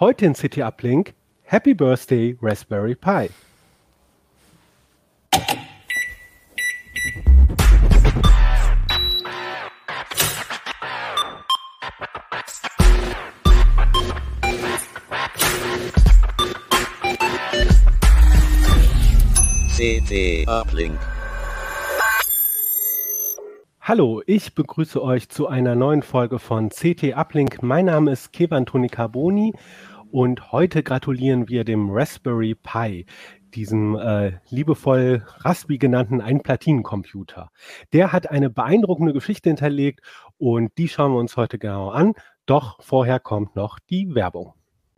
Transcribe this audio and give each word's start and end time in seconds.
Heute 0.00 0.26
in 0.26 0.34
City 0.34 0.60
Uplink 0.60 1.14
Happy 1.44 1.72
Birthday 1.72 2.36
Raspberry 2.40 2.94
Pi. 2.94 3.30
CT 19.76 20.46
Uplink. 20.48 21.13
Hallo, 23.86 24.22
ich 24.24 24.54
begrüße 24.54 25.02
euch 25.02 25.28
zu 25.28 25.46
einer 25.46 25.74
neuen 25.74 26.02
Folge 26.02 26.38
von 26.38 26.70
CT 26.70 27.14
Uplink. 27.18 27.62
Mein 27.62 27.84
Name 27.84 28.12
ist 28.12 28.32
Kevan 28.32 28.64
Toni 28.64 28.88
Carboni 28.88 29.52
und 30.10 30.52
heute 30.52 30.82
gratulieren 30.82 31.50
wir 31.50 31.64
dem 31.64 31.90
Raspberry 31.90 32.54
Pi, 32.54 33.04
diesem 33.54 33.94
äh, 33.96 34.38
liebevoll 34.48 35.22
Raspi 35.40 35.76
genannten 35.76 36.22
Einplatinencomputer. 36.22 37.50
Der 37.92 38.10
hat 38.10 38.30
eine 38.30 38.48
beeindruckende 38.48 39.12
Geschichte 39.12 39.50
hinterlegt 39.50 40.00
und 40.38 40.72
die 40.78 40.88
schauen 40.88 41.12
wir 41.12 41.18
uns 41.18 41.36
heute 41.36 41.58
genau 41.58 41.90
an. 41.90 42.14
Doch 42.46 42.82
vorher 42.82 43.20
kommt 43.20 43.54
noch 43.54 43.78
die 43.90 44.14
Werbung. 44.14 44.54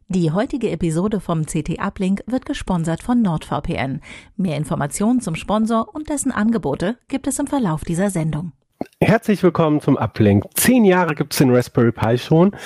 Die 0.06 0.30
heutige 0.30 0.70
Episode 0.70 1.18
vom 1.18 1.44
CT 1.44 1.80
Uplink 1.80 2.22
wird 2.28 2.46
gesponsert 2.46 3.02
von 3.02 3.20
NordVPN. 3.20 4.00
Mehr 4.36 4.56
Informationen 4.56 5.20
zum 5.20 5.34
Sponsor 5.34 5.92
und 5.92 6.08
dessen 6.08 6.30
Angebote 6.30 6.98
gibt 7.08 7.26
es 7.26 7.40
im 7.40 7.48
Verlauf 7.48 7.82
dieser 7.82 8.10
Sendung. 8.10 8.52
Herzlich 9.00 9.42
willkommen 9.42 9.80
zum 9.80 9.96
Uplink. 9.96 10.44
Zehn 10.54 10.84
Jahre 10.84 11.14
gibt 11.14 11.32
es 11.32 11.38
den 11.38 11.54
Raspberry 11.54 11.92
Pi 11.92 12.18
schon 12.18 12.56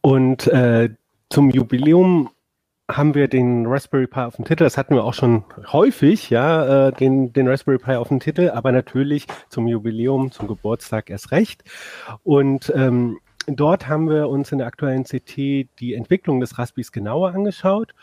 und 0.00 0.46
äh, 0.48 0.90
zum 1.30 1.50
Jubiläum 1.50 2.30
haben 2.90 3.14
wir 3.14 3.28
den 3.28 3.66
Raspberry 3.66 4.06
Pi 4.06 4.20
auf 4.20 4.36
dem 4.36 4.44
Titel. 4.44 4.64
Das 4.64 4.76
hatten 4.76 4.94
wir 4.94 5.04
auch 5.04 5.14
schon 5.14 5.44
häufig, 5.72 6.30
ja, 6.30 6.88
äh, 6.88 6.92
den, 6.92 7.32
den 7.32 7.48
Raspberry 7.48 7.78
Pi 7.78 7.92
auf 7.94 8.08
dem 8.08 8.20
Titel, 8.20 8.50
aber 8.50 8.72
natürlich 8.72 9.26
zum 9.48 9.66
Jubiläum, 9.66 10.30
zum 10.30 10.48
Geburtstag 10.48 11.10
erst 11.10 11.30
recht. 11.30 11.64
Und 12.22 12.72
ähm, 12.74 13.18
dort 13.46 13.88
haben 13.88 14.08
wir 14.08 14.28
uns 14.28 14.52
in 14.52 14.58
der 14.58 14.66
aktuellen 14.66 15.04
CT 15.04 15.36
die 15.36 15.94
Entwicklung 15.94 16.40
des 16.40 16.58
Raspis 16.58 16.92
genauer 16.92 17.34
angeschaut 17.34 17.94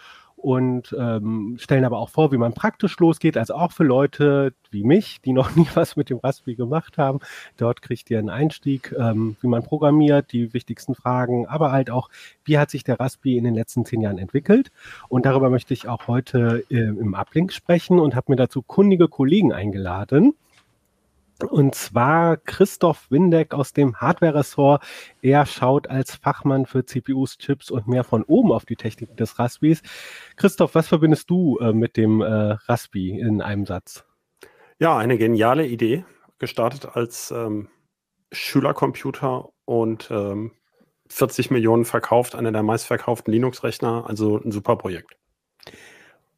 und 0.41 0.95
ähm, 0.97 1.57
stellen 1.59 1.85
aber 1.85 1.99
auch 1.99 2.09
vor, 2.09 2.31
wie 2.31 2.37
man 2.37 2.53
praktisch 2.53 2.97
losgeht, 2.99 3.37
also 3.37 3.55
auch 3.55 3.71
für 3.71 3.83
Leute 3.83 4.53
wie 4.71 4.83
mich, 4.83 5.21
die 5.21 5.33
noch 5.33 5.55
nie 5.55 5.67
was 5.73 5.95
mit 5.95 6.09
dem 6.09 6.19
Raspi 6.19 6.55
gemacht 6.55 6.97
haben. 6.97 7.19
Dort 7.57 7.81
kriegt 7.81 8.09
ihr 8.09 8.19
einen 8.19 8.29
Einstieg, 8.29 8.95
ähm, 8.97 9.35
wie 9.41 9.47
man 9.47 9.63
programmiert, 9.63 10.31
die 10.31 10.53
wichtigsten 10.53 10.95
Fragen, 10.95 11.47
aber 11.47 11.71
halt 11.71 11.91
auch, 11.91 12.09
wie 12.45 12.57
hat 12.57 12.69
sich 12.69 12.83
der 12.83 12.99
Raspi 12.99 13.37
in 13.37 13.43
den 13.43 13.53
letzten 13.53 13.85
zehn 13.85 14.01
Jahren 14.01 14.17
entwickelt. 14.17 14.71
Und 15.09 15.25
darüber 15.25 15.49
möchte 15.49 15.73
ich 15.73 15.87
auch 15.87 16.07
heute 16.07 16.63
äh, 16.69 16.77
im 16.77 17.13
Uplink 17.13 17.51
sprechen 17.51 17.99
und 17.99 18.15
habe 18.15 18.31
mir 18.31 18.37
dazu 18.37 18.61
kundige 18.61 19.07
Kollegen 19.07 19.51
eingeladen. 19.51 20.33
Und 21.43 21.75
zwar 21.75 22.37
Christoph 22.37 23.09
Windeck 23.09 23.53
aus 23.53 23.73
dem 23.73 23.95
Hardware-Ressort. 23.95 24.83
Er 25.21 25.45
schaut 25.45 25.89
als 25.89 26.15
Fachmann 26.15 26.65
für 26.65 26.85
CPUs, 26.85 27.37
Chips 27.37 27.71
und 27.71 27.87
mehr 27.87 28.03
von 28.03 28.23
oben 28.23 28.51
auf 28.51 28.65
die 28.65 28.75
Technik 28.75 29.15
des 29.15 29.39
Raspis. 29.39 29.81
Christoph, 30.35 30.75
was 30.75 30.87
verbindest 30.87 31.29
du 31.29 31.57
äh, 31.59 31.71
mit 31.71 31.97
dem 31.97 32.21
äh, 32.21 32.25
Raspi 32.25 33.17
in 33.19 33.41
einem 33.41 33.65
Satz? 33.65 34.05
Ja, 34.79 34.97
eine 34.97 35.17
geniale 35.17 35.65
Idee. 35.65 36.05
Gestartet 36.39 36.95
als 36.95 37.31
ähm, 37.31 37.69
Schülercomputer 38.31 39.49
und 39.65 40.09
ähm, 40.11 40.51
40 41.09 41.51
Millionen 41.51 41.85
verkauft, 41.85 42.35
einer 42.35 42.51
der 42.51 42.63
meistverkauften 42.63 43.33
Linux-Rechner. 43.33 44.05
Also 44.07 44.37
ein 44.37 44.51
super 44.51 44.75
Projekt. 44.75 45.17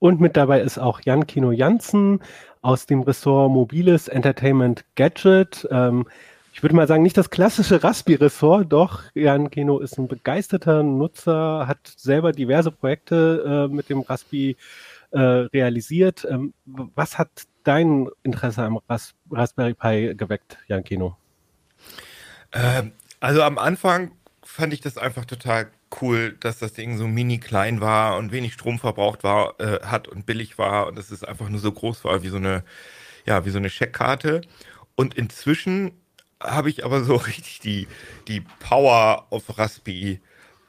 Und 0.01 0.19
mit 0.19 0.35
dabei 0.35 0.62
ist 0.62 0.79
auch 0.79 1.00
Jan 1.01 1.28
Kino 1.28 1.51
Janssen 1.51 2.22
aus 2.63 2.88
dem 2.88 3.03
Ressort 3.03 3.51
Mobiles 3.51 4.07
Entertainment 4.07 4.84
Gadget. 4.95 5.67
Ähm, 5.69 6.07
ich 6.53 6.63
würde 6.63 6.75
mal 6.75 6.88
sagen, 6.88 7.03
nicht 7.03 7.17
das 7.17 7.29
klassische 7.29 7.84
Raspi-Ressort, 7.84 8.73
doch 8.73 9.03
Jan 9.13 9.51
Kino 9.51 9.78
ist 9.78 10.00
ein 10.00 10.07
begeisterter 10.07 10.81
Nutzer, 10.81 11.67
hat 11.67 11.94
selber 11.97 12.31
diverse 12.31 12.72
Projekte 12.72 13.67
äh, 13.69 13.73
mit 13.73 13.90
dem 13.90 14.01
Raspi 14.01 14.57
äh, 15.11 15.19
realisiert. 15.19 16.28
Ähm, 16.28 16.56
was 16.66 17.19
hat 17.19 17.29
dein 17.63 18.09
Interesse 18.23 18.63
am 18.63 18.79
Ras 18.90 19.13
Raspberry 19.29 19.75
Pi 19.75 20.16
geweckt, 20.16 20.57
Jan 20.67 20.84
Kino? 20.84 21.16
Ähm, 22.53 22.91
also 23.19 23.44
am 23.44 23.59
Anfang 23.59 24.13
fand 24.41 24.73
ich 24.73 24.81
das 24.81 24.97
einfach 24.97 25.25
total 25.25 25.67
cool, 26.02 26.38
dass 26.40 26.59
das 26.59 26.74
Ding 26.74 26.97
so 26.97 27.07
mini 27.07 27.40
klein 27.40 27.81
war 27.81 28.18
und 28.18 28.31
wenig 28.31 28.53
Strom 28.53 28.79
verbraucht 28.79 29.24
war, 29.24 29.59
äh, 29.59 29.79
hat 29.84 30.07
und 30.07 30.25
billig 30.25 30.57
war 30.57 30.88
und 30.88 30.97
dass 30.97 31.12
es 31.12 31.24
einfach 31.24 31.50
nur 31.50 31.59
so 31.59 31.72
groß 31.72 32.03
war 32.03 32.24
wie 32.24 32.29
so 32.29 32.38
eine, 32.38 32.63
ja, 33.25 33.46
wie 33.46 33.50
so 33.50 33.57
eine 33.57 33.69
Scheckkarte. 33.69 34.41
Und 34.96 35.16
inzwischen 35.16 35.91
habe 36.41 36.69
ich 36.69 36.85
aber 36.85 37.03
so 37.03 37.16
richtig 37.28 37.59
die, 37.59 37.88
die 38.28 38.41
Power 38.59 39.28
of 39.31 39.57
Raspi 39.57 40.19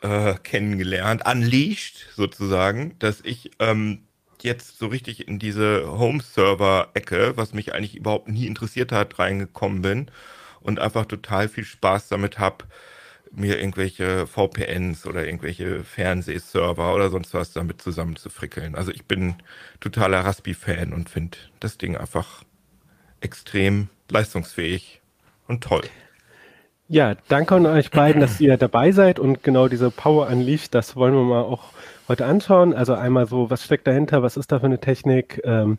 äh, 0.03 0.35
kennengelernt, 0.43 1.23
unleashed 1.27 2.09
sozusagen, 2.15 2.99
dass 2.99 3.21
ich 3.23 3.53
ähm, 3.59 4.03
jetzt 4.43 4.79
so 4.79 4.89
richtig 4.89 5.29
in 5.29 5.39
diese 5.39 5.87
Home-Server-Ecke, 5.87 7.37
was 7.37 7.55
mich 7.55 7.75
eigentlich 7.75 7.97
überhaupt 7.97 8.29
nie 8.29 8.47
interessiert 8.47 8.93
hat, 8.93 9.19
reingekommen 9.19 9.83
bin 9.83 10.11
und 10.61 10.81
einfach 10.81 11.07
total 11.07 11.49
viel 11.49 11.65
Spaß 11.65 12.09
damit 12.09 12.39
habe, 12.39 12.65
mir 13.35 13.59
irgendwelche 13.59 14.27
VPNs 14.27 15.07
oder 15.07 15.25
irgendwelche 15.25 15.85
Fernsehserver 15.85 16.95
oder 16.95 17.11
sonst 17.11 17.33
was 17.35 17.53
damit 17.53 17.81
zusammenzufrickeln. 17.81 18.75
Also 18.75 18.93
ich 18.93 19.05
bin 19.07 19.37
totaler 19.81 20.21
Raspi-Fan 20.21 20.93
und 20.93 21.09
finde 21.09 21.39
das 21.61 21.79
Ding 21.79 21.97
einfach 21.97 22.45
extrem 23.21 23.89
leistungsfähig 24.11 25.01
und 25.49 25.65
toll. 25.65 25.83
Ja, 26.89 27.15
danke 27.29 27.55
an 27.55 27.65
euch 27.65 27.91
beiden, 27.91 28.21
dass 28.21 28.39
ihr 28.39 28.59
dabei 28.59 28.93
seid 28.93 29.19
und 29.19 29.43
genau 29.43 29.69
diese 29.69 29.91
Power 29.91 30.27
Unleashed, 30.27 30.75
das 30.75 30.95
wollen 30.95 31.15
wir 31.15 31.23
mal 31.23 31.43
auch 31.43 31.73
heute 32.07 32.27
anschauen. 32.27 32.75
Also 32.75 32.93
einmal 32.93 33.27
so, 33.27 33.49
was 33.49 33.65
steckt 33.65 33.87
dahinter, 33.87 34.23
was 34.23 34.37
ist 34.37 34.53
da 34.53 34.61
für 34.61 34.67
eine 34.67 34.79
Technik, 34.79 35.41
ähm, 35.45 35.79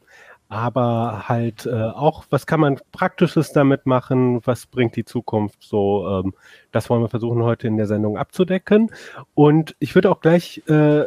aber 0.53 1.27
halt 1.27 1.65
äh, 1.65 1.71
auch, 1.71 2.25
was 2.29 2.45
kann 2.45 2.59
man 2.59 2.79
Praktisches 2.91 3.51
damit 3.51 3.85
machen, 3.85 4.41
was 4.45 4.65
bringt 4.67 4.95
die 4.95 5.05
Zukunft 5.05 5.57
so, 5.61 6.07
ähm, 6.07 6.33
das 6.71 6.89
wollen 6.89 7.01
wir 7.01 7.09
versuchen 7.09 7.43
heute 7.43 7.67
in 7.67 7.77
der 7.77 7.87
Sendung 7.87 8.17
abzudecken. 8.17 8.91
Und 9.33 9.75
ich 9.79 9.95
würde 9.95 10.11
auch 10.11 10.21
gleich 10.21 10.61
äh, 10.67 11.05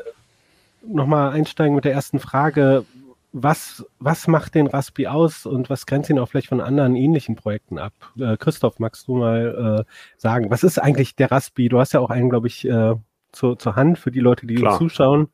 nochmal 0.86 1.32
einsteigen 1.32 1.74
mit 1.74 1.84
der 1.84 1.92
ersten 1.92 2.18
Frage, 2.18 2.84
was, 3.32 3.84
was 3.98 4.28
macht 4.28 4.54
den 4.54 4.66
Raspi 4.66 5.06
aus 5.06 5.46
und 5.46 5.68
was 5.68 5.86
grenzt 5.86 6.08
ihn 6.08 6.18
auch 6.18 6.26
vielleicht 6.28 6.48
von 6.48 6.60
anderen 6.60 6.96
ähnlichen 6.96 7.36
Projekten 7.36 7.78
ab? 7.78 7.92
Äh, 8.18 8.36
Christoph, 8.38 8.78
magst 8.78 9.08
du 9.08 9.16
mal 9.16 9.84
äh, 9.86 9.92
sagen, 10.16 10.50
was 10.50 10.64
ist 10.64 10.78
eigentlich 10.78 11.16
der 11.16 11.30
Raspi? 11.30 11.68
Du 11.68 11.78
hast 11.78 11.92
ja 11.92 12.00
auch 12.00 12.10
einen, 12.10 12.30
glaube 12.30 12.46
ich, 12.46 12.66
äh, 12.66 12.94
zu, 13.32 13.54
zur 13.54 13.76
Hand 13.76 13.98
für 13.98 14.10
die 14.10 14.20
Leute, 14.20 14.46
die 14.46 14.54
Klar. 14.54 14.78
zuschauen. 14.78 15.28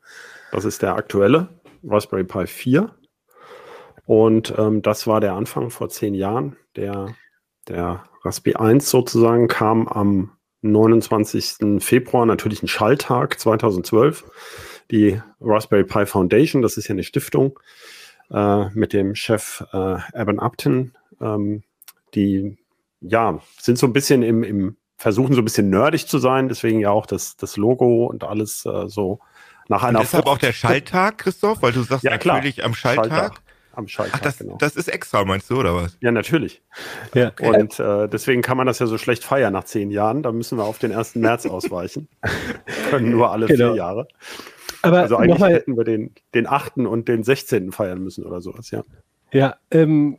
Das 0.51 0.65
ist 0.65 0.81
der 0.81 0.95
aktuelle 0.95 1.47
Raspberry 1.83 2.25
Pi 2.25 2.45
4. 2.45 2.89
Und 4.05 4.53
ähm, 4.57 4.81
das 4.81 5.07
war 5.07 5.21
der 5.21 5.33
Anfang 5.33 5.69
vor 5.69 5.89
zehn 5.89 6.13
Jahren. 6.13 6.57
Der, 6.75 7.15
der 7.67 8.03
Raspi 8.23 8.55
1 8.55 8.89
sozusagen 8.89 9.47
kam 9.47 9.87
am 9.87 10.31
29. 10.61 11.79
Februar, 11.79 12.25
natürlich 12.25 12.63
ein 12.63 12.67
Schalltag 12.67 13.39
2012. 13.39 14.25
Die 14.91 15.21
Raspberry 15.39 15.83
Pi 15.83 16.05
Foundation, 16.05 16.61
das 16.61 16.77
ist 16.77 16.87
ja 16.87 16.93
eine 16.93 17.03
Stiftung 17.03 17.59
äh, 18.31 18.69
mit 18.69 18.93
dem 18.93 19.15
Chef 19.15 19.63
äh, 19.73 19.97
Evan 20.13 20.39
Upton. 20.39 20.93
Ähm, 21.21 21.63
die 22.15 22.57
ja, 23.01 23.39
sind 23.59 23.77
so 23.77 23.87
ein 23.87 23.93
bisschen 23.93 24.23
im, 24.23 24.43
im, 24.43 24.77
versuchen 24.97 25.33
so 25.33 25.41
ein 25.41 25.45
bisschen 25.45 25.69
nerdig 25.69 26.07
zu 26.07 26.17
sein, 26.19 26.47
deswegen 26.47 26.79
ja 26.79 26.91
auch 26.91 27.05
das, 27.05 27.35
das 27.35 27.57
Logo 27.57 28.05
und 28.05 28.23
alles 28.23 28.65
äh, 28.65 28.87
so 28.87 29.19
nach 29.67 29.83
einer. 29.83 29.99
Und 29.99 30.05
deshalb 30.05 30.27
auch 30.27 30.37
der 30.37 30.53
Schalltag, 30.53 31.17
Christoph, 31.17 31.61
weil 31.61 31.73
du 31.73 31.83
sagst 31.83 32.03
Ja, 32.03 32.17
klar. 32.17 32.37
natürlich 32.37 32.63
am 32.63 32.73
Schalltag. 32.73 33.07
Schalltag. 33.07 33.41
Am 33.73 33.87
Schaltpad. 33.87 34.19
Ach, 34.21 34.23
das, 34.23 34.37
genau. 34.39 34.57
das 34.57 34.75
ist 34.75 34.87
extra, 34.87 35.25
meinst 35.25 35.49
du, 35.49 35.59
oder 35.59 35.75
was? 35.75 35.97
Ja, 36.01 36.11
natürlich. 36.11 36.61
Ja. 37.13 37.31
Und 37.41 37.79
äh, 37.79 38.07
deswegen 38.07 38.41
kann 38.41 38.57
man 38.57 38.67
das 38.67 38.79
ja 38.79 38.85
so 38.85 38.97
schlecht 38.97 39.23
feiern 39.23 39.53
nach 39.53 39.65
zehn 39.65 39.91
Jahren. 39.91 40.23
Da 40.23 40.31
müssen 40.31 40.57
wir 40.57 40.63
auf 40.63 40.79
den 40.79 40.93
1. 40.93 41.15
März 41.15 41.45
ausweichen. 41.45 42.07
Können 42.89 43.09
nur 43.11 43.31
alle 43.31 43.47
Genau. 43.47 43.69
vier 43.73 43.77
Jahre. 43.77 44.07
Aber 44.81 44.99
Also 44.99 45.17
eigentlich 45.17 45.29
nochmal, 45.35 45.53
hätten 45.53 45.77
wir 45.77 45.83
den, 45.83 46.11
den 46.33 46.47
8. 46.47 46.77
und 46.77 47.07
den 47.07 47.23
16. 47.23 47.71
feiern 47.71 48.03
müssen 48.03 48.25
oder 48.25 48.41
sowas, 48.41 48.69
ja. 48.71 48.83
ja, 49.31 49.55
ähm, 49.71 50.17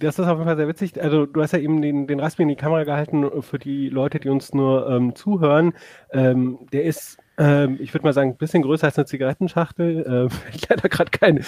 das 0.00 0.18
ist 0.18 0.26
auf 0.26 0.38
jeden 0.38 0.44
Fall 0.44 0.56
sehr 0.56 0.68
witzig. 0.68 1.00
Also 1.02 1.26
du 1.26 1.42
hast 1.42 1.52
ja 1.52 1.58
eben 1.58 1.82
den, 1.82 2.06
den 2.06 2.20
Raspi 2.20 2.42
in 2.42 2.48
die 2.48 2.56
Kamera 2.56 2.84
gehalten 2.84 3.42
für 3.42 3.58
die 3.58 3.88
Leute, 3.90 4.18
die 4.18 4.30
uns 4.30 4.54
nur 4.54 4.88
ähm, 4.88 5.14
zuhören. 5.14 5.74
Ähm, 6.10 6.58
der 6.72 6.84
ist, 6.84 7.18
ähm, 7.40 7.78
ich 7.80 7.92
würde 7.94 8.04
mal 8.06 8.12
sagen, 8.12 8.30
ein 8.30 8.36
bisschen 8.36 8.62
größer 8.62 8.86
als 8.86 8.98
eine 8.98 9.06
Zigarettenschachtel. 9.06 10.04
Ähm, 10.06 10.28
leider 10.68 10.88
gerade 10.88 11.10
keine. 11.10 11.40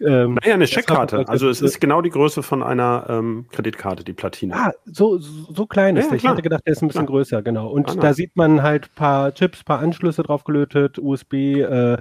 Ähm, 0.00 0.34
Naja, 0.42 0.54
eine 0.54 0.64
das 0.64 0.70
Checkkarte. 0.70 1.28
Also 1.28 1.48
es 1.48 1.60
ist 1.60 1.80
genau 1.80 2.00
die 2.02 2.10
Größe 2.10 2.42
von 2.42 2.62
einer 2.62 3.06
ähm, 3.08 3.46
Kreditkarte, 3.52 4.02
die 4.04 4.14
Platine. 4.14 4.54
Ah, 4.56 4.72
so, 4.86 5.18
so 5.18 5.66
klein 5.66 5.96
ist 5.96 6.04
Ja, 6.04 6.08
der. 6.10 6.16
Ich 6.16 6.22
klar. 6.22 6.32
hätte 6.32 6.42
gedacht, 6.42 6.62
der 6.66 6.72
ist 6.72 6.82
ein 6.82 6.88
bisschen 6.88 7.06
Klar. 7.06 7.16
größer, 7.18 7.42
genau. 7.42 7.68
Und 7.68 7.90
Ah, 7.90 7.94
da 8.00 8.14
sieht 8.14 8.34
man 8.36 8.62
halt 8.62 8.94
paar 8.94 9.34
Chips, 9.34 9.62
paar 9.62 9.80
Anschlüsse 9.80 10.22
drauf 10.22 10.44
gelötet, 10.44 10.98
USB. 10.98 11.34
Äh, 11.60 11.98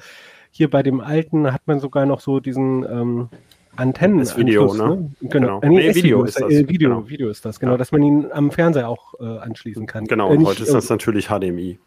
hier 0.51 0.69
bei 0.69 0.81
dem 0.83 1.01
alten 1.01 1.51
hat 1.51 1.61
man 1.65 1.79
sogar 1.79 2.05
noch 2.05 2.21
so 2.21 2.39
diesen 2.39 2.83
ähm, 2.83 3.29
Antennen. 3.75 4.19
S-Video, 4.19 4.73
ne? 4.73 5.09
Genau. 5.21 5.59
Genau. 5.59 5.61
Äh, 5.61 5.69
nee, 5.69 5.87
Nee, 5.87 5.95
Video 5.95 6.23
ist 6.23 6.35
ist 6.35 6.41
das. 6.41 6.47
das. 6.49 6.53
Äh, 6.61 6.69
Video, 6.69 6.89
Genau. 6.89 7.09
Video 7.09 7.29
ist 7.29 7.43
das, 7.43 7.59
genau, 7.59 7.71
Ja. 7.73 7.77
dass 7.79 7.91
man 7.91 8.03
ihn 8.03 8.27
am 8.31 8.51
Fernseher 8.51 8.87
auch 8.87 9.15
äh, 9.19 9.23
anschließen 9.39 9.87
kann. 9.87 10.05
Genau, 10.05 10.31
Äh, 10.31 10.37
und 10.37 10.45
heute 10.45 10.61
ist 10.63 10.69
äh, 10.69 10.73
das 10.73 10.89
natürlich 10.89 11.27
HDMI. 11.29 11.79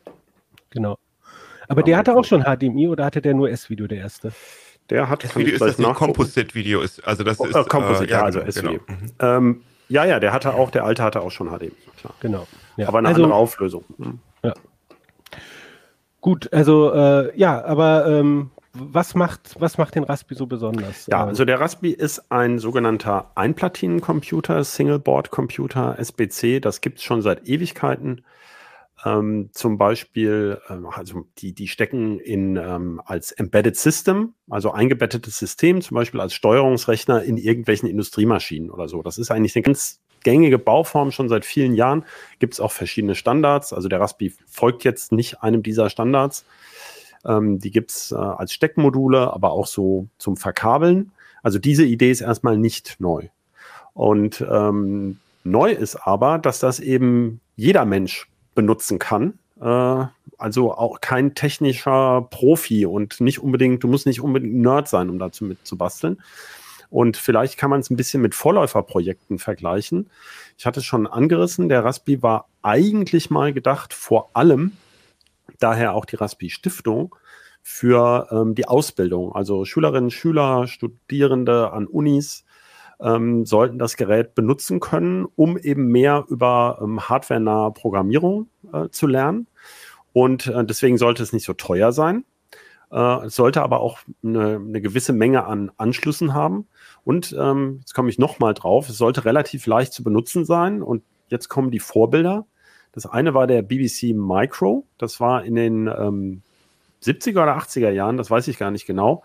Genau. 0.71 0.97
Aber 1.69 1.83
der 1.83 1.97
hatte 1.97 2.15
auch 2.17 2.25
schon 2.25 2.43
HDMI 2.43 2.89
oder 2.89 3.05
hatte 3.05 3.21
der 3.21 3.35
nur 3.35 3.51
S-Video, 3.51 3.87
der 3.87 3.99
erste? 3.99 4.33
Der 4.91 5.09
hat, 5.09 5.25
Das 5.25 5.33
kann 5.33 5.43
ich 5.43 5.49
Video 5.55 5.67
ist 5.67 5.79
das. 5.79 5.95
Composite-Video 5.97 6.81
ist. 6.81 7.07
Also 7.07 7.25
das 7.25 7.41
Oh, 7.41 7.45
ist 7.47 7.57
äh, 7.57 7.65
Composite, 7.65 8.11
ja, 8.11 8.23
also 8.23 8.39
genau, 8.39 8.49
S-Video. 8.49 8.81
genau. 8.87 8.99
Mhm. 9.01 9.47
Ähm, 9.49 9.63
ja, 9.89 10.05
ja, 10.05 10.21
der 10.21 10.33
hatte 10.33 10.55
auch, 10.55 10.71
der 10.71 10.85
alte 10.85 11.03
hatte 11.03 11.21
auch 11.21 11.31
schon 11.31 11.49
HDMI, 11.49 11.73
klar. 12.01 12.15
Genau. 12.21 12.47
Ja. 12.77 12.89
Aber 12.89 12.99
eine 12.99 13.09
also, 13.09 13.23
andere 13.23 13.37
Auflösung. 13.39 13.85
Hm. 13.99 14.21
Gut, 16.21 16.53
also 16.53 16.93
äh, 16.93 17.39
ja, 17.39 17.65
aber 17.65 18.07
ähm, 18.07 18.51
was 18.73 19.15
macht, 19.15 19.55
was 19.61 19.79
macht 19.79 19.95
den 19.95 20.03
Raspi 20.05 20.35
so 20.35 20.47
besonders? 20.47 21.07
Ja, 21.07 21.25
Äh, 21.25 21.29
also 21.29 21.45
der 21.45 21.61
Raspi 21.61 21.91
ist 21.91 22.31
ein 22.33 22.59
sogenannter 22.59 23.31
Einplatinencomputer, 23.37 24.65
Single-Board-Computer, 24.65 25.97
SBC. 25.99 26.61
Das 26.61 26.81
gibt 26.81 26.99
es 26.99 27.05
schon 27.05 27.23
seit 27.23 27.49
Ewigkeiten. 27.49 28.25
Ähm, 29.05 29.51
zum 29.53 29.77
Beispiel, 29.77 30.61
ähm, 30.71 30.87
also 30.87 31.27
die, 31.39 31.53
die 31.53 31.69
stecken 31.69 32.19
in 32.19 32.57
ähm, 32.57 33.01
als 33.05 33.31
Embedded 33.33 33.77
System, 33.77 34.35
also 34.49 34.73
eingebettetes 34.73 35.39
System, 35.39 35.83
zum 35.83 35.97
Beispiel 35.97 36.21
als 36.21 36.33
Steuerungsrechner 36.33 37.23
in 37.23 37.37
irgendwelchen 37.37 37.89
Industriemaschinen 37.89 38.71
oder 38.71 38.89
so. 38.89 39.03
Das 39.03 39.19
ist 39.19 39.31
eigentlich 39.31 39.55
eine 39.55 39.65
ganz 39.65 40.01
gängige 40.25 40.59
Bauform 40.59 41.13
schon 41.13 41.29
seit 41.29 41.45
vielen 41.45 41.75
Jahren. 41.75 42.05
Gibt 42.39 42.55
es 42.55 42.61
auch 42.61 42.73
verschiedene 42.73 43.15
Standards. 43.15 43.73
Also 43.73 43.89
der 43.89 44.01
Raspi 44.01 44.35
folgt 44.47 44.83
jetzt 44.83 45.13
nicht 45.13 45.43
einem 45.43 45.63
dieser 45.63 45.91
Standards. 45.91 46.45
Ähm, 47.27 47.59
die 47.59 47.71
gibt 47.71 47.91
es 47.91 48.13
äh, 48.13 48.17
als 48.17 48.53
Steckmodule, 48.53 49.33
aber 49.33 49.53
auch 49.53 49.67
so 49.67 50.09
zum 50.19 50.37
Verkabeln. 50.37 51.13
Also 51.43 51.59
diese 51.59 51.85
Idee 51.85 52.11
ist 52.11 52.23
erstmal 52.23 52.57
nicht 52.57 52.97
neu. 52.99 53.29
Und 53.93 54.45
ähm, 54.51 55.19
neu 55.45 55.71
ist 55.71 55.97
aber, 55.97 56.39
dass 56.39 56.61
das 56.61 56.81
eben 56.81 57.41
jeder 57.55 57.85
Mensch 57.85 58.27
benutzen 58.57 58.99
kann. 58.99 59.39
Äh, 59.61 60.07
also 60.39 60.73
auch 60.75 61.01
kein 61.01 61.35
technischer 61.35 62.27
Profi 62.31 62.85
und 62.87 63.21
nicht 63.21 63.39
unbedingt, 63.39 63.85
du 63.85 63.89
musst 63.89 64.07
nicht 64.07 64.21
unbedingt 64.21 64.57
Nerd 64.57 64.89
sein, 64.89 65.09
um 65.09 65.21
dazu 65.21 65.45
mit 65.45 65.65
zu 65.65 65.79
basteln. 65.79 66.21
Und 66.91 67.17
vielleicht 67.17 67.57
kann 67.57 67.71
man 67.71 67.81
es 67.81 67.91
ein 67.91 67.97
bisschen 67.97 68.23
mit 68.23 68.35
Vorläuferprojekten 68.35 69.39
vergleichen. 69.39 70.11
Ich 70.59 70.67
hatte 70.67 70.81
es 70.81 70.87
schon 70.87 71.07
angerissen, 71.07 71.69
der 71.69 71.85
Raspi 71.85 72.23
war 72.23 72.49
eigentlich 72.63 73.31
mal 73.31 73.53
gedacht, 73.53 73.93
vor 73.93 74.31
allem, 74.35 74.73
daher 75.59 75.95
auch 75.95 76.05
die 76.05 76.17
Raspi 76.17 76.51
Stiftung, 76.51 77.15
für 77.69 78.29
ähm, 78.31 78.55
die 78.55 78.69
Ausbildung. 78.69 79.35
Also 79.35 79.65
Schülerinnen, 79.65 80.13
Schüler, 80.13 80.69
Studierende 80.69 81.73
an 81.73 81.87
Unis 81.87 82.45
ähm, 83.01 83.45
sollten 83.45 83.79
das 83.79 83.97
Gerät 83.97 84.35
benutzen 84.35 84.81
können, 84.81 85.27
um 85.37 85.59
eben 85.59 85.89
mehr 85.89 86.25
über 86.29 86.79
ähm, 86.83 87.09
hardwarenahe 87.09 87.73
Programmierung 87.73 88.49
äh, 88.73 88.89
zu 88.89 89.07
lernen. 89.07 89.47
Und 90.13 90.47
äh, 90.47 90.65
deswegen 90.65 90.99
sollte 90.99 91.23
es 91.23 91.33
nicht 91.33 91.45
so 91.45 91.53
teuer 91.53 91.93
sein. 91.93 92.25
Äh, 92.91 93.27
es 93.27 93.37
sollte 93.37 93.63
aber 93.63 93.81
auch 93.81 93.99
eine, 94.25 94.57
eine 94.57 94.81
gewisse 94.81 95.13
Menge 95.13 95.45
an 95.45 95.71
Anschlüssen 95.77 96.33
haben. 96.35 96.67
Und 97.05 97.37
ähm, 97.39 97.79
jetzt 97.81 97.95
komme 97.95 98.09
ich 98.09 98.19
nochmal 98.19 98.55
drauf, 98.55 98.89
es 98.89 98.97
sollte 98.97 99.25
relativ 99.25 99.67
leicht 99.67 99.93
zu 99.93 100.03
benutzen 100.03 100.45
sein. 100.45 100.83
Und 100.83 101.03
jetzt 101.29 101.49
kommen 101.49 101.71
die 101.71 101.81
Vorbilder. 101.81 102.47
Das 102.93 103.05
eine 103.05 103.35
war 103.35 103.47
der 103.47 103.63
BBC 103.63 104.15
Micro. 104.15 104.87
Das 104.97 105.21
war 105.21 105.45
in 105.45 105.55
den 105.55 105.87
ähm, 105.87 106.43
70er 107.03 107.43
oder 107.43 107.57
80er 107.59 107.91
Jahren, 107.91 108.17
das 108.17 108.31
weiß 108.31 108.49
ich 108.49 108.59
gar 108.59 108.71
nicht 108.71 108.87
genau, 108.87 109.23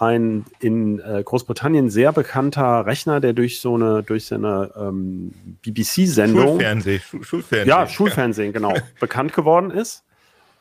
ein 0.00 0.44
in 0.60 1.00
äh, 1.00 1.22
Großbritannien 1.24 1.90
sehr 1.90 2.12
bekannter 2.12 2.86
Rechner, 2.86 3.20
der 3.20 3.32
durch 3.32 3.60
so 3.60 3.74
eine, 3.74 4.02
durch 4.02 4.26
so 4.26 4.34
eine 4.36 4.70
ähm, 4.76 5.32
BBC-Sendung, 5.62 6.42
Schulfernsehen, 6.58 7.00
Schul 7.00 7.24
Schulfernsehen. 7.24 7.68
ja, 7.68 7.86
Schulfernsehen, 7.88 8.52
genau, 8.52 8.74
bekannt 9.00 9.32
geworden 9.32 9.70
ist. 9.70 10.04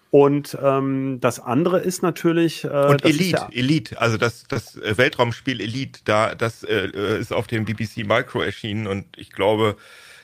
Und 0.09 0.57
ähm, 0.63 1.17
das 1.19 1.39
andere 1.41 1.79
ist 1.79 2.01
natürlich. 2.01 2.63
Äh, 2.63 2.67
Und 2.69 3.03
Elite, 3.03 3.29
ja- 3.37 3.49
Elite, 3.51 3.99
also 3.99 4.17
das, 4.17 4.45
das 4.47 4.77
äh, 4.77 4.97
Weltraumspiel 4.97 5.59
Elite, 5.59 5.99
da, 6.05 6.33
das 6.33 6.63
äh, 6.63 7.19
ist 7.19 7.33
auf 7.33 7.47
dem 7.47 7.65
BBC 7.65 8.05
Micro 8.07 8.41
erschienen 8.41 8.87
und 8.87 9.05
ich 9.17 9.31
glaube, 9.31 9.75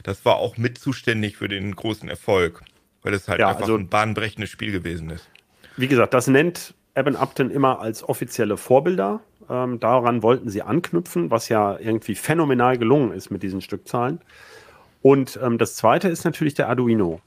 das 0.04 0.24
war 0.26 0.38
auch 0.38 0.58
mit 0.58 0.78
zuständig 0.78 1.36
für 1.38 1.50
den 1.50 1.76
großen 1.76 2.08
Erfolg, 2.08 2.62
weil 3.02 3.14
es 3.14 3.28
halt 3.28 3.42
Ja, 3.42 3.50
einfach 3.50 3.62
also- 3.64 3.76
ein 3.76 3.90
bahnbrechendes 3.90 4.50
Spiel 4.50 4.72
gewesen 4.72 5.10
ist. 5.10 5.28
Wie 5.76 5.88
gesagt, 5.88 6.14
das 6.14 6.28
nennt 6.28 6.74
Eben 6.96 7.16
Upton 7.16 7.50
immer 7.50 7.80
als 7.80 8.08
offizielle 8.08 8.58
Vorbilder. 8.58 9.22
Ähm, 9.50 9.80
daran 9.80 10.22
wollten 10.24 10.50
sie 10.50 10.62
anknüpfen, 10.62 11.32
was 11.32 11.50
ja 11.50 11.78
irgendwie 11.80 12.16
phänomenal 12.16 12.78
gelungen 12.78 13.12
ist 13.12 13.32
mit 13.32 13.44
diesen 13.44 13.62
Stückzahlen. 13.62 14.20
Und 15.02 15.40
ähm, 15.42 15.58
das 15.58 15.76
zweite 15.76 16.08
ist 16.10 16.24
natürlich 16.24 16.54
der 16.54 16.70
Arduino. 16.70 17.20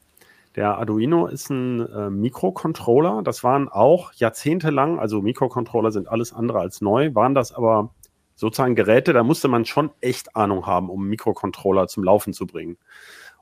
Der 0.54 0.78
Arduino 0.78 1.26
ist 1.26 1.50
ein 1.50 1.80
äh, 1.80 2.08
Mikrocontroller. 2.08 3.22
Das 3.22 3.44
waren 3.44 3.68
auch 3.68 4.12
jahrzehntelang, 4.14 4.98
also 4.98 5.20
Mikrocontroller 5.20 5.92
sind 5.92 6.08
alles 6.08 6.32
andere 6.32 6.60
als 6.60 6.80
neu, 6.80 7.14
waren 7.14 7.34
das 7.34 7.52
aber 7.52 7.90
sozusagen 8.36 8.74
Geräte, 8.74 9.12
da 9.12 9.22
musste 9.22 9.48
man 9.48 9.64
schon 9.64 9.90
echt 10.00 10.36
Ahnung 10.36 10.66
haben, 10.66 10.90
um 10.90 11.08
Mikrocontroller 11.08 11.88
zum 11.88 12.04
Laufen 12.04 12.32
zu 12.32 12.46
bringen. 12.46 12.76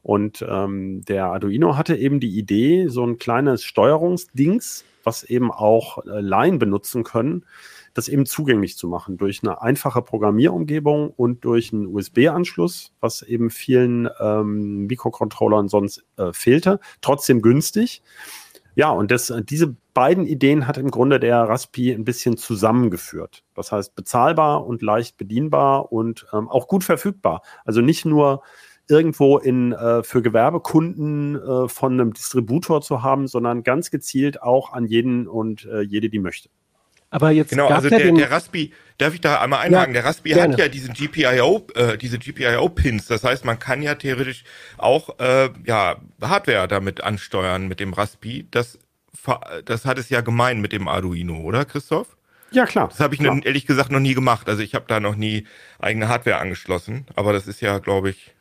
Und 0.04 0.44
ähm, 0.46 1.02
der 1.06 1.28
Arduino 1.28 1.78
hatte 1.78 1.96
eben 1.96 2.20
die 2.20 2.38
Idee, 2.38 2.88
so 2.88 3.06
ein 3.06 3.16
kleines 3.16 3.64
Steuerungsdings, 3.64 4.84
was 5.02 5.24
eben 5.24 5.50
auch 5.50 6.04
äh, 6.04 6.20
Laien 6.20 6.58
benutzen 6.58 7.04
können, 7.04 7.46
das 7.94 8.08
eben 8.08 8.26
zugänglich 8.26 8.76
zu 8.76 8.86
machen 8.86 9.16
durch 9.16 9.42
eine 9.42 9.62
einfache 9.62 10.02
Programmierumgebung 10.02 11.08
und 11.08 11.46
durch 11.46 11.72
einen 11.72 11.86
USB-Anschluss, 11.86 12.92
was 13.00 13.22
eben 13.22 13.48
vielen 13.48 14.10
ähm, 14.20 14.86
Mikrocontrollern 14.88 15.68
sonst 15.68 16.04
äh, 16.18 16.34
fehlte, 16.34 16.80
trotzdem 17.00 17.40
günstig. 17.40 18.02
Ja, 18.74 18.90
und 18.90 19.10
das, 19.10 19.30
äh, 19.30 19.42
diese 19.42 19.74
beiden 19.94 20.26
Ideen 20.26 20.66
hat 20.66 20.76
im 20.76 20.90
Grunde 20.90 21.18
der 21.18 21.38
Raspi 21.44 21.92
ein 21.92 22.04
bisschen 22.04 22.36
zusammengeführt. 22.36 23.42
Das 23.54 23.72
heißt, 23.72 23.94
bezahlbar 23.94 24.66
und 24.66 24.82
leicht 24.82 25.16
bedienbar 25.16 25.92
und 25.92 26.26
ähm, 26.34 26.50
auch 26.50 26.68
gut 26.68 26.84
verfügbar. 26.84 27.40
Also 27.64 27.80
nicht 27.80 28.04
nur 28.04 28.42
irgendwo 28.88 29.38
in, 29.38 29.72
äh, 29.72 30.02
für 30.02 30.22
Gewerbekunden 30.22 31.36
äh, 31.36 31.68
von 31.68 31.92
einem 31.92 32.12
Distributor 32.12 32.82
zu 32.82 33.02
haben, 33.02 33.28
sondern 33.28 33.62
ganz 33.62 33.90
gezielt 33.90 34.42
auch 34.42 34.72
an 34.72 34.86
jeden 34.86 35.26
und 35.26 35.64
äh, 35.66 35.80
jede, 35.80 36.10
die 36.10 36.18
möchte. 36.18 36.48
Aber 37.14 37.30
jetzt 37.30 37.50
Genau, 37.50 37.68
also 37.68 37.88
der, 37.88 38.00
den, 38.00 38.16
der 38.16 38.32
Raspi, 38.32 38.72
darf 38.98 39.14
ich 39.14 39.20
da 39.20 39.40
einmal 39.40 39.60
einhaken? 39.60 39.94
Ja, 39.94 40.00
der 40.00 40.10
Raspi 40.10 40.30
gerne. 40.30 40.52
hat 40.54 40.58
ja 40.58 40.68
diesen 40.68 40.94
GPIO, 40.94 41.64
äh, 41.76 41.96
diese 41.96 42.18
GPIO-Pins. 42.18 43.06
Das 43.06 43.22
heißt, 43.22 43.44
man 43.44 43.60
kann 43.60 43.82
ja 43.82 43.94
theoretisch 43.94 44.42
auch 44.78 45.16
äh, 45.20 45.50
ja, 45.64 45.96
Hardware 46.20 46.66
damit 46.66 47.04
ansteuern 47.04 47.68
mit 47.68 47.78
dem 47.78 47.92
Raspi. 47.92 48.48
Das, 48.50 48.80
das 49.64 49.84
hat 49.84 49.98
es 49.98 50.10
ja 50.10 50.22
gemein 50.22 50.60
mit 50.60 50.72
dem 50.72 50.88
Arduino, 50.88 51.40
oder 51.40 51.64
Christoph? 51.64 52.16
Ja, 52.50 52.66
klar. 52.66 52.88
Das 52.88 52.98
habe 52.98 53.14
ich 53.14 53.20
klar. 53.20 53.38
ehrlich 53.44 53.66
gesagt 53.66 53.92
noch 53.92 54.00
nie 54.00 54.14
gemacht. 54.14 54.48
Also 54.48 54.62
ich 54.62 54.74
habe 54.74 54.86
da 54.88 54.98
noch 54.98 55.14
nie 55.14 55.46
eigene 55.78 56.08
Hardware 56.08 56.38
angeschlossen. 56.38 57.06
Aber 57.14 57.32
das 57.32 57.46
ist 57.46 57.60
ja, 57.60 57.78
glaube 57.78 58.10
ich, 58.10 58.34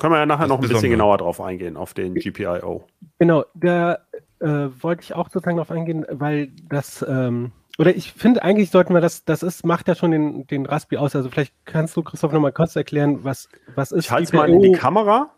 Können 0.00 0.14
wir 0.14 0.18
ja 0.18 0.26
nachher 0.26 0.44
Das 0.44 0.48
noch 0.48 0.62
ein 0.62 0.68
bisschen 0.68 0.90
genauer 0.90 1.18
drauf 1.18 1.40
eingehen, 1.40 1.76
auf 1.76 1.94
den 1.94 2.14
GPIO. 2.14 2.84
Genau, 3.18 3.44
da 3.54 3.98
äh, 4.40 4.68
wollte 4.80 5.02
ich 5.02 5.14
auch 5.14 5.28
sozusagen 5.28 5.58
darauf 5.58 5.70
eingehen, 5.70 6.06
weil 6.10 6.48
das, 6.68 7.04
ähm, 7.06 7.52
oder 7.78 7.94
ich 7.94 8.12
finde 8.12 8.42
eigentlich 8.42 8.70
sollten 8.70 8.94
wir 8.94 9.00
das, 9.00 9.24
das 9.24 9.42
ist, 9.42 9.64
macht 9.64 9.88
ja 9.88 9.94
schon 9.94 10.10
den, 10.10 10.46
den 10.46 10.66
Raspi 10.66 10.96
aus. 10.96 11.14
Also 11.14 11.28
vielleicht 11.28 11.54
kannst 11.66 11.96
du, 11.96 12.02
Christoph, 12.02 12.32
nochmal 12.32 12.52
kurz 12.52 12.74
erklären, 12.76 13.24
was, 13.24 13.48
was 13.74 13.92
ist 13.92 14.06
Ich 14.06 14.10
halte 14.10 14.24
es 14.24 14.32
mal 14.32 14.48
in 14.48 14.60
die? 14.60 14.72
Kamera 14.72 15.30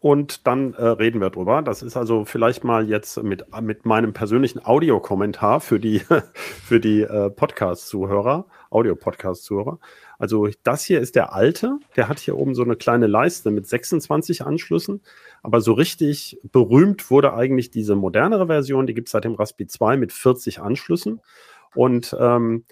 und 0.00 0.46
dann 0.46 0.74
äh, 0.74 0.84
reden 0.84 1.20
wir 1.20 1.30
drüber. 1.30 1.62
Das 1.62 1.82
ist 1.82 1.96
also 1.96 2.24
vielleicht 2.24 2.62
mal 2.62 2.88
jetzt 2.88 3.22
mit, 3.22 3.44
mit 3.60 3.84
meinem 3.84 4.12
persönlichen 4.12 4.64
Audiokommentar 4.64 5.60
für 5.60 5.80
die, 5.80 6.02
für 6.34 6.78
die 6.78 7.02
äh, 7.02 7.30
Podcast-Zuhörer. 7.30 8.46
Audio-Podcast-Zuhörer. 8.70 9.78
Also 10.18 10.48
das 10.62 10.84
hier 10.84 11.00
ist 11.00 11.16
der 11.16 11.32
alte, 11.32 11.78
der 11.96 12.08
hat 12.08 12.18
hier 12.18 12.36
oben 12.36 12.54
so 12.54 12.62
eine 12.62 12.76
kleine 12.76 13.06
Leiste 13.06 13.50
mit 13.50 13.66
26 13.66 14.44
Anschlüssen, 14.44 15.00
aber 15.42 15.60
so 15.60 15.72
richtig 15.72 16.38
berühmt 16.52 17.10
wurde 17.10 17.34
eigentlich 17.34 17.70
diese 17.70 17.94
modernere 17.94 18.46
Version, 18.46 18.86
die 18.86 18.94
gibt 18.94 19.08
es 19.08 19.12
seit 19.12 19.24
dem 19.24 19.34
Raspi 19.34 19.66
2 19.66 19.96
mit 19.96 20.12
40 20.12 20.60
Anschlüssen 20.60 21.20
und 21.74 22.14
ähm, 22.18 22.64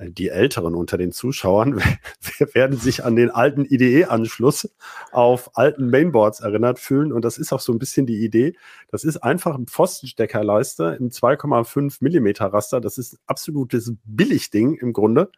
die 0.00 0.28
Älteren 0.28 0.74
unter 0.74 0.96
den 0.96 1.12
Zuschauern 1.12 1.80
werden 2.54 2.78
sich 2.78 3.04
an 3.04 3.14
den 3.14 3.30
alten 3.30 3.64
IDE-Anschluss 3.64 4.74
auf 5.10 5.56
alten 5.56 5.90
Mainboards 5.90 6.40
erinnert 6.40 6.78
fühlen. 6.78 7.12
Und 7.12 7.24
das 7.24 7.38
ist 7.38 7.52
auch 7.52 7.60
so 7.60 7.72
ein 7.72 7.78
bisschen 7.78 8.06
die 8.06 8.24
Idee. 8.24 8.54
Das 8.90 9.04
ist 9.04 9.18
einfach 9.18 9.54
ein 9.54 9.66
Pfostensteckerleiste 9.66 10.96
im 10.98 11.10
2,5 11.10 11.98
Millimeter 12.00 12.46
Raster. 12.46 12.80
Das 12.80 12.98
ist 12.98 13.18
absolutes 13.26 13.92
Billigding 14.04 14.76
im 14.76 14.92
Grunde. 14.92 15.30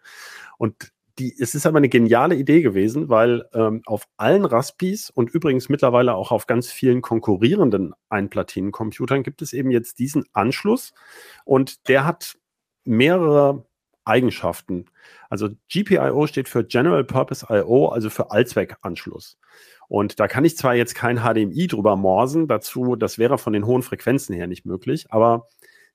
Und 0.57 0.93
die, 1.19 1.35
es 1.39 1.55
ist 1.55 1.67
aber 1.67 1.79
eine 1.79 1.89
geniale 1.89 2.35
Idee 2.35 2.63
gewesen, 2.63 3.09
weil 3.09 3.49
ähm, 3.55 3.83
auf 3.87 4.05
allen 4.17 4.45
Raspis 4.45 5.11
und 5.11 5.31
übrigens 5.31 5.69
mittlerweile 5.69 6.15
auch 6.15 6.33
auf 6.33 6.47
ganz 6.47 6.71
vielen 6.71 7.03
konkurrierenden 7.03 7.95
Einplatinencomputern 8.09 9.23
gibt 9.23 9.41
es 9.41 9.53
eben 9.53 9.71
jetzt 9.71 10.01
diesen 10.01 10.25
Anschluss 10.33 10.93
und 11.45 11.89
der 11.89 12.05
hat 12.05 12.37
mehrere 12.85 13.65
Eigenschaften. 14.05 14.87
Also 15.31 15.51
GPIO 15.69 16.27
steht 16.27 16.49
für 16.49 16.65
General 16.65 17.05
Purpose 17.05 17.47
IO, 17.49 17.89
also 17.89 18.11
für 18.11 18.31
Allzweckanschluss. 18.31 19.39
Und 19.89 20.19
da 20.21 20.29
kann 20.29 20.45
ich 20.45 20.57
zwar 20.57 20.75
jetzt 20.75 20.95
kein 20.95 21.19
HDMI 21.19 21.67
drüber 21.67 21.97
morsen, 21.97 22.49
dazu, 22.49 22.97
das 22.97 23.19
wäre 23.19 23.39
von 23.39 23.53
den 23.53 23.67
hohen 23.67 23.83
Frequenzen 23.83 24.35
her 24.35 24.47
nicht 24.47 24.65
möglich, 24.65 25.07
aber 25.11 25.49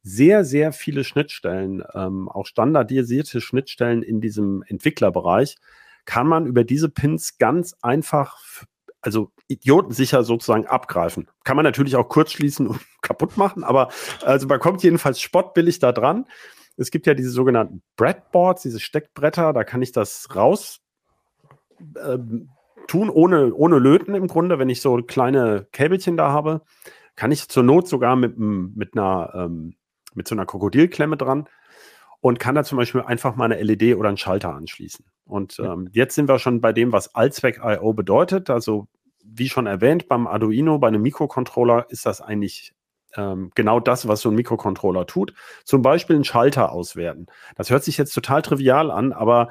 sehr, 0.04 0.46
sehr 0.46 0.72
viele 0.72 1.04
Schnittstellen, 1.04 1.84
ähm, 1.94 2.30
auch 2.30 2.46
standardisierte 2.46 3.42
Schnittstellen 3.42 4.02
in 4.02 4.22
diesem 4.22 4.64
Entwicklerbereich, 4.68 5.58
kann 6.06 6.28
man 6.28 6.46
über 6.46 6.64
diese 6.64 6.90
Pins 6.90 7.38
ganz 7.38 7.76
einfach, 7.82 8.38
also 9.02 9.32
idiotensicher 9.48 10.24
sozusagen 10.24 10.66
abgreifen. 10.68 11.28
Kann 11.44 11.56
man 11.56 11.66
natürlich 11.66 11.96
auch 11.96 12.10
kurz 12.10 12.32
schließen 12.32 12.68
und 12.68 12.80
kaputt 13.02 13.38
machen, 13.38 13.64
aber 13.64 13.90
also 14.24 14.48
man 14.48 14.60
kommt 14.60 14.84
jedenfalls 14.84 15.20
spottbillig 15.20 15.80
da 15.80 15.92
dran. 15.92 16.26
Es 16.80 16.92
gibt 16.92 17.08
ja 17.08 17.14
diese 17.14 17.30
sogenannten 17.30 17.82
Breadboards, 17.98 18.62
diese 18.62 18.80
Steckbretter, 18.80 19.52
da 19.54 19.64
kann 19.64 19.82
ich 19.82 19.92
das 19.92 20.34
raus 20.36 20.80
äh, 21.96 22.18
tun, 22.88 23.10
ohne, 23.10 23.54
ohne 23.54 23.80
Löten 23.80 24.16
im 24.16 24.28
Grunde. 24.28 24.60
Wenn 24.60 24.70
ich 24.70 24.82
so 24.82 24.98
kleine 24.98 25.68
Käbelchen 25.72 26.16
da 26.16 26.32
habe, 26.32 26.62
kann 27.16 27.32
ich 27.32 27.50
zur 27.50 27.64
Not 27.64 27.88
sogar 27.88 28.16
mit, 28.16 28.38
mit 28.38 28.98
einer, 28.98 29.32
ähm, 29.36 29.76
mit 30.14 30.28
so 30.28 30.36
einer 30.36 30.46
Krokodilklemme 30.46 31.18
dran 31.18 31.50
und 32.22 32.40
kann 32.40 32.56
da 32.56 32.64
zum 32.64 32.78
Beispiel 32.78 33.02
einfach 33.02 33.36
mal 33.36 33.52
eine 33.52 33.62
LED 33.62 33.96
oder 33.96 34.08
einen 34.08 34.18
Schalter 34.18 34.54
anschließen. 34.54 35.06
Und 35.26 35.60
ähm, 35.60 35.90
jetzt 35.92 36.16
sind 36.16 36.30
wir 36.30 36.40
schon 36.40 36.62
bei 36.62 36.72
dem, 36.72 36.92
was 36.94 37.14
Allzweck-IO 37.14 37.94
bedeutet. 37.94 38.50
Also, 38.50 38.88
wie 39.24 39.50
schon 39.50 39.68
erwähnt, 39.68 40.08
beim 40.08 40.28
Arduino, 40.28 40.80
bei 40.80 40.88
einem 40.88 41.02
Mikrocontroller 41.02 41.86
ist 41.90 42.06
das 42.06 42.22
eigentlich 42.22 42.74
ähm, 43.16 43.52
genau 43.56 43.80
das, 43.80 44.08
was 44.08 44.22
so 44.22 44.30
ein 44.30 44.36
Mikrocontroller 44.36 45.06
tut. 45.06 45.34
Zum 45.64 45.82
Beispiel 45.82 46.16
einen 46.16 46.26
Schalter 46.26 46.72
auswerten. 46.72 47.28
Das 47.56 47.70
hört 47.70 47.84
sich 47.84 47.98
jetzt 47.98 48.14
total 48.14 48.42
trivial 48.42 48.92
an, 48.92 49.14
aber 49.14 49.50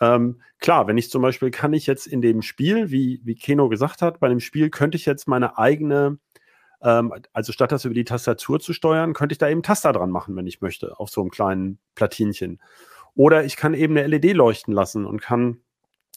ähm, 0.00 0.40
klar, 0.58 0.86
wenn 0.86 0.98
ich 0.98 1.10
zum 1.10 1.22
Beispiel 1.22 1.50
kann 1.50 1.72
ich 1.72 1.86
jetzt 1.86 2.06
in 2.06 2.20
dem 2.20 2.42
Spiel, 2.42 2.90
wie, 2.90 3.20
wie 3.24 3.34
Keno 3.34 3.68
gesagt 3.68 4.02
hat, 4.02 4.20
bei 4.20 4.28
dem 4.28 4.40
Spiel 4.40 4.70
könnte 4.70 4.96
ich 4.96 5.06
jetzt 5.06 5.28
meine 5.28 5.58
eigene, 5.58 6.18
ähm, 6.82 7.12
also 7.32 7.52
statt 7.52 7.72
das 7.72 7.84
über 7.84 7.94
die 7.94 8.04
Tastatur 8.04 8.60
zu 8.60 8.72
steuern, 8.72 9.12
könnte 9.12 9.32
ich 9.32 9.38
da 9.38 9.48
eben 9.48 9.62
Taster 9.62 9.92
dran 9.92 10.10
machen, 10.10 10.34
wenn 10.34 10.46
ich 10.46 10.60
möchte, 10.60 10.98
auf 10.98 11.10
so 11.10 11.20
einem 11.20 11.30
kleinen 11.30 11.78
Platinchen. 11.94 12.60
Oder 13.14 13.44
ich 13.44 13.56
kann 13.56 13.74
eben 13.74 13.96
eine 13.96 14.08
LED 14.08 14.34
leuchten 14.34 14.74
lassen 14.74 15.06
und 15.06 15.20
kann 15.20 15.58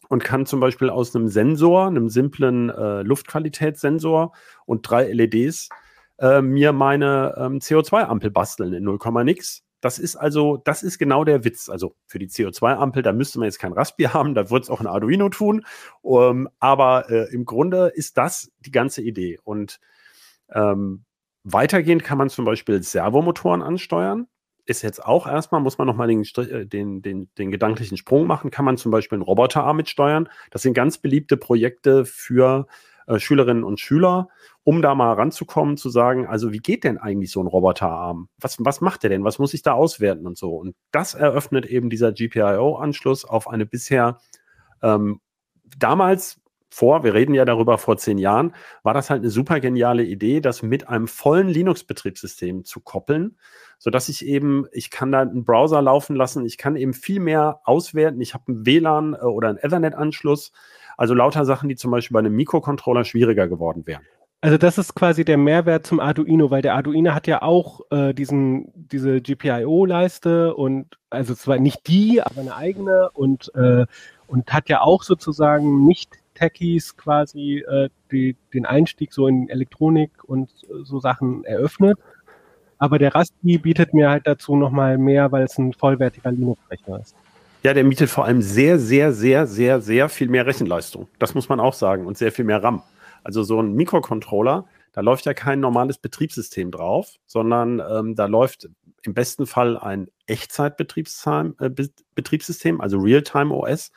und 0.08 0.24
kann 0.24 0.46
zum 0.46 0.60
Beispiel 0.60 0.89
aus 0.89 1.15
einem 1.15 1.27
Sensor, 1.27 1.88
einem 1.88 2.10
simplen 2.10 2.70
äh, 2.70 3.01
Luftqualitätssensor 3.01 4.34
und 4.65 4.89
drei 4.89 5.12
LEDs 5.12 5.70
äh, 6.19 6.41
mir 6.41 6.72
meine 6.72 7.36
ähm, 7.38 7.60
CO2-Ampel 7.60 8.31
basteln 8.31 8.74
in 8.74 8.84
0, 8.84 9.00
nix. 9.24 9.63
Das 9.81 10.00
ist 10.00 10.15
also, 10.15 10.57
das 10.57 10.81
ist 10.81 10.98
genau 10.98 11.24
der 11.24 11.43
Witz. 11.43 11.69
Also 11.69 11.95
für 12.07 12.17
die 12.17 12.27
CO2-Ampel, 12.27 13.03
da 13.03 13.13
müsste 13.13 13.39
man 13.39 13.45
jetzt 13.45 13.60
kein 13.60 13.74
Raspi 13.74 14.03
haben, 14.13 14.34
da 14.34 14.50
wird 14.50 14.63
es 14.63 14.69
auch 14.69 14.79
ein 14.79 14.88
Arduino 14.88 15.29
tun. 15.29 15.65
Um, 16.01 16.22
ähm, 16.22 16.50
aber 16.60 17.10
äh, 17.10 17.34
im 17.34 17.45
Grunde 17.45 17.91
ist 17.93 18.17
das 18.17 18.51
die 18.60 18.72
ganze 18.72 19.01
Idee. 19.01 19.39
Und 19.43 19.79
ähm, 20.51 21.05
weitergehend 21.43 22.03
kann 22.03 22.17
man 22.17 22.29
zum 22.29 22.45
Beispiel 22.45 22.81
Servomotoren 22.81 23.62
ansteuern. 23.62 24.27
Ist 24.65 24.81
jetzt 24.81 25.05
auch 25.05 25.27
erstmal, 25.27 25.62
muss 25.62 25.77
man 25.77 25.86
nochmal 25.86 26.07
den, 26.07 26.24
äh, 26.24 26.65
den, 26.65 27.03
den, 27.03 27.29
den 27.38 27.51
gedanklichen 27.51 27.98
Sprung 27.98 28.25
machen, 28.25 28.50
kann 28.50 28.65
man 28.65 28.77
zum 28.77 28.91
Beispiel 28.91 29.17
einen 29.17 29.24
Roboterarm 29.24 29.77
mitsteuern. 29.77 30.29
Das 30.50 30.63
sind 30.63 30.74
ganz 30.74 30.98
beliebte 30.98 31.38
Projekte 31.38 32.05
für 32.05 32.65
äh, 32.67 32.72
Schülerinnen 33.17 33.63
und 33.63 33.79
Schüler, 33.79 34.29
um 34.63 34.81
da 34.81 34.95
mal 34.95 35.13
ranzukommen, 35.13 35.77
zu 35.77 35.89
sagen, 35.89 36.27
also 36.27 36.51
wie 36.51 36.59
geht 36.59 36.83
denn 36.83 36.97
eigentlich 36.97 37.31
so 37.31 37.41
ein 37.41 37.47
Roboterarm? 37.47 38.29
Was, 38.39 38.57
was 38.59 38.81
macht 38.81 39.03
der 39.03 39.09
denn? 39.09 39.24
Was 39.24 39.39
muss 39.39 39.53
ich 39.53 39.62
da 39.62 39.74
auswerten 39.74 40.25
und 40.25 40.38
so? 40.38 40.55
Und 40.55 40.75
das 40.91 41.13
eröffnet 41.13 41.65
eben 41.65 41.89
dieser 41.89 42.12
GPIO-Anschluss 42.12 43.25
auf 43.25 43.47
eine 43.47 43.65
bisher 43.65 44.17
ähm, 44.81 45.19
damals 45.77 46.41
vor, 46.75 47.05
wir 47.05 47.13
reden 47.13 47.33
ja 47.33 47.45
darüber 47.45 47.77
vor 47.77 47.95
zehn 47.95 48.17
Jahren, 48.17 48.53
war 48.83 48.93
das 48.93 49.09
halt 49.09 49.21
eine 49.21 49.29
super 49.29 49.62
geniale 49.62 50.03
Idee, 50.03 50.41
das 50.41 50.62
mit 50.62 50.89
einem 50.89 51.07
vollen 51.07 51.47
Linux-Betriebssystem 51.47 52.65
zu 52.65 52.81
koppeln, 52.81 53.38
sodass 53.77 54.09
ich 54.09 54.25
eben, 54.25 54.65
ich 54.74 54.89
kann 54.89 55.09
da 55.09 55.21
einen 55.21 55.45
Browser 55.45 55.81
laufen 55.81 56.17
lassen, 56.17 56.45
ich 56.45 56.57
kann 56.57 56.75
eben 56.75 56.93
viel 56.93 57.21
mehr 57.21 57.62
auswerten, 57.63 58.19
ich 58.19 58.33
habe 58.33 58.43
einen 58.50 58.65
WLAN 58.65 59.13
äh, 59.13 59.17
oder 59.24 59.50
einen 59.50 59.57
Ethernet-Anschluss, 59.57 60.51
also 60.97 61.13
lauter 61.13 61.45
Sachen, 61.45 61.69
die 61.69 61.75
zum 61.75 61.91
Beispiel 61.91 62.13
bei 62.13 62.19
einem 62.19 62.35
Mikrocontroller 62.35 63.05
schwieriger 63.05 63.47
geworden 63.47 63.85
wären. 63.85 64.01
Also 64.41 64.57
das 64.57 64.77
ist 64.77 64.93
quasi 64.93 65.25
der 65.25 65.37
Mehrwert 65.37 65.87
zum 65.87 65.99
Arduino, 65.99 66.51
weil 66.51 66.61
der 66.61 66.75
Arduino 66.75 67.15
hat 67.15 67.25
ja 67.25 67.41
auch 67.41 67.81
äh, 67.89 68.13
diesen, 68.13 68.71
diese 68.75 69.19
GPIO-Leiste 69.19 70.53
und 70.53 70.99
also 71.09 71.33
zwar 71.33 71.57
nicht 71.57 71.87
die, 71.87 72.21
aber 72.21 72.41
eine 72.41 72.55
eigene 72.55 73.09
und, 73.13 73.51
äh, 73.55 73.85
und 74.27 74.53
hat 74.53 74.69
ja 74.69 74.81
auch 74.81 75.01
sozusagen 75.01 75.85
nicht 75.85 76.11
Techies 76.35 76.95
quasi 76.95 77.63
äh, 77.67 77.89
die, 78.11 78.35
den 78.53 78.67
Einstieg 78.67 79.13
so 79.13 79.27
in 79.27 79.49
Elektronik 79.49 80.11
und 80.23 80.51
so 80.83 80.99
Sachen 80.99 81.43
eröffnet. 81.45 81.97
Aber 82.77 82.99
der 82.99 83.15
Raspi 83.15 83.57
bietet 83.57 83.93
mir 83.93 84.09
halt 84.09 84.27
dazu 84.27 84.55
nochmal 84.55 84.97
mehr, 84.97 85.31
weil 85.31 85.45
es 85.45 85.57
ein 85.57 85.73
vollwertiger 85.73 86.31
Linux-Rechner 86.31 86.99
ist. 86.99 87.15
Ja, 87.65 87.74
der 87.74 87.84
mietet 87.84 88.12
vor 88.12 88.25
allem 88.25 88.43
sehr, 88.43 88.77
sehr, 88.77 89.12
sehr, 89.12 89.48
sehr, 89.48 89.81
sehr 89.81 90.07
viel 90.07 90.29
mehr 90.29 90.45
Rechenleistung. 90.45 91.07
Das 91.17 91.34
muss 91.34 91.50
man 91.50 91.60
auch 91.60 91.74
sagen 91.74 92.05
und 92.05 92.15
sehr 92.15 92.31
viel 92.31 92.45
mehr 92.45 92.62
RAM. 92.62 92.84
Also 93.24 93.41
so 93.41 93.60
ein 93.60 93.74
Mikrocontroller, 93.74 94.67
da 94.93 95.01
läuft 95.01 95.25
ja 95.25 95.34
kein 95.34 95.62
normales 95.62 95.98
Betriebssystem 95.98 96.69
drauf, 96.69 97.15
sondern 97.25 97.81
ähm, 97.89 98.13
da 98.13 98.27
läuft 98.27 98.69
im 99.01 99.15
besten 99.15 99.48
Fall 99.48 99.79
ein 99.79 100.10
Echtzeitbetriebssystem, 100.27 101.55
äh, 101.57 102.81
also 102.84 103.00
Realtime 103.00 103.51
OS. 103.51 103.91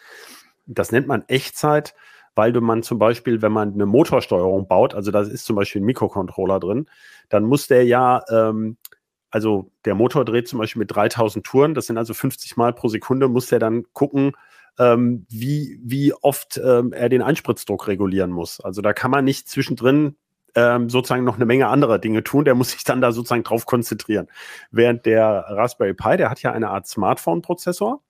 Das 0.65 0.91
nennt 0.91 1.07
man 1.07 1.25
Echtzeit, 1.29 1.95
weil 2.35 2.55
du 2.55 2.63
man 2.63 2.83
zum 2.83 2.99
Beispiel, 2.99 3.43
wenn 3.43 3.53
man 3.53 3.75
eine 3.75 3.85
Motorsteuerung 3.85 4.67
baut, 4.67 4.95
also 4.95 5.11
da 5.11 5.21
ist 5.21 5.45
zum 5.45 5.57
Beispiel 5.57 5.83
ein 5.83 5.85
Mikrocontroller 5.85 6.59
drin, 6.59 6.87
dann 7.29 7.45
muss 7.45 7.67
der 7.67 7.85
ja 7.85 8.23
ähm, 8.31 8.79
also 9.31 9.71
der 9.85 9.95
Motor 9.95 10.25
dreht 10.25 10.49
zum 10.49 10.59
Beispiel 10.59 10.81
mit 10.81 10.95
3000 10.95 11.45
Touren, 11.45 11.75
das 11.75 11.87
sind 11.87 11.99
also 11.99 12.15
50 12.15 12.57
Mal 12.57 12.73
pro 12.73 12.89
Sekunde, 12.89 13.29
muss 13.29 13.49
der 13.49 13.59
dann 13.59 13.85
gucken, 13.93 14.33
ähm, 14.79 15.27
wie, 15.29 15.81
wie 15.83 16.15
oft 16.15 16.61
ähm, 16.63 16.93
er 16.93 17.09
den 17.09 17.23
Einspritzdruck 17.23 17.89
regulieren 17.89 18.31
muss. 18.31 18.61
Also 18.61 18.81
da 18.81 18.93
kann 18.93 19.11
man 19.11 19.25
nicht 19.25 19.49
zwischendrin 19.49 20.17
ähm, 20.55 20.89
sozusagen 20.89 21.25
noch 21.25 21.37
eine 21.37 21.47
Menge 21.47 21.69
anderer 21.69 21.99
Dinge 21.99 22.25
tun, 22.25 22.45
der 22.45 22.55
muss 22.55 22.71
sich 22.71 22.85
dann 22.85 23.01
da 23.01 23.13
sozusagen 23.13 23.45
drauf 23.45 23.67
konzentrieren. 23.67 24.29
Während 24.71 25.05
der 25.07 25.45
Raspberry 25.49 25.95
Pi, 25.95 26.17
der 26.17 26.31
hat 26.31 26.43
ja 26.43 26.53
eine 26.53 26.71
Art 26.71 26.87
Smartphone-Prozessor, 26.87 28.03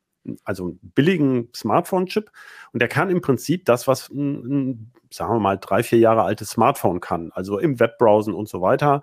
also 0.45 0.65
einen 0.65 0.79
billigen 0.95 1.49
Smartphone-Chip 1.55 2.31
und 2.73 2.81
der 2.81 2.89
kann 2.89 3.11
im 3.11 3.21
Prinzip 3.21 3.65
das, 3.65 3.89
was 3.89 4.09
ein, 4.11 4.45
ein, 4.45 4.93
sagen 5.11 5.35
wir 5.35 5.41
mal, 5.41 5.59
drei, 5.59 5.83
vier 5.83 5.99
Jahre 5.99 6.23
altes 6.23 6.51
Smartphone 6.51 7.01
kann, 7.01 7.33
also 7.35 7.59
im 7.59 7.81
Webbrowsen 7.81 8.35
und 8.35 8.49
so 8.49 8.61
weiter, 8.61 9.03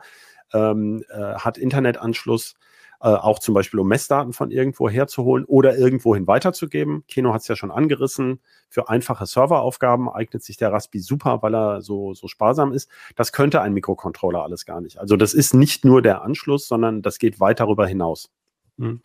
ähm, 0.56 1.04
äh, 1.10 1.36
hat 1.36 1.58
Internetanschluss, 1.58 2.56
äh, 3.02 3.10
auch 3.10 3.40
zum 3.40 3.54
Beispiel 3.54 3.80
um 3.80 3.88
Messdaten 3.88 4.34
von 4.34 4.52
irgendwo 4.52 4.90
herzuholen 4.90 5.46
oder 5.46 5.78
irgendwohin 5.78 6.28
weiterzugeben. 6.28 7.04
Keno 7.08 7.34
hat 7.34 7.42
es 7.42 7.48
ja 7.48 7.56
schon 7.56 7.72
angerissen. 7.72 8.40
Für 8.70 8.90
einfache 8.90 9.26
Serveraufgaben 9.26 10.10
eignet 10.10 10.44
sich 10.44 10.58
der 10.58 10.72
Raspi 10.72 11.00
super, 11.00 11.42
weil 11.42 11.56
er 11.56 11.82
so, 11.82 12.14
so 12.14 12.28
sparsam 12.28 12.72
ist. 12.72 12.90
Das 13.16 13.32
könnte 13.32 13.62
ein 13.62 13.74
Mikrocontroller 13.74 14.44
alles 14.44 14.66
gar 14.66 14.82
nicht. 14.82 14.98
Also 14.98 15.18
das 15.18 15.34
ist 15.34 15.54
nicht 15.54 15.86
nur 15.86 16.02
der 16.02 16.22
Anschluss, 16.22 16.68
sondern 16.68 17.02
das 17.02 17.20
geht 17.20 17.40
weit 17.40 17.60
darüber 17.60 17.86
hinaus. 17.86 18.32
Hm. 18.78 19.00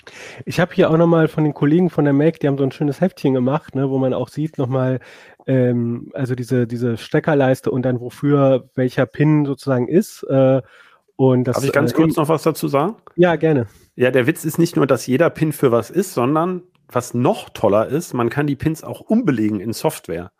Ich 0.44 0.58
habe 0.58 0.74
hier 0.74 0.90
auch 0.90 0.96
nochmal 0.96 1.28
von 1.28 1.44
den 1.44 1.54
Kollegen 1.54 1.90
von 1.90 2.04
der 2.04 2.14
Mac, 2.14 2.40
die 2.40 2.48
haben 2.48 2.58
so 2.58 2.64
ein 2.64 2.72
schönes 2.72 3.00
Heftchen 3.00 3.34
gemacht, 3.34 3.74
ne, 3.76 3.88
wo 3.88 3.98
man 3.98 4.14
auch 4.14 4.28
sieht 4.28 4.58
nochmal, 4.58 4.98
ähm, 5.46 6.10
also 6.12 6.34
diese, 6.34 6.66
diese 6.66 6.96
Steckerleiste 6.96 7.70
und 7.70 7.82
dann 7.82 8.00
wofür 8.00 8.68
welcher 8.74 9.06
Pin 9.06 9.44
sozusagen 9.44 9.86
ist. 9.86 10.24
Äh, 10.24 10.62
und 11.20 11.44
das, 11.44 11.56
Darf 11.56 11.64
ich 11.66 11.72
ganz 11.72 11.92
äh, 11.92 11.96
kurz 11.96 12.16
noch 12.16 12.30
was 12.30 12.44
dazu 12.44 12.66
sagen? 12.66 12.96
Ja, 13.14 13.36
gerne. 13.36 13.66
Ja, 13.94 14.10
der 14.10 14.26
Witz 14.26 14.46
ist 14.46 14.58
nicht 14.58 14.76
nur, 14.76 14.86
dass 14.86 15.06
jeder 15.06 15.28
Pin 15.28 15.52
für 15.52 15.70
was 15.70 15.90
ist, 15.90 16.14
sondern 16.14 16.62
was 16.88 17.12
noch 17.12 17.50
toller 17.50 17.88
ist, 17.88 18.14
man 18.14 18.30
kann 18.30 18.46
die 18.46 18.56
Pins 18.56 18.82
auch 18.82 19.02
umbelegen 19.02 19.60
in 19.60 19.74
Software. 19.74 20.32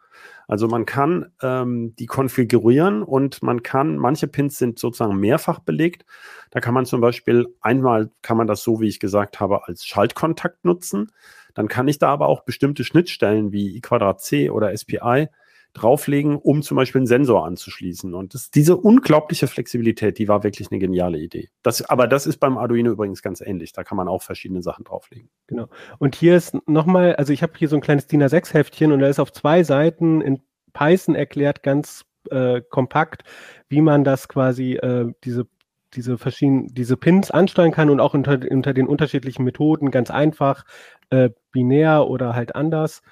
Also 0.48 0.68
man 0.68 0.86
kann 0.86 1.32
ähm, 1.42 1.94
die 1.98 2.06
konfigurieren 2.06 3.02
und 3.02 3.42
man 3.42 3.62
kann, 3.62 3.98
manche 3.98 4.26
Pins 4.26 4.56
sind 4.56 4.78
sozusagen 4.78 5.20
mehrfach 5.20 5.58
belegt. 5.58 6.06
Da 6.50 6.60
kann 6.60 6.72
man 6.72 6.86
zum 6.86 7.02
Beispiel 7.02 7.54
einmal 7.60 8.10
kann 8.22 8.38
man 8.38 8.46
das 8.46 8.62
so, 8.62 8.80
wie 8.80 8.88
ich 8.88 9.00
gesagt 9.00 9.38
habe, 9.38 9.68
als 9.68 9.84
Schaltkontakt 9.84 10.64
nutzen. 10.64 11.12
Dann 11.52 11.68
kann 11.68 11.88
ich 11.88 11.98
da 11.98 12.08
aber 12.08 12.26
auch 12.26 12.44
bestimmte 12.44 12.84
Schnittstellen 12.84 13.52
wie 13.52 13.76
i 13.76 13.82
Quadrat 13.82 14.22
C 14.22 14.48
oder 14.48 14.74
SPI 14.74 15.28
drauflegen, 15.72 16.36
um 16.36 16.62
zum 16.62 16.76
Beispiel 16.76 17.00
einen 17.00 17.06
Sensor 17.06 17.46
anzuschließen. 17.46 18.14
Und 18.14 18.34
das, 18.34 18.50
diese 18.50 18.76
unglaubliche 18.76 19.46
Flexibilität, 19.46 20.18
die 20.18 20.28
war 20.28 20.42
wirklich 20.42 20.70
eine 20.70 20.78
geniale 20.78 21.18
Idee. 21.18 21.48
Das, 21.62 21.82
aber 21.82 22.06
das 22.06 22.26
ist 22.26 22.38
beim 22.38 22.58
Arduino 22.58 22.90
übrigens 22.90 23.22
ganz 23.22 23.40
ähnlich. 23.40 23.72
Da 23.72 23.84
kann 23.84 23.96
man 23.96 24.08
auch 24.08 24.22
verschiedene 24.22 24.62
Sachen 24.62 24.84
drauflegen. 24.84 25.28
Genau. 25.46 25.68
Und 25.98 26.16
hier 26.16 26.36
ist 26.36 26.56
nochmal, 26.68 27.16
also 27.16 27.32
ich 27.32 27.42
habe 27.42 27.52
hier 27.56 27.68
so 27.68 27.76
ein 27.76 27.82
kleines 27.82 28.06
DIN 28.06 28.22
A6-Heftchen 28.22 28.92
und 28.92 29.00
da 29.00 29.08
ist 29.08 29.20
auf 29.20 29.32
zwei 29.32 29.62
Seiten 29.62 30.20
in 30.20 30.40
Python 30.72 31.14
erklärt 31.14 31.62
ganz 31.62 32.04
äh, 32.30 32.60
kompakt, 32.68 33.22
wie 33.68 33.80
man 33.80 34.04
das 34.04 34.28
quasi, 34.28 34.74
äh, 34.74 35.12
diese 35.24 35.46
diese 35.94 36.18
verschiedenen, 36.18 36.68
diese 36.68 36.96
Pins 36.96 37.30
ansteuern 37.30 37.72
kann 37.72 37.90
und 37.90 38.00
auch 38.00 38.14
unter, 38.14 38.38
unter 38.48 38.72
den 38.72 38.86
unterschiedlichen 38.86 39.44
Methoden 39.44 39.90
ganz 39.90 40.10
einfach, 40.10 40.64
äh, 41.10 41.30
binär 41.52 42.06
oder 42.06 42.34
halt 42.34 42.54
anders. 42.54 43.02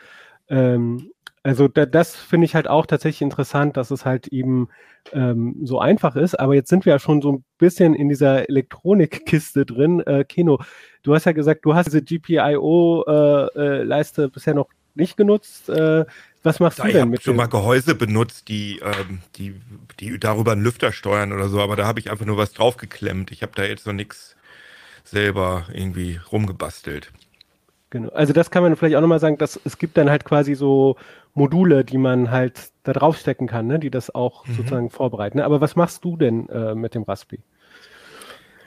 Ähm, 0.49 1.11
also 1.43 1.69
da, 1.69 1.87
das 1.87 2.17
finde 2.17 2.45
ich 2.45 2.55
halt 2.55 2.69
auch 2.69 2.85
tatsächlich 2.87 3.23
interessant, 3.23 3.77
dass 3.77 3.91
es 3.91 4.05
halt 4.05 4.29
eben 4.29 4.69
ähm, 5.13 5.57
so 5.63 5.81
einfach 5.81 6.17
ist. 6.17 6.39
Aber 6.39 6.55
jetzt 6.55 6.69
sind 6.69 6.85
wir 6.85 6.93
ja 6.95 6.99
schon 6.99 7.23
so 7.23 7.33
ein 7.33 7.45
bisschen 7.59 7.95
in 7.95 8.09
dieser 8.09 8.49
Elektronikkiste 8.49 9.65
drin. 9.67 10.01
Äh, 10.01 10.25
Keno, 10.25 10.61
du 11.03 11.15
hast 11.15 11.25
ja 11.25 11.33
gesagt, 11.33 11.65
du 11.65 11.75
hast 11.75 11.87
diese 11.87 12.03
GPIO-Leiste 12.03 14.23
äh, 14.23 14.27
äh, 14.27 14.29
bisher 14.29 14.55
noch 14.55 14.69
nicht 14.95 15.17
genutzt. 15.17 15.69
Äh, 15.69 16.05
was 16.43 16.61
machst 16.61 16.79
da, 16.79 16.85
du 16.85 16.93
denn 16.93 17.11
mit 17.11 17.21
Ich 17.21 17.27
habe 17.27 17.33
schon 17.33 17.37
mal 17.37 17.47
Gehäuse 17.47 17.95
benutzt, 17.95 18.49
die, 18.49 18.81
ähm, 18.81 19.21
die, 19.37 19.61
die 20.01 20.19
darüber 20.19 20.53
einen 20.53 20.63
Lüfter 20.63 20.93
steuern 20.93 21.33
oder 21.33 21.49
so, 21.49 21.61
aber 21.61 21.77
da 21.77 21.87
habe 21.87 22.01
ich 22.01 22.11
einfach 22.11 22.27
nur 22.27 22.37
was 22.37 22.53
draufgeklemmt. 22.53 23.33
Ich 23.33 23.43
habe 23.43 23.53
da 23.55 23.65
jetzt 23.65 23.87
noch 23.87 23.93
nichts 23.93 24.37
selber 25.05 25.67
irgendwie 25.73 26.21
rumgebastelt. 26.31 27.13
Genau. 27.91 28.11
Also 28.11 28.33
das 28.33 28.51
kann 28.51 28.63
man 28.63 28.77
vielleicht 28.77 28.97
auch 28.97 29.01
nochmal 29.01 29.21
sagen, 29.21 29.39
dass 29.39 29.59
es 29.65 29.79
gibt 29.79 29.97
dann 29.97 30.11
halt 30.11 30.25
quasi 30.25 30.55
so 30.55 30.97
Module, 31.35 31.85
die 31.85 31.97
man 31.97 32.31
halt 32.31 32.71
da 32.83 32.93
draufstecken 32.93 33.47
kann, 33.47 33.67
ne, 33.67 33.79
die 33.79 33.91
das 33.91 34.15
auch 34.15 34.47
mhm. 34.47 34.55
sozusagen 34.55 34.91
vorbereiten. 34.91 35.41
Aber 35.41 35.61
was 35.61 35.77
machst 35.77 36.05
du 36.05 36.17
denn 36.17 36.49
äh, 36.51 36.75
mit 36.75 36.95
dem 36.95 37.05
Raspi? 37.05 37.41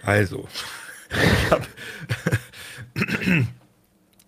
Also, 0.03 0.47
ich 1.11 1.51
hab, 1.51 1.67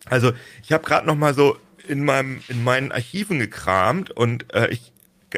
also 0.05 0.33
ich 0.62 0.71
habe 0.71 0.83
gerade 0.83 1.07
noch 1.07 1.15
mal 1.15 1.33
so 1.33 1.57
in 1.88 2.05
meinem 2.05 2.41
in 2.47 2.63
meinen 2.63 2.91
Archiven 2.91 3.39
gekramt 3.39 4.12
und 4.12 4.53
äh, 4.53 4.67
ich 4.69 4.93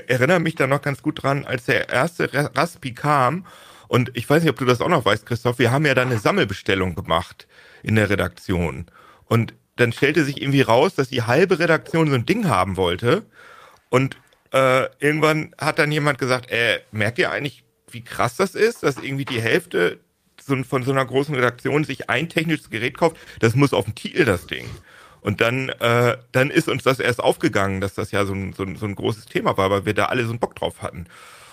erinnere 0.07 0.41
mich 0.41 0.55
da 0.55 0.67
noch 0.67 0.81
ganz 0.81 1.01
gut 1.01 1.23
dran, 1.23 1.45
als 1.45 1.65
der 1.65 1.87
erste 1.89 2.29
Raspi 2.33 2.93
kam 2.93 3.45
und 3.87 4.11
ich 4.13 4.29
weiß 4.29 4.43
nicht, 4.43 4.51
ob 4.51 4.57
du 4.57 4.65
das 4.65 4.81
auch 4.81 4.89
noch 4.89 5.05
weißt, 5.05 5.25
Christoph, 5.25 5.59
wir 5.59 5.71
haben 5.71 5.85
ja 5.85 5.93
da 5.93 6.01
eine 6.01 6.17
Sammelbestellung 6.17 6.95
gemacht 6.95 7.47
in 7.81 7.95
der 7.95 8.09
Redaktion 8.09 8.87
und 9.27 9.53
dann 9.75 9.91
stellte 9.91 10.23
sich 10.23 10.41
irgendwie 10.41 10.61
raus, 10.61 10.95
dass 10.95 11.09
die 11.09 11.23
halbe 11.23 11.59
Redaktion 11.59 12.09
so 12.09 12.15
ein 12.15 12.25
Ding 12.25 12.47
haben 12.47 12.77
wollte. 12.77 13.25
Und 13.89 14.17
äh, 14.53 14.87
irgendwann 14.99 15.53
hat 15.59 15.79
dann 15.79 15.91
jemand 15.91 16.17
gesagt, 16.17 16.49
äh, 16.49 16.79
merkt 16.91 17.19
ihr 17.19 17.31
eigentlich, 17.31 17.63
wie 17.91 18.03
krass 18.03 18.37
das 18.37 18.55
ist, 18.55 18.83
dass 18.83 18.97
irgendwie 18.97 19.25
die 19.25 19.41
Hälfte 19.41 19.99
so, 20.41 20.61
von 20.63 20.83
so 20.83 20.91
einer 20.91 21.05
großen 21.05 21.35
Redaktion 21.35 21.83
sich 21.83 22.09
ein 22.09 22.29
technisches 22.29 22.69
Gerät 22.69 22.97
kauft? 22.97 23.17
Das 23.39 23.55
muss 23.55 23.73
auf 23.73 23.85
dem 23.85 23.95
Titel, 23.95 24.25
das 24.25 24.47
Ding. 24.47 24.65
Und 25.21 25.41
dann, 25.41 25.69
äh, 25.69 26.17
dann 26.31 26.51
ist 26.51 26.69
uns 26.69 26.83
das 26.83 26.99
erst 26.99 27.19
aufgegangen, 27.19 27.81
dass 27.81 27.95
das 27.95 28.11
ja 28.11 28.25
so 28.25 28.33
ein, 28.33 28.53
so, 28.53 28.63
ein, 28.63 28.75
so 28.75 28.85
ein 28.85 28.95
großes 28.95 29.25
Thema 29.25 29.57
war, 29.57 29.71
weil 29.71 29.85
wir 29.85 29.93
da 29.93 30.05
alle 30.05 30.23
so 30.23 30.29
einen 30.29 30.39
Bock 30.39 30.55
drauf 30.55 30.81
hatten. 30.81 31.07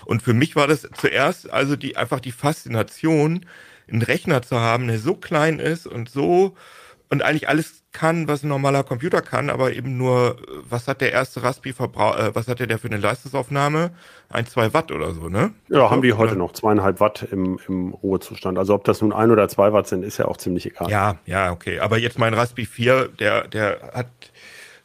Und 0.05 0.23
für 0.23 0.35
mich 0.35 0.57
war 0.57 0.67
das 0.67 0.88
zuerst 0.95 1.50
also 1.50 1.75
die 1.75 1.96
einfach 1.96 2.20
die 2.20 2.33
Faszination, 2.33 3.46
einen 3.88 4.03
Rechner 4.03 4.42
zu 4.42 4.59
haben, 4.59 4.88
der 4.88 4.99
so 4.99 5.14
klein 5.14 5.59
ist 5.59 5.87
und 5.87 6.09
so 6.09 6.57
und 7.12 7.22
eigentlich 7.22 7.46
alles 7.46 7.85
kann, 7.92 8.27
was 8.27 8.42
ein 8.42 8.48
normaler 8.48 8.85
Computer 8.85 9.20
kann, 9.20 9.51
aber 9.51 9.75
eben 9.75 9.98
nur, 9.98 10.38
was 10.68 10.88
hat 10.88 11.03
der 11.03 11.12
erste 11.12 11.42
Raspi 11.42 11.75
verbraucht, 11.75 12.18
äh, 12.18 12.35
was 12.35 12.48
hatte 12.48 12.66
der 12.66 12.79
für 12.79 12.88
eine 12.88 12.96
Leistungsaufnahme? 12.96 13.90
Ein, 14.31 14.46
zwei 14.46 14.72
Watt 14.72 14.90
oder 14.90 15.12
so, 15.12 15.29
ne? 15.29 15.53
Ja, 15.68 15.90
haben 15.90 16.01
die 16.01 16.14
heute 16.14 16.37
noch, 16.37 16.53
zweieinhalb 16.53 17.01
Watt 17.01 17.29
im, 17.31 17.59
im 17.68 17.92
Ruhezustand. 17.92 18.57
Also 18.57 18.75
ob 18.75 18.85
das 18.85 19.03
nun 19.03 19.12
ein 19.12 19.31
oder 19.31 19.46
zwei 19.48 19.75
Watt 19.75 19.88
sind, 19.88 20.05
ist 20.05 20.16
ja 20.16 20.25
auch 20.25 20.38
ziemlich 20.38 20.64
egal. 20.64 20.90
Ja, 20.90 21.16
ja, 21.27 21.53
okay. 21.53 21.81
Aber 21.81 21.98
jetzt 21.98 22.18
mein 22.18 22.33
Raspi 22.33 22.64
4, 22.64 23.09
der, 23.09 23.46
der 23.46 23.90
hat 23.92 24.09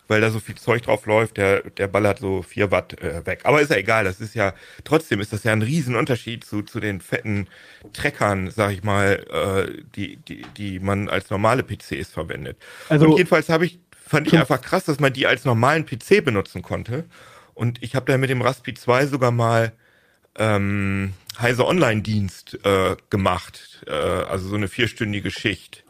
weil 0.08 0.22
da 0.22 0.30
so 0.30 0.40
viel 0.40 0.56
Zeug 0.56 0.84
drauf 0.84 1.06
läuft, 1.06 1.38
der, 1.38 1.62
der 1.70 1.88
ballert 1.88 2.20
so 2.20 2.42
vier 2.42 2.72
Watt 2.72 3.00
äh, 3.02 3.26
weg. 3.26 3.42
Aber 3.44 3.62
ist 3.62 3.72
ja 3.72 3.78
egal, 3.78 4.04
das 4.06 4.22
ist 4.22 4.36
ja, 4.36 4.54
trotzdem 4.84 5.20
ist 5.20 5.34
das 5.34 5.44
ja 5.44 5.52
ein 5.52 5.62
Riesenunterschied 5.62 6.44
zu, 6.44 6.62
zu 6.62 6.80
den 6.80 7.02
fetten 7.02 7.48
Treckern, 7.94 8.50
sag 8.50 8.72
ich 8.72 8.84
mal, 8.84 9.26
äh, 9.32 9.84
die, 9.96 10.18
die, 10.18 10.46
die 10.58 10.80
man 10.80 11.10
als 11.10 11.30
normale 11.30 11.64
PCs 11.64 12.10
verwendet. 12.10 12.58
Also, 12.90 13.06
Und 13.06 13.18
jedenfalls 13.18 13.50
habe 13.50 13.66
ich, 13.66 13.80
fand 13.92 14.28
ich 14.28 14.38
einfach 14.38 14.62
krass, 14.62 14.86
dass 14.86 15.00
man 15.00 15.14
die 15.14 15.28
als 15.28 15.46
normalen 15.46 15.86
PC 15.86 16.24
benutzen 16.24 16.62
konnte. 16.62 17.06
Und 17.54 17.82
ich 17.84 17.96
habe 17.96 18.12
da 18.12 18.18
mit 18.18 18.30
dem 18.30 18.42
Raspi 18.42 18.74
2 18.74 19.08
sogar 19.08 19.32
mal 19.32 19.74
ähm, 20.38 21.14
Heise 21.40 21.66
Online-Dienst 21.66 22.60
äh, 22.64 22.96
gemacht, 23.10 23.84
äh, 23.88 23.92
also 23.92 24.48
so 24.48 24.56
eine 24.56 24.68
vierstündige 24.68 25.32
Schicht 25.32 25.84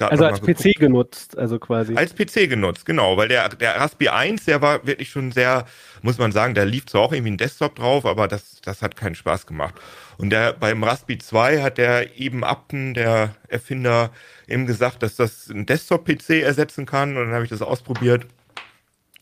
also 0.00 0.24
als 0.24 0.40
PC 0.40 0.78
genutzt, 0.78 1.36
also 1.38 1.58
quasi. 1.58 1.94
Als 1.94 2.14
PC 2.14 2.48
genutzt, 2.48 2.86
genau, 2.86 3.16
weil 3.16 3.28
der, 3.28 3.48
der 3.50 3.76
Raspi 3.76 4.08
1, 4.08 4.44
der 4.44 4.62
war 4.62 4.86
wirklich 4.86 5.10
schon 5.10 5.32
sehr, 5.32 5.66
muss 6.02 6.18
man 6.18 6.32
sagen, 6.32 6.54
da 6.54 6.62
lief 6.62 6.86
zwar 6.86 7.02
auch 7.02 7.12
irgendwie 7.12 7.32
ein 7.32 7.38
Desktop 7.38 7.76
drauf, 7.76 8.06
aber 8.06 8.28
das, 8.28 8.60
das 8.62 8.82
hat 8.82 8.96
keinen 8.96 9.14
Spaß 9.14 9.46
gemacht. 9.46 9.74
Und 10.18 10.30
der, 10.30 10.52
beim 10.52 10.84
Raspi 10.84 11.18
2 11.18 11.62
hat 11.62 11.78
der 11.78 12.18
eben 12.18 12.44
Upton, 12.44 12.94
der 12.94 13.34
Erfinder, 13.48 14.10
eben 14.46 14.66
gesagt, 14.66 15.02
dass 15.02 15.16
das 15.16 15.48
ein 15.48 15.64
Desktop-PC 15.66 16.42
ersetzen 16.42 16.84
kann. 16.84 17.16
Und 17.16 17.26
dann 17.26 17.32
habe 17.32 17.44
ich 17.44 17.50
das 17.50 17.62
ausprobiert 17.62 18.26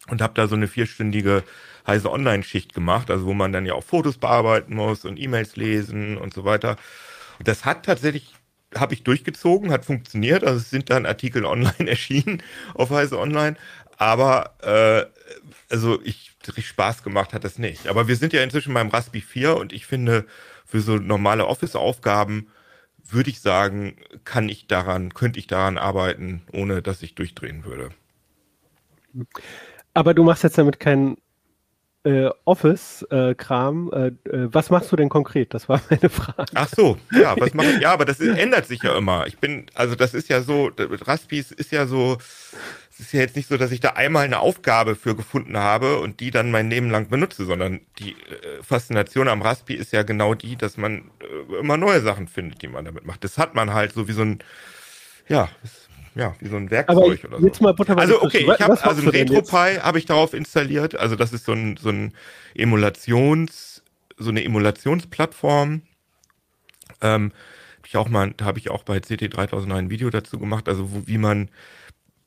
und 0.08 0.20
habe 0.20 0.34
da 0.34 0.48
so 0.48 0.56
eine 0.56 0.66
vierstündige 0.66 1.44
heise 1.86 2.10
Online-Schicht 2.10 2.74
gemacht, 2.74 3.10
also 3.10 3.26
wo 3.26 3.34
man 3.34 3.52
dann 3.52 3.64
ja 3.64 3.74
auch 3.74 3.84
Fotos 3.84 4.18
bearbeiten 4.18 4.74
muss 4.74 5.04
und 5.04 5.18
E-Mails 5.18 5.56
lesen 5.56 6.18
und 6.18 6.34
so 6.34 6.44
weiter. 6.44 6.76
Und 7.38 7.48
das 7.48 7.64
hat 7.64 7.86
tatsächlich 7.86 8.34
habe 8.74 8.94
ich 8.94 9.02
durchgezogen, 9.02 9.70
hat 9.70 9.84
funktioniert. 9.84 10.44
Also 10.44 10.58
es 10.58 10.70
sind 10.70 10.90
dann 10.90 11.06
Artikel 11.06 11.44
online 11.44 11.74
erschienen 11.88 12.42
auf 12.74 12.90
Heise 12.90 13.18
Online. 13.18 13.56
Aber 13.96 14.54
äh, 14.62 15.06
also 15.70 16.00
ich 16.02 16.36
richtig 16.46 16.68
Spaß 16.68 17.02
gemacht 17.02 17.32
hat 17.32 17.44
das 17.44 17.58
nicht. 17.58 17.88
Aber 17.88 18.08
wir 18.08 18.16
sind 18.16 18.32
ja 18.32 18.42
inzwischen 18.42 18.74
beim 18.74 18.88
Raspi 18.88 19.20
4 19.20 19.56
und 19.56 19.72
ich 19.72 19.86
finde, 19.86 20.26
für 20.64 20.80
so 20.80 20.96
normale 20.96 21.46
Office-Aufgaben 21.46 22.48
würde 23.10 23.30
ich 23.30 23.40
sagen, 23.40 23.96
kann 24.24 24.48
ich 24.48 24.66
daran, 24.66 25.14
könnte 25.14 25.38
ich 25.38 25.46
daran 25.46 25.78
arbeiten, 25.78 26.42
ohne 26.52 26.82
dass 26.82 27.02
ich 27.02 27.14
durchdrehen 27.14 27.64
würde. 27.64 27.90
Aber 29.94 30.14
du 30.14 30.22
machst 30.22 30.44
jetzt 30.44 30.58
damit 30.58 30.78
keinen 30.78 31.16
äh, 32.04 32.30
Office-Kram. 32.44 33.90
Äh, 33.92 34.06
äh, 34.30 34.48
was 34.52 34.70
machst 34.70 34.90
du 34.92 34.96
denn 34.96 35.08
konkret? 35.08 35.52
Das 35.54 35.68
war 35.68 35.80
meine 35.90 36.08
Frage. 36.08 36.52
Ach 36.54 36.68
so, 36.68 36.96
ja, 37.12 37.34
was 37.38 37.54
mache 37.54 37.68
ich? 37.68 37.80
Ja, 37.80 37.92
aber 37.92 38.04
das 38.04 38.20
ist, 38.20 38.36
ändert 38.38 38.66
sich 38.66 38.82
ja 38.82 38.96
immer. 38.96 39.26
Ich 39.26 39.38
bin, 39.38 39.66
also 39.74 39.94
das 39.94 40.14
ist 40.14 40.28
ja 40.28 40.42
so, 40.42 40.70
Raspis 40.78 41.50
ist 41.50 41.72
ja 41.72 41.86
so, 41.86 42.18
es 42.90 43.00
ist 43.00 43.12
ja 43.12 43.20
jetzt 43.20 43.36
nicht 43.36 43.48
so, 43.48 43.56
dass 43.56 43.72
ich 43.72 43.80
da 43.80 43.90
einmal 43.90 44.24
eine 44.24 44.40
Aufgabe 44.40 44.96
für 44.96 45.16
gefunden 45.16 45.56
habe 45.56 45.98
und 45.98 46.20
die 46.20 46.30
dann 46.30 46.50
mein 46.50 46.70
Leben 46.70 46.90
lang 46.90 47.08
benutze, 47.08 47.44
sondern 47.44 47.80
die 47.98 48.12
äh, 48.12 48.62
Faszination 48.62 49.28
am 49.28 49.42
Raspi 49.42 49.74
ist 49.74 49.92
ja 49.92 50.02
genau 50.02 50.34
die, 50.34 50.56
dass 50.56 50.76
man 50.76 51.10
äh, 51.20 51.58
immer 51.60 51.76
neue 51.76 52.00
Sachen 52.00 52.28
findet, 52.28 52.62
die 52.62 52.68
man 52.68 52.84
damit 52.84 53.06
macht. 53.06 53.24
Das 53.24 53.38
hat 53.38 53.54
man 53.54 53.72
halt 53.72 53.92
so 53.92 54.08
wie 54.08 54.12
so 54.12 54.22
ein, 54.22 54.38
ja, 55.28 55.48
das 55.62 55.87
ja, 56.18 56.34
wie 56.40 56.48
so 56.48 56.56
ein 56.56 56.70
Werkzeug 56.70 57.24
oder 57.24 57.38
so. 57.38 57.46
Jetzt 57.46 57.60
mal 57.62 57.74
also 57.96 58.22
okay, 58.22 58.38
ich 58.38 58.60
habe 58.60 58.84
also 58.84 59.02
ein 59.02 59.08
RetroPie 59.08 59.80
habe 59.80 59.98
ich 59.98 60.04
darauf 60.04 60.34
installiert. 60.34 60.96
Also 60.96 61.16
das 61.16 61.32
ist 61.32 61.44
so 61.44 61.52
ein 61.52 61.76
so 61.76 61.90
ein 61.90 62.12
Emulations 62.54 63.78
so 64.18 64.30
eine 64.30 64.44
Emulationsplattform. 64.44 65.82
Ähm, 67.00 67.32
hab 67.78 67.86
ich 67.86 67.96
auch 67.96 68.08
mal, 68.08 68.34
da 68.36 68.44
habe 68.44 68.58
ich 68.58 68.70
auch 68.70 68.82
bei 68.82 69.00
CT 69.00 69.34
3000 69.34 69.72
ein 69.72 69.90
Video 69.90 70.10
dazu 70.10 70.38
gemacht, 70.38 70.68
also 70.68 70.92
wo, 70.92 71.06
wie 71.06 71.18
man 71.18 71.48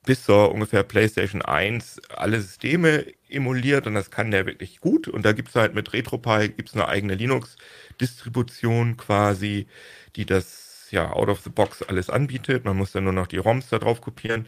bis 0.06 0.24
zur 0.24 0.52
ungefähr 0.52 0.84
PlayStation 0.84 1.42
1 1.42 2.02
alle 2.10 2.42
Systeme 2.42 3.06
emuliert 3.30 3.86
und 3.86 3.94
das 3.94 4.10
kann 4.10 4.32
der 4.32 4.46
wirklich 4.46 4.80
gut. 4.80 5.08
Und 5.08 5.26
da 5.26 5.34
gibt's 5.34 5.56
halt 5.56 5.76
mit 5.76 5.94
RetroPie 5.94 6.50
gibt's 6.50 6.74
eine 6.74 6.88
eigene 6.88 7.16
Linux-Distribution 7.16 8.98
quasi, 8.98 9.68
die 10.16 10.26
das 10.26 10.71
ja 10.92 11.12
out 11.14 11.30
of 11.30 11.42
the 11.42 11.50
box 11.50 11.82
alles 11.84 12.10
anbietet. 12.10 12.66
Man 12.66 12.78
muss 12.78 12.92
dann 12.92 13.04
nur 13.06 13.14
noch 13.14 13.28
die 13.28 13.38
ROMs 13.38 13.70
da 13.70 13.80
drauf 13.80 14.02
kopieren. 14.02 14.48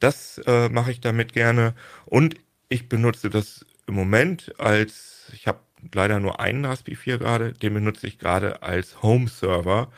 Das 0.00 0.38
äh, 0.46 0.68
mache 0.68 0.90
ich 0.92 1.00
damit 1.00 1.32
gerne. 1.32 1.74
Und 2.06 2.36
ich 2.68 2.88
benutze 2.88 3.30
das 3.30 3.66
im 3.86 3.94
Moment 3.94 4.54
als, 4.58 5.30
ich 5.34 5.46
habe 5.46 5.60
leider 5.94 6.20
nur 6.20 6.40
einen 6.40 6.64
Raspi 6.64 6.96
4 6.96 7.18
gerade, 7.18 7.52
den 7.52 7.74
benutze 7.74 8.06
ich 8.06 8.18
gerade 8.18 8.62
als 8.62 9.02
Home-Server. 9.02 9.90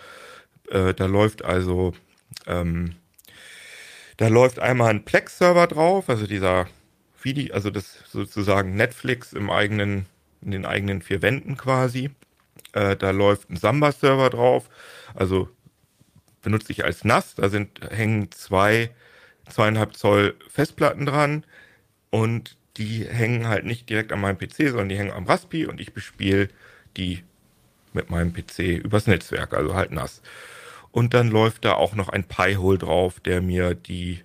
Äh, 0.71 0.95
da 0.95 1.07
läuft 1.07 1.45
also, 1.45 1.95
ähm, 2.47 2.97
Da 4.17 4.29
läuft 4.29 4.59
einmal 4.59 4.91
ein 4.91 5.05
Plex-Server 5.05 5.67
drauf, 5.67 6.09
also 6.11 6.27
dieser 6.27 6.69
Video, 7.23 7.55
also 7.55 7.71
das 7.71 7.99
sozusagen 8.07 8.77
Netflix 8.77 9.33
im 9.33 9.51
eigenen, 9.51 10.07
in 10.43 10.51
den 10.53 10.67
eigenen 10.67 11.03
vier 11.03 11.23
Wänden 11.23 11.57
quasi. 11.57 12.11
Äh, 12.73 12.97
da 12.97 13.11
läuft 13.11 13.51
ein 13.51 13.57
Samba-Server 13.57 14.31
drauf, 14.31 14.69
also 15.15 15.49
benutze 16.43 16.73
ich 16.73 16.85
als 16.85 17.05
NAS. 17.05 17.35
Da 17.35 17.49
sind, 17.49 17.81
hängen 17.91 18.31
zwei, 18.31 18.91
zweieinhalb 19.49 19.97
Zoll 19.97 20.35
Festplatten 20.49 21.07
dran 21.07 21.45
und 22.11 22.57
die 22.77 23.05
hängen 23.05 23.49
halt 23.49 23.65
nicht 23.65 23.89
direkt 23.89 24.13
an 24.13 24.21
meinem 24.21 24.39
PC, 24.39 24.69
sondern 24.69 24.89
die 24.89 24.99
hängen 24.99 25.13
am 25.13 25.27
Raspi 25.27 25.67
und 25.67 25.81
ich 25.81 25.93
bespiele 25.93 26.49
die 26.97 27.23
mit 27.93 28.11
meinem 28.11 28.33
PC 28.33 28.83
übers 28.85 29.07
Netzwerk, 29.07 29.55
also 29.55 29.75
halt 29.75 29.91
NAS. 29.91 30.23
Und 30.93 31.15
dann 31.15 31.29
läuft 31.29 31.65
da 31.65 31.75
auch 31.75 31.95
noch 31.95 32.09
ein 32.09 32.25
Pi-Hole 32.25 32.79
drauf, 32.79 33.21
der 33.21 33.41
mir 33.43 33.75
die 33.75 34.23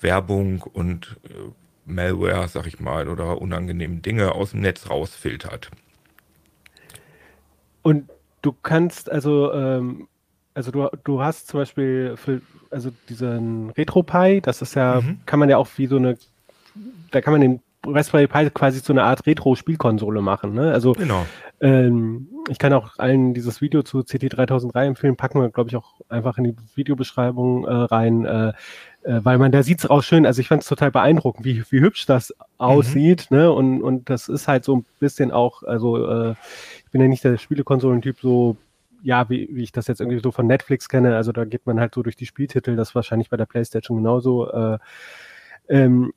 Werbung 0.00 0.62
und 0.62 1.16
äh, 1.24 1.50
Malware, 1.86 2.48
sag 2.48 2.66
ich 2.66 2.80
mal, 2.80 3.08
oder 3.08 3.40
unangenehme 3.40 3.96
Dinge 3.96 4.32
aus 4.32 4.50
dem 4.50 4.60
Netz 4.60 4.90
rausfiltert. 4.90 5.70
Und 7.82 8.10
du 8.42 8.52
kannst 8.52 9.10
also, 9.10 9.52
ähm, 9.52 10.08
also 10.56 10.70
du, 10.70 10.88
du 11.04 11.22
hast 11.22 11.48
zum 11.48 11.60
Beispiel 11.60 12.16
für, 12.16 12.40
also 12.70 12.90
diesen 13.10 13.70
RetroPie, 13.70 14.40
das 14.40 14.62
ist 14.62 14.74
ja, 14.74 15.02
mhm. 15.02 15.20
kann 15.26 15.38
man 15.38 15.50
ja 15.50 15.58
auch 15.58 15.68
wie 15.76 15.86
so 15.86 15.96
eine, 15.96 16.16
da 17.10 17.20
kann 17.20 17.32
man 17.32 17.42
den 17.42 17.60
Raspberry 17.86 18.26
Pi 18.26 18.50
quasi 18.50 18.80
so 18.80 18.92
eine 18.92 19.04
Art 19.04 19.26
Retro-Spielkonsole 19.26 20.22
machen. 20.22 20.54
Ne? 20.54 20.72
Also 20.72 20.92
genau. 20.92 21.26
ähm, 21.60 22.28
ich 22.48 22.58
kann 22.58 22.72
auch 22.72 22.98
allen 22.98 23.34
dieses 23.34 23.60
Video 23.60 23.82
zu 23.82 23.98
CT3003 23.98 24.86
empfehlen, 24.86 25.16
packen 25.16 25.40
wir, 25.40 25.50
glaube 25.50 25.68
ich, 25.68 25.76
auch 25.76 25.92
einfach 26.08 26.38
in 26.38 26.44
die 26.44 26.56
Videobeschreibung 26.74 27.66
äh, 27.66 27.72
rein. 27.72 28.24
Äh, 28.24 28.52
äh, 29.02 29.24
weil 29.24 29.36
man 29.36 29.52
da 29.52 29.62
sieht 29.62 29.80
es 29.80 29.90
auch 29.90 30.02
schön, 30.02 30.24
also 30.24 30.40
ich 30.40 30.48
fand 30.48 30.62
es 30.62 30.68
total 30.68 30.90
beeindruckend, 30.90 31.44
wie, 31.44 31.62
wie 31.70 31.80
hübsch 31.80 32.06
das 32.06 32.34
aussieht, 32.56 33.30
mhm. 33.30 33.36
ne? 33.36 33.52
Und, 33.52 33.82
und 33.82 34.08
das 34.10 34.28
ist 34.28 34.48
halt 34.48 34.64
so 34.64 34.76
ein 34.76 34.86
bisschen 35.00 35.30
auch, 35.30 35.62
also 35.62 36.08
äh, 36.08 36.34
ich 36.84 36.90
bin 36.90 37.02
ja 37.02 37.08
nicht 37.08 37.22
der 37.22 37.36
Spielekonsolentyp, 37.36 38.18
so 38.20 38.56
ja, 39.06 39.30
wie, 39.30 39.48
wie 39.52 39.62
ich 39.62 39.70
das 39.70 39.86
jetzt 39.86 40.00
irgendwie 40.00 40.20
so 40.20 40.32
von 40.32 40.48
Netflix 40.48 40.88
kenne, 40.88 41.14
also 41.14 41.30
da 41.30 41.44
geht 41.44 41.64
man 41.64 41.78
halt 41.78 41.94
so 41.94 42.02
durch 42.02 42.16
die 42.16 42.26
Spieltitel, 42.26 42.74
das 42.74 42.96
wahrscheinlich 42.96 43.30
bei 43.30 43.36
der 43.36 43.46
Playstation 43.46 43.98
genauso. 43.98 44.50
Äh, 44.50 44.78
ähm, 45.68 46.12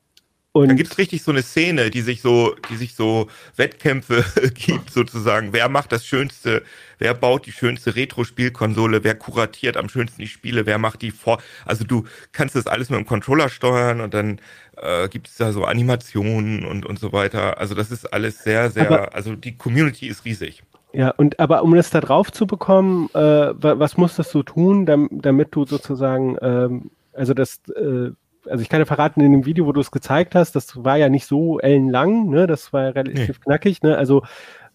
und 0.53 0.69
da 0.69 0.73
gibt 0.73 0.91
es 0.91 0.97
richtig 0.97 1.21
so 1.21 1.29
eine 1.29 1.43
Szene, 1.43 1.91
die 1.91 2.01
sich 2.01 2.23
so, 2.23 2.55
die 2.71 2.77
sich 2.77 2.95
so 2.95 3.27
Wettkämpfe 3.55 4.25
gibt, 4.55 4.89
sozusagen. 4.89 5.53
Wer 5.53 5.69
macht 5.69 5.91
das 5.91 6.03
Schönste, 6.03 6.63
wer 6.97 7.13
baut 7.13 7.45
die 7.45 7.51
schönste 7.51 7.95
Retro-Spielkonsole, 7.95 9.03
wer 9.03 9.13
kuratiert 9.13 9.77
am 9.77 9.87
schönsten 9.87 10.23
die 10.23 10.27
Spiele, 10.27 10.65
wer 10.65 10.79
macht 10.79 11.03
die 11.03 11.11
vor. 11.11 11.39
Also 11.65 11.83
du 11.83 12.05
kannst 12.31 12.55
das 12.55 12.65
alles 12.65 12.89
mit 12.89 12.97
dem 12.97 13.05
Controller 13.05 13.49
steuern 13.49 14.01
und 14.01 14.15
dann 14.15 14.41
äh, 14.77 15.07
gibt 15.09 15.27
es 15.27 15.35
da 15.35 15.51
so 15.51 15.63
Animationen 15.65 16.65
und, 16.65 16.87
und 16.87 16.97
so 16.97 17.13
weiter. 17.13 17.59
Also 17.59 17.75
das 17.75 17.91
ist 17.91 18.11
alles 18.11 18.43
sehr, 18.43 18.71
sehr, 18.71 18.87
aber, 18.87 19.13
also 19.13 19.35
die 19.35 19.55
Community 19.55 20.07
ist 20.07 20.25
riesig. 20.25 20.63
Ja, 20.91 21.11
und 21.11 21.39
aber 21.39 21.63
um 21.63 21.75
das 21.75 21.91
da 21.91 22.01
drauf 22.01 22.31
zu 22.31 22.47
bekommen, 22.47 23.09
äh, 23.13 23.19
was 23.19 23.97
musstest 23.97 24.33
du 24.33 24.43
tun, 24.43 24.85
damit 24.85 25.49
du 25.55 25.65
sozusagen, 25.65 26.37
ähm, 26.41 26.91
also 27.13 27.33
das 27.33 27.61
äh, 27.75 28.11
also 28.49 28.61
ich 28.61 28.69
kann 28.69 28.79
ja 28.79 28.85
verraten, 28.85 29.21
in 29.21 29.31
dem 29.31 29.45
Video, 29.45 29.65
wo 29.65 29.71
du 29.71 29.81
es 29.81 29.91
gezeigt 29.91 30.35
hast, 30.35 30.55
das 30.55 30.83
war 30.83 30.97
ja 30.97 31.09
nicht 31.09 31.25
so 31.25 31.59
ellenlang, 31.59 32.29
ne? 32.29 32.47
Das 32.47 32.73
war 32.73 32.83
ja 32.83 32.89
relativ 32.89 33.27
nee. 33.27 33.43
knackig, 33.43 33.81
ne? 33.81 33.97
Also 33.97 34.23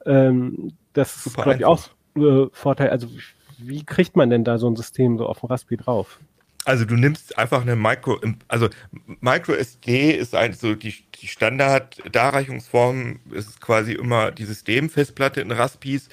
ähm, 0.06 0.72
das 0.92 1.24
Super 1.24 1.38
ist, 1.38 1.42
glaube 1.42 1.58
ich, 1.58 1.64
auch 1.64 1.80
äh, 2.16 2.46
Vorteil. 2.52 2.90
Also 2.90 3.08
wie 3.58 3.84
kriegt 3.84 4.16
man 4.16 4.30
denn 4.30 4.44
da 4.44 4.58
so 4.58 4.68
ein 4.68 4.76
System 4.76 5.18
so 5.18 5.26
auf 5.26 5.40
dem 5.40 5.48
Raspi 5.48 5.76
drauf? 5.76 6.20
Also 6.64 6.84
du 6.84 6.96
nimmst 6.96 7.36
einfach 7.38 7.62
eine 7.62 7.76
Micro, 7.76 8.18
also 8.48 8.70
Micro 9.20 9.52
SD 9.52 10.12
ist 10.12 10.34
eigentlich 10.34 10.60
so 10.60 10.74
die, 10.74 10.94
die 11.20 11.26
Standard-Darreichungsform, 11.26 13.20
ist 13.32 13.60
quasi 13.60 13.92
immer 13.92 14.30
die 14.30 14.44
Systemfestplatte 14.44 15.42
in 15.42 15.52
Raspis, 15.52 16.08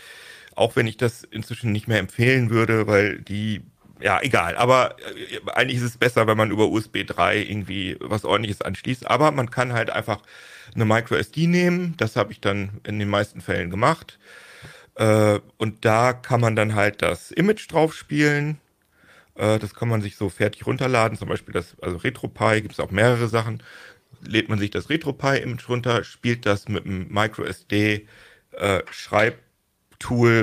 auch 0.55 0.75
wenn 0.75 0.87
ich 0.87 0.97
das 0.97 1.23
inzwischen 1.23 1.71
nicht 1.71 1.87
mehr 1.87 1.99
empfehlen 1.99 2.49
würde, 2.49 2.87
weil 2.87 3.21
die 3.21 3.61
ja, 4.01 4.19
egal. 4.21 4.57
Aber 4.57 4.95
äh, 4.99 5.51
eigentlich 5.51 5.77
ist 5.77 5.83
es 5.83 5.97
besser, 5.97 6.27
wenn 6.27 6.37
man 6.37 6.51
über 6.51 6.67
USB 6.67 7.05
3 7.05 7.37
irgendwie 7.37 7.97
was 7.99 8.25
ordentliches 8.25 8.61
anschließt. 8.61 9.07
Aber 9.09 9.31
man 9.31 9.51
kann 9.51 9.73
halt 9.73 9.89
einfach 9.89 10.21
eine 10.73 10.85
Micro 10.85 11.15
SD 11.15 11.47
nehmen. 11.47 11.95
Das 11.97 12.15
habe 12.15 12.31
ich 12.31 12.41
dann 12.41 12.81
in 12.83 12.99
den 12.99 13.09
meisten 13.09 13.41
Fällen 13.41 13.69
gemacht. 13.69 14.17
Äh, 14.95 15.39
und 15.57 15.85
da 15.85 16.13
kann 16.13 16.41
man 16.41 16.55
dann 16.55 16.75
halt 16.75 17.01
das 17.01 17.31
Image 17.31 17.71
drauf 17.71 17.93
spielen. 17.93 18.59
Äh, 19.36 19.60
das 19.60 19.74
kann 19.74 19.89
man 19.89 20.02
sich 20.02 20.15
so 20.15 20.30
fertig 20.30 20.65
runterladen. 20.65 21.17
Zum 21.17 21.30
Beispiel 21.30 21.54
das, 21.54 21.76
also 21.82 21.98
RetroPie 21.98 22.62
gibt 22.62 22.74
es 22.74 22.80
auch 22.80 22.91
mehrere 22.91 23.28
Sachen. 23.28 23.63
Lädt 24.26 24.50
man 24.50 24.60
sich 24.60 24.70
das 24.72 24.89
RetroPie-Image 24.89 25.67
runter, 25.70 26.04
spielt 26.04 26.46
das 26.46 26.67
mit 26.67 26.86
einem 26.86 27.08
Micro 27.10 27.44
SD, 27.44 28.08
äh, 28.52 28.82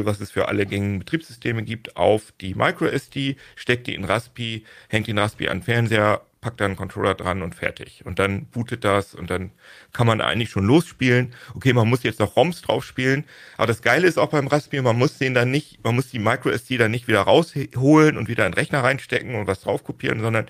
was 0.04 0.20
es 0.20 0.30
für 0.30 0.48
alle 0.48 0.66
gängigen 0.66 1.00
Betriebssysteme 1.00 1.62
gibt, 1.62 1.96
auf 1.96 2.32
die 2.40 2.54
MicroSD, 2.54 3.36
steckt 3.56 3.86
die 3.86 3.94
in 3.94 4.04
Raspi, 4.04 4.64
hängt 4.88 5.08
den 5.08 5.18
Raspi 5.18 5.48
an 5.48 5.58
den 5.58 5.64
Fernseher, 5.64 6.22
packt 6.40 6.60
da 6.60 6.66
einen 6.66 6.76
Controller 6.76 7.14
dran 7.14 7.42
und 7.42 7.54
fertig. 7.54 8.04
Und 8.04 8.18
dann 8.18 8.46
bootet 8.46 8.84
das 8.84 9.14
und 9.14 9.30
dann 9.30 9.50
kann 9.92 10.06
man 10.06 10.20
eigentlich 10.20 10.50
schon 10.50 10.64
losspielen. 10.64 11.34
Okay, 11.54 11.72
man 11.72 11.88
muss 11.88 12.02
jetzt 12.04 12.20
noch 12.20 12.36
ROMs 12.36 12.62
drauf 12.62 12.84
spielen. 12.84 13.24
Aber 13.56 13.66
das 13.66 13.82
Geile 13.82 14.06
ist 14.06 14.18
auch 14.18 14.30
beim 14.30 14.46
Raspi, 14.46 14.80
man 14.80 14.96
muss 14.96 15.18
den 15.18 15.34
dann 15.34 15.50
nicht, 15.50 15.82
man 15.82 15.94
muss 15.94 16.10
die 16.10 16.18
MicroSD 16.18 16.78
dann 16.78 16.90
nicht 16.90 17.08
wieder 17.08 17.22
rausholen 17.22 18.16
und 18.16 18.28
wieder 18.28 18.46
in 18.46 18.52
den 18.52 18.58
Rechner 18.58 18.84
reinstecken 18.84 19.34
und 19.34 19.46
was 19.46 19.62
drauf 19.62 19.82
kopieren, 19.84 20.20
sondern 20.20 20.46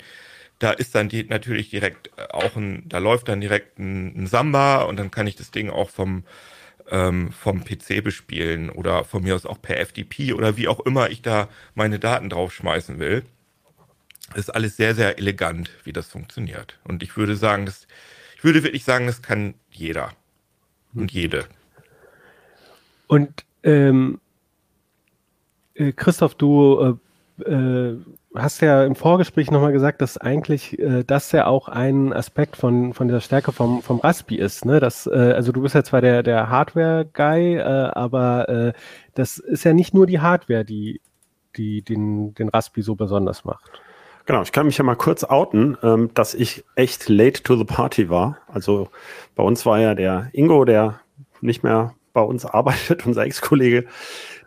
da 0.59 0.71
ist 0.71 0.93
dann 0.93 1.09
die, 1.09 1.23
natürlich 1.23 1.69
direkt 1.69 2.11
auch 2.33 2.55
ein, 2.55 2.83
da 2.87 2.99
läuft 2.99 3.29
dann 3.29 3.41
direkt 3.41 3.79
ein, 3.79 4.23
ein 4.23 4.27
Samba 4.27 4.83
und 4.83 4.97
dann 4.97 5.09
kann 5.09 5.25
ich 5.25 5.37
das 5.37 5.51
Ding 5.51 5.69
auch 5.69 5.89
vom, 5.89 6.23
ähm, 6.91 7.31
vom 7.31 7.63
PC 7.63 8.03
bespielen 8.03 8.69
oder 8.69 9.05
von 9.05 9.23
mir 9.23 9.35
aus 9.35 9.45
auch 9.45 9.61
per 9.61 9.77
FTP 9.83 10.33
oder 10.33 10.57
wie 10.57 10.67
auch 10.67 10.81
immer 10.81 11.09
ich 11.09 11.21
da 11.21 11.47
meine 11.75 11.97
Daten 11.97 12.29
draufschmeißen 12.29 12.99
will. 12.99 13.23
Das 14.29 14.39
ist 14.39 14.49
alles 14.49 14.77
sehr, 14.77 14.95
sehr 14.95 15.17
elegant, 15.17 15.69
wie 15.83 15.93
das 15.93 16.07
funktioniert. 16.07 16.79
Und 16.83 17.03
ich 17.03 17.17
würde 17.17 17.35
sagen, 17.35 17.65
das, 17.65 17.87
ich 18.35 18.43
würde 18.43 18.63
wirklich 18.63 18.83
sagen, 18.83 19.07
das 19.07 19.21
kann 19.21 19.55
jeder 19.71 20.11
und 20.93 21.11
jede. 21.11 21.45
Und 23.07 23.45
ähm, 23.63 24.19
äh, 25.75 25.91
Christoph, 25.91 26.35
du 26.35 26.99
äh, 27.39 27.51
äh, 27.51 27.97
hast 28.35 28.61
ja 28.61 28.83
im 28.83 28.95
Vorgespräch 28.95 29.49
nochmal 29.49 29.71
gesagt, 29.71 30.01
dass 30.01 30.17
eigentlich 30.17 30.77
äh, 30.77 31.03
das 31.03 31.31
ja 31.31 31.47
auch 31.47 31.67
ein 31.67 32.13
Aspekt 32.13 32.55
von, 32.55 32.93
von 32.93 33.07
dieser 33.07 33.21
Stärke 33.21 33.51
vom, 33.51 33.81
vom 33.81 33.99
Raspi 33.99 34.35
ist. 34.35 34.65
Ne? 34.65 34.79
Das, 34.79 35.07
äh, 35.07 35.33
also 35.35 35.51
du 35.51 35.61
bist 35.61 35.75
ja 35.75 35.83
zwar 35.83 36.01
der, 36.01 36.21
der 36.21 36.49
Hardware-Guy, 36.49 37.55
äh, 37.57 37.61
aber 37.61 38.49
äh, 38.49 38.73
das 39.15 39.37
ist 39.39 39.63
ja 39.63 39.73
nicht 39.73 39.93
nur 39.93 40.05
die 40.05 40.19
Hardware, 40.19 40.63
die, 40.63 41.01
die 41.55 41.81
den, 41.81 42.33
den 42.35 42.49
Raspi 42.49 42.81
so 42.81 42.95
besonders 42.95 43.45
macht. 43.45 43.81
Genau, 44.29 44.43
ich 44.43 44.51
kann 44.51 44.67
mich 44.67 44.77
ja 44.77 44.83
mal 44.83 44.93
kurz 44.93 45.23
outen, 45.23 45.75
ähm, 45.81 46.11
dass 46.13 46.35
ich 46.35 46.63
echt 46.75 47.09
late 47.09 47.41
to 47.41 47.55
the 47.55 47.63
party 47.63 48.11
war. 48.11 48.37
Also 48.47 48.89
bei 49.35 49.41
uns 49.41 49.65
war 49.65 49.79
ja 49.79 49.95
der 49.95 50.29
Ingo, 50.33 50.65
der 50.65 50.99
nicht 51.41 51.63
mehr 51.63 51.95
bei 52.13 52.21
uns 52.21 52.45
arbeitet, 52.45 53.03
unser 53.07 53.23
Ex-Kollege, 53.23 53.87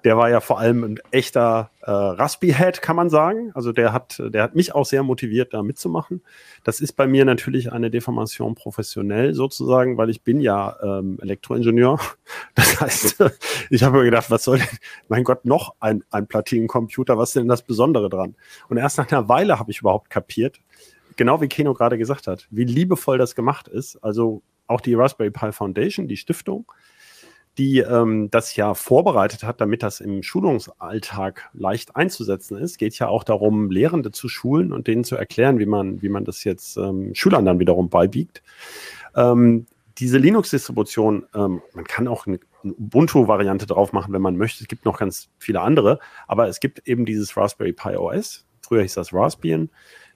der 0.05 0.17
war 0.17 0.31
ja 0.31 0.41
vor 0.41 0.59
allem 0.59 0.85
ein 0.85 0.99
echter 1.11 1.71
äh, 1.83 1.91
Raspi-Head, 1.91 2.83
kann 2.83 2.97
man 2.97 3.11
sagen. 3.11 3.53
Also 3.55 3.73
der 3.73 3.93
hat, 3.93 4.21
der 4.25 4.43
hat 4.43 4.55
mich 4.55 4.75
auch 4.75 4.85
sehr 4.85 5.03
motiviert, 5.03 5.55
da 5.55 5.62
mitzumachen. 5.62 6.23
Das 6.65 6.81
ist 6.81 6.95
bei 6.95 7.07
mir 7.07 7.25
natürlich 7.25 7.73
eine 7.73 7.91
Deformation 7.91 8.55
professionell 8.55 9.35
sozusagen, 9.35 9.97
weil 9.97 10.11
ich 10.11 10.23
bin 10.23 10.41
ja 10.41 10.77
ähm, 10.83 11.19
Elektroingenieur. 11.21 11.99
Das 12.55 12.81
heißt, 12.81 13.25
ich 13.71 13.83
habe 13.83 13.99
mir 13.99 14.05
gedacht, 14.05 14.31
was 14.31 14.45
soll 14.45 14.59
denn, 14.59 14.69
mein 15.09 15.25
Gott, 15.25 15.45
noch 15.45 15.75
ein, 15.81 16.03
ein 16.11 16.27
Platinencomputer, 16.27 17.17
was 17.17 17.31
ist 17.31 17.37
denn 17.37 17.49
das 17.49 17.62
Besondere 17.62 18.09
dran? 18.09 18.35
Und 18.69 18.77
erst 18.77 18.99
nach 18.99 19.11
einer 19.11 19.29
Weile 19.29 19.59
habe 19.59 19.71
ich 19.71 19.81
überhaupt 19.81 20.11
kapiert, 20.11 20.61
genau 21.17 21.41
wie 21.41 21.49
Keno 21.49 21.75
gerade 21.75 21.99
gesagt 21.99 22.27
hat, 22.27 22.47
wie 22.51 22.65
liebevoll 22.65 23.19
das 23.19 23.35
gemacht 23.35 23.69
ist. 23.69 23.97
Also 24.03 24.43
auch 24.67 24.81
die 24.81 24.95
Raspberry 24.95 25.31
Pi 25.31 25.53
Foundation, 25.53 26.09
die 26.09 26.17
Stiftung, 26.17 26.71
die 27.59 27.81
ähm, 27.81 28.31
das 28.31 28.57
ja 28.57 28.75
vorbereitet 28.75 29.45
hat, 29.45 29.61
damit 29.61 29.83
das 29.83 30.01
im 30.01 30.23
Schulungsalltag 30.23 31.51
leicht 31.53 31.97
einzusetzen 31.97 32.57
ist. 32.57 32.79
Geht 32.79 32.99
ja 32.99 33.09
auch 33.09 33.25
darum, 33.25 33.71
Lehrende 33.71 34.11
zu 34.11 34.29
schulen 34.29 34.73
und 34.73 34.87
denen 34.87 35.05
zu 35.05 35.17
erklären, 35.17 35.59
wie 35.59 35.67
man, 35.67 36.01
wie 36.01 36.09
man 36.09 36.25
das 36.25 36.45
jetzt 36.45 36.77
ähm, 36.79 37.15
Schülern 37.15 37.45
dann 37.45 37.59
wiederum 37.59 37.91
beibiegt. 37.91 38.43
Ähm, 39.15 39.67
diese 39.99 40.17
Linux-Distribution, 40.17 41.27
ähm, 41.35 41.61
man 41.75 41.85
kann 41.85 42.09
auch 42.09 42.27
eine, 42.27 42.41
eine 42.65 42.73
Ubuntu-Variante 42.73 43.67
drauf 43.67 43.93
machen, 43.93 44.15
wenn 44.15 44.23
man 44.23 44.38
möchte. 44.38 44.65
Es 44.65 44.69
gibt 44.69 44.87
noch 44.87 44.99
ganz 44.99 45.29
viele 45.38 45.61
andere, 45.61 45.99
aber 46.27 46.49
es 46.49 46.59
gibt 46.61 46.88
eben 46.88 47.05
dieses 47.05 47.37
Raspberry 47.37 47.75
Pi 47.75 47.97
OS. 47.97 48.47
Früher 48.62 48.83
hieß 48.83 48.95
das 48.95 49.12
Raspbian 49.12 49.69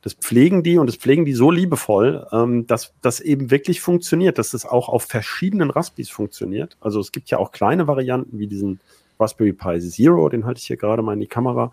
das 0.07 0.15
pflegen 0.15 0.63
die 0.63 0.79
und 0.79 0.87
das 0.87 0.95
pflegen 0.95 1.25
die 1.25 1.33
so 1.33 1.51
liebevoll, 1.51 2.29
ähm, 2.31 2.65
dass 2.69 2.95
das 3.03 3.19
eben 3.19 3.51
wirklich 3.51 3.81
funktioniert, 3.81 4.39
dass 4.39 4.51
das 4.51 4.65
auch 4.65 4.89
auf 4.89 5.03
verschiedenen 5.03 5.69
Raspis 5.69 6.11
funktioniert. 6.11 6.77
Also 6.81 7.01
es 7.01 7.11
gibt 7.11 7.29
ja 7.29 7.39
auch 7.39 7.51
kleine 7.51 7.89
Varianten 7.89 8.39
wie 8.39 8.47
diesen 8.47 8.79
Raspberry 9.19 9.53
Pi 9.53 9.81
Zero, 9.81 10.29
den 10.29 10.47
halte 10.47 10.61
ich 10.61 10.67
hier 10.69 10.77
gerade 10.77 11.03
mal 11.03 11.15
in 11.15 11.19
die 11.19 11.27
Kamera, 11.27 11.73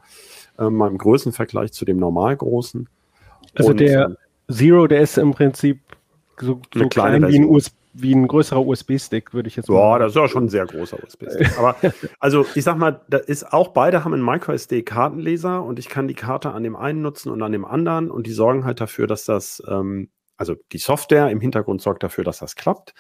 äh, 0.58 0.68
mal 0.68 0.90
im 0.90 0.98
Größenvergleich 0.98 1.74
zu 1.74 1.86
dem 1.86 1.98
normal 1.98 2.36
großen. 2.36 2.90
Also 3.54 3.70
und, 3.70 3.80
der, 3.80 4.06
ähm, 4.06 4.18
Zero, 4.50 4.88
der 4.88 5.02
ist 5.02 5.20
im 5.20 5.36
Prinzip 5.36 5.82
so, 6.40 6.60
so 6.74 6.88
klein 6.88 7.22
wie 7.28 7.38
ein, 7.38 7.48
Version. 7.48 7.62
Wie 7.94 8.14
ein 8.14 8.28
größerer 8.28 8.66
USB-Stick, 8.66 9.34
würde 9.34 9.48
ich 9.48 9.56
jetzt 9.56 9.70
Ja, 9.70 10.00
das 10.00 10.12
ist 10.12 10.16
ja 10.16 10.28
schon 10.28 10.46
ein 10.46 10.50
sehr 10.50 10.66
großer 10.66 10.98
USB-Stick. 11.04 11.58
Aber 11.58 11.76
also 12.20 12.46
ich 12.56 12.64
sag 12.64 12.78
mal, 12.78 13.02
da 13.08 13.18
ist 13.18 13.54
auch 13.54 13.70
beide 13.70 14.04
haben 14.04 14.14
einen 14.14 14.26
MicroSD-Kartenleser 14.26 15.64
und 15.64 15.80
ich 15.80 15.90
kann 15.90 16.08
die 16.08 16.16
Karte 16.16 16.52
an 16.52 16.64
dem 16.64 16.76
einen 16.76 17.02
nutzen 17.02 17.32
und 17.32 17.42
an 17.42 17.52
dem 17.52 17.66
anderen 17.66 18.10
und 18.10 18.26
die 18.26 18.32
sorgen 18.32 18.66
halt 18.66 18.82
dafür, 18.82 19.06
dass 19.06 19.26
das, 19.26 19.62
ähm, 19.68 20.10
also 20.38 20.56
die 20.72 20.80
Software 20.80 21.30
im 21.30 21.40
Hintergrund 21.40 21.82
sorgt 21.82 22.02
dafür, 22.02 22.24
dass 22.24 22.40
das 22.40 22.56
klappt. 22.56 22.94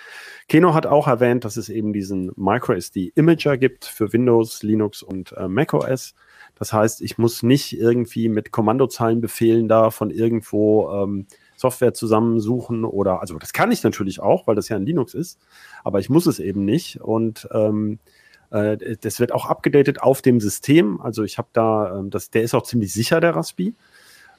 Keno 0.47 0.73
hat 0.73 0.85
auch 0.85 1.07
erwähnt, 1.07 1.43
dass 1.43 1.57
es 1.57 1.69
eben 1.69 1.91
diesen 1.91 2.31
MicroSD-Imager 2.35 3.57
gibt 3.57 3.85
für 3.85 4.13
Windows, 4.13 4.61
Linux 4.61 5.01
und 5.01 5.31
äh, 5.33 5.47
macOS. 5.47 6.13
Das 6.55 6.71
heißt, 6.71 7.01
ich 7.01 7.17
muss 7.17 7.41
nicht 7.41 7.77
irgendwie 7.77 8.29
mit 8.29 8.51
Kommandozeilenbefehlen 8.51 9.67
da 9.67 9.89
von 9.89 10.11
irgendwo 10.11 10.91
ähm, 10.91 11.25
Software 11.63 11.93
zusammensuchen 11.93 12.83
oder, 12.83 13.21
also 13.21 13.37
das 13.37 13.53
kann 13.53 13.71
ich 13.71 13.83
natürlich 13.83 14.19
auch, 14.19 14.47
weil 14.47 14.55
das 14.55 14.67
ja 14.67 14.75
ein 14.75 14.85
Linux 14.85 15.13
ist, 15.13 15.39
aber 15.85 15.99
ich 15.99 16.09
muss 16.09 16.25
es 16.25 16.39
eben 16.39 16.65
nicht 16.65 16.99
und 16.99 17.47
ähm, 17.53 17.99
äh, 18.51 18.97
das 18.99 19.21
wird 19.21 19.31
auch 19.31 19.45
abgedatet 19.45 20.01
auf 20.01 20.21
dem 20.21 20.41
System. 20.41 20.99
Also 20.99 21.23
ich 21.23 21.37
habe 21.37 21.47
da, 21.53 21.99
ähm, 21.99 22.09
das, 22.09 22.29
der 22.29 22.43
ist 22.43 22.53
auch 22.53 22.63
ziemlich 22.63 22.91
sicher, 22.91 23.21
der 23.21 23.35
Raspi. 23.35 23.75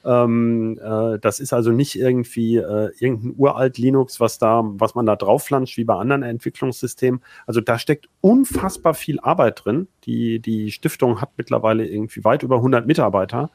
Ähm, 0.05 0.79
äh, 0.83 1.17
das 1.17 1.39
ist 1.39 1.51
also 1.51 1.71
nicht 1.71 1.95
irgendwie 1.95 2.57
äh, 2.57 2.91
irgendein 2.99 3.33
uralt 3.37 3.79
Linux, 3.79 4.19
was 4.19 4.37
da, 4.37 4.61
was 4.63 4.93
man 4.93 5.07
da 5.07 5.15
drauf 5.15 5.45
flanscht, 5.45 5.77
wie 5.77 5.83
bei 5.83 5.95
anderen 5.95 6.21
Entwicklungssystemen. 6.21 7.21
Also 7.47 7.59
da 7.59 7.79
steckt 7.79 8.07
unfassbar 8.21 8.93
viel 8.93 9.19
Arbeit 9.19 9.65
drin. 9.65 9.87
Die, 10.03 10.39
die 10.39 10.71
Stiftung 10.71 11.21
hat 11.21 11.31
mittlerweile 11.37 11.87
irgendwie 11.87 12.23
weit 12.23 12.43
über 12.43 12.57
100 12.57 12.85
Mitarbeiter, 12.85 13.49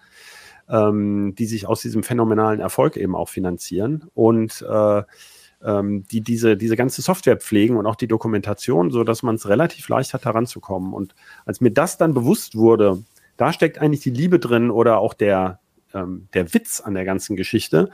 ähm, 0.70 1.34
die 1.36 1.46
sich 1.46 1.66
aus 1.66 1.82
diesem 1.82 2.02
phänomenalen 2.02 2.60
Erfolg 2.60 2.96
eben 2.96 3.16
auch 3.16 3.28
finanzieren 3.28 4.08
und 4.14 4.64
äh, 4.68 5.02
ähm, 5.62 6.04
die 6.10 6.22
diese, 6.22 6.56
diese 6.56 6.76
ganze 6.76 7.02
Software 7.02 7.36
pflegen 7.36 7.76
und 7.76 7.86
auch 7.86 7.96
die 7.96 8.08
Dokumentation, 8.08 8.90
so 8.90 9.04
dass 9.04 9.22
man 9.22 9.34
es 9.34 9.48
relativ 9.48 9.88
leicht 9.88 10.14
hat, 10.14 10.24
heranzukommen. 10.24 10.92
Und 10.94 11.14
als 11.44 11.60
mir 11.60 11.70
das 11.70 11.98
dann 11.98 12.14
bewusst 12.14 12.56
wurde, 12.56 13.02
da 13.36 13.52
steckt 13.52 13.78
eigentlich 13.78 14.00
die 14.00 14.10
Liebe 14.10 14.38
drin 14.38 14.70
oder 14.70 14.98
auch 14.98 15.14
der, 15.14 15.60
ähm, 15.92 16.28
der 16.34 16.52
Witz 16.54 16.80
an 16.80 16.94
der 16.94 17.04
ganzen 17.04 17.36
Geschichte, 17.36 17.90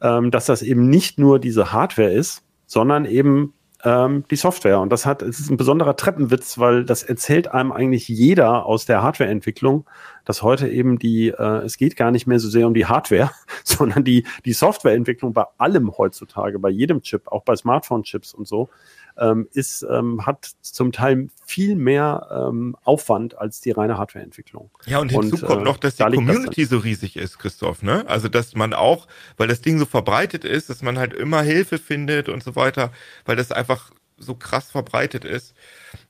ähm, 0.00 0.30
dass 0.30 0.46
das 0.46 0.62
eben 0.62 0.88
nicht 0.88 1.18
nur 1.18 1.38
diese 1.38 1.72
Hardware 1.72 2.12
ist, 2.12 2.42
sondern 2.66 3.04
eben 3.04 3.54
ähm, 3.84 4.24
die 4.30 4.36
Software. 4.36 4.80
Und 4.80 4.90
das 4.90 5.06
hat, 5.06 5.22
es 5.22 5.38
ist 5.38 5.50
ein 5.50 5.56
besonderer 5.56 5.96
Treppenwitz, 5.96 6.58
weil 6.58 6.84
das 6.84 7.02
erzählt 7.02 7.48
einem 7.48 7.70
eigentlich 7.70 8.08
jeder 8.08 8.66
aus 8.66 8.86
der 8.86 9.02
Hardwareentwicklung, 9.02 9.86
dass 10.24 10.42
heute 10.42 10.68
eben 10.68 10.98
die, 10.98 11.28
äh, 11.28 11.64
es 11.64 11.76
geht 11.76 11.96
gar 11.96 12.10
nicht 12.10 12.26
mehr 12.26 12.40
so 12.40 12.48
sehr 12.48 12.66
um 12.66 12.74
die 12.74 12.86
Hardware, 12.86 13.30
sondern 13.64 14.02
die, 14.02 14.26
die 14.44 14.54
Softwareentwicklung 14.54 15.34
bei 15.34 15.44
allem 15.58 15.96
heutzutage, 15.96 16.58
bei 16.58 16.70
jedem 16.70 17.02
Chip, 17.02 17.28
auch 17.30 17.44
bei 17.44 17.54
Smartphone-Chips 17.54 18.32
und 18.34 18.48
so, 18.48 18.70
ähm, 19.18 19.48
ist, 19.52 19.86
ähm, 19.88 20.26
hat 20.26 20.52
zum 20.60 20.92
Teil 20.92 21.28
viel 21.46 21.76
mehr 21.76 22.28
ähm, 22.50 22.76
Aufwand 22.84 23.38
als 23.38 23.60
die 23.60 23.70
reine 23.70 23.98
Hardwareentwicklung. 23.98 24.70
Ja, 24.86 24.98
und 24.98 25.10
hinzu 25.10 25.36
Und, 25.36 25.44
kommt 25.44 25.62
äh, 25.62 25.64
noch, 25.64 25.78
dass 25.78 25.96
die 25.96 26.02
da 26.02 26.08
liegt 26.08 26.28
das 26.28 26.34
Community 26.34 26.64
so 26.64 26.78
riesig 26.78 27.16
ist, 27.16 27.38
Christoph, 27.38 27.82
ne? 27.82 28.04
Also, 28.08 28.28
dass 28.28 28.54
man 28.54 28.74
auch, 28.74 29.06
weil 29.36 29.48
das 29.48 29.60
Ding 29.60 29.78
so 29.78 29.86
verbreitet 29.86 30.44
ist, 30.44 30.70
dass 30.70 30.82
man 30.82 30.98
halt 30.98 31.12
immer 31.14 31.42
Hilfe 31.42 31.78
findet 31.78 32.28
und 32.28 32.42
so 32.42 32.56
weiter, 32.56 32.90
weil 33.24 33.36
das 33.36 33.52
einfach 33.52 33.90
so 34.16 34.34
krass 34.34 34.70
verbreitet 34.70 35.24
ist. 35.24 35.54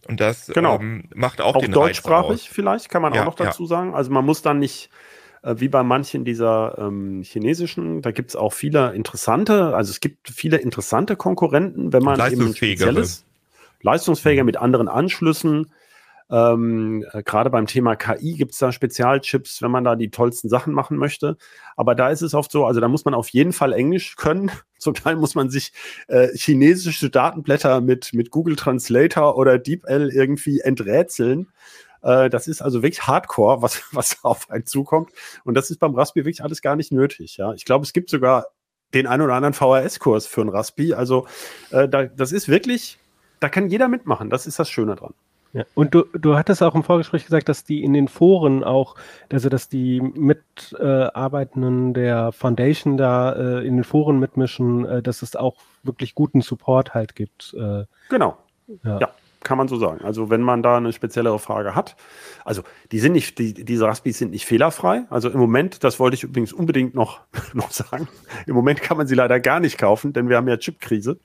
Und 0.06 0.20
das 0.20 0.46
Genau. 0.48 0.78
ähm, 0.78 1.04
macht 1.14 1.40
auch, 1.40 1.56
auch 1.56 1.60
den 1.60 1.72
deutschsprachig 1.72 2.50
vielleicht, 2.50 2.88
kann 2.88 3.02
man 3.02 3.14
Ja, 3.14 3.22
auch 3.22 3.26
noch 3.26 3.34
dazu 3.34 3.66
sagen. 3.66 3.94
Also 3.94 4.10
man 4.10 4.24
muss 4.24 4.42
dann 4.42 4.58
nicht, 4.58 4.90
äh, 5.44 5.60
wie 5.60 5.68
bei 5.68 5.82
manchen 5.82 6.24
dieser 6.24 6.76
ähm, 6.78 7.22
chinesischen, 7.22 8.00
da 8.00 8.10
gibt 8.12 8.30
es 8.30 8.36
auch 8.36 8.52
viele 8.52 8.92
interessante, 8.94 9.76
also 9.76 9.90
es 9.90 10.00
gibt 10.00 10.30
viele 10.30 10.56
interessante 10.56 11.16
Konkurrenten, 11.16 11.92
wenn 11.92 12.02
man 12.02 12.18
eben 12.32 12.46
ein 12.46 12.54
spezielles, 12.54 13.24
leistungsfähiger 13.82 14.44
mit 14.44 14.56
anderen 14.56 14.88
Anschlüssen. 14.88 15.70
Ähm, 16.30 17.04
äh, 17.12 17.22
Gerade 17.22 17.50
beim 17.50 17.66
Thema 17.66 17.94
KI 17.96 18.36
gibt 18.38 18.52
es 18.52 18.58
da 18.58 18.72
Spezialchips, 18.72 19.60
wenn 19.60 19.70
man 19.70 19.84
da 19.84 19.94
die 19.94 20.10
tollsten 20.10 20.48
Sachen 20.48 20.72
machen 20.72 20.96
möchte. 20.96 21.36
Aber 21.76 21.94
da 21.94 22.08
ist 22.08 22.22
es 22.22 22.32
oft 22.32 22.50
so, 22.50 22.64
also 22.64 22.80
da 22.80 22.88
muss 22.88 23.04
man 23.04 23.12
auf 23.12 23.28
jeden 23.28 23.52
Fall 23.52 23.74
Englisch 23.74 24.16
können. 24.16 24.50
Zum 24.78 24.94
Teil 24.94 25.16
muss 25.16 25.34
man 25.34 25.50
sich 25.50 25.72
äh, 26.08 26.28
chinesische 26.34 27.10
Datenblätter 27.10 27.82
mit, 27.82 28.14
mit 28.14 28.30
Google 28.30 28.56
Translator 28.56 29.36
oder 29.36 29.58
DeepL 29.58 30.10
irgendwie 30.10 30.60
enträtseln. 30.60 31.48
Äh, 32.04 32.30
das 32.30 32.46
ist 32.46 32.62
also 32.62 32.82
wirklich 32.82 33.06
Hardcore, 33.06 33.62
was, 33.62 33.82
was 33.92 34.22
auf 34.22 34.50
einen 34.50 34.66
zukommt. 34.66 35.10
Und 35.44 35.54
das 35.54 35.70
ist 35.70 35.78
beim 35.78 35.94
Raspi 35.94 36.20
wirklich 36.20 36.44
alles 36.44 36.62
gar 36.62 36.76
nicht 36.76 36.92
nötig. 36.92 37.36
Ja, 37.36 37.52
ich 37.54 37.64
glaube, 37.64 37.84
es 37.84 37.92
gibt 37.92 38.10
sogar 38.10 38.46
den 38.92 39.06
einen 39.06 39.22
oder 39.22 39.34
anderen 39.34 39.54
VHS-Kurs 39.54 40.26
für 40.26 40.42
ein 40.42 40.48
Raspi. 40.48 40.94
Also 40.94 41.26
äh, 41.70 41.88
da, 41.88 42.04
das 42.04 42.30
ist 42.32 42.48
wirklich, 42.48 42.98
da 43.40 43.48
kann 43.48 43.68
jeder 43.68 43.88
mitmachen. 43.88 44.30
Das 44.30 44.46
ist 44.46 44.58
das 44.58 44.70
Schöne 44.70 44.94
dran. 44.94 45.14
Ja. 45.52 45.64
Und 45.74 45.94
du, 45.94 46.02
du 46.12 46.36
hattest 46.36 46.62
auch 46.64 46.74
im 46.74 46.82
Vorgespräch 46.82 47.24
gesagt, 47.24 47.48
dass 47.48 47.62
die 47.62 47.84
in 47.84 47.92
den 47.92 48.08
Foren 48.08 48.64
auch, 48.64 48.96
also 49.30 49.48
dass 49.48 49.68
die 49.68 50.00
Mitarbeitenden 50.00 51.94
der 51.94 52.32
Foundation 52.32 52.96
da 52.96 53.32
äh, 53.32 53.66
in 53.66 53.76
den 53.76 53.84
Foren 53.84 54.18
mitmischen, 54.18 54.84
äh, 54.84 55.00
dass 55.00 55.22
es 55.22 55.36
auch 55.36 55.56
wirklich 55.84 56.16
guten 56.16 56.40
Support 56.40 56.92
halt 56.92 57.14
gibt. 57.14 57.54
Äh, 57.54 57.84
Genau. 58.10 58.36
ja. 58.82 58.98
Ja, 58.98 59.10
kann 59.44 59.58
man 59.58 59.68
so 59.68 59.76
sagen. 59.76 60.04
Also 60.04 60.30
wenn 60.30 60.40
man 60.40 60.62
da 60.62 60.78
eine 60.78 60.92
speziellere 60.92 61.38
Frage 61.38 61.74
hat, 61.74 61.96
also 62.44 62.62
die 62.90 62.98
sind 62.98 63.12
nicht, 63.12 63.38
die, 63.38 63.54
diese 63.54 63.86
Raspis 63.86 64.18
sind 64.18 64.32
nicht 64.32 64.46
fehlerfrei. 64.46 65.04
Also 65.10 65.30
im 65.30 65.38
Moment, 65.38 65.84
das 65.84 66.00
wollte 66.00 66.16
ich 66.16 66.24
übrigens 66.24 66.52
unbedingt 66.52 66.94
noch, 66.94 67.20
noch 67.54 67.70
sagen, 67.70 68.08
im 68.46 68.54
Moment 68.54 68.82
kann 68.82 68.96
man 68.96 69.06
sie 69.06 69.14
leider 69.14 69.38
gar 69.40 69.60
nicht 69.60 69.78
kaufen, 69.78 70.12
denn 70.12 70.28
wir 70.28 70.36
haben 70.36 70.48
ja 70.48 70.56
Chipkrise. 70.56 71.18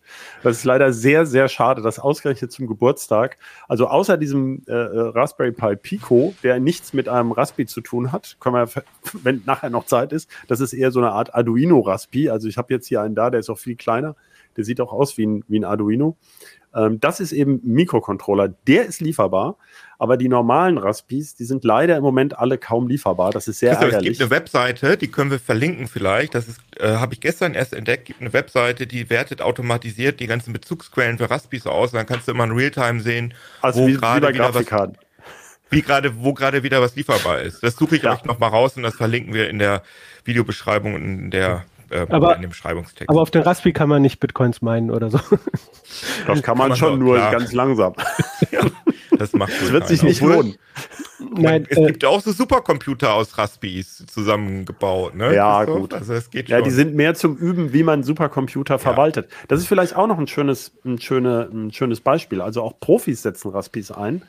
Das 0.43 0.57
ist 0.57 0.63
leider 0.65 0.93
sehr, 0.93 1.25
sehr 1.25 1.47
schade, 1.47 1.81
dass 1.81 1.99
ausgerechnet 1.99 2.51
zum 2.51 2.67
Geburtstag, 2.67 3.37
also 3.67 3.87
außer 3.87 4.17
diesem 4.17 4.63
äh, 4.67 4.73
äh, 4.73 4.99
Raspberry 5.09 5.51
Pi 5.51 5.75
Pico, 5.75 6.35
der 6.43 6.59
nichts 6.59 6.93
mit 6.93 7.09
einem 7.09 7.31
Raspi 7.31 7.65
zu 7.65 7.81
tun 7.81 8.11
hat, 8.11 8.37
können 8.39 8.55
wir, 8.55 8.83
wenn 9.23 9.41
nachher 9.45 9.69
noch 9.69 9.85
Zeit 9.85 10.13
ist, 10.13 10.29
das 10.47 10.59
ist 10.59 10.73
eher 10.73 10.91
so 10.91 10.99
eine 10.99 11.11
Art 11.11 11.33
Arduino 11.33 11.79
Raspi. 11.79 12.29
Also 12.29 12.47
ich 12.47 12.57
habe 12.57 12.73
jetzt 12.73 12.87
hier 12.87 13.01
einen 13.01 13.15
da, 13.15 13.29
der 13.29 13.39
ist 13.39 13.49
auch 13.49 13.57
viel 13.57 13.75
kleiner. 13.75 14.15
Der 14.57 14.65
sieht 14.65 14.81
auch 14.81 14.91
aus 14.91 15.17
wie 15.17 15.25
ein, 15.25 15.43
wie 15.47 15.59
ein 15.59 15.63
Arduino. 15.63 16.17
Ähm, 16.75 16.99
das 16.99 17.19
ist 17.19 17.31
eben 17.31 17.59
Mikrocontroller. 17.63 18.53
Der 18.67 18.85
ist 18.85 19.01
lieferbar, 19.01 19.57
aber 19.97 20.17
die 20.17 20.29
normalen 20.29 20.77
Raspis, 20.77 21.35
die 21.35 21.45
sind 21.45 21.63
leider 21.63 21.97
im 21.97 22.03
Moment 22.03 22.37
alle 22.37 22.57
kaum 22.57 22.87
lieferbar. 22.87 23.31
Das 23.31 23.47
ist 23.47 23.59
sehr 23.59 23.71
Christoph, 23.71 23.87
es 23.89 23.93
ärgerlich. 23.95 24.17
gibt 24.19 24.21
eine 24.21 24.39
Webseite, 24.39 24.97
die 24.97 25.07
können 25.09 25.31
wir 25.31 25.39
verlinken 25.39 25.87
vielleicht. 25.87 26.35
Das 26.35 26.47
ist, 26.47 26.59
äh, 26.79 26.95
habe 26.97 27.13
ich 27.13 27.21
gestern 27.21 27.53
erst 27.55 27.73
entdeckt. 27.73 28.05
Gibt 28.05 28.21
eine 28.21 28.31
Webseite, 28.33 28.85
die 28.87 29.09
wertet 29.09 29.41
automatisiert 29.41 30.19
die 30.19 30.27
ganzen 30.27 30.53
Bezugsquellen 30.53 31.17
für 31.17 31.29
Raspis 31.29 31.65
aus. 31.65 31.91
Dann 31.91 32.05
kannst 32.05 32.27
du 32.27 32.31
immer 32.33 32.43
in 32.45 32.51
Realtime 32.51 32.99
sehen, 33.01 33.33
also 33.61 33.81
wo 33.81 33.87
wie, 33.87 33.95
wie 33.95 33.97
gerade 33.97 34.21
bei 34.21 34.33
wieder 34.33 34.53
was 34.53 34.65
wie 35.71 35.81
gerade, 35.81 36.23
wo 36.23 36.33
gerade 36.33 36.63
wieder 36.63 36.81
was 36.81 36.95
lieferbar 36.95 37.41
ist. 37.41 37.61
Das 37.63 37.75
suche 37.75 37.95
ich 37.97 38.03
Ja. 38.03 38.13
euch 38.13 38.23
noch 38.25 38.39
mal 38.39 38.47
raus 38.47 38.77
und 38.77 38.83
das 38.83 38.95
verlinken 38.95 39.33
wir 39.33 39.49
in 39.49 39.59
der 39.59 39.83
Videobeschreibung 40.25 40.93
und 40.95 41.03
in 41.03 41.31
der 41.31 41.65
äh, 41.91 42.05
Aber- 42.09 42.35
in 42.35 42.41
dem 42.41 42.49
Beschreibungstext. 42.49 43.09
Aber 43.09 43.21
auf 43.21 43.31
den 43.31 43.41
Raspi 43.41 43.73
kann 43.73 43.89
man 43.89 44.01
nicht 44.01 44.19
Bitcoins 44.19 44.61
meinen 44.61 44.91
oder 44.91 45.09
so. 45.09 45.19
Das 46.27 46.43
kann 46.43 46.57
man 46.57 46.69
man 46.69 46.77
schon, 46.77 46.99
nur 46.99 47.15
klar. 47.15 47.31
ganz 47.31 47.51
langsam. 47.51 47.93
das 49.17 49.33
macht 49.33 49.51
Das 49.59 49.71
wird 49.71 49.87
sich 49.87 50.03
nicht 50.03 50.21
Obwohl, 50.21 50.35
lohnen. 50.35 50.55
Nein, 51.35 51.65
es 51.67 51.77
äh, 51.77 51.85
gibt 51.87 52.03
ja 52.03 52.09
auch 52.09 52.21
so 52.21 52.31
Supercomputer 52.31 53.13
aus 53.13 53.37
Raspis 53.37 54.05
zusammengebaut, 54.05 55.15
ne? 55.15 55.33
Ja, 55.33 55.59
Christoph? 55.65 55.79
gut. 55.81 55.93
Also 55.95 56.13
es 56.13 56.29
geht 56.29 56.47
Ja, 56.47 56.57
schon. 56.57 56.65
die 56.65 56.71
sind 56.71 56.95
mehr 56.95 57.15
zum 57.15 57.35
Üben, 57.37 57.73
wie 57.73 57.83
man 57.83 58.03
Supercomputer 58.03 58.77
verwaltet. 58.79 59.29
Das 59.47 59.59
ist 59.59 59.67
vielleicht 59.67 59.95
auch 59.95 60.07
noch 60.07 60.19
ein 60.19 60.27
schönes, 60.27 60.71
ein, 60.85 60.99
schöne, 61.01 61.49
ein 61.51 61.71
schönes 61.73 62.01
Beispiel. 62.01 62.41
Also 62.41 62.61
auch 62.61 62.79
Profis 62.79 63.23
setzen 63.23 63.49
Raspis 63.49 63.91
ein. 63.91 64.21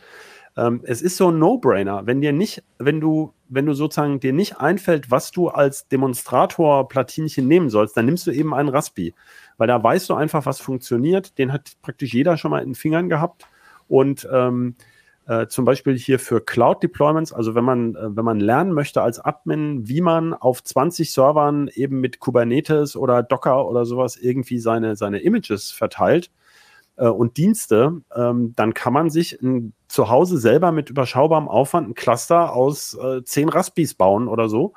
Ähm, 0.60 0.82
es 0.84 1.00
ist 1.00 1.16
so 1.16 1.30
ein 1.30 1.38
No-Brainer. 1.38 2.06
Wenn 2.06 2.20
dir 2.20 2.32
nicht, 2.32 2.62
wenn 2.78 3.00
du, 3.00 3.32
wenn 3.48 3.64
du 3.64 3.72
sozusagen 3.72 4.20
dir 4.20 4.34
nicht 4.34 4.58
einfällt, 4.58 5.10
was 5.10 5.30
du 5.30 5.48
als 5.48 5.88
Demonstrator-Platinchen 5.88 7.48
nehmen 7.48 7.70
sollst, 7.70 7.96
dann 7.96 8.04
nimmst 8.04 8.26
du 8.26 8.30
eben 8.30 8.52
einen 8.52 8.68
Raspi. 8.68 9.14
Weil 9.56 9.68
da 9.68 9.82
weißt 9.82 10.10
du 10.10 10.14
einfach, 10.14 10.44
was 10.44 10.60
funktioniert. 10.60 11.38
Den 11.38 11.52
hat 11.52 11.72
praktisch 11.80 12.12
jeder 12.12 12.36
schon 12.36 12.50
mal 12.50 12.60
in 12.60 12.70
den 12.70 12.74
Fingern 12.74 13.08
gehabt. 13.08 13.46
Und 13.88 14.28
ähm, 14.30 14.76
äh, 15.26 15.46
zum 15.46 15.64
Beispiel 15.64 15.96
hier 15.96 16.18
für 16.18 16.42
Cloud 16.42 16.82
Deployments, 16.82 17.32
also 17.32 17.54
wenn 17.54 17.64
man, 17.64 17.94
äh, 17.94 18.14
wenn 18.16 18.24
man 18.24 18.38
lernen 18.38 18.72
möchte 18.72 19.00
als 19.00 19.18
Admin, 19.18 19.88
wie 19.88 20.02
man 20.02 20.34
auf 20.34 20.62
20 20.62 21.10
Servern 21.10 21.70
eben 21.72 22.00
mit 22.00 22.20
Kubernetes 22.20 22.96
oder 22.96 23.22
Docker 23.22 23.66
oder 23.66 23.86
sowas 23.86 24.16
irgendwie 24.16 24.58
seine, 24.58 24.94
seine 24.94 25.20
Images 25.20 25.70
verteilt 25.70 26.30
äh, 26.96 27.08
und 27.08 27.38
Dienste, 27.38 28.02
ähm, 28.14 28.52
dann 28.56 28.74
kann 28.74 28.92
man 28.92 29.08
sich 29.08 29.40
ein, 29.40 29.72
zu 29.90 30.08
Hause 30.08 30.38
selber 30.38 30.70
mit 30.70 30.88
überschaubarem 30.88 31.48
Aufwand 31.48 31.88
ein 31.88 31.94
Cluster 31.94 32.52
aus 32.52 32.94
äh, 32.94 33.24
10 33.24 33.48
Raspis 33.48 33.94
bauen 33.94 34.28
oder 34.28 34.48
so 34.48 34.72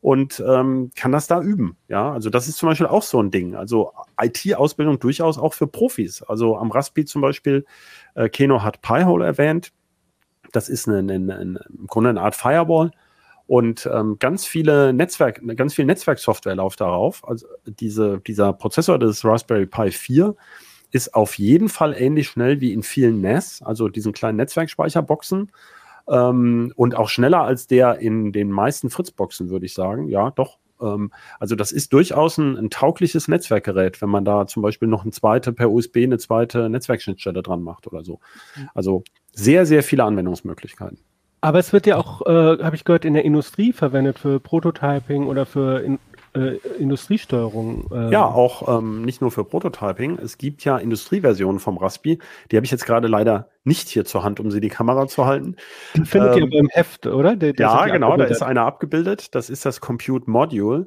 und 0.00 0.42
ähm, 0.44 0.90
kann 0.96 1.12
das 1.12 1.28
da 1.28 1.40
üben. 1.40 1.76
Ja, 1.88 2.12
also 2.12 2.30
das 2.30 2.48
ist 2.48 2.58
zum 2.58 2.68
Beispiel 2.68 2.88
auch 2.88 3.04
so 3.04 3.22
ein 3.22 3.30
Ding. 3.30 3.54
Also 3.54 3.92
IT-Ausbildung 4.20 4.98
durchaus 4.98 5.38
auch 5.38 5.54
für 5.54 5.68
Profis. 5.68 6.22
Also 6.22 6.56
am 6.56 6.72
Raspi 6.72 7.04
zum 7.04 7.22
Beispiel, 7.22 7.64
äh, 8.14 8.28
Keno 8.28 8.62
hat 8.64 8.82
Pi-hole 8.82 9.24
erwähnt. 9.24 9.72
Das 10.50 10.68
ist 10.68 10.88
eine, 10.88 10.98
eine, 10.98 11.36
eine, 11.36 11.60
im 11.68 11.86
Grunde 11.86 12.10
eine 12.10 12.20
Art 12.20 12.34
Firewall. 12.34 12.90
Und 13.46 13.88
ähm, 13.92 14.16
ganz 14.18 14.46
viele 14.46 14.92
Netzwerk, 14.92 15.40
ganz 15.56 15.74
viel 15.74 15.84
Netzwerksoftware 15.84 16.56
läuft 16.56 16.80
darauf. 16.80 17.26
Also 17.26 17.46
diese, 17.66 18.18
dieser 18.18 18.52
Prozessor 18.52 18.98
des 18.98 19.24
Raspberry 19.24 19.66
Pi 19.66 19.92
4 19.92 20.34
ist 20.90 21.14
auf 21.14 21.38
jeden 21.38 21.68
Fall 21.68 21.94
ähnlich 21.96 22.28
schnell 22.28 22.60
wie 22.60 22.72
in 22.72 22.82
vielen 22.82 23.20
NAS, 23.20 23.62
also 23.62 23.88
diesen 23.88 24.12
kleinen 24.12 24.36
Netzwerkspeicherboxen. 24.36 25.52
Ähm, 26.08 26.72
und 26.76 26.94
auch 26.94 27.08
schneller 27.08 27.42
als 27.42 27.66
der 27.66 27.98
in 27.98 28.32
den 28.32 28.50
meisten 28.50 28.90
Fritzboxen, 28.90 29.50
würde 29.50 29.66
ich 29.66 29.74
sagen. 29.74 30.08
Ja, 30.08 30.30
doch. 30.30 30.58
Ähm, 30.80 31.10
also 31.40 31.56
das 31.56 31.72
ist 31.72 31.92
durchaus 31.92 32.38
ein, 32.38 32.56
ein, 32.56 32.70
taugliches 32.70 33.28
Netzwerkgerät, 33.28 34.00
wenn 34.02 34.10
man 34.10 34.24
da 34.24 34.46
zum 34.46 34.62
Beispiel 34.62 34.88
noch 34.88 35.02
eine 35.02 35.10
zweite 35.10 35.52
per 35.52 35.70
USB 35.70 35.98
eine 35.98 36.18
zweite 36.18 36.68
Netzwerkschnittstelle 36.68 37.42
dran 37.42 37.62
macht 37.62 37.86
oder 37.86 38.04
so. 38.04 38.20
Mhm. 38.56 38.68
Also 38.74 39.04
sehr, 39.32 39.66
sehr 39.66 39.82
viele 39.82 40.04
Anwendungsmöglichkeiten. 40.04 40.98
Aber 41.40 41.58
es 41.58 41.72
wird 41.72 41.86
ja 41.86 41.96
auch, 41.96 42.22
äh, 42.26 42.62
habe 42.62 42.76
ich 42.76 42.84
gehört, 42.84 43.04
in 43.04 43.14
der 43.14 43.24
Industrie 43.24 43.72
verwendet 43.72 44.18
für 44.18 44.40
Prototyping 44.40 45.26
oder 45.26 45.46
für 45.46 45.80
in, 45.80 45.98
äh, 46.36 46.56
Industriesteuerung. 46.78 47.90
Äh. 47.92 48.10
Ja, 48.10 48.26
auch 48.26 48.78
ähm, 48.78 49.02
nicht 49.02 49.20
nur 49.20 49.30
für 49.30 49.44
Prototyping. 49.44 50.18
Es 50.18 50.38
gibt 50.38 50.64
ja 50.64 50.76
Industrieversionen 50.78 51.60
vom 51.60 51.78
Raspi. 51.78 52.18
Die 52.50 52.56
habe 52.56 52.64
ich 52.64 52.70
jetzt 52.70 52.86
gerade 52.86 53.08
leider 53.08 53.48
nicht 53.64 53.88
hier 53.88 54.04
zur 54.04 54.22
Hand, 54.22 54.40
um 54.40 54.50
sie 54.50 54.60
die 54.60 54.68
Kamera 54.68 55.08
zu 55.08 55.26
halten. 55.26 55.56
Die 55.94 56.04
findet 56.04 56.36
ähm, 56.36 56.44
ihr 56.44 56.50
beim 56.50 56.68
Heft, 56.70 57.06
oder? 57.06 57.36
Der, 57.36 57.52
der 57.52 57.66
ja, 57.66 57.86
genau, 57.86 58.16
da 58.16 58.24
ist 58.24 58.42
einer 58.42 58.62
abgebildet. 58.62 59.34
Das 59.34 59.50
ist 59.50 59.66
das 59.66 59.80
Compute 59.80 60.30
Module. 60.30 60.86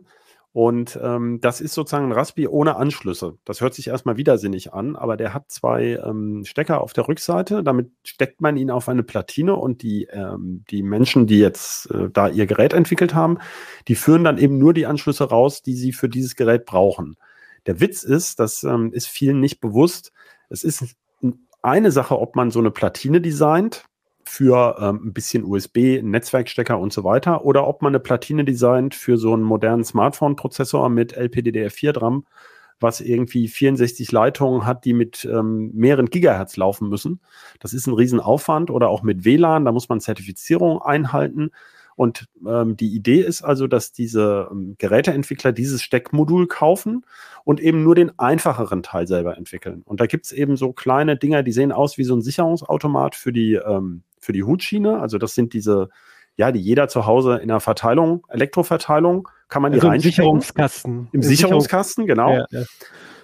Und 0.52 1.00
ähm, 1.02 1.40
das 1.42 1.62
ist 1.62 1.76
sozusagen 1.76 2.06
ein 2.06 2.12
Raspi 2.12 2.48
ohne 2.48 2.76
Anschlüsse. 2.76 3.38
Das 3.46 3.62
hört 3.62 3.76
sich 3.76 3.88
erstmal 3.88 4.18
widersinnig 4.18 4.74
an, 4.74 4.96
aber 4.96 5.16
der 5.16 5.34
hat 5.34 5.52
zwei 5.52 6.00
ähm, 6.04 6.44
Stecker 6.44 6.82
auf 6.82 6.94
der 6.94 7.08
Rückseite. 7.08 7.64
Damit 7.64 7.92
steckt 8.04 8.42
man 8.42 8.58
ihn 8.58 8.72
auf 8.72 8.90
eine 8.90 9.04
Platine 9.04 9.56
und 9.56 9.84
die, 9.84 10.08
ähm, 10.12 10.64
die 10.72 10.82
Menschen, 10.82 11.28
die 11.28 11.40
jetzt 11.40 11.92
äh, 11.92 12.10
da 12.12 12.28
ihr 12.28 12.48
Gerät 12.48 12.74
entwickelt 12.74 13.14
haben, 13.14 13.38
die 13.88 13.96
führen 13.96 14.24
dann 14.24 14.40
eben 14.40 14.58
nur 14.58 14.74
die 14.74 14.88
Anschlüsse 14.88 15.26
raus, 15.26 15.62
die 15.62 15.76
sie 15.76 15.94
für 15.94 16.10
dieses 16.10 16.36
Gerät 16.36 16.66
brauchen. 16.66 17.16
Der 17.68 17.80
Witz 17.80 18.02
ist, 18.02 18.40
das 18.40 18.64
ähm, 18.64 18.92
ist 18.92 19.08
vielen 19.08 19.40
nicht 19.40 19.60
bewusst, 19.60 20.12
es 20.50 20.64
ist 20.64 20.96
eine 21.62 21.92
Sache, 21.92 22.20
ob 22.20 22.36
man 22.36 22.52
so 22.52 22.60
eine 22.60 22.72
Platine 22.72 23.22
designt, 23.22 23.84
für 24.30 24.78
ähm, 24.80 25.08
ein 25.08 25.14
bisschen 25.14 25.44
USB, 25.44 26.02
Netzwerkstecker 26.04 26.78
und 26.78 26.94
so 26.94 27.04
weiter, 27.04 27.46
oder 27.46 27.68
ob 27.68 27.82
man 27.82 27.92
eine 27.92 28.00
Platine 28.00 28.46
designt 28.46 28.94
für 28.94 29.18
so 29.18 29.34
einen 29.34 29.44
modernen 29.44 29.84
Smartphone-Prozessor 29.84 30.90
mit 30.90 31.18
LPDDR4-DRAM, 31.18 32.26
was 32.80 33.02
irgendwie 33.02 33.48
64 33.48 34.12
Leitungen 34.12 34.66
hat, 34.66 34.86
die 34.86 34.94
mit 34.94 35.26
ähm, 35.26 35.72
mehreren 35.74 36.12
Gigahertz 36.12 36.58
laufen 36.58 36.90
müssen. 36.90 37.20
Das 37.60 37.74
ist 37.74 37.88
ein 37.88 37.94
Riesenaufwand 37.94 38.70
oder 38.70 38.90
auch 38.90 39.02
mit 39.02 39.26
WLAN, 39.26 39.66
da 39.66 39.72
muss 39.72 39.90
man 39.90 40.00
Zertifizierung 40.00 40.82
einhalten. 40.82 41.52
Und 41.96 42.28
ähm, 42.48 42.78
die 42.78 42.96
Idee 42.96 43.20
ist 43.20 43.42
also, 43.42 43.68
dass 43.68 43.92
diese 43.92 44.48
ähm, 44.52 44.76
Geräteentwickler 44.78 45.52
dieses 45.52 45.82
Steckmodul 45.82 46.48
kaufen 46.48 47.04
und 47.44 47.60
eben 47.60 47.84
nur 47.84 47.94
den 47.96 48.18
einfacheren 48.18 48.84
Teil 48.84 49.06
selber 49.06 49.36
entwickeln. 49.36 49.82
Und 49.84 50.00
da 50.00 50.06
gibt 50.06 50.28
es 50.28 50.32
eben 50.32 50.56
so 50.56 50.72
kleine 50.72 51.18
Dinger, 51.18 51.44
die 51.44 51.52
sehen 51.52 51.74
aus 51.74 51.98
wie 51.98 52.06
so 52.06 52.16
ein 52.16 52.22
Sicherungsautomat 52.22 53.16
für 53.16 53.34
die, 53.34 53.56
ähm, 53.56 54.04
für 54.20 54.34
die 54.34 54.44
Hutschiene. 54.44 55.00
Also 55.00 55.18
das 55.18 55.36
sind 55.36 55.54
diese, 55.54 55.90
ja, 56.36 56.52
die 56.52 56.60
jeder 56.60 56.88
zu 56.88 57.06
Hause 57.06 57.38
in 57.38 57.48
der 57.48 57.60
Verteilung, 57.60 58.26
Elektroverteilung, 58.30 59.28
kann 59.48 59.62
man 59.62 59.72
die 59.72 59.80
also 59.80 59.88
reinstecken. 59.88 60.10
Im 60.10 60.12
Sicherungskasten. 60.12 61.08
Im 61.12 61.22
Sicherungskasten, 61.22 62.06
genau. 62.06 62.34
Ja, 62.34 62.46
ja. 62.52 62.64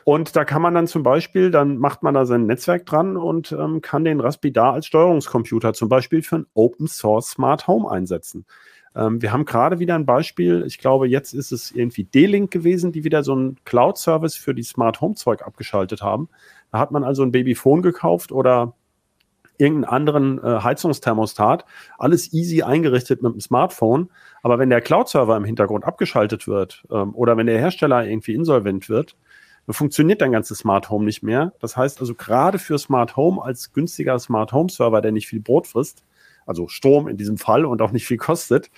Und 0.05 0.36
da 0.36 0.45
kann 0.45 0.62
man 0.62 0.75
dann 0.75 0.86
zum 0.86 1.01
Beispiel, 1.01 1.49
dann 1.49 1.77
macht 1.77 2.03
man 2.03 2.13
da 2.13 2.25
sein 2.25 2.45
Netzwerk 2.45 2.86
dran 2.86 3.17
und 3.17 3.51
ähm, 3.51 3.81
kann 3.81 4.05
den 4.05 4.19
Raspberry 4.19 4.53
da 4.53 4.71
als 4.71 4.86
Steuerungscomputer 4.86 5.73
zum 5.73 5.89
Beispiel 5.89 6.21
für 6.21 6.38
ein 6.38 6.45
Open 6.53 6.88
Source 6.88 7.31
Smart 7.31 7.67
Home 7.67 7.89
einsetzen. 7.89 8.45
Ähm, 8.95 9.21
wir 9.23 9.31
haben 9.31 9.45
gerade 9.45 9.79
wieder 9.79 9.95
ein 9.95 10.05
Beispiel, 10.05 10.63
ich 10.67 10.77
glaube, 10.77 11.08
jetzt 11.08 11.34
ist 11.34 11.51
es 11.51 11.71
irgendwie 11.71 12.03
D-Link 12.03 12.51
gewesen, 12.51 12.91
die 12.91 13.03
wieder 13.03 13.23
so 13.23 13.34
einen 13.34 13.58
Cloud-Service 13.65 14.36
für 14.36 14.53
die 14.53 14.62
Smart 14.62 15.01
Home 15.01 15.15
Zeug 15.15 15.41
abgeschaltet 15.41 16.03
haben. 16.03 16.29
Da 16.71 16.77
hat 16.77 16.91
man 16.91 17.03
also 17.03 17.23
ein 17.23 17.31
Babyphone 17.31 17.81
gekauft 17.81 18.31
oder 18.31 18.73
irgendeinen 19.57 19.85
anderen 19.85 20.43
äh, 20.43 20.61
Heizungsthermostat, 20.61 21.65
alles 21.97 22.33
easy 22.33 22.61
eingerichtet 22.63 23.21
mit 23.21 23.33
dem 23.33 23.41
Smartphone. 23.41 24.09
Aber 24.43 24.59
wenn 24.59 24.69
der 24.69 24.81
Cloud-Server 24.81 25.35
im 25.37 25.45
Hintergrund 25.45 25.85
abgeschaltet 25.85 26.47
wird 26.47 26.83
ähm, 26.91 27.15
oder 27.15 27.37
wenn 27.37 27.47
der 27.47 27.59
Hersteller 27.59 28.05
irgendwie 28.05 28.33
insolvent 28.33 28.89
wird, 28.89 29.15
funktioniert 29.69 30.21
dein 30.21 30.31
ganzes 30.31 30.59
Smart 30.59 30.89
Home 30.89 31.05
nicht 31.05 31.23
mehr. 31.23 31.53
Das 31.59 31.75
heißt 31.75 31.99
also 31.99 32.13
gerade 32.13 32.59
für 32.59 32.77
Smart 32.77 33.15
Home 33.15 33.43
als 33.43 33.73
günstiger 33.73 34.19
Smart 34.19 34.53
Home 34.53 34.69
Server, 34.69 35.01
der 35.01 35.11
nicht 35.11 35.27
viel 35.27 35.39
Brot 35.39 35.67
frisst, 35.67 36.03
also 36.45 36.67
Strom 36.67 37.07
in 37.07 37.17
diesem 37.17 37.37
Fall 37.37 37.65
und 37.65 37.81
auch 37.81 37.91
nicht 37.91 38.05
viel 38.05 38.17
kostet, 38.17 38.69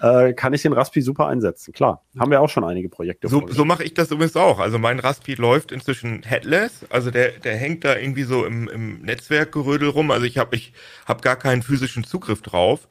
äh, 0.00 0.32
kann 0.32 0.52
ich 0.52 0.62
den 0.62 0.72
Raspi 0.72 1.02
super 1.02 1.26
einsetzen. 1.26 1.72
Klar, 1.72 2.04
haben 2.18 2.30
wir 2.30 2.40
auch 2.40 2.48
schon 2.48 2.64
einige 2.64 2.88
Projekte. 2.88 3.28
So, 3.28 3.46
so 3.48 3.64
mache 3.64 3.84
ich 3.84 3.94
das 3.94 4.10
übrigens 4.10 4.36
auch. 4.36 4.58
Also 4.58 4.78
mein 4.78 4.98
Raspi 5.00 5.34
läuft 5.34 5.72
inzwischen 5.72 6.22
headless. 6.22 6.86
Also 6.90 7.10
der, 7.10 7.30
der 7.32 7.56
hängt 7.56 7.84
da 7.84 7.96
irgendwie 7.96 8.22
so 8.22 8.44
im, 8.44 8.68
im 8.68 9.02
Netzwerkgerödel 9.02 9.88
rum. 9.88 10.10
Also 10.10 10.24
ich 10.26 10.38
habe 10.38 10.54
ich 10.56 10.72
hab 11.06 11.22
gar 11.22 11.36
keinen 11.36 11.62
physischen 11.62 12.04
Zugriff 12.04 12.42
drauf. 12.42 12.88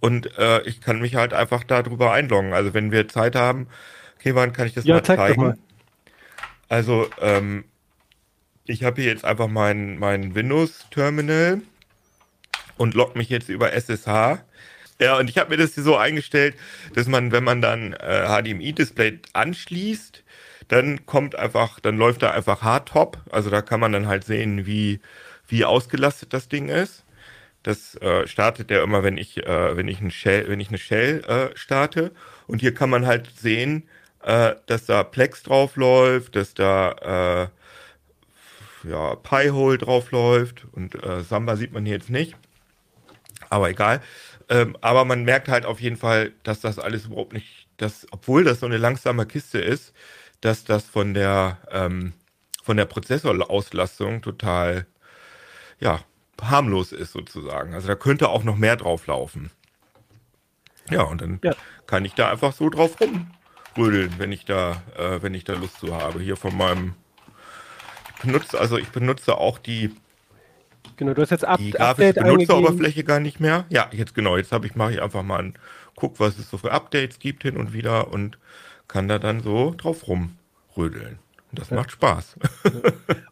Und 0.00 0.36
äh, 0.38 0.62
ich 0.62 0.80
kann 0.80 1.00
mich 1.00 1.14
halt 1.14 1.34
einfach 1.34 1.64
darüber 1.64 2.12
einloggen. 2.12 2.52
Also 2.52 2.74
wenn 2.74 2.90
wir 2.90 3.08
Zeit 3.08 3.36
haben, 3.36 3.68
okay, 4.18 4.34
wann 4.34 4.52
kann 4.52 4.66
ich 4.66 4.74
das 4.74 4.84
ja, 4.84 4.96
mal 4.96 5.02
zeig 5.02 5.18
zeigen? 5.18 5.42
Mal. 5.42 5.58
Also, 6.68 7.08
ähm, 7.20 7.64
ich 8.64 8.84
habe 8.84 9.02
hier 9.02 9.10
jetzt 9.10 9.24
einfach 9.24 9.48
mein, 9.48 9.98
mein 9.98 10.34
Windows-Terminal 10.34 11.60
und 12.76 12.94
logge 12.94 13.18
mich 13.18 13.28
jetzt 13.28 13.48
über 13.48 13.72
SSH. 13.72 14.38
Ja, 15.00 15.18
und 15.18 15.30
ich 15.30 15.38
habe 15.38 15.50
mir 15.50 15.56
das 15.56 15.74
hier 15.74 15.82
so 15.82 15.96
eingestellt, 15.96 16.56
dass 16.94 17.06
man, 17.06 17.32
wenn 17.32 17.42
man 17.42 17.62
dann 17.62 17.94
äh, 17.94 18.26
HDMI-Display 18.26 19.20
anschließt, 19.32 20.22
dann 20.68 21.06
kommt 21.06 21.34
einfach, 21.36 21.80
dann 21.80 21.96
läuft 21.96 22.22
da 22.22 22.32
einfach 22.32 22.62
Hardtop. 22.62 23.18
Also 23.30 23.48
da 23.48 23.62
kann 23.62 23.80
man 23.80 23.92
dann 23.92 24.06
halt 24.06 24.24
sehen, 24.24 24.66
wie, 24.66 25.00
wie 25.48 25.64
ausgelastet 25.64 26.34
das 26.34 26.48
Ding 26.48 26.68
ist. 26.68 27.04
Das 27.62 27.94
äh, 27.96 28.26
startet 28.26 28.68
der 28.68 28.82
immer, 28.82 29.02
wenn 29.02 29.16
ich, 29.16 29.38
äh, 29.38 29.76
wenn 29.76 29.88
ich, 29.88 30.00
ein 30.00 30.10
Shell, 30.10 30.48
wenn 30.48 30.60
ich 30.60 30.68
eine 30.68 30.78
Shell 30.78 31.24
äh, 31.24 31.56
starte. 31.56 32.12
Und 32.46 32.60
hier 32.60 32.74
kann 32.74 32.90
man 32.90 33.06
halt 33.06 33.30
sehen, 33.38 33.88
äh, 34.22 34.54
dass 34.66 34.84
da 34.84 35.02
Plex 35.02 35.42
drauf 35.42 35.76
läuft, 35.76 36.36
dass 36.36 36.52
da 36.52 37.48
äh, 38.84 38.88
ja, 38.88 39.14
Pi-Hole 39.16 39.78
drauf 39.78 40.10
läuft 40.10 40.66
und 40.72 41.02
äh, 41.02 41.22
Samba 41.22 41.56
sieht 41.56 41.72
man 41.72 41.84
hier 41.84 41.94
jetzt 41.94 42.10
nicht. 42.10 42.36
Aber 43.50 43.68
egal. 43.68 44.00
Ähm, 44.50 44.76
aber 44.80 45.04
man 45.04 45.22
merkt 45.24 45.48
halt 45.48 45.64
auf 45.64 45.80
jeden 45.80 45.96
Fall, 45.96 46.32
dass 46.42 46.60
das 46.60 46.78
alles 46.80 47.06
überhaupt 47.06 47.32
nicht, 47.32 47.68
dass, 47.76 48.06
obwohl 48.10 48.42
das 48.42 48.60
so 48.60 48.66
eine 48.66 48.78
langsame 48.78 49.24
Kiste 49.24 49.60
ist, 49.60 49.94
dass 50.40 50.64
das 50.64 50.84
von 50.84 51.14
der, 51.14 51.58
ähm, 51.70 52.12
von 52.62 52.76
der 52.76 52.86
Prozessorauslastung 52.86 54.22
total, 54.22 54.86
ja, 55.78 56.00
harmlos 56.42 56.92
ist 56.92 57.12
sozusagen. 57.12 57.74
Also 57.74 57.86
da 57.86 57.94
könnte 57.94 58.28
auch 58.28 58.42
noch 58.42 58.56
mehr 58.56 58.76
drauf 58.76 59.06
laufen. 59.06 59.50
Ja, 60.90 61.02
und 61.02 61.20
dann 61.20 61.38
ja. 61.44 61.54
kann 61.86 62.04
ich 62.04 62.14
da 62.14 62.30
einfach 62.30 62.52
so 62.52 62.70
drauf 62.70 63.00
rum 63.00 63.30
rödeln, 63.76 64.14
wenn 64.18 64.32
ich 64.32 64.46
da, 64.46 64.82
äh, 64.98 65.22
wenn 65.22 65.34
ich 65.34 65.44
da 65.44 65.54
Lust 65.54 65.78
zu 65.78 65.94
habe. 65.94 66.20
Hier 66.20 66.36
von 66.36 66.56
meinem 66.56 66.94
ich 68.16 68.22
benutze, 68.22 68.58
also 68.58 68.76
ich 68.78 68.88
benutze 68.88 69.38
auch 69.38 69.58
die 69.58 69.94
Genau, 71.00 71.14
du 71.14 71.22
hast 71.22 71.30
jetzt 71.30 71.46
Up 71.46 71.56
die 71.58 71.70
grafische 71.70 72.12
Benutzeroberfläche 72.12 73.04
gar 73.04 73.20
nicht 73.20 73.40
mehr. 73.40 73.64
Ja, 73.70 73.88
jetzt 73.90 74.14
genau, 74.14 74.36
jetzt 74.36 74.52
habe 74.52 74.66
ich 74.66 74.74
mache 74.74 74.92
ich 74.92 75.00
einfach 75.00 75.22
mal 75.22 75.38
einen 75.38 75.54
guck, 75.96 76.20
was 76.20 76.38
es 76.38 76.50
so 76.50 76.58
für 76.58 76.72
Updates 76.72 77.18
gibt 77.18 77.42
hin 77.42 77.56
und 77.56 77.72
wieder 77.72 78.12
und 78.12 78.36
kann 78.86 79.08
da 79.08 79.18
dann 79.18 79.40
so 79.40 79.72
drauf 79.74 80.06
rumrödeln. 80.06 81.18
Und 81.50 81.58
das 81.58 81.70
ja. 81.70 81.76
macht 81.76 81.90
Spaß. 81.92 82.36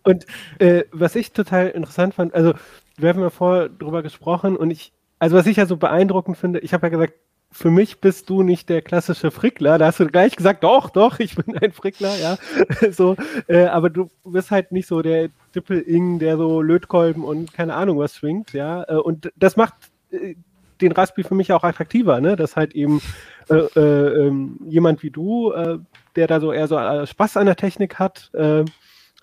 Und 0.02 0.24
äh, 0.60 0.84
was 0.92 1.14
ich 1.14 1.32
total 1.32 1.68
interessant 1.68 2.14
fand, 2.14 2.32
also 2.32 2.54
wir 2.96 3.10
haben 3.10 3.20
ja 3.20 3.28
vorher 3.28 3.68
drüber 3.68 4.02
gesprochen 4.02 4.56
und 4.56 4.70
ich, 4.70 4.92
also 5.18 5.36
was 5.36 5.46
ich 5.46 5.58
ja 5.58 5.66
so 5.66 5.76
beeindruckend 5.76 6.38
finde, 6.38 6.60
ich 6.60 6.72
habe 6.72 6.86
ja 6.86 6.88
gesagt, 6.88 7.12
für 7.50 7.70
mich 7.70 8.00
bist 8.00 8.28
du 8.28 8.42
nicht 8.42 8.68
der 8.68 8.82
klassische 8.82 9.30
Frickler. 9.30 9.78
Da 9.78 9.86
hast 9.86 10.00
du 10.00 10.06
gleich 10.06 10.36
gesagt, 10.36 10.64
doch, 10.64 10.90
doch, 10.90 11.18
ich 11.18 11.34
bin 11.34 11.56
ein 11.58 11.72
Frickler, 11.72 12.16
ja. 12.16 12.36
so, 12.92 13.16
äh, 13.46 13.64
aber 13.64 13.90
du 13.90 14.10
bist 14.24 14.50
halt 14.50 14.70
nicht 14.72 14.86
so 14.86 15.02
der 15.02 15.30
Dippel-Ing, 15.54 16.18
der 16.18 16.36
so 16.36 16.60
Lötkolben 16.60 17.24
und 17.24 17.52
keine 17.52 17.74
Ahnung 17.74 17.98
was 17.98 18.16
schwingt, 18.16 18.52
ja. 18.52 18.84
Äh, 18.88 18.96
und 18.96 19.32
das 19.36 19.56
macht 19.56 19.74
äh, 20.10 20.34
den 20.80 20.92
Raspi 20.92 21.24
für 21.24 21.34
mich 21.34 21.52
auch 21.52 21.64
attraktiver, 21.64 22.20
ne? 22.20 22.36
Dass 22.36 22.54
halt 22.54 22.74
eben 22.74 23.00
äh, 23.48 23.54
äh, 23.54 24.26
ähm, 24.26 24.60
jemand 24.68 25.02
wie 25.02 25.10
du, 25.10 25.52
äh, 25.52 25.78
der 26.16 26.26
da 26.26 26.40
so 26.40 26.52
eher 26.52 26.68
so 26.68 26.76
Spaß 27.06 27.36
an 27.36 27.46
der 27.46 27.56
Technik 27.56 27.98
hat, 27.98 28.30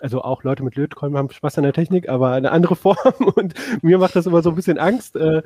also 0.00 0.22
auch 0.22 0.42
Leute 0.42 0.62
mit 0.62 0.76
Lötkolben 0.76 1.16
haben 1.16 1.30
Spaß 1.30 1.58
an 1.58 1.64
der 1.64 1.72
Technik, 1.72 2.08
aber 2.08 2.32
eine 2.32 2.52
andere 2.52 2.76
Form 2.76 3.14
und 3.34 3.54
mir 3.82 3.98
macht 3.98 4.16
das 4.16 4.26
immer 4.26 4.42
so 4.42 4.50
ein 4.50 4.56
bisschen 4.56 4.78
Angst 4.78 5.16
äh, 5.16 5.42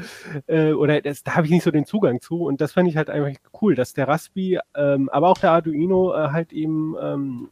äh, 0.46 0.72
oder 0.72 1.00
das, 1.00 1.22
da 1.22 1.36
habe 1.36 1.46
ich 1.46 1.52
nicht 1.52 1.64
so 1.64 1.70
den 1.70 1.86
Zugang 1.86 2.20
zu 2.20 2.44
und 2.44 2.60
das 2.60 2.72
fand 2.72 2.88
ich 2.88 2.96
halt 2.96 3.10
einfach 3.10 3.38
cool, 3.62 3.74
dass 3.74 3.92
der 3.92 4.08
Raspi, 4.08 4.58
ähm, 4.74 5.08
aber 5.10 5.28
auch 5.28 5.38
der 5.38 5.52
Arduino 5.52 6.14
äh, 6.14 6.28
halt 6.30 6.52
eben, 6.52 6.96
ähm, 7.00 7.48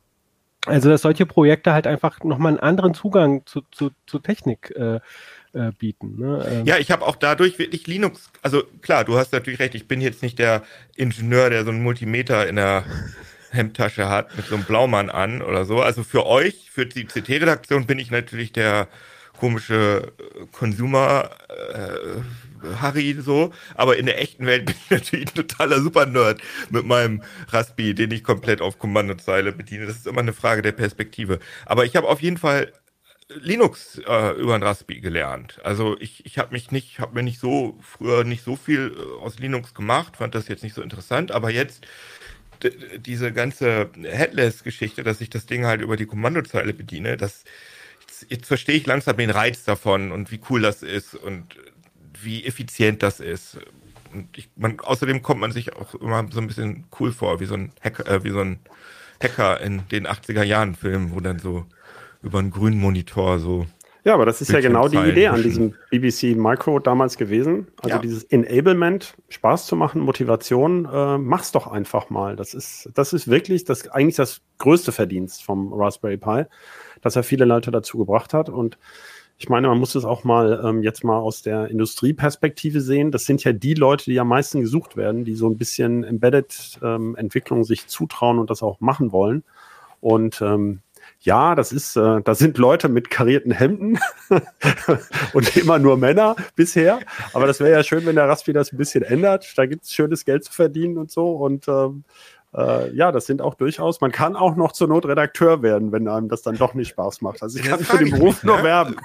also 0.66 0.90
dass 0.90 1.02
solche 1.02 1.24
Projekte 1.24 1.72
halt 1.72 1.86
einfach 1.86 2.22
nochmal 2.24 2.52
einen 2.52 2.60
anderen 2.60 2.94
Zugang 2.94 3.46
zu, 3.46 3.62
zu, 3.70 3.90
zu 4.06 4.18
Technik 4.18 4.74
äh, 4.76 5.00
äh, 5.52 5.72
bieten. 5.78 6.18
Ne? 6.18 6.46
Ähm, 6.50 6.66
Ja, 6.66 6.78
ich 6.78 6.90
habe 6.90 7.06
auch 7.06 7.16
dadurch 7.16 7.58
wirklich 7.58 7.86
Linux, 7.86 8.30
also 8.42 8.64
klar, 8.82 9.04
du 9.04 9.16
hast 9.16 9.32
natürlich 9.32 9.60
recht, 9.60 9.74
ich 9.74 9.88
bin 9.88 10.00
jetzt 10.00 10.22
nicht 10.22 10.38
der 10.38 10.62
Ingenieur, 10.96 11.48
der 11.48 11.64
so 11.64 11.70
einen 11.70 11.82
Multimeter 11.82 12.46
in 12.46 12.56
der 12.56 12.84
Hemdtasche 13.50 14.08
hat 14.08 14.36
mit 14.36 14.46
so 14.46 14.54
einem 14.54 14.64
Blaumann 14.64 15.10
an 15.10 15.42
oder 15.42 15.64
so. 15.64 15.80
Also 15.80 16.04
für 16.04 16.26
euch, 16.26 16.70
für 16.70 16.86
die 16.86 17.04
CT-Redaktion 17.04 17.86
bin 17.86 17.98
ich 17.98 18.10
natürlich 18.10 18.52
der 18.52 18.88
komische 19.38 20.12
äh, 20.18 20.46
Consumer 20.52 21.30
äh, 21.48 22.20
Harry 22.80 23.16
so, 23.20 23.52
aber 23.74 23.96
in 23.96 24.06
der 24.06 24.20
echten 24.20 24.46
Welt 24.46 24.66
bin 24.66 24.74
ich 24.76 24.90
natürlich 24.90 25.28
ein 25.28 25.34
totaler 25.34 25.80
Super-Nerd 25.80 26.40
mit 26.70 26.84
meinem 26.84 27.22
Raspi, 27.48 27.94
den 27.94 28.10
ich 28.10 28.24
komplett 28.24 28.60
auf 28.60 28.78
Kommandozeile 28.78 29.52
bediene. 29.52 29.86
Das 29.86 29.96
ist 29.96 30.06
immer 30.06 30.20
eine 30.20 30.32
Frage 30.32 30.62
der 30.62 30.72
Perspektive. 30.72 31.38
Aber 31.66 31.84
ich 31.84 31.96
habe 31.96 32.08
auf 32.08 32.20
jeden 32.20 32.36
Fall 32.36 32.72
Linux 33.28 34.00
äh, 34.06 34.32
über 34.40 34.54
ein 34.54 34.62
Raspi 34.62 35.00
gelernt. 35.00 35.60
Also 35.62 35.96
ich, 36.00 36.24
ich 36.24 36.38
habe 36.38 36.52
mich 36.52 36.70
nicht, 36.70 36.98
habe 36.98 37.14
mir 37.14 37.22
nicht 37.22 37.38
so 37.38 37.78
früher 37.82 38.24
nicht 38.24 38.42
so 38.42 38.56
viel 38.56 38.96
äh, 38.96 39.22
aus 39.22 39.38
Linux 39.38 39.74
gemacht, 39.74 40.16
fand 40.16 40.34
das 40.34 40.48
jetzt 40.48 40.62
nicht 40.62 40.74
so 40.74 40.82
interessant, 40.82 41.30
aber 41.30 41.50
jetzt 41.50 41.86
diese 42.98 43.32
ganze 43.32 43.90
Headless-Geschichte, 44.02 45.02
dass 45.02 45.20
ich 45.20 45.30
das 45.30 45.46
Ding 45.46 45.64
halt 45.64 45.80
über 45.80 45.96
die 45.96 46.06
Kommandozeile 46.06 46.74
bediene, 46.74 47.16
das 47.16 47.44
jetzt, 48.00 48.26
jetzt 48.30 48.46
verstehe 48.46 48.76
ich 48.76 48.86
langsam 48.86 49.16
den 49.16 49.30
Reiz 49.30 49.64
davon 49.64 50.12
und 50.12 50.30
wie 50.30 50.40
cool 50.50 50.62
das 50.62 50.82
ist 50.82 51.14
und 51.14 51.56
wie 52.20 52.44
effizient 52.44 53.02
das 53.02 53.20
ist. 53.20 53.58
Und 54.12 54.36
ich, 54.36 54.48
man, 54.56 54.80
außerdem 54.80 55.22
kommt 55.22 55.40
man 55.40 55.52
sich 55.52 55.76
auch 55.76 55.94
immer 55.94 56.26
so 56.30 56.40
ein 56.40 56.46
bisschen 56.46 56.86
cool 56.98 57.12
vor, 57.12 57.40
wie 57.40 57.46
so 57.46 57.54
ein 57.54 57.72
Hacker, 57.82 58.06
äh, 58.06 58.24
wie 58.24 58.30
so 58.30 58.40
ein 58.40 58.58
Hacker 59.22 59.60
in 59.60 59.86
den 59.88 60.06
80er 60.06 60.42
Jahren 60.42 60.74
Filmen, 60.74 61.14
wo 61.14 61.20
dann 61.20 61.38
so 61.38 61.66
über 62.22 62.38
einen 62.38 62.50
grünen 62.50 62.80
Monitor 62.80 63.38
so. 63.38 63.66
Ja, 64.04 64.14
aber 64.14 64.26
das 64.26 64.40
ist 64.40 64.50
ja 64.50 64.60
genau 64.60 64.88
die 64.88 64.96
Idee 64.96 65.28
an 65.28 65.42
diesem 65.42 65.74
BBC 65.90 66.34
Micro 66.36 66.78
damals 66.78 67.16
gewesen. 67.18 67.68
Also 67.82 67.96
Ja. 67.96 67.98
dieses 68.00 68.24
Enablement, 68.24 69.14
Spaß 69.28 69.66
zu 69.66 69.76
machen, 69.76 70.00
Motivation, 70.00 70.86
äh, 70.90 71.18
mach's 71.18 71.52
doch 71.52 71.66
einfach 71.66 72.08
mal. 72.08 72.36
Das 72.36 72.54
ist, 72.54 72.90
das 72.94 73.12
ist 73.12 73.28
wirklich 73.28 73.64
das 73.64 73.88
eigentlich 73.88 74.16
das 74.16 74.40
größte 74.58 74.92
Verdienst 74.92 75.42
vom 75.44 75.72
Raspberry 75.72 76.16
Pi, 76.16 76.44
dass 77.02 77.16
er 77.16 77.22
viele 77.22 77.44
Leute 77.44 77.70
dazu 77.70 77.98
gebracht 77.98 78.32
hat. 78.34 78.48
Und 78.48 78.78
ich 79.36 79.48
meine, 79.48 79.68
man 79.68 79.78
muss 79.78 79.94
es 79.94 80.04
auch 80.04 80.24
mal 80.24 80.60
ähm, 80.64 80.82
jetzt 80.82 81.04
mal 81.04 81.18
aus 81.18 81.42
der 81.42 81.68
Industrieperspektive 81.68 82.80
sehen. 82.80 83.10
Das 83.12 83.24
sind 83.24 83.44
ja 83.44 83.52
die 83.52 83.74
Leute, 83.74 84.06
die 84.06 84.18
am 84.18 84.28
meisten 84.28 84.60
gesucht 84.60 84.96
werden, 84.96 85.24
die 85.24 85.34
so 85.34 85.48
ein 85.48 85.56
bisschen 85.56 86.02
Embedded-Entwicklung 86.02 87.64
sich 87.64 87.86
zutrauen 87.86 88.38
und 88.38 88.50
das 88.50 88.62
auch 88.62 88.80
machen 88.80 89.12
wollen. 89.12 89.44
Und 90.00 90.40
ähm, 90.42 90.80
ja, 91.20 91.54
das 91.54 91.72
ist, 91.72 91.96
äh, 91.96 92.20
da 92.22 92.34
sind 92.34 92.58
Leute 92.58 92.88
mit 92.88 93.10
karierten 93.10 93.50
Hemden 93.50 93.98
und 95.32 95.56
immer 95.56 95.78
nur 95.78 95.96
Männer 95.96 96.36
bisher. 96.54 97.00
Aber 97.32 97.46
das 97.46 97.60
wäre 97.60 97.72
ja 97.72 97.82
schön, 97.82 98.06
wenn 98.06 98.14
der 98.16 98.28
Raspi 98.28 98.52
das 98.52 98.72
ein 98.72 98.78
bisschen 98.78 99.02
ändert. 99.02 99.52
Da 99.56 99.66
gibt 99.66 99.84
es 99.84 99.92
schönes 99.92 100.24
Geld 100.24 100.44
zu 100.44 100.52
verdienen 100.52 100.96
und 100.96 101.10
so. 101.10 101.32
Und 101.32 101.66
ähm, 101.66 102.04
äh, 102.54 102.94
ja, 102.94 103.12
das 103.12 103.26
sind 103.26 103.42
auch 103.42 103.54
durchaus, 103.54 104.00
man 104.00 104.12
kann 104.12 104.36
auch 104.36 104.56
noch 104.56 104.72
zur 104.72 104.88
Not 104.88 105.06
Redakteur 105.06 105.62
werden, 105.62 105.92
wenn 105.92 106.08
einem 106.08 106.28
das 106.28 106.42
dann 106.42 106.56
doch 106.56 106.74
nicht 106.74 106.88
Spaß 106.88 107.20
macht. 107.20 107.42
Also 107.42 107.58
ich 107.58 107.68
Das 107.68 107.78
kann 107.78 107.84
für 107.84 108.04
den 108.04 108.10
Beruf 108.10 108.42
nur 108.42 108.58
ne? 108.58 108.62
werben. 108.64 108.96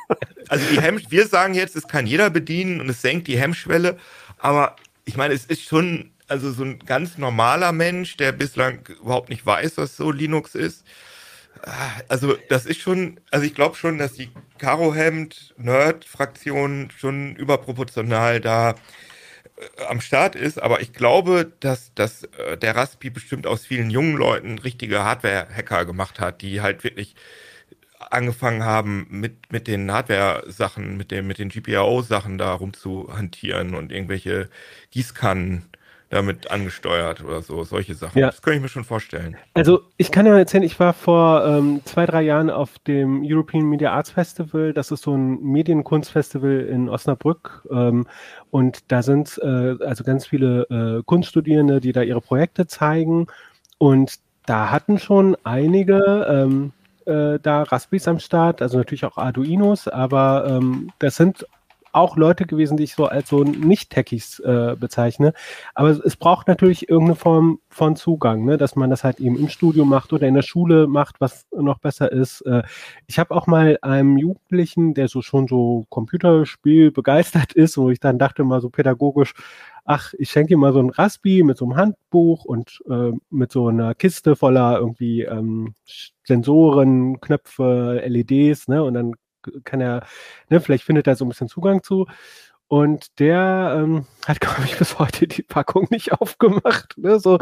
Also 0.47 0.65
die 0.71 0.79
Hemm, 0.79 1.01
wir 1.09 1.27
sagen 1.27 1.53
jetzt, 1.53 1.75
es 1.75 1.87
kann 1.87 2.07
jeder 2.07 2.29
bedienen 2.29 2.79
und 2.79 2.89
es 2.89 3.01
senkt 3.01 3.27
die 3.27 3.37
Hemmschwelle, 3.37 3.97
aber 4.37 4.75
ich 5.05 5.17
meine, 5.17 5.33
es 5.33 5.45
ist 5.45 5.63
schon, 5.63 6.11
also 6.27 6.51
so 6.51 6.63
ein 6.63 6.79
ganz 6.79 7.17
normaler 7.17 7.73
Mensch, 7.73 8.15
der 8.15 8.31
bislang 8.31 8.87
überhaupt 9.01 9.29
nicht 9.29 9.45
weiß, 9.45 9.77
was 9.77 9.97
so 9.97 10.11
Linux 10.11 10.55
ist. 10.55 10.85
Also 12.09 12.35
das 12.49 12.65
ist 12.65 12.81
schon, 12.81 13.19
also 13.31 13.45
ich 13.45 13.55
glaube 13.55 13.75
schon, 13.75 13.97
dass 13.97 14.13
die 14.13 14.29
Karohemd-Nerd-Fraktion 14.57 16.89
schon 16.95 17.35
überproportional 17.35 18.39
da 18.41 18.71
äh, 18.71 18.75
am 19.87 20.01
Start 20.01 20.35
ist, 20.35 20.61
aber 20.61 20.81
ich 20.81 20.93
glaube, 20.93 21.53
dass, 21.59 21.93
dass 21.95 22.23
äh, 22.23 22.57
der 22.57 22.75
Raspi 22.75 23.09
bestimmt 23.09 23.47
aus 23.47 23.65
vielen 23.65 23.89
jungen 23.89 24.15
Leuten 24.17 24.59
richtige 24.59 25.03
Hardware-Hacker 25.03 25.85
gemacht 25.85 26.19
hat, 26.19 26.41
die 26.41 26.61
halt 26.61 26.83
wirklich 26.83 27.15
angefangen 28.11 28.63
haben, 28.63 29.07
mit, 29.09 29.51
mit 29.51 29.67
den 29.67 29.91
Hardware-Sachen, 29.91 30.97
mit, 30.97 31.11
dem, 31.11 31.27
mit 31.27 31.39
den 31.39 31.49
GPIO-Sachen 31.49 32.37
da 32.37 32.53
rumzuhantieren 32.53 33.75
und 33.75 33.91
irgendwelche 33.91 34.49
Gießkannen 34.91 35.69
damit 36.13 36.51
angesteuert 36.51 37.23
oder 37.23 37.41
so, 37.41 37.63
solche 37.63 37.95
Sachen. 37.95 38.19
Ja. 38.19 38.27
Das 38.27 38.41
könnte 38.41 38.57
ich 38.57 38.61
mir 38.61 38.69
schon 38.69 38.83
vorstellen. 38.83 39.35
Also 39.55 39.81
ich 39.97 40.11
kann 40.11 40.27
ja 40.27 40.37
erzählen, 40.37 40.63
ich 40.63 40.79
war 40.79 40.93
vor 40.93 41.43
ähm, 41.45 41.81
zwei, 41.85 42.05
drei 42.05 42.21
Jahren 42.21 42.51
auf 42.51 42.77
dem 42.79 43.23
European 43.25 43.65
Media 43.65 43.91
Arts 43.91 44.11
Festival. 44.11 44.73
Das 44.73 44.91
ist 44.91 45.03
so 45.03 45.15
ein 45.15 45.41
Medienkunstfestival 45.41 46.61
in 46.61 46.87
Osnabrück. 46.87 47.67
Ähm, 47.71 48.05
und 48.51 48.91
da 48.91 49.01
sind 49.01 49.39
äh, 49.41 49.75
also 49.83 50.03
ganz 50.03 50.27
viele 50.27 50.63
äh, 50.69 51.03
Kunststudierende, 51.03 51.81
die 51.81 51.93
da 51.93 52.03
ihre 52.03 52.21
Projekte 52.21 52.67
zeigen. 52.67 53.25
Und 53.79 54.19
da 54.45 54.69
hatten 54.69 54.99
schon 54.99 55.35
einige 55.43 56.27
ähm, 56.29 56.73
äh, 57.05 57.39
da 57.41 57.63
Raspberries 57.63 58.07
am 58.07 58.19
Start, 58.19 58.61
also 58.61 58.77
natürlich 58.77 59.05
auch 59.05 59.17
Arduinos, 59.17 59.87
aber 59.87 60.45
ähm, 60.47 60.91
das 60.99 61.15
sind 61.15 61.45
auch 61.93 62.17
Leute 62.17 62.45
gewesen, 62.45 62.77
die 62.77 62.83
ich 62.83 62.95
so 62.95 63.05
als 63.05 63.29
so 63.29 63.43
Nicht-Techies 63.43 64.39
äh, 64.39 64.75
bezeichne. 64.79 65.33
Aber 65.75 65.89
es, 65.89 66.17
braucht 66.17 66.47
natürlich 66.47 66.89
irgendeine 66.89 67.15
Form 67.15 67.59
von 67.69 67.95
Zugang, 67.95 68.45
ne? 68.45 68.57
dass 68.57 68.75
man 68.75 68.89
das 68.89 69.03
halt 69.03 69.19
eben 69.19 69.37
im 69.37 69.49
Studio 69.49 69.85
macht 69.85 70.11
oder 70.11 70.27
in 70.27 70.33
der 70.33 70.41
Schule 70.41 70.87
macht, 70.87 71.21
was 71.21 71.45
noch 71.51 71.79
besser 71.79 72.11
ist. 72.11 72.41
Äh, 72.41 72.63
ich 73.07 73.19
habe 73.19 73.35
auch 73.35 73.47
mal 73.47 73.77
einem 73.81 74.17
Jugendlichen, 74.17 74.93
der 74.93 75.07
so 75.07 75.21
schon 75.21 75.47
so 75.47 75.85
Computerspiel 75.89 76.91
begeistert 76.91 77.53
ist, 77.53 77.77
wo 77.77 77.89
ich 77.89 77.99
dann 77.99 78.19
dachte 78.19 78.43
mal 78.43 78.61
so 78.61 78.69
pädagogisch, 78.69 79.33
ach, 79.85 80.13
ich 80.17 80.31
schenke 80.31 80.53
ihm 80.53 80.61
mal 80.61 80.73
so 80.73 80.79
ein 80.79 80.89
Raspi 80.89 81.43
mit 81.43 81.57
so 81.57 81.65
einem 81.65 81.75
Handbuch 81.75 82.45
und 82.45 82.81
äh, 82.89 83.11
mit 83.29 83.51
so 83.51 83.67
einer 83.67 83.93
Kiste 83.95 84.35
voller 84.35 84.79
irgendwie 84.79 85.23
ähm, 85.23 85.75
Sensoren, 86.23 87.19
Knöpfe, 87.19 88.01
LEDs, 88.05 88.67
ne? 88.67 88.83
Und 88.83 88.93
dann 88.93 89.13
kann 89.63 89.81
er, 89.81 90.05
ne, 90.49 90.61
vielleicht 90.61 90.83
findet 90.83 91.07
er 91.07 91.15
so 91.15 91.25
ein 91.25 91.29
bisschen 91.29 91.47
Zugang 91.49 91.83
zu. 91.83 92.07
Und 92.67 93.19
der 93.19 93.75
ähm, 93.77 94.05
hat, 94.25 94.39
glaube 94.41 94.63
ich, 94.65 94.77
bis 94.77 94.99
heute 94.99 95.27
die 95.27 95.43
Packung 95.43 95.87
nicht 95.89 96.13
aufgemacht. 96.13 96.97
Ne? 96.97 97.19
So, 97.19 97.37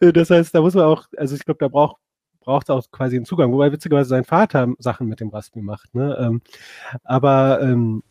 das 0.00 0.30
heißt, 0.30 0.54
da 0.54 0.60
muss 0.60 0.74
man 0.74 0.84
auch, 0.84 1.06
also 1.16 1.36
ich 1.36 1.44
glaube, 1.44 1.58
da 1.58 1.68
braucht 1.68 1.96
braucht 2.44 2.70
auch 2.70 2.84
quasi 2.90 3.16
einen 3.16 3.24
Zugang, 3.24 3.52
wobei 3.52 3.72
witzigerweise 3.72 4.08
sein 4.08 4.24
Vater 4.24 4.68
Sachen 4.78 5.06
mit 5.06 5.20
dem 5.20 5.28
Raspi 5.28 5.62
macht. 5.62 5.94
Ne? 5.94 6.16
Ähm, 6.20 6.42
aber 7.04 7.60
ähm, 7.62 8.02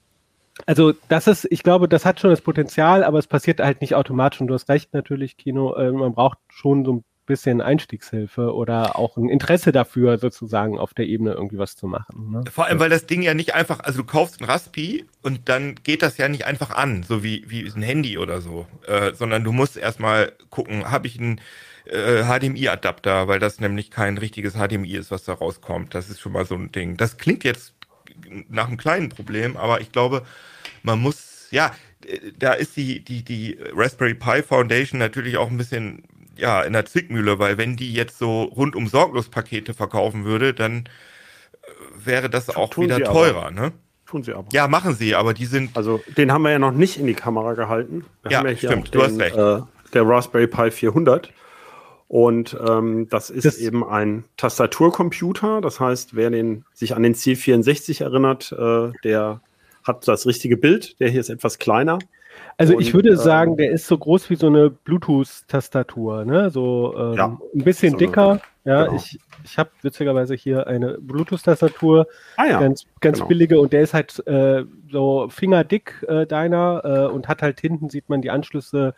also 0.65 0.93
das 1.07 1.27
ist, 1.27 1.47
ich 1.49 1.63
glaube, 1.63 1.87
das 1.87 2.05
hat 2.05 2.19
schon 2.19 2.29
das 2.29 2.41
Potenzial, 2.41 3.03
aber 3.03 3.19
es 3.19 3.27
passiert 3.27 3.59
halt 3.59 3.81
nicht 3.81 3.95
automatisch. 3.95 4.41
Und 4.41 4.47
du 4.47 4.53
hast 4.53 4.69
recht 4.69 4.93
natürlich, 4.93 5.37
Kino, 5.37 5.73
äh, 5.75 5.91
man 5.91 6.13
braucht 6.13 6.39
schon 6.49 6.85
so 6.85 6.93
ein 6.93 7.03
bisschen 7.25 7.61
Einstiegshilfe 7.61 8.53
oder 8.53 8.97
auch 8.97 9.17
ein 9.17 9.29
Interesse 9.29 9.71
dafür, 9.71 10.17
sozusagen 10.17 10.77
auf 10.77 10.93
der 10.93 11.05
Ebene 11.05 11.31
irgendwie 11.31 11.57
was 11.57 11.75
zu 11.75 11.87
machen. 11.87 12.31
Ne? 12.31 12.43
Vor 12.51 12.65
allem, 12.65 12.79
weil 12.79 12.89
das 12.89 13.05
Ding 13.05 13.21
ja 13.21 13.33
nicht 13.33 13.53
einfach, 13.53 13.79
also 13.79 13.99
du 13.99 14.05
kaufst 14.05 14.41
ein 14.41 14.45
Raspi 14.45 15.05
und 15.21 15.47
dann 15.47 15.75
geht 15.75 16.01
das 16.01 16.17
ja 16.17 16.27
nicht 16.27 16.45
einfach 16.45 16.71
an, 16.71 17.03
so 17.03 17.23
wie, 17.23 17.45
wie 17.47 17.65
ein 17.65 17.83
Handy 17.83 18.17
oder 18.17 18.41
so, 18.41 18.67
äh, 18.87 19.13
sondern 19.13 19.43
du 19.43 19.51
musst 19.51 19.77
erstmal 19.77 20.33
gucken, 20.49 20.89
habe 20.89 21.07
ich 21.07 21.19
einen 21.19 21.39
äh, 21.85 22.23
HDMI-Adapter, 22.23 23.27
weil 23.27 23.39
das 23.39 23.59
nämlich 23.59 23.91
kein 23.91 24.17
richtiges 24.17 24.53
HDMI 24.53 24.95
ist, 24.95 25.11
was 25.11 25.23
da 25.23 25.33
rauskommt. 25.33 25.95
Das 25.95 26.09
ist 26.09 26.19
schon 26.19 26.31
mal 26.31 26.45
so 26.45 26.55
ein 26.55 26.71
Ding. 26.71 26.97
Das 26.97 27.17
klingt 27.17 27.43
jetzt 27.43 27.73
nach 28.49 28.67
einem 28.67 28.77
kleinen 28.77 29.09
Problem, 29.09 29.57
aber 29.57 29.81
ich 29.81 29.91
glaube, 29.91 30.23
man 30.83 30.99
muss, 30.99 31.47
ja, 31.51 31.73
äh, 32.05 32.31
da 32.37 32.53
ist 32.53 32.75
die, 32.77 33.03
die, 33.03 33.23
die 33.23 33.57
Raspberry 33.73 34.13
Pi 34.13 34.41
Foundation 34.43 34.99
natürlich 34.99 35.37
auch 35.37 35.49
ein 35.49 35.57
bisschen 35.57 36.03
ja, 36.37 36.61
in 36.63 36.73
der 36.73 36.85
Zwickmühle, 36.85 37.39
weil 37.39 37.57
wenn 37.57 37.75
die 37.75 37.93
jetzt 37.93 38.17
so 38.17 38.43
rundum 38.43 38.87
sorglos 38.87 39.29
Pakete 39.29 39.73
verkaufen 39.73 40.25
würde, 40.25 40.53
dann 40.53 40.85
äh, 41.63 42.05
wäre 42.05 42.29
das 42.29 42.49
auch 42.55 42.69
Tun 42.69 42.85
wieder 42.85 42.95
sie 42.97 43.05
aber. 43.05 43.13
teurer, 43.13 43.51
ne? 43.51 43.71
Tun 44.05 44.23
sie 44.23 44.33
aber. 44.33 44.47
Ja, 44.51 44.67
machen 44.67 44.93
sie, 44.95 45.15
aber 45.15 45.33
die 45.33 45.45
sind 45.45 45.75
Also 45.77 46.01
den 46.17 46.31
haben 46.31 46.41
wir 46.43 46.51
ja 46.51 46.59
noch 46.59 46.71
nicht 46.73 46.97
in 46.97 47.07
die 47.07 47.13
Kamera 47.13 47.53
gehalten. 47.53 48.05
Wir 48.23 48.31
Ja, 48.31 48.39
haben 48.39 48.47
hier 48.49 48.57
stimmt, 48.69 48.87
auch 48.87 48.91
du 48.91 49.03
hast 49.03 49.19
recht. 49.19 49.35
Äh, 49.35 49.61
der 49.93 50.07
Raspberry 50.07 50.47
Pi 50.47 50.71
400. 50.71 51.31
Und 52.07 52.57
ähm, 52.67 53.07
das 53.09 53.29
ist 53.29 53.45
Das- 53.45 53.57
eben 53.57 53.85
ein 53.87 54.25
Tastaturcomputer. 54.37 55.61
Das 55.61 55.79
heißt, 55.79 56.15
wer 56.15 56.29
den, 56.29 56.65
sich 56.73 56.95
an 56.95 57.03
den 57.03 57.13
C64 57.15 58.01
erinnert, 58.03 58.51
äh, 58.51 58.91
der 59.03 59.41
hat 59.83 60.07
das 60.07 60.25
richtige 60.25 60.57
Bild. 60.57 60.99
Der 60.99 61.09
hier 61.09 61.21
ist 61.21 61.29
etwas 61.29 61.57
kleiner. 61.59 61.99
Also 62.57 62.75
Und, 62.75 62.81
ich 62.81 62.93
würde 62.93 63.09
ähm, 63.09 63.15
sagen, 63.17 63.57
der 63.57 63.71
ist 63.71 63.87
so 63.87 63.97
groß 63.97 64.29
wie 64.29 64.35
so 64.35 64.47
eine 64.47 64.69
Bluetooth-Tastatur, 64.69 66.25
ne? 66.25 66.49
So 66.49 66.93
ähm, 66.97 67.13
Ja, 67.13 67.37
ein 67.55 67.63
bisschen 67.63 67.91
so 67.91 67.97
eine- 67.97 68.05
dicker. 68.07 68.41
Ja, 68.63 68.85
genau. 68.85 68.95
ich, 68.97 69.19
ich 69.43 69.57
habe 69.57 69.71
witzigerweise 69.81 70.35
hier 70.35 70.67
eine 70.67 70.99
Bluetooth-Tastatur, 70.99 72.05
Ah 72.37 72.45
ja, 72.45 72.59
ganz, 72.59 72.85
ganz 72.99 73.17
genau. 73.17 73.27
billige 73.27 73.59
und 73.59 73.73
der 73.73 73.81
ist 73.81 73.93
halt 73.95 74.25
äh, 74.27 74.65
so 74.91 75.27
fingerdick 75.29 76.05
äh, 76.07 76.27
deiner 76.27 76.81
äh, 77.09 77.11
und 77.11 77.27
hat 77.27 77.41
halt 77.41 77.59
hinten 77.59 77.89
sieht 77.89 78.07
man 78.09 78.21
die 78.21 78.29
Anschlüsse 78.29 78.93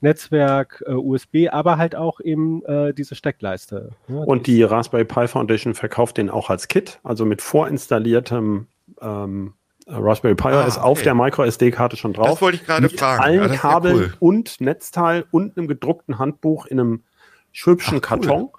Netzwerk, 0.00 0.84
äh, 0.86 0.92
USB, 0.92 1.48
aber 1.50 1.78
halt 1.78 1.96
auch 1.96 2.20
eben 2.20 2.62
äh, 2.66 2.92
diese 2.92 3.14
Steckleiste. 3.14 3.90
ne? 4.08 4.20
Und 4.20 4.46
die 4.46 4.62
Raspberry 4.62 5.04
Pi 5.06 5.26
Foundation 5.26 5.74
verkauft 5.74 6.18
den 6.18 6.28
auch 6.30 6.50
als 6.50 6.68
Kit, 6.68 7.00
also 7.02 7.24
mit 7.24 7.40
vorinstalliertem 7.42 8.66
ähm, 9.00 9.54
Raspberry 9.88 10.34
Pi 10.34 10.48
Ah, 10.48 10.66
OS 10.66 10.76
auf 10.78 10.98
okay. 10.98 11.04
der 11.04 11.14
Micro 11.14 11.44
SD-Karte 11.44 11.96
schon 11.96 12.12
drauf. 12.12 12.28
Das 12.30 12.42
wollte 12.42 12.56
ich 12.58 12.64
gerade 12.66 12.82
mit 12.82 12.98
fragen. 12.98 13.22
allen 13.22 13.40
Ja, 13.52 13.56
Kabeln 13.58 13.96
cool. 13.96 14.14
und 14.20 14.60
Netzteil 14.60 15.24
und 15.30 15.56
einem 15.56 15.66
gedruckten 15.68 16.18
Handbuch 16.18 16.66
in 16.66 16.78
einem 16.80 17.02
hübschen 17.52 18.00
Ach, 18.04 18.10
cool. 18.12 18.20
Karton. 18.20 18.50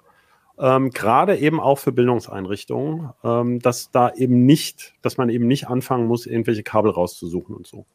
Ähm, 0.58 0.90
Gerade 0.90 1.36
eben 1.38 1.58
auch 1.58 1.78
für 1.78 1.90
Bildungseinrichtungen, 1.92 3.10
ähm, 3.24 3.60
dass 3.60 3.90
da 3.90 4.12
eben 4.14 4.44
nicht, 4.44 4.92
dass 5.00 5.16
man 5.16 5.30
eben 5.30 5.46
nicht 5.46 5.68
anfangen 5.68 6.06
muss, 6.06 6.26
irgendwelche 6.26 6.62
Kabel 6.62 6.90
rauszusuchen 6.90 7.54
und 7.54 7.66
so. 7.66 7.86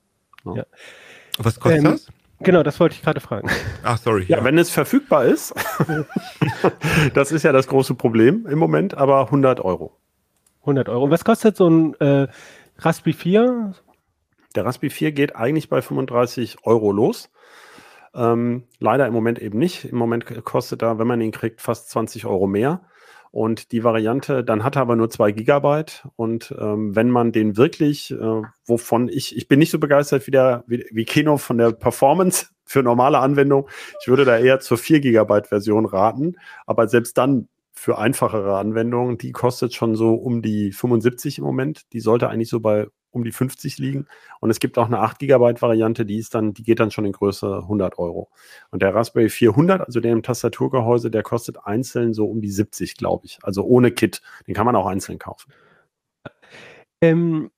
Was 1.38 1.60
kostet 1.60 1.80
Ähm, 1.80 1.92
das? 1.92 2.08
Genau, 2.40 2.64
das 2.64 2.80
wollte 2.80 2.96
ich 2.96 3.02
gerade 3.02 3.20
fragen. 3.22 3.50
Ach, 3.84 3.98
sorry. 3.98 4.26
Ja, 4.28 4.44
wenn 4.44 4.58
es 4.58 4.70
verfügbar 4.70 5.26
ist, 5.26 5.54
das 7.14 7.32
ist 7.32 7.44
ja 7.44 7.52
das 7.52 7.68
große 7.68 7.96
Problem 7.96 8.46
im 8.50 8.60
Moment, 8.60 8.96
aber 8.98 9.22
100 9.26 9.60
Euro. 9.62 9.96
100 10.62 10.90
Euro. 10.90 11.06
Und 11.06 11.12
was 11.12 11.24
kostet 11.24 11.56
so 11.56 11.70
ein 11.70 11.94
äh, 12.02 12.28
Raspberry 12.78 13.14
4? 13.14 13.74
Der 14.56 14.66
Raspberry 14.66 14.90
4 14.90 15.12
geht 15.12 15.36
eigentlich 15.36 15.70
bei 15.70 15.82
35 15.82 16.58
Euro 16.64 16.92
los. 16.92 17.30
Ähm, 18.14 18.64
leider 18.80 19.08
im 19.08 19.14
Moment 19.14 19.40
eben 19.40 19.60
nicht. 19.60 19.86
Im 19.86 19.98
Moment 19.98 20.26
kostet 20.46 20.82
er, 20.82 21.00
wenn 21.00 21.08
man 21.08 21.22
ihn 21.22 21.32
kriegt, 21.32 21.62
fast 21.62 21.90
20 21.90 22.26
Euro 22.26 22.48
mehr. 22.48 22.82
Und 23.32 23.74
die 23.74 23.84
Variante, 23.84 24.46
dann 24.46 24.64
hat 24.64 24.78
er 24.78 24.84
aber 24.84 24.96
nur 24.96 25.10
zwei 25.10 25.34
Gigabyte. 25.34 26.08
Und 26.16 26.56
ähm, 26.58 26.96
wenn 26.96 27.10
man 27.10 27.34
den 27.34 27.58
wirklich, 27.58 28.12
äh, 28.12 28.42
wovon 28.66 29.10
ich, 29.10 29.36
ich 29.36 29.50
bin 29.50 29.60
nicht 29.60 29.72
so 29.72 29.80
begeistert 29.80 30.26
wie 30.26 30.32
der, 30.32 30.64
wie, 30.68 30.86
wie 30.92 31.04
Kino 31.04 31.36
von 31.36 31.58
der 31.58 31.74
Performance 31.74 32.48
für 32.64 32.82
normale 32.82 33.20
Anwendung. 33.20 33.68
Ich 34.00 34.08
würde 34.08 34.24
da 34.24 34.38
eher 34.38 34.62
zur 34.62 34.78
4 34.78 35.02
Gigabyte 35.02 35.48
Version 35.48 35.86
raten. 35.86 36.38
Aber 36.66 36.88
selbst 36.88 37.18
dann 37.18 37.50
für 37.76 37.98
einfachere 37.98 38.58
Anwendungen, 38.58 39.18
die 39.18 39.32
kostet 39.32 39.74
schon 39.74 39.96
so 39.96 40.16
um 40.16 40.42
die 40.42 40.72
75 40.72 41.38
im 41.38 41.44
Moment. 41.44 41.92
Die 41.94 42.00
sollte 42.00 42.30
eigentlich 42.30 42.50
so 42.50 42.60
bei 42.60 42.88
um 43.16 43.24
die 43.24 43.32
50 43.32 43.78
liegen. 43.78 44.08
Und 44.42 44.50
es 44.50 44.60
gibt 44.60 44.78
auch 44.78 44.88
eine 44.88 45.00
8 45.00 45.20
Gigabyte 45.20 45.62
Variante, 45.62 46.06
die 46.06 46.18
ist 46.18 46.36
dann, 46.36 46.54
die 46.54 46.64
geht 46.64 46.80
dann 46.80 46.92
schon 46.92 47.06
in 47.06 47.14
Größe 47.14 47.60
100 47.64 47.98
Euro. 47.98 48.30
Und 48.72 48.82
der 48.82 48.94
Raspberry 48.94 49.30
400, 49.30 49.82
also 49.82 50.02
der 50.02 50.12
im 50.12 50.22
Tastaturgehäuse, 50.22 51.10
der 51.10 51.24
kostet 51.24 51.58
einzeln 51.66 52.14
so 52.14 52.26
um 52.26 52.42
die 52.42 52.52
70, 52.52 52.98
glaube 52.98 53.26
ich. 53.26 53.40
Also 53.42 53.64
ohne 53.64 53.92
Kit. 53.92 54.22
Den 54.48 54.54
kann 54.54 54.66
man 54.66 54.76
auch 54.76 54.86
einzeln 54.86 55.18
kaufen. 55.18 55.52
Ähm, 57.02 57.52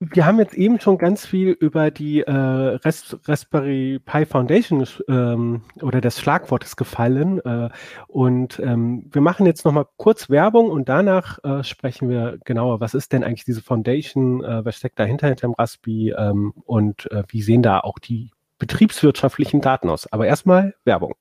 wir 0.00 0.24
haben 0.24 0.38
jetzt 0.38 0.54
eben 0.54 0.80
schon 0.80 0.96
ganz 0.96 1.26
viel 1.26 1.50
über 1.50 1.90
die 1.90 2.22
äh, 2.22 2.30
Ras 2.32 3.18
Raspberry 3.26 4.00
Pi 4.02 4.24
Foundation 4.24 4.86
ähm, 5.08 5.60
oder 5.82 6.00
des 6.00 6.18
Schlagwortes 6.18 6.76
gefallen. 6.76 7.38
Äh, 7.40 7.68
und 8.08 8.58
ähm, 8.60 9.06
wir 9.12 9.20
machen 9.20 9.44
jetzt 9.44 9.66
nochmal 9.66 9.86
kurz 9.98 10.30
Werbung 10.30 10.70
und 10.70 10.88
danach 10.88 11.38
äh, 11.44 11.62
sprechen 11.64 12.08
wir 12.08 12.38
genauer, 12.46 12.80
was 12.80 12.94
ist 12.94 13.12
denn 13.12 13.22
eigentlich 13.22 13.44
diese 13.44 13.60
Foundation, 13.60 14.42
äh, 14.42 14.64
was 14.64 14.76
steckt 14.76 14.98
dahinter 14.98 15.28
hinter 15.28 15.48
dem 15.48 15.54
Raspi 15.54 16.14
ähm, 16.16 16.54
und 16.64 17.10
äh, 17.10 17.22
wie 17.28 17.42
sehen 17.42 17.62
da 17.62 17.80
auch 17.80 17.98
die 17.98 18.30
betriebswirtschaftlichen 18.58 19.60
Daten 19.60 19.90
aus. 19.90 20.10
Aber 20.10 20.26
erstmal 20.26 20.74
Werbung. 20.84 21.14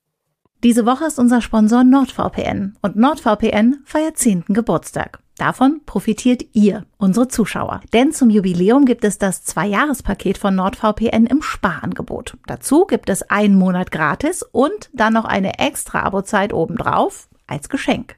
Diese 0.63 0.85
Woche 0.85 1.05
ist 1.05 1.19
unser 1.19 1.41
Sponsor 1.41 1.83
NordVPN 1.83 2.77
und 2.81 2.95
NordVPN 2.95 3.81
feiert 3.83 4.17
10. 4.17 4.45
Geburtstag. 4.47 5.19
Davon 5.39 5.79
profitiert 5.85 6.43
ihr, 6.51 6.85
unsere 6.97 7.29
Zuschauer. 7.29 7.79
Denn 7.93 8.11
zum 8.11 8.29
Jubiläum 8.29 8.83
gibt 8.83 9.05
es 9.05 9.17
das 9.19 9.41
Zwei-Jahres-Paket 9.45 10.37
von 10.37 10.53
NordVPN 10.53 11.25
im 11.27 11.41
Sparangebot. 11.41 12.35
Dazu 12.45 12.85
gibt 12.85 13.09
es 13.09 13.23
einen 13.23 13.55
Monat 13.55 13.89
gratis 13.89 14.43
und 14.43 14.89
dann 14.91 15.13
noch 15.13 15.23
eine 15.23 15.57
extra 15.57 16.01
Abozeit 16.01 16.51
obendrauf 16.51 17.29
als 17.47 17.69
Geschenk. 17.69 18.17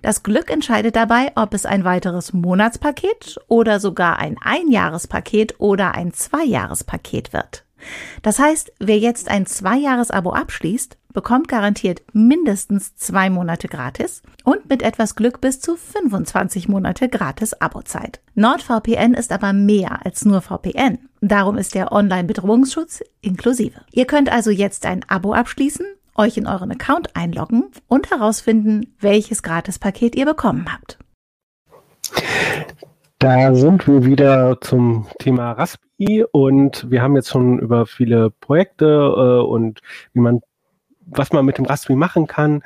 Das 0.00 0.22
Glück 0.22 0.50
entscheidet 0.50 0.96
dabei, 0.96 1.30
ob 1.34 1.52
es 1.52 1.66
ein 1.66 1.84
weiteres 1.84 2.32
Monatspaket 2.32 3.38
oder 3.48 3.78
sogar 3.78 4.18
ein 4.18 4.36
Einjahrespaket 4.40 5.56
oder 5.58 5.94
ein 5.94 6.14
Zweijahrespaket 6.14 7.34
wird. 7.34 7.64
Das 8.22 8.38
heißt, 8.38 8.72
wer 8.78 8.98
jetzt 8.98 9.28
ein 9.28 9.44
Zwei-Jahres-Abo 9.44 10.30
abschließt, 10.32 10.96
bekommt 11.12 11.48
garantiert 11.48 12.02
mindestens 12.12 12.94
zwei 12.96 13.30
Monate 13.30 13.68
gratis 13.68 14.22
und 14.44 14.68
mit 14.68 14.82
etwas 14.82 15.14
Glück 15.14 15.40
bis 15.40 15.60
zu 15.60 15.76
25 15.76 16.68
Monate 16.68 17.08
gratis 17.08 17.54
Abozeit. 17.54 18.20
NordVPN 18.34 19.14
ist 19.14 19.32
aber 19.32 19.52
mehr 19.52 20.04
als 20.04 20.24
nur 20.24 20.40
VPN. 20.40 20.98
Darum 21.20 21.58
ist 21.58 21.74
der 21.74 21.92
Online-Bedrohungsschutz 21.92 23.02
inklusive. 23.20 23.80
Ihr 23.92 24.06
könnt 24.06 24.30
also 24.30 24.50
jetzt 24.50 24.86
ein 24.86 25.04
Abo 25.08 25.32
abschließen, 25.34 25.86
euch 26.16 26.36
in 26.36 26.46
euren 26.46 26.70
Account 26.72 27.14
einloggen 27.14 27.70
und 27.88 28.10
herausfinden, 28.10 28.94
welches 29.00 29.42
Gratispaket 29.42 30.16
ihr 30.16 30.26
bekommen 30.26 30.66
habt. 30.72 30.98
Da 33.22 33.54
sind 33.54 33.86
wir 33.86 34.04
wieder 34.04 34.60
zum 34.60 35.06
Thema 35.20 35.52
Raspi 35.52 36.24
und 36.32 36.90
wir 36.90 37.02
haben 37.02 37.14
jetzt 37.14 37.28
schon 37.28 37.60
über 37.60 37.86
viele 37.86 38.30
Projekte 38.30 38.84
äh, 38.84 39.46
und 39.46 39.78
wie 40.12 40.18
man, 40.18 40.40
was 41.14 41.32
man 41.32 41.44
mit 41.44 41.58
dem 41.58 41.64
Raspi 41.64 41.94
machen 41.94 42.26
kann. 42.26 42.62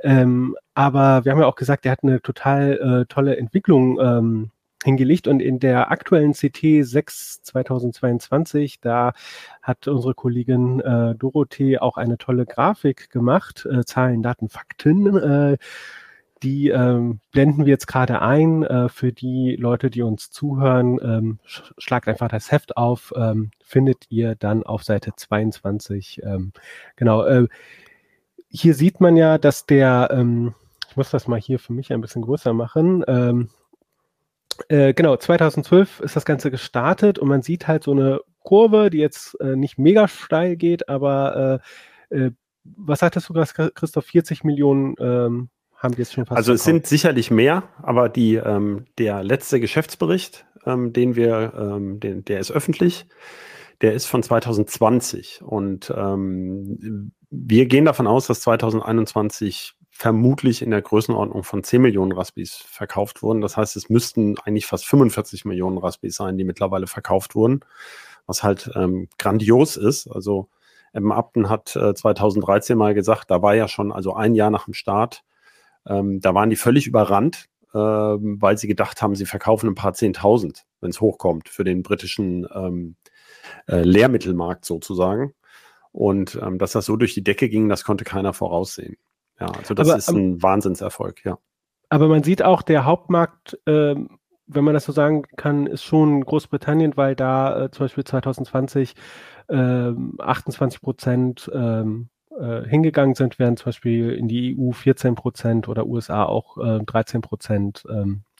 Ähm, 0.00 0.56
aber 0.74 1.24
wir 1.24 1.32
haben 1.32 1.40
ja 1.40 1.46
auch 1.46 1.54
gesagt, 1.54 1.84
der 1.84 1.92
hat 1.92 2.02
eine 2.02 2.20
total 2.20 3.02
äh, 3.02 3.12
tolle 3.12 3.36
Entwicklung 3.36 3.98
ähm, 4.00 4.50
hingelegt 4.84 5.26
und 5.26 5.40
in 5.40 5.58
der 5.58 5.90
aktuellen 5.90 6.34
CT 6.34 6.84
6 6.84 7.42
2022, 7.42 8.80
da 8.80 9.12
hat 9.62 9.88
unsere 9.88 10.14
Kollegin 10.14 10.80
äh, 10.80 11.14
Dorothee 11.14 11.78
auch 11.78 11.96
eine 11.96 12.18
tolle 12.18 12.44
Grafik 12.44 13.10
gemacht, 13.10 13.66
äh, 13.70 13.84
Zahlen, 13.84 14.22
Daten, 14.22 14.48
Fakten. 14.48 15.16
Äh, 15.16 15.56
die 16.42 16.68
ähm, 16.68 17.20
blenden 17.32 17.64
wir 17.64 17.72
jetzt 17.72 17.86
gerade 17.86 18.20
ein. 18.20 18.64
Äh, 18.64 18.90
für 18.90 19.12
die 19.12 19.56
Leute, 19.56 19.88
die 19.88 20.02
uns 20.02 20.30
zuhören, 20.30 20.98
ähm, 21.02 21.38
sch 21.46 21.72
schlagt 21.78 22.06
einfach 22.06 22.28
das 22.28 22.52
Heft 22.52 22.76
auf, 22.76 23.14
ähm, 23.16 23.50
findet 23.64 24.04
ihr 24.10 24.34
dann 24.34 24.62
auf 24.62 24.84
Seite 24.84 25.12
22. 25.16 26.20
Ähm, 26.22 26.52
genau. 26.96 27.24
Äh, 27.24 27.46
hier 28.54 28.74
sieht 28.74 29.00
man 29.00 29.16
ja, 29.16 29.36
dass 29.36 29.66
der, 29.66 30.08
ähm, 30.12 30.54
ich 30.88 30.96
muss 30.96 31.10
das 31.10 31.26
mal 31.26 31.40
hier 31.40 31.58
für 31.58 31.72
mich 31.72 31.92
ein 31.92 32.00
bisschen 32.00 32.22
größer 32.22 32.52
machen. 32.52 33.04
Ähm, 33.08 33.48
äh, 34.68 34.94
genau, 34.94 35.16
2012 35.16 36.00
ist 36.00 36.14
das 36.14 36.24
Ganze 36.24 36.52
gestartet 36.52 37.18
und 37.18 37.28
man 37.28 37.42
sieht 37.42 37.66
halt 37.66 37.82
so 37.82 37.90
eine 37.90 38.20
Kurve, 38.44 38.90
die 38.90 38.98
jetzt 38.98 39.38
äh, 39.40 39.56
nicht 39.56 39.78
mega 39.78 40.06
steil 40.06 40.54
geht, 40.54 40.88
aber 40.88 41.60
äh, 42.10 42.16
äh, 42.16 42.30
was 42.62 43.00
sagtest 43.00 43.28
du, 43.28 43.34
Christoph? 43.34 44.06
40 44.06 44.44
Millionen 44.44 44.94
ähm, 45.00 45.48
haben 45.76 45.94
die 45.94 45.98
jetzt 45.98 46.14
schon 46.14 46.24
fast 46.24 46.36
Also 46.36 46.52
es 46.52 46.62
sind 46.62 46.86
sicherlich 46.86 47.32
mehr, 47.32 47.64
aber 47.82 48.08
die, 48.08 48.36
ähm, 48.36 48.86
der 48.98 49.24
letzte 49.24 49.58
Geschäftsbericht, 49.58 50.46
ähm, 50.64 50.92
den 50.92 51.16
wir, 51.16 51.52
ähm, 51.58 51.98
den, 51.98 52.24
der 52.24 52.38
ist 52.38 52.52
öffentlich, 52.52 53.06
der 53.84 53.92
ist 53.92 54.06
von 54.06 54.22
2020 54.22 55.42
und 55.42 55.92
ähm, 55.94 57.12
wir 57.28 57.66
gehen 57.66 57.84
davon 57.84 58.06
aus, 58.06 58.26
dass 58.26 58.40
2021 58.40 59.74
vermutlich 59.90 60.62
in 60.62 60.70
der 60.70 60.80
Größenordnung 60.80 61.44
von 61.44 61.62
10 61.62 61.82
Millionen 61.82 62.12
Raspis 62.12 62.54
verkauft 62.54 63.22
wurden. 63.22 63.42
Das 63.42 63.58
heißt, 63.58 63.76
es 63.76 63.90
müssten 63.90 64.38
eigentlich 64.38 64.64
fast 64.64 64.86
45 64.86 65.44
Millionen 65.44 65.76
Raspis 65.76 66.16
sein, 66.16 66.38
die 66.38 66.44
mittlerweile 66.44 66.86
verkauft 66.86 67.34
wurden, 67.34 67.60
was 68.24 68.42
halt 68.42 68.70
ähm, 68.74 69.08
grandios 69.18 69.76
ist. 69.76 70.08
Also 70.08 70.48
Eben 70.94 71.12
Upton 71.12 71.50
hat 71.50 71.76
äh, 71.76 71.92
2013 71.92 72.78
mal 72.78 72.94
gesagt, 72.94 73.30
da 73.30 73.42
war 73.42 73.54
ja 73.54 73.68
schon, 73.68 73.92
also 73.92 74.14
ein 74.14 74.34
Jahr 74.34 74.50
nach 74.50 74.64
dem 74.64 74.72
Start, 74.72 75.24
ähm, 75.86 76.20
da 76.20 76.32
waren 76.32 76.48
die 76.48 76.56
völlig 76.56 76.86
überrannt, 76.86 77.50
ähm, 77.74 78.40
weil 78.40 78.56
sie 78.56 78.68
gedacht 78.68 79.02
haben, 79.02 79.14
sie 79.14 79.26
verkaufen 79.26 79.68
ein 79.68 79.74
paar 79.74 79.92
Zehntausend, 79.92 80.64
wenn 80.80 80.88
es 80.90 81.02
hochkommt, 81.02 81.50
für 81.50 81.64
den 81.64 81.82
britischen 81.82 82.46
ähm, 82.54 82.96
äh, 83.66 83.82
Lehrmittelmarkt 83.82 84.64
sozusagen. 84.64 85.34
Und 85.92 86.38
ähm, 86.42 86.58
dass 86.58 86.72
das 86.72 86.86
so 86.86 86.96
durch 86.96 87.14
die 87.14 87.22
Decke 87.22 87.48
ging, 87.48 87.68
das 87.68 87.84
konnte 87.84 88.04
keiner 88.04 88.32
voraussehen. 88.32 88.96
Ja, 89.38 89.46
also 89.46 89.74
das 89.74 89.88
Aber, 89.88 89.98
ist 89.98 90.08
ähm, 90.08 90.16
ein 90.16 90.42
Wahnsinnserfolg, 90.42 91.24
ja. 91.24 91.38
Aber 91.88 92.08
man 92.08 92.22
sieht 92.22 92.42
auch, 92.42 92.62
der 92.62 92.84
Hauptmarkt, 92.84 93.58
ähm, 93.66 94.18
wenn 94.46 94.64
man 94.64 94.74
das 94.74 94.84
so 94.84 94.92
sagen 94.92 95.22
kann, 95.36 95.66
ist 95.66 95.84
schon 95.84 96.24
Großbritannien, 96.24 96.96
weil 96.96 97.14
da 97.14 97.64
äh, 97.64 97.70
zum 97.70 97.84
Beispiel 97.84 98.04
2020 98.04 98.94
ähm, 99.48 100.16
28 100.18 100.80
Prozent 100.80 101.50
ähm, 101.54 102.08
äh, 102.38 102.66
hingegangen 102.66 103.14
sind, 103.14 103.38
während 103.38 103.58
zum 103.60 103.66
Beispiel 103.66 104.10
in 104.12 104.28
die 104.28 104.56
EU 104.58 104.72
14 104.72 105.14
Prozent 105.14 105.68
oder 105.68 105.86
USA 105.86 106.24
auch 106.24 106.58
äh, 106.58 106.80
13 106.84 107.20
Prozent. 107.20 107.84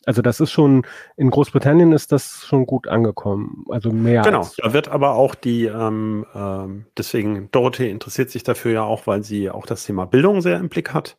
Also 0.06 0.22
das 0.22 0.40
ist 0.40 0.52
schon, 0.52 0.86
in 1.16 1.30
Großbritannien 1.30 1.92
ist 1.92 2.12
das 2.12 2.44
schon 2.46 2.66
gut 2.66 2.88
angekommen. 2.88 3.64
Also 3.70 3.90
mehr 3.90 4.22
Genau, 4.22 4.40
als 4.40 4.56
da 4.56 4.72
wird 4.72 4.88
aber 4.88 5.14
auch 5.14 5.34
die, 5.34 5.64
ähm, 5.66 6.26
ähm, 6.34 6.86
deswegen 6.96 7.50
Dorothee 7.50 7.90
interessiert 7.90 8.30
sich 8.30 8.42
dafür 8.42 8.72
ja 8.72 8.82
auch, 8.82 9.06
weil 9.06 9.22
sie 9.22 9.50
auch 9.50 9.66
das 9.66 9.84
Thema 9.84 10.06
Bildung 10.06 10.40
sehr 10.40 10.58
im 10.58 10.68
Blick 10.68 10.92
hat. 10.92 11.16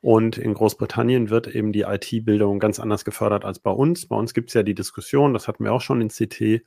Und 0.00 0.38
in 0.38 0.54
Großbritannien 0.54 1.28
wird 1.28 1.48
eben 1.48 1.72
die 1.72 1.82
IT-Bildung 1.82 2.60
ganz 2.60 2.78
anders 2.78 3.04
gefördert 3.04 3.44
als 3.44 3.58
bei 3.58 3.70
uns. 3.70 4.06
Bei 4.06 4.14
uns 4.14 4.32
gibt 4.32 4.50
es 4.50 4.54
ja 4.54 4.62
die 4.62 4.74
Diskussion, 4.74 5.34
das 5.34 5.48
hatten 5.48 5.64
wir 5.64 5.72
auch 5.72 5.80
schon 5.80 6.00
in 6.00 6.08
CT, 6.08 6.62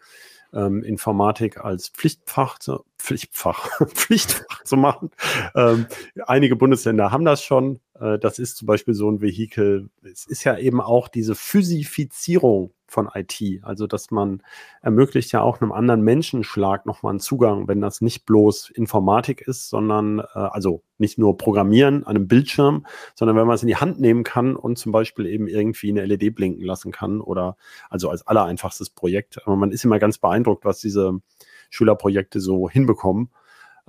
ähm, 0.53 0.83
Informatik 0.83 1.63
als 1.63 1.89
Pflichtfach, 1.89 2.59
zu, 2.59 2.83
Pflichtfach, 2.97 3.69
Pflichtfach 3.87 4.63
zu 4.63 4.77
machen. 4.77 5.11
Ähm, 5.55 5.87
einige 6.25 6.55
Bundesländer 6.55 7.11
haben 7.11 7.25
das 7.25 7.43
schon. 7.43 7.79
Äh, 7.99 8.19
das 8.19 8.39
ist 8.39 8.57
zum 8.57 8.65
Beispiel 8.65 8.93
so 8.93 9.09
ein 9.09 9.21
Vehikel. 9.21 9.89
Es 10.03 10.25
ist 10.25 10.43
ja 10.43 10.57
eben 10.57 10.81
auch 10.81 11.07
diese 11.07 11.35
Physifizierung 11.35 12.73
von 12.91 13.09
IT. 13.13 13.41
Also, 13.63 13.87
dass 13.87 14.11
man 14.11 14.43
ermöglicht 14.81 15.31
ja 15.31 15.41
auch 15.41 15.61
einem 15.61 15.71
anderen 15.71 16.01
Menschenschlag 16.01 16.85
nochmal 16.85 17.11
einen 17.11 17.19
Zugang, 17.19 17.67
wenn 17.67 17.81
das 17.81 18.01
nicht 18.01 18.25
bloß 18.25 18.69
Informatik 18.69 19.41
ist, 19.41 19.69
sondern 19.69 20.19
äh, 20.19 20.23
also 20.33 20.83
nicht 20.97 21.17
nur 21.17 21.37
Programmieren 21.37 22.03
an 22.03 22.15
einem 22.15 22.27
Bildschirm, 22.27 22.85
sondern 23.15 23.37
wenn 23.37 23.47
man 23.47 23.55
es 23.55 23.63
in 23.63 23.67
die 23.67 23.77
Hand 23.77 23.99
nehmen 23.99 24.23
kann 24.23 24.55
und 24.55 24.77
zum 24.77 24.91
Beispiel 24.91 25.25
eben 25.25 25.47
irgendwie 25.47 25.89
eine 25.89 26.05
LED 26.05 26.35
blinken 26.35 26.63
lassen 26.63 26.91
kann 26.91 27.21
oder 27.21 27.55
also 27.89 28.09
als 28.09 28.27
allereinfachstes 28.27 28.89
Projekt. 28.89 29.45
Aber 29.45 29.55
man 29.55 29.71
ist 29.71 29.85
immer 29.85 29.99
ganz 29.99 30.17
beeindruckt, 30.17 30.65
was 30.65 30.79
diese 30.79 31.19
Schülerprojekte 31.69 32.39
so 32.39 32.69
hinbekommen. 32.69 33.29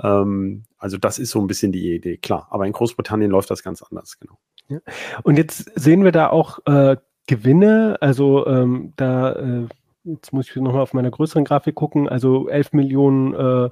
Ähm, 0.01 0.65
also 0.79 0.97
das 0.97 1.19
ist 1.19 1.31
so 1.31 1.41
ein 1.41 1.47
bisschen 1.49 1.73
die 1.73 1.95
Idee, 1.95 2.17
klar. 2.19 2.47
Aber 2.51 2.67
in 2.67 2.73
Großbritannien 2.73 3.31
läuft 3.31 3.51
das 3.51 3.63
ganz 3.63 3.83
anders, 3.83 4.19
genau. 4.19 4.39
Ja. 4.69 4.79
Und 5.23 5.37
jetzt 5.37 5.71
sehen 5.75 6.05
wir 6.05 6.13
da 6.13 6.31
auch 6.31 6.61
äh, 6.67 6.97
Gewinne, 7.27 7.97
also 8.01 8.47
ähm, 8.47 8.93
da, 8.97 9.33
äh, 9.33 9.66
jetzt 10.05 10.33
muss 10.33 10.49
ich 10.49 10.57
nochmal 10.57 10.83
auf 10.83 10.95
meiner 10.95 11.11
größeren 11.11 11.45
Grafik 11.45 11.75
gucken, 11.75 12.09
also 12.09 12.49
11 12.49 12.73
Millionen, 12.73 13.35
äh, 13.35 13.70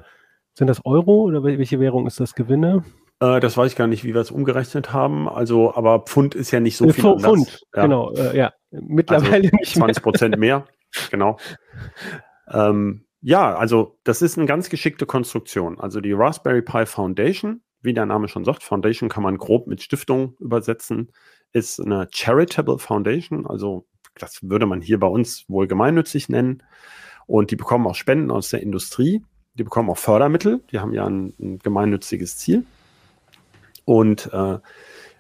sind 0.55 0.66
das 0.66 0.84
Euro 0.84 1.22
oder 1.22 1.42
welche 1.44 1.80
Währung 1.80 2.07
ist 2.07 2.20
das 2.20 2.34
Gewinne? 2.34 2.84
Äh, 3.20 3.40
das 3.40 3.57
weiß 3.57 3.70
ich 3.72 3.76
gar 3.76 3.86
nicht, 3.86 4.05
wie 4.05 4.14
wir 4.14 4.20
es 4.20 4.30
umgerechnet 4.30 4.92
haben. 4.92 5.28
Also, 5.28 5.74
aber 5.74 6.01
Pfund 6.01 6.34
ist 6.34 6.51
ja 6.51 6.61
nicht 6.61 6.76
so 6.76 6.86
Äh, 6.86 6.92
viel. 6.92 7.18
Pfund, 7.18 7.61
Ja. 7.74 7.82
genau, 7.82 8.12
äh, 8.12 8.36
ja. 8.36 8.53
Mittlerweile 8.70 9.34
also 9.34 9.57
nicht 9.57 9.76
mehr. 9.76 9.84
20 9.86 10.03
Prozent 10.03 10.38
mehr. 10.38 10.64
genau. 11.11 11.36
Ähm, 12.48 13.05
ja, 13.20 13.55
also 13.55 13.98
das 14.05 14.22
ist 14.22 14.38
eine 14.38 14.46
ganz 14.46 14.70
geschickte 14.70 15.07
Konstruktion. 15.07 15.78
Also 15.78 16.01
die 16.01 16.12
Raspberry 16.12 16.62
Pi 16.62 16.86
Foundation, 16.86 17.62
wie 17.82 17.94
der 17.94 18.07
Name 18.07 18.28
schon 18.28 18.44
sagt, 18.44 18.62
Foundation 18.62 19.09
kann 19.09 19.22
man 19.22 19.36
grob 19.38 19.66
mit 19.66 19.82
Stiftung 19.82 20.34
übersetzen, 20.40 21.12
ist 21.53 21.80
eine 21.80 22.09
Charitable 22.11 22.78
Foundation. 22.78 23.46
Also 23.46 23.86
das 24.18 24.38
würde 24.42 24.66
man 24.66 24.80
hier 24.80 24.98
bei 24.98 25.07
uns 25.07 25.44
wohl 25.48 25.66
gemeinnützig 25.66 26.28
nennen. 26.28 26.62
Und 27.26 27.51
die 27.51 27.57
bekommen 27.57 27.86
auch 27.86 27.94
Spenden 27.94 28.30
aus 28.30 28.51
der 28.51 28.62
Industrie. 28.62 29.24
Die 29.55 29.64
bekommen 29.64 29.90
auch 29.90 29.98
Fördermittel. 29.98 30.62
Die 30.70 30.78
haben 30.78 30.92
ja 30.92 31.07
ein, 31.07 31.32
ein 31.40 31.59
gemeinnütziges 31.59 32.38
Ziel. 32.38 32.64
Und 33.84 34.32
äh, 34.32 34.59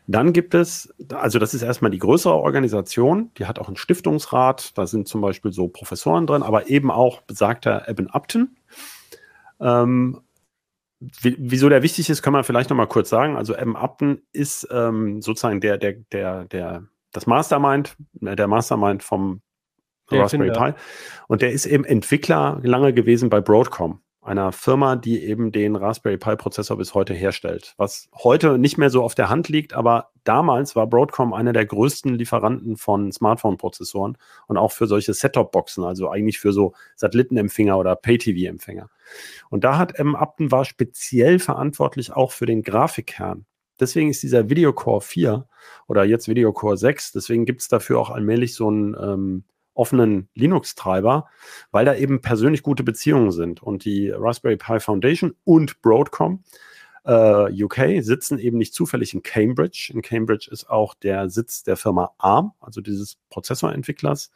dann 0.06 0.32
gibt 0.32 0.54
es, 0.54 0.92
also 1.12 1.38
das 1.38 1.54
ist 1.54 1.62
erstmal 1.62 1.92
die 1.92 1.98
größere 1.98 2.34
Organisation, 2.34 3.30
die 3.38 3.46
hat 3.46 3.60
auch 3.60 3.68
einen 3.68 3.76
Stiftungsrat, 3.76 4.76
da 4.76 4.88
sind 4.88 5.06
zum 5.06 5.20
Beispiel 5.20 5.52
so 5.52 5.68
Professoren 5.68 6.26
drin, 6.26 6.42
aber 6.42 6.68
eben 6.68 6.90
auch 6.90 7.20
besagter 7.20 7.88
Eben 7.88 8.10
Upton. 8.10 8.56
Ähm, 9.60 10.20
wieso 11.00 11.68
der 11.68 11.82
wichtig 11.82 12.10
ist, 12.10 12.22
können 12.22 12.36
wir 12.36 12.44
vielleicht 12.44 12.70
nochmal 12.70 12.86
kurz 12.86 13.08
sagen. 13.08 13.36
Also 13.36 13.56
Eben 13.56 13.76
Upton 13.76 14.20
ist 14.32 14.68
ähm, 14.70 15.22
sozusagen 15.22 15.60
der, 15.60 15.78
der, 15.78 15.94
der, 16.12 16.44
der, 16.44 16.84
das 17.12 17.26
Mastermind, 17.26 17.96
äh, 18.20 18.36
der 18.36 18.46
Mastermind 18.46 19.02
vom 19.02 19.40
Der 20.10 20.20
Raspberry. 20.22 20.50
Pi. 20.52 20.74
Und 21.28 21.42
der 21.42 21.52
ist 21.52 21.66
eben 21.66 21.84
Entwickler 21.84 22.60
lange 22.62 22.92
gewesen 22.92 23.30
bei 23.30 23.40
Broadcom, 23.40 24.02
einer 24.22 24.52
Firma, 24.52 24.96
die 24.96 25.24
eben 25.24 25.50
den 25.50 25.76
Raspberry 25.76 26.18
Pi 26.18 26.36
Prozessor 26.36 26.76
bis 26.76 26.94
heute 26.94 27.14
herstellt. 27.14 27.74
Was 27.78 28.10
heute 28.14 28.58
nicht 28.58 28.76
mehr 28.76 28.90
so 28.90 29.02
auf 29.02 29.14
der 29.14 29.30
Hand 29.30 29.48
liegt, 29.48 29.72
aber 29.72 30.10
damals 30.24 30.76
war 30.76 30.86
Broadcom 30.86 31.32
einer 31.32 31.54
der 31.54 31.64
größten 31.64 32.14
Lieferanten 32.14 32.76
von 32.76 33.12
Smartphone-Prozessoren 33.12 34.18
und 34.46 34.58
auch 34.58 34.72
für 34.72 34.86
solche 34.86 35.14
Set-Top-Boxen, 35.14 35.84
also 35.84 36.10
eigentlich 36.10 36.38
für 36.38 36.52
so 36.52 36.74
Satellitenempfänger 36.96 37.78
oder 37.78 37.96
Pay-TV-Empfänger. 37.96 38.90
Und 39.48 39.64
da 39.64 39.78
hat 39.78 39.98
M. 39.98 40.14
Upton 40.14 40.52
war 40.52 40.66
speziell 40.66 41.38
verantwortlich 41.38 42.12
auch 42.12 42.32
für 42.32 42.46
den 42.46 42.62
Grafikkern. 42.62 43.46
Deswegen 43.80 44.10
ist 44.10 44.22
dieser 44.22 44.50
Video 44.50 44.74
Core 44.74 45.00
4 45.00 45.46
oder 45.88 46.04
jetzt 46.04 46.28
Video 46.28 46.52
Core 46.52 46.76
6, 46.76 47.12
deswegen 47.12 47.46
gibt 47.46 47.62
es 47.62 47.68
dafür 47.68 47.98
auch 47.98 48.10
allmählich 48.10 48.54
so 48.54 48.68
einen 48.68 48.94
ähm, 49.00 49.44
offenen 49.80 50.28
Linux-Treiber, 50.34 51.26
weil 51.70 51.86
da 51.86 51.94
eben 51.94 52.20
persönlich 52.20 52.62
gute 52.62 52.84
Beziehungen 52.84 53.32
sind. 53.32 53.62
Und 53.62 53.86
die 53.86 54.10
Raspberry 54.10 54.58
Pi 54.58 54.78
Foundation 54.78 55.34
und 55.44 55.80
Broadcom 55.80 56.44
äh, 57.04 57.64
UK 57.64 58.02
sitzen 58.04 58.38
eben 58.38 58.58
nicht 58.58 58.74
zufällig 58.74 59.14
in 59.14 59.22
Cambridge. 59.22 59.90
In 59.94 60.02
Cambridge 60.02 60.50
ist 60.52 60.68
auch 60.68 60.94
der 60.94 61.30
Sitz 61.30 61.62
der 61.62 61.76
Firma 61.76 62.10
ARM, 62.18 62.52
also 62.60 62.82
dieses 62.82 63.16
Prozessorentwicklers, 63.30 64.30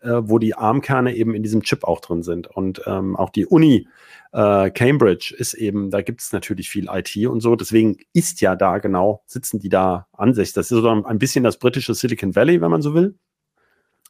äh, 0.00 0.22
wo 0.22 0.38
die 0.38 0.54
ARM-Kerne 0.54 1.14
eben 1.14 1.34
in 1.34 1.42
diesem 1.42 1.62
Chip 1.62 1.84
auch 1.84 2.00
drin 2.00 2.22
sind. 2.22 2.46
Und 2.46 2.82
ähm, 2.86 3.16
auch 3.16 3.30
die 3.30 3.46
Uni 3.46 3.86
äh, 4.32 4.70
Cambridge 4.70 5.34
ist 5.36 5.54
eben, 5.54 5.90
da 5.90 6.00
gibt 6.00 6.22
es 6.22 6.32
natürlich 6.32 6.70
viel 6.70 6.88
IT 6.90 7.14
und 7.26 7.40
so. 7.40 7.54
Deswegen 7.54 7.98
ist 8.14 8.40
ja 8.40 8.56
da 8.56 8.78
genau, 8.78 9.22
sitzen 9.26 9.58
die 9.58 9.68
da 9.68 10.06
an 10.12 10.32
sich. 10.32 10.54
Das 10.54 10.70
ist 10.70 10.80
so 10.80 10.88
ein 10.88 11.18
bisschen 11.18 11.44
das 11.44 11.58
britische 11.58 11.94
Silicon 11.94 12.34
Valley, 12.34 12.62
wenn 12.62 12.70
man 12.70 12.82
so 12.82 12.94
will, 12.94 13.18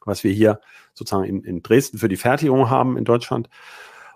was 0.05 0.23
wir 0.23 0.31
hier 0.31 0.59
sozusagen 0.93 1.25
in, 1.25 1.43
in 1.43 1.61
Dresden 1.61 1.97
für 1.97 2.07
die 2.07 2.17
Fertigung 2.17 2.69
haben 2.69 2.97
in 2.97 3.05
Deutschland. 3.05 3.49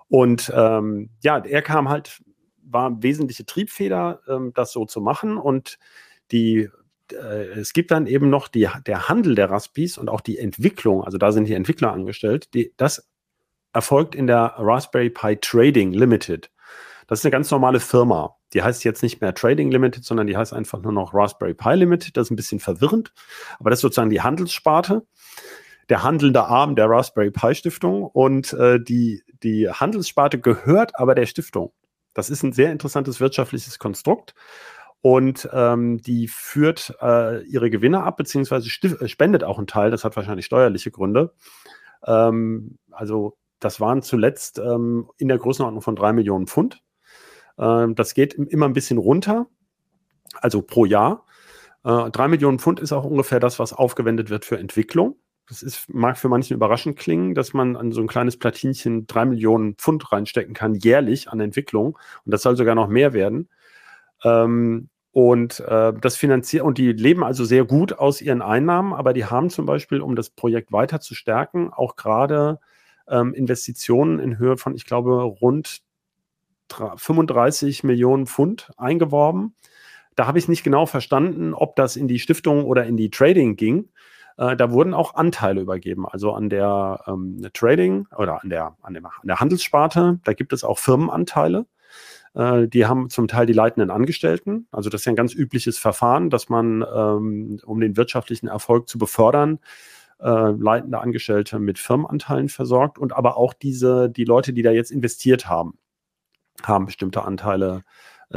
Und 0.07 0.51
ähm, 0.55 1.09
ja, 1.21 1.37
er 1.39 1.61
kam 1.61 1.89
halt, 1.89 2.21
war 2.63 3.01
wesentliche 3.01 3.45
Triebfeder, 3.45 4.21
ähm, 4.27 4.51
das 4.53 4.71
so 4.73 4.85
zu 4.85 4.99
machen. 4.99 5.37
Und 5.37 5.77
die, 6.31 6.69
äh, 7.11 7.59
es 7.59 7.73
gibt 7.73 7.91
dann 7.91 8.07
eben 8.07 8.29
noch 8.29 8.47
die, 8.47 8.67
der 8.85 9.09
Handel 9.09 9.35
der 9.35 9.49
Raspis 9.49 9.97
und 9.97 10.09
auch 10.09 10.21
die 10.21 10.37
Entwicklung, 10.37 11.03
also 11.03 11.17
da 11.17 11.31
sind 11.31 11.47
die 11.47 11.53
Entwickler 11.53 11.93
angestellt, 11.93 12.53
die, 12.53 12.73
das 12.77 13.09
erfolgt 13.73 14.15
in 14.15 14.27
der 14.27 14.55
Raspberry 14.57 15.09
Pi 15.09 15.37
Trading 15.37 15.93
Limited. 15.93 16.51
Das 17.07 17.19
ist 17.19 17.25
eine 17.25 17.31
ganz 17.31 17.51
normale 17.51 17.79
Firma. 17.79 18.35
Die 18.53 18.63
heißt 18.63 18.83
jetzt 18.83 19.03
nicht 19.03 19.21
mehr 19.21 19.33
Trading 19.33 19.71
Limited, 19.71 20.03
sondern 20.03 20.27
die 20.27 20.35
heißt 20.35 20.53
einfach 20.53 20.81
nur 20.81 20.91
noch 20.91 21.13
Raspberry 21.13 21.53
Pi 21.53 21.73
Limited. 21.75 22.17
Das 22.17 22.27
ist 22.27 22.31
ein 22.31 22.35
bisschen 22.35 22.59
verwirrend, 22.59 23.13
aber 23.59 23.69
das 23.69 23.79
ist 23.79 23.83
sozusagen 23.83 24.09
die 24.09 24.21
Handelssparte 24.21 25.05
der 25.91 26.03
handelnde 26.03 26.45
Arm 26.45 26.75
der 26.75 26.89
Raspberry 26.89 27.31
Pi 27.31 27.53
Stiftung 27.53 28.03
und 28.03 28.53
äh, 28.53 28.79
die, 28.79 29.23
die 29.43 29.69
Handelssparte 29.69 30.39
gehört 30.39 30.97
aber 30.97 31.15
der 31.15 31.25
Stiftung. 31.25 31.73
Das 32.13 32.29
ist 32.29 32.43
ein 32.43 32.53
sehr 32.53 32.71
interessantes 32.71 33.19
wirtschaftliches 33.19 33.77
Konstrukt 33.77 34.33
und 35.01 35.49
ähm, 35.51 36.01
die 36.01 36.29
führt 36.29 36.95
äh, 37.01 37.43
ihre 37.43 37.69
Gewinne 37.69 38.03
ab, 38.03 38.15
beziehungsweise 38.15 38.69
äh, 38.69 39.07
spendet 39.09 39.43
auch 39.43 39.57
einen 39.57 39.67
Teil, 39.67 39.91
das 39.91 40.05
hat 40.05 40.15
wahrscheinlich 40.15 40.45
steuerliche 40.45 40.91
Gründe. 40.91 41.33
Ähm, 42.07 42.77
also 42.91 43.37
das 43.59 43.81
waren 43.81 44.01
zuletzt 44.01 44.59
ähm, 44.59 45.09
in 45.17 45.27
der 45.27 45.39
Größenordnung 45.39 45.81
von 45.81 45.97
drei 45.97 46.13
Millionen 46.13 46.47
Pfund. 46.47 46.81
Ähm, 47.59 47.95
das 47.95 48.13
geht 48.13 48.33
im- 48.33 48.47
immer 48.47 48.65
ein 48.65 48.73
bisschen 48.73 48.97
runter, 48.97 49.47
also 50.35 50.61
pro 50.61 50.85
Jahr. 50.85 51.25
Äh, 51.83 52.11
drei 52.11 52.29
Millionen 52.29 52.59
Pfund 52.59 52.79
ist 52.79 52.93
auch 52.93 53.03
ungefähr 53.03 53.41
das, 53.41 53.59
was 53.59 53.73
aufgewendet 53.73 54.29
wird 54.29 54.45
für 54.45 54.57
Entwicklung. 54.57 55.17
Das 55.51 55.63
ist, 55.63 55.93
mag 55.93 56.17
für 56.17 56.29
manchen 56.29 56.53
überraschend 56.53 56.97
klingen, 56.97 57.35
dass 57.35 57.53
man 57.53 57.75
an 57.75 57.91
so 57.91 57.99
ein 57.99 58.07
kleines 58.07 58.37
Platinchen 58.37 59.05
drei 59.05 59.25
Millionen 59.25 59.75
Pfund 59.75 60.09
reinstecken 60.09 60.53
kann, 60.53 60.75
jährlich 60.75 61.27
an 61.29 61.41
Entwicklung. 61.41 61.97
Und 62.23 62.31
das 62.33 62.41
soll 62.41 62.55
sogar 62.55 62.73
noch 62.73 62.87
mehr 62.87 63.11
werden. 63.11 63.49
Ähm, 64.23 64.87
und 65.11 65.59
äh, 65.59 65.91
das 65.91 66.15
finanziert, 66.15 66.63
und 66.63 66.77
die 66.77 66.93
leben 66.93 67.21
also 67.25 67.43
sehr 67.43 67.65
gut 67.65 67.91
aus 67.99 68.21
ihren 68.21 68.41
Einnahmen, 68.41 68.93
aber 68.93 69.11
die 69.11 69.25
haben 69.25 69.49
zum 69.49 69.65
Beispiel, 69.65 69.99
um 69.99 70.15
das 70.15 70.29
Projekt 70.29 70.71
weiter 70.71 71.01
zu 71.01 71.15
stärken, 71.15 71.69
auch 71.73 71.97
gerade 71.97 72.61
ähm, 73.09 73.33
Investitionen 73.33 74.19
in 74.19 74.37
Höhe 74.37 74.55
von, 74.55 74.73
ich 74.73 74.85
glaube, 74.85 75.21
rund 75.21 75.81
dra- 76.69 76.95
35 76.95 77.83
Millionen 77.83 78.25
Pfund 78.25 78.71
eingeworben. 78.77 79.55
Da 80.15 80.27
habe 80.27 80.39
ich 80.39 80.47
nicht 80.47 80.63
genau 80.63 80.85
verstanden, 80.85 81.53
ob 81.53 81.75
das 81.75 81.97
in 81.97 82.07
die 82.07 82.19
Stiftung 82.19 82.63
oder 82.63 82.85
in 82.85 82.95
die 82.95 83.09
Trading 83.09 83.57
ging. 83.57 83.89
Äh, 84.41 84.57
da 84.57 84.71
wurden 84.71 84.95
auch 84.95 85.13
Anteile 85.13 85.61
übergeben, 85.61 86.07
also 86.07 86.33
an 86.33 86.49
der 86.49 87.03
ähm, 87.05 87.47
Trading 87.53 88.07
oder 88.17 88.41
an 88.41 88.49
der, 88.49 88.75
an, 88.81 88.95
der, 88.95 89.03
an 89.05 89.27
der 89.27 89.39
Handelssparte. 89.39 90.19
Da 90.23 90.33
gibt 90.33 90.51
es 90.51 90.63
auch 90.63 90.79
Firmenanteile. 90.79 91.67
Äh, 92.33 92.67
die 92.67 92.87
haben 92.87 93.11
zum 93.11 93.27
Teil 93.27 93.45
die 93.45 93.53
leitenden 93.53 93.91
Angestellten. 93.91 94.67
Also 94.71 94.89
das 94.89 95.01
ist 95.01 95.05
ja 95.05 95.11
ein 95.11 95.15
ganz 95.15 95.35
übliches 95.35 95.77
Verfahren, 95.77 96.31
dass 96.31 96.49
man, 96.49 96.83
ähm, 96.91 97.59
um 97.65 97.79
den 97.79 97.97
wirtschaftlichen 97.97 98.47
Erfolg 98.47 98.89
zu 98.89 98.97
befördern, 98.97 99.59
äh, 100.19 100.51
leitende 100.51 100.99
Angestellte 100.99 101.59
mit 101.59 101.77
Firmenanteilen 101.77 102.49
versorgt 102.49 102.97
und 102.97 103.13
aber 103.13 103.37
auch 103.37 103.53
diese, 103.53 104.09
die 104.09 104.25
Leute, 104.25 104.53
die 104.53 104.63
da 104.63 104.71
jetzt 104.71 104.91
investiert 104.91 105.49
haben, 105.49 105.77
haben 106.63 106.87
bestimmte 106.87 107.23
Anteile 107.25 107.83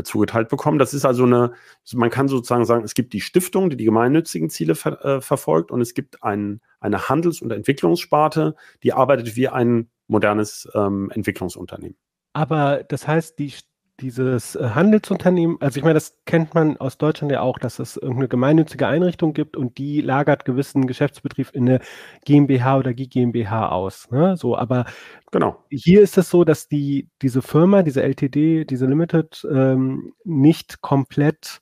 zugeteilt 0.02 0.48
bekommen. 0.48 0.78
Das 0.78 0.94
ist 0.94 1.04
also 1.04 1.24
eine, 1.24 1.52
man 1.92 2.10
kann 2.10 2.28
sozusagen 2.28 2.64
sagen, 2.64 2.84
es 2.84 2.94
gibt 2.94 3.12
die 3.12 3.20
Stiftung, 3.20 3.70
die 3.70 3.76
die 3.76 3.84
gemeinnützigen 3.84 4.50
Ziele 4.50 4.74
ver, 4.74 5.04
äh, 5.04 5.20
verfolgt 5.20 5.70
und 5.70 5.80
es 5.80 5.94
gibt 5.94 6.22
ein, 6.22 6.60
eine 6.80 7.08
Handels- 7.08 7.40
und 7.40 7.52
Entwicklungssparte, 7.52 8.56
die 8.82 8.92
arbeitet 8.92 9.36
wie 9.36 9.48
ein 9.48 9.90
modernes 10.08 10.68
ähm, 10.74 11.10
Entwicklungsunternehmen. 11.14 11.96
Aber 12.32 12.82
das 12.82 13.06
heißt, 13.06 13.38
die, 13.38 13.52
dieses 14.00 14.56
äh, 14.56 14.70
Handelsunternehmen, 14.70 15.56
also 15.60 15.78
ich 15.78 15.84
meine, 15.84 15.94
das 15.94 16.16
kennt 16.26 16.54
man 16.54 16.76
aus 16.78 16.98
Deutschland 16.98 17.30
ja 17.32 17.40
auch, 17.42 17.58
dass 17.58 17.78
es 17.78 17.96
irgendeine 17.96 18.28
gemeinnützige 18.28 18.86
Einrichtung 18.86 19.34
gibt 19.34 19.56
und 19.56 19.78
die 19.78 20.00
lagert 20.00 20.44
gewissen 20.44 20.86
Geschäftsbetrieb 20.86 21.50
in 21.52 21.68
eine 21.68 21.80
GmbH 22.24 22.78
oder 22.78 22.92
GmbH 22.92 23.68
aus. 23.68 24.10
Ne? 24.10 24.36
So, 24.36 24.56
aber 24.56 24.86
Genau. 25.30 25.64
hier 25.70 26.00
ist 26.02 26.18
es 26.18 26.30
so, 26.30 26.44
dass 26.44 26.68
die, 26.68 27.08
diese 27.22 27.42
Firma, 27.42 27.82
diese 27.82 28.02
LTD, 28.02 28.64
diese 28.64 28.86
Limited, 28.86 29.46
ähm, 29.50 30.12
nicht 30.24 30.80
komplett 30.80 31.60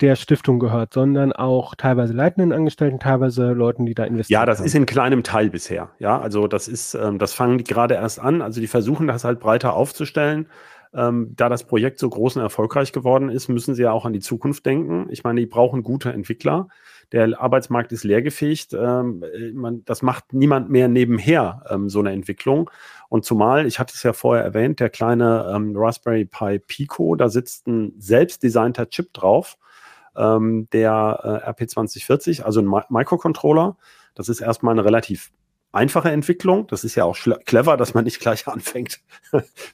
der 0.00 0.14
Stiftung 0.14 0.60
gehört, 0.60 0.94
sondern 0.94 1.32
auch 1.32 1.74
teilweise 1.74 2.12
leitenden 2.12 2.52
Angestellten, 2.52 3.00
teilweise 3.00 3.52
Leuten, 3.52 3.84
die 3.84 3.94
da 3.94 4.04
investieren. 4.04 4.40
Ja, 4.40 4.46
das 4.46 4.58
haben. 4.58 4.66
ist 4.66 4.74
in 4.74 4.86
kleinem 4.86 5.22
Teil 5.24 5.50
bisher. 5.50 5.90
Ja, 5.98 6.20
also 6.20 6.46
das 6.46 6.68
ist, 6.68 6.94
ähm, 6.94 7.18
das 7.18 7.32
fangen 7.34 7.58
die 7.58 7.64
gerade 7.64 7.94
erst 7.94 8.20
an. 8.20 8.40
Also 8.40 8.60
die 8.60 8.68
versuchen 8.68 9.08
das 9.08 9.24
halt 9.24 9.40
breiter 9.40 9.74
aufzustellen. 9.74 10.46
Ähm, 10.94 11.34
da 11.36 11.48
das 11.48 11.64
Projekt 11.64 11.98
so 11.98 12.08
groß 12.08 12.36
und 12.36 12.42
erfolgreich 12.42 12.92
geworden 12.92 13.28
ist, 13.28 13.48
müssen 13.48 13.74
sie 13.74 13.82
ja 13.82 13.92
auch 13.92 14.04
an 14.04 14.12
die 14.12 14.20
Zukunft 14.20 14.64
denken. 14.66 15.08
Ich 15.10 15.24
meine, 15.24 15.40
die 15.40 15.46
brauchen 15.46 15.82
gute 15.82 16.12
Entwickler. 16.12 16.68
Der 17.12 17.40
Arbeitsmarkt 17.40 17.92
ist 17.92 18.04
leergefegt. 18.04 18.74
Ähm, 18.74 19.24
man, 19.54 19.84
das 19.84 20.02
macht 20.02 20.32
niemand 20.32 20.70
mehr 20.70 20.88
nebenher, 20.88 21.62
ähm, 21.70 21.88
so 21.88 22.00
eine 22.00 22.12
Entwicklung. 22.12 22.70
Und 23.08 23.24
zumal, 23.24 23.66
ich 23.66 23.78
hatte 23.78 23.94
es 23.94 24.02
ja 24.02 24.12
vorher 24.12 24.44
erwähnt, 24.44 24.80
der 24.80 24.90
kleine 24.90 25.50
ähm, 25.54 25.72
Raspberry 25.74 26.24
Pi 26.24 26.58
Pico, 26.58 27.14
da 27.16 27.28
sitzt 27.28 27.66
ein 27.66 27.94
selbstdesignter 27.98 28.90
Chip 28.90 29.12
drauf, 29.14 29.56
ähm, 30.16 30.68
der 30.72 31.42
äh, 31.46 31.50
RP2040, 31.50 32.42
also 32.42 32.60
ein 32.60 32.66
Mi 32.66 32.80
Microcontroller. 32.88 33.76
Das 34.14 34.28
ist 34.28 34.40
erstmal 34.40 34.72
eine 34.72 34.84
relativ 34.84 35.30
einfache 35.72 36.10
Entwicklung. 36.10 36.66
Das 36.66 36.84
ist 36.84 36.94
ja 36.94 37.04
auch 37.04 37.16
clever, 37.44 37.76
dass 37.76 37.94
man 37.94 38.04
nicht 38.04 38.20
gleich 38.20 38.46
anfängt, 38.48 39.00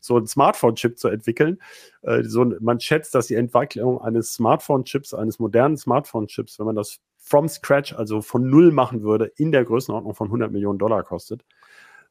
so 0.00 0.16
ein 0.18 0.26
Smartphone-Chip 0.26 0.98
zu 0.98 1.08
entwickeln. 1.08 1.58
Äh, 2.02 2.22
so, 2.24 2.44
man 2.60 2.80
schätzt, 2.80 3.14
dass 3.14 3.26
die 3.28 3.34
Entwicklung 3.34 4.00
eines 4.00 4.34
Smartphone-Chips, 4.34 5.14
eines 5.14 5.38
modernen 5.38 5.76
Smartphone-Chips, 5.76 6.58
wenn 6.58 6.66
man 6.66 6.76
das 6.76 7.00
from 7.18 7.48
scratch, 7.48 7.94
also 7.94 8.20
von 8.20 8.48
null 8.48 8.70
machen 8.70 9.02
würde, 9.02 9.32
in 9.36 9.50
der 9.50 9.64
Größenordnung 9.64 10.14
von 10.14 10.28
100 10.28 10.52
Millionen 10.52 10.78
Dollar 10.78 11.02
kostet. 11.02 11.44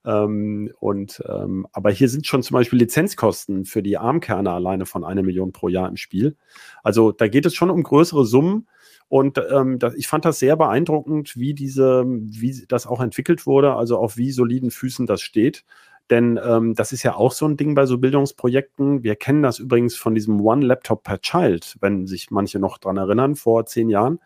Ähm, 0.05 0.71
und, 0.79 1.23
ähm, 1.27 1.67
aber 1.71 1.91
hier 1.91 2.09
sind 2.09 2.27
schon 2.27 2.43
zum 2.43 2.55
Beispiel 2.55 2.79
Lizenzkosten 2.79 3.65
für 3.65 3.81
die 3.84 3.97
ARM-Kerne 3.97 4.51
alleine 4.51 4.86
von 4.86 5.03
einer 5.03 5.23
Million 5.23 5.53
pro 5.53 5.69
Jahr 5.69 5.88
im 5.88 5.97
Spiel. 5.97 6.36
Also 6.81 7.11
da 7.11 7.27
geht 7.27 7.45
es 7.45 7.53
schon 7.53 7.69
um 7.69 7.84
größere 7.84 8.25
Summen. 8.25 8.67
Und 9.08 9.41
ähm, 9.51 9.80
das, 9.80 9.93
ich 9.95 10.08
fand 10.08 10.26
das 10.26 10.39
sehr 10.39 10.56
beeindruckend, 10.56 11.38
wie 11.38 11.54
diese, 11.54 12.04
wie 12.06 12.66
das 12.68 12.88
auch 12.88 13.01
entwickelt 13.01 13.45
wurde, 13.45 13.76
also 13.76 13.97
auf 13.97 14.18
wie 14.18 14.32
soliden 14.32 14.72
Füßen 14.72 15.06
das 15.06 15.22
steht. 15.22 15.64
Denn 16.10 16.39
ähm, 16.43 16.74
das 16.76 16.91
ist 16.91 17.04
ja 17.04 17.16
auch 17.16 17.32
so 17.32 17.47
ein 17.47 17.56
Ding 17.56 17.76
bei 17.76 17.86
so 17.86 17.97
Bildungsprojekten. 17.97 19.04
Wir 19.04 19.16
kennen 19.16 19.41
das 19.41 19.60
übrigens 19.60 19.95
von 19.95 20.14
diesem 20.14 20.41
One 20.41 20.66
Laptop 20.66 21.04
per 21.04 21.22
Child, 21.22 21.78
wenn 21.80 22.08
sich 22.08 22.30
manche 22.30 22.60
noch 22.60 22.78
dran 22.78 22.97
erinnern, 22.97 23.36
vor 23.36 23.66
zehn 23.66 23.89
Jahren. 23.89 24.20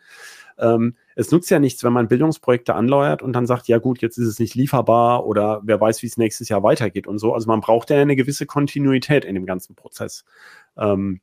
Ähm, 0.58 0.96
es 1.16 1.32
nutzt 1.32 1.52
ja 1.52 1.60
nichts, 1.60 1.84
wenn 1.84 1.94
man 1.94 2.08
Bildungsprojekte 2.08 2.74
anleuert 2.74 3.22
und 3.22 3.34
dann 3.34 3.46
sagt, 3.46 3.68
ja 3.68 3.78
gut, 3.78 4.02
jetzt 4.02 4.18
ist 4.18 4.28
es 4.28 4.40
nicht 4.40 4.56
lieferbar 4.56 5.26
oder 5.26 5.62
wer 5.64 5.80
weiß, 5.80 6.02
wie 6.02 6.08
es 6.08 6.18
nächstes 6.18 6.50
Jahr 6.50 6.64
weitergeht 6.64 7.08
und 7.08 7.20
so. 7.20 7.34
Also 7.34 7.48
man 7.48 7.62
braucht 7.62 7.90
ja 7.90 7.98
eine 7.98 8.16
gewisse 8.16 8.46
Kontinuität 8.48 9.24
in 9.24 9.36
dem 9.36 9.46
ganzen 9.46 9.76
Prozess. 9.76 10.26
Ähm, 10.78 11.22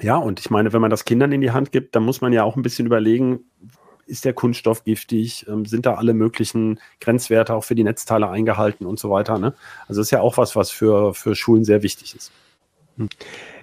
ja, 0.00 0.16
und 0.16 0.40
ich 0.40 0.50
meine, 0.50 0.72
wenn 0.72 0.80
man 0.80 0.90
das 0.90 1.04
Kindern 1.04 1.32
in 1.32 1.40
die 1.40 1.50
Hand 1.50 1.72
gibt, 1.72 1.96
dann 1.96 2.04
muss 2.04 2.20
man 2.20 2.32
ja 2.32 2.44
auch 2.44 2.56
ein 2.56 2.62
bisschen 2.62 2.86
überlegen, 2.86 3.40
ist 4.06 4.24
der 4.24 4.32
Kunststoff 4.32 4.84
giftig? 4.84 5.46
Ähm, 5.48 5.66
sind 5.66 5.86
da 5.86 5.94
alle 5.94 6.14
möglichen 6.14 6.80
Grenzwerte 7.00 7.54
auch 7.54 7.64
für 7.64 7.74
die 7.74 7.84
Netzteile 7.84 8.28
eingehalten 8.28 8.86
und 8.86 8.98
so 8.98 9.10
weiter? 9.10 9.38
Ne? 9.38 9.54
Also 9.86 10.00
ist 10.00 10.10
ja 10.10 10.20
auch 10.20 10.38
was, 10.38 10.56
was 10.56 10.70
für, 10.70 11.14
für 11.14 11.34
Schulen 11.34 11.64
sehr 11.64 11.82
wichtig 11.82 12.16
ist. 12.16 12.32
Hm. 12.96 13.08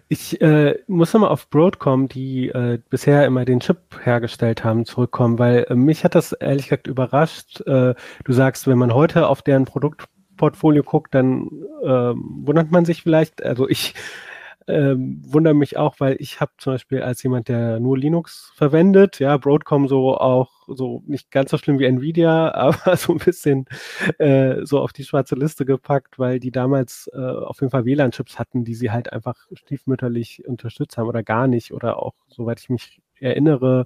Ich 0.08 0.40
äh, 0.40 0.78
muss 0.86 1.14
nochmal 1.14 1.32
auf 1.32 1.50
Broadcom, 1.50 2.08
die 2.08 2.50
äh, 2.50 2.78
bisher 2.92 3.26
immer 3.26 3.44
den 3.44 3.60
Chip 3.60 3.80
hergestellt 4.04 4.64
haben, 4.64 4.86
zurückkommen, 4.86 5.40
weil 5.40 5.66
äh, 5.68 5.76
mich 5.76 6.04
hat 6.04 6.14
das 6.14 6.32
ehrlich 6.32 6.66
gesagt 6.66 6.86
überrascht. 6.86 7.62
Äh, 7.62 7.96
du 8.24 8.34
sagst, 8.34 8.68
wenn 8.68 8.78
man 8.78 8.94
heute 8.94 9.28
auf 9.28 9.42
deren 9.42 9.66
Produktportfolio 9.66 10.84
guckt, 10.84 11.16
dann 11.16 11.48
äh, 11.82 12.14
wundert 12.14 12.70
man 12.70 12.86
sich 12.86 13.02
vielleicht, 13.02 13.44
also 13.44 13.68
ich 13.68 13.96
ähm, 14.68 15.22
wundere 15.26 15.54
mich 15.54 15.78
auch, 15.78 16.00
weil 16.00 16.16
ich 16.20 16.42
habe 16.42 16.52
zum 16.58 16.74
Beispiel 16.74 17.02
als 17.02 17.22
jemand, 17.24 17.48
der 17.48 17.80
nur 17.80 17.98
Linux 17.98 18.52
verwendet, 18.56 19.20
ja, 19.20 19.38
Broadcom 19.38 19.88
so 19.88 20.18
auch 20.18 20.52
so 20.68 21.04
nicht 21.06 21.30
ganz 21.32 21.52
so 21.52 21.58
schlimm 21.58 21.80
wie 21.80 21.86
Nvidia, 21.86 22.52
aber 22.56 22.98
so 22.98 23.14
ein 23.14 23.20
bisschen 23.20 23.66
äh, 24.18 24.66
so 24.66 24.80
auf 24.80 24.94
die 24.94 25.04
schwarze 25.04 25.36
Liste 25.36 25.66
gepackt, 25.66 26.18
weil 26.18 26.40
die 26.40 26.52
damals 26.52 27.10
äh, 27.14 27.20
auf 27.20 27.62
jeden 27.62 27.72
Fall 27.72 27.86
WLAN-Chips 27.86 28.40
hatten, 28.40 28.64
die 28.64 28.76
sie 28.76 28.92
halt 28.92 29.14
einfach 29.14 29.38
stiefmütterlich 29.54 30.44
unterstützt 30.48 30.98
haben 30.98 31.08
oder 31.08 31.24
gar 31.24 31.48
nicht 31.48 31.74
oder 31.74 32.00
auch, 32.00 32.16
soweit 32.28 32.60
ich 32.60 32.70
mich 32.70 33.02
erinnere, 33.20 33.86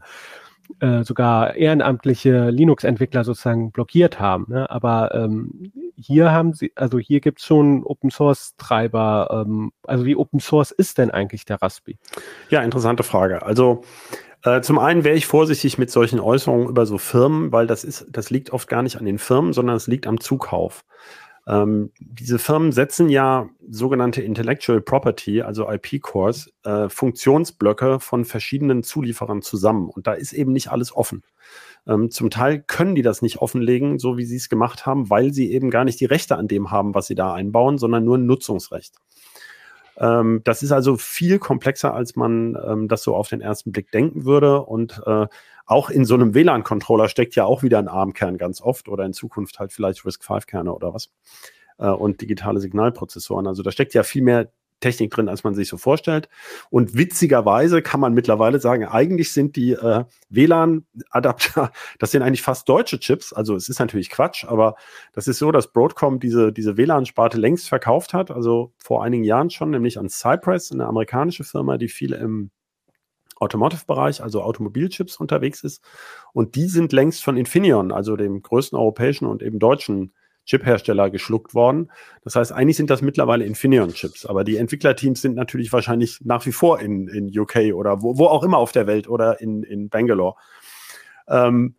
äh, 0.80 1.04
sogar 1.04 1.56
ehrenamtliche 1.56 2.50
Linux-Entwickler 2.50 3.24
sozusagen 3.24 3.72
blockiert 3.72 4.20
haben. 4.20 4.46
Ne? 4.50 4.70
Aber 4.70 5.14
ähm, 5.14 5.72
hier 5.98 6.32
haben 6.32 6.54
sie, 6.54 6.72
also 6.76 7.00
hier 7.00 7.20
gibt 7.20 7.40
es 7.40 7.46
schon 7.46 7.84
Open 7.84 8.12
Source 8.12 8.56
Treiber. 8.58 9.46
Ähm, 9.46 9.72
also 9.84 10.06
wie 10.06 10.16
Open 10.16 10.40
Source 10.40 10.72
ist 10.72 10.98
denn 10.98 11.12
eigentlich 11.12 11.46
der 11.46 11.62
Raspi? 11.62 11.98
Ja, 12.50 12.62
interessante 12.62 13.04
Frage. 13.04 13.44
Also 13.44 13.84
äh, 14.44 14.62
zum 14.62 14.80
einen 14.80 15.04
wäre 15.04 15.18
ich 15.18 15.26
vorsichtig 15.26 15.78
mit 15.78 15.92
solchen 15.92 16.20
Äußerungen 16.20 16.70
über 16.70 16.86
so 16.86 16.98
Firmen, 16.98 17.52
weil 17.52 17.68
das 17.68 17.84
ist, 17.84 18.08
das 18.10 18.30
liegt 18.30 18.52
oft 18.52 18.70
gar 18.70 18.84
nicht 18.84 18.98
an 18.98 19.06
den 19.06 19.18
Firmen, 19.18 19.52
sondern 19.52 19.76
es 19.76 19.88
liegt 19.88 20.08
am 20.08 20.20
Zukauf. 20.20 20.86
Ähm, 21.50 21.92
diese 21.98 22.38
Firmen 22.38 22.72
setzen 22.72 23.10
ja 23.10 23.50
sogenannte 23.68 24.22
Intellectual 24.22 24.82
Property, 24.82 25.42
also 25.42 25.68
IP-Cores, 25.68 26.54
äh, 26.64 26.90
Funktionsblöcke 26.90 28.00
von 28.00 28.24
verschiedenen 28.24 28.84
Zulieferern 28.84 29.42
zusammen. 29.42 29.90
Und 29.90 30.06
da 30.06 30.14
ist 30.14 30.32
eben 30.32 30.54
nicht 30.54 30.70
alles 30.70 30.96
offen. 30.96 31.24
Ähm, 31.88 32.12
zum 32.12 32.30
Teil 32.30 32.62
können 32.62 32.94
die 32.94 33.02
das 33.02 33.24
nicht 33.24 33.38
offenlegen, 33.38 33.98
so 33.98 34.16
wie 34.16 34.26
sie 34.26 34.36
es 34.36 34.48
gemacht 34.48 34.86
haben, 34.86 35.10
weil 35.10 35.34
sie 35.34 35.52
eben 35.52 35.72
gar 35.72 35.86
nicht 35.86 36.00
die 36.00 36.06
Rechte 36.06 36.38
an 36.38 36.48
dem 36.48 36.70
haben, 36.70 36.94
was 36.94 37.08
sie 37.08 37.16
da 37.16 37.34
einbauen, 37.34 37.80
sondern 37.80 38.06
nur 38.06 38.20
ein 38.20 38.28
Nutzungsrecht. 38.28 38.94
Ähm, 39.98 40.42
das 40.44 40.62
ist 40.62 40.72
also 40.72 40.98
viel 40.98 41.40
komplexer, 41.40 41.96
als 41.96 42.16
man 42.16 42.56
ähm, 42.64 42.88
das 42.88 43.02
so 43.02 43.16
auf 43.16 43.28
den 43.28 43.42
ersten 43.42 43.72
Blick 43.72 43.92
denken 43.92 44.24
würde. 44.24 44.62
Und 44.62 45.02
äh, 45.08 45.26
auch 45.70 45.90
in 45.90 46.04
so 46.04 46.16
einem 46.16 46.34
WLAN-Controller 46.34 47.10
steckt 47.10 47.36
ja 47.36 47.46
auch 47.46 47.62
wieder 47.62 47.78
ein 47.78 47.88
ARM-Kern 47.88 48.38
ganz 48.38 48.60
oft 48.60 48.90
oder 48.90 49.06
in 49.06 49.14
Zukunft 49.14 49.60
halt 49.60 49.72
vielleicht 49.72 50.04
RISC-V-Kerne 50.04 50.74
oder 50.74 50.94
was. 50.94 51.12
Äh, 51.78 51.90
und 51.90 52.22
digitale 52.22 52.60
Signalprozessoren. 52.60 53.46
Also 53.46 53.62
da 53.62 53.72
steckt 53.72 53.94
ja 53.94 54.04
viel 54.04 54.24
mehr 54.24 54.52
Technik 54.80 55.12
drin, 55.12 55.30
als 55.30 55.44
man 55.44 55.54
sich 55.54 55.68
so 55.68 55.78
vorstellt. 55.78 56.28
Und 56.70 56.98
witzigerweise 56.98 57.82
kann 57.84 58.00
man 58.00 58.14
mittlerweile 58.14 58.60
sagen, 58.60 58.86
eigentlich 58.86 59.32
sind 59.32 59.56
die 59.58 59.74
äh, 59.74 60.06
WLAN-Adapter, 60.30 61.72
das 62.00 62.12
sind 62.12 62.24
eigentlich 62.24 62.42
fast 62.42 62.68
deutsche 62.68 63.00
Chips. 63.00 63.32
Also 63.32 63.56
es 63.56 63.70
ist 63.70 63.80
natürlich 63.80 64.10
Quatsch, 64.10 64.46
aber 64.46 64.76
das 65.14 65.28
ist 65.28 65.38
so, 65.38 65.52
dass 65.52 65.72
Broadcom 65.72 66.20
diese, 66.20 66.52
diese 66.52 66.78
WLAN-Sparte 66.78 67.38
längst 67.38 67.70
verkauft 67.70 68.14
hat, 68.14 68.32
also 68.32 68.74
vor 68.78 69.04
einigen 69.04 69.24
Jahren 69.24 69.50
schon, 69.52 69.70
nämlich 69.70 70.00
an 70.00 70.10
Cypress, 70.10 70.72
eine 70.72 70.88
amerikanische 70.88 71.44
Firma, 71.44 71.78
die 71.78 71.90
viel 71.90 72.14
im 72.14 72.50
Automotive-Bereich, 73.40 74.22
also 74.22 74.42
Automobilchips 74.42 75.18
unterwegs 75.18 75.64
ist. 75.64 75.84
Und 76.34 76.56
die 76.56 76.68
sind 76.68 76.92
längst 76.94 77.24
von 77.24 77.38
Infineon, 77.38 77.92
also 77.92 78.16
dem 78.16 78.42
größten 78.42 78.78
europäischen 78.78 79.26
und 79.26 79.42
eben 79.42 79.60
deutschen 79.60 80.14
Chip-Hersteller 80.46 81.10
geschluckt 81.10 81.54
worden. 81.54 81.92
Das 82.24 82.36
heißt, 82.36 82.52
eigentlich 82.52 82.78
sind 82.78 82.90
das 82.90 83.02
mittlerweile 83.02 83.46
Infineon-Chips, 83.46 84.26
aber 84.26 84.44
die 84.44 84.58
Entwicklerteams 84.58 85.22
sind 85.22 85.36
natürlich 85.36 85.72
wahrscheinlich 85.72 86.20
nach 86.24 86.46
wie 86.46 86.52
vor 86.52 86.80
in, 86.80 87.08
in 87.08 87.38
UK 87.38 87.74
oder 87.76 88.02
wo, 88.02 88.18
wo 88.18 88.26
auch 88.26 88.44
immer 88.44 88.58
auf 88.58 88.72
der 88.72 88.88
Welt 88.88 89.08
oder 89.08 89.40
in, 89.42 89.64
in 89.64 89.90
Bangalore. 89.90 90.36
Ähm, 91.28 91.76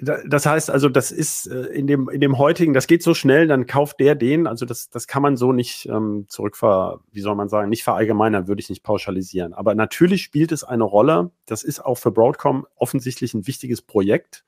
das 0.00 0.46
heißt 0.46 0.70
also, 0.70 0.88
das 0.88 1.12
ist 1.12 1.46
äh, 1.46 1.66
in 1.66 1.86
dem, 1.86 2.08
in 2.08 2.20
dem 2.20 2.38
heutigen, 2.38 2.74
das 2.74 2.86
geht 2.86 3.02
so 3.02 3.14
schnell, 3.14 3.46
dann 3.46 3.66
kauft 3.66 4.00
der 4.00 4.14
den. 4.14 4.46
Also 4.46 4.66
das, 4.66 4.90
das 4.90 5.06
kann 5.06 5.22
man 5.22 5.36
so 5.36 5.52
nicht 5.52 5.86
ähm, 5.86 6.26
zurückver, 6.28 7.00
wie 7.12 7.20
soll 7.20 7.34
man 7.34 7.48
sagen, 7.48 7.68
nicht 7.68 7.84
verallgemeinern, 7.84 8.48
würde 8.48 8.60
ich 8.60 8.70
nicht 8.70 8.82
pauschalisieren. 8.82 9.54
Aber 9.54 9.74
natürlich 9.74 10.22
spielt 10.22 10.52
es 10.52 10.64
eine 10.64 10.84
Rolle. 10.84 11.30
Das 11.46 11.62
ist 11.62 11.84
auch 11.84 11.96
für 11.96 12.10
Broadcom 12.10 12.66
offensichtlich 12.76 13.34
ein 13.34 13.46
wichtiges 13.46 13.82
Projekt 13.82 14.44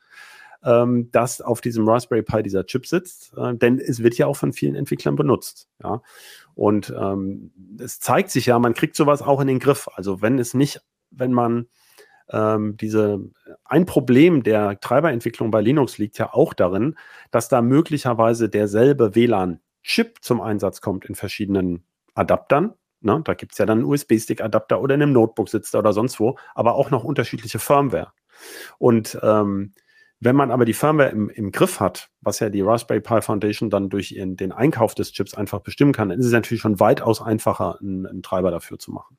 ähm, 0.64 1.10
dass 1.12 1.40
auf 1.40 1.60
diesem 1.60 1.88
Raspberry 1.88 2.22
Pi 2.22 2.42
dieser 2.42 2.66
Chip 2.66 2.86
sitzt, 2.86 3.32
äh, 3.36 3.54
denn 3.54 3.78
es 3.78 4.02
wird 4.02 4.18
ja 4.18 4.26
auch 4.26 4.36
von 4.36 4.52
vielen 4.52 4.74
Entwicklern 4.74 5.14
benutzt. 5.14 5.68
Ja? 5.82 6.02
Und 6.54 6.92
ähm, 6.98 7.52
es 7.78 8.00
zeigt 8.00 8.30
sich 8.30 8.46
ja, 8.46 8.58
man 8.58 8.74
kriegt 8.74 8.96
sowas 8.96 9.22
auch 9.22 9.40
in 9.40 9.46
den 9.46 9.60
Griff. 9.60 9.88
Also 9.94 10.22
wenn 10.22 10.38
es 10.38 10.54
nicht, 10.54 10.80
wenn 11.10 11.32
man 11.32 11.66
ähm, 12.30 12.76
diese 12.76 13.20
ein 13.64 13.86
Problem 13.86 14.42
der 14.42 14.80
Treiberentwicklung 14.80 15.50
bei 15.50 15.60
Linux 15.60 15.98
liegt 15.98 16.18
ja 16.18 16.32
auch 16.32 16.54
darin, 16.54 16.96
dass 17.30 17.48
da 17.48 17.62
möglicherweise 17.62 18.48
derselbe 18.48 19.14
WLAN-Chip 19.14 20.18
zum 20.22 20.40
Einsatz 20.40 20.80
kommt 20.80 21.04
in 21.04 21.14
verschiedenen 21.14 21.84
Adaptern. 22.14 22.74
Ne? 23.00 23.20
Da 23.24 23.34
gibt 23.34 23.52
es 23.52 23.58
ja 23.58 23.66
dann 23.66 23.78
einen 23.78 23.86
USB-Stick-Adapter 23.86 24.80
oder 24.80 24.94
in 24.94 25.02
einem 25.02 25.12
Notebook 25.12 25.48
sitzt 25.48 25.74
er 25.74 25.80
oder 25.80 25.92
sonst 25.92 26.18
wo, 26.18 26.36
aber 26.54 26.74
auch 26.74 26.90
noch 26.90 27.04
unterschiedliche 27.04 27.58
Firmware. 27.58 28.12
Und 28.78 29.18
ähm, 29.22 29.72
wenn 30.18 30.36
man 30.36 30.50
aber 30.50 30.64
die 30.64 30.72
Firmware 30.72 31.10
im, 31.10 31.28
im 31.28 31.52
Griff 31.52 31.78
hat, 31.78 32.08
was 32.22 32.40
ja 32.40 32.48
die 32.48 32.62
Raspberry 32.62 33.00
Pi 33.00 33.20
Foundation 33.20 33.68
dann 33.68 33.90
durch 33.90 34.12
ihren, 34.12 34.36
den 34.36 34.50
Einkauf 34.50 34.94
des 34.94 35.12
Chips 35.12 35.34
einfach 35.34 35.60
bestimmen 35.60 35.92
kann, 35.92 36.08
dann 36.08 36.18
ist 36.18 36.26
es 36.26 36.32
natürlich 36.32 36.62
schon 36.62 36.80
weitaus 36.80 37.20
einfacher, 37.20 37.78
einen, 37.80 38.06
einen 38.06 38.22
Treiber 38.22 38.50
dafür 38.50 38.78
zu 38.78 38.92
machen. 38.92 39.18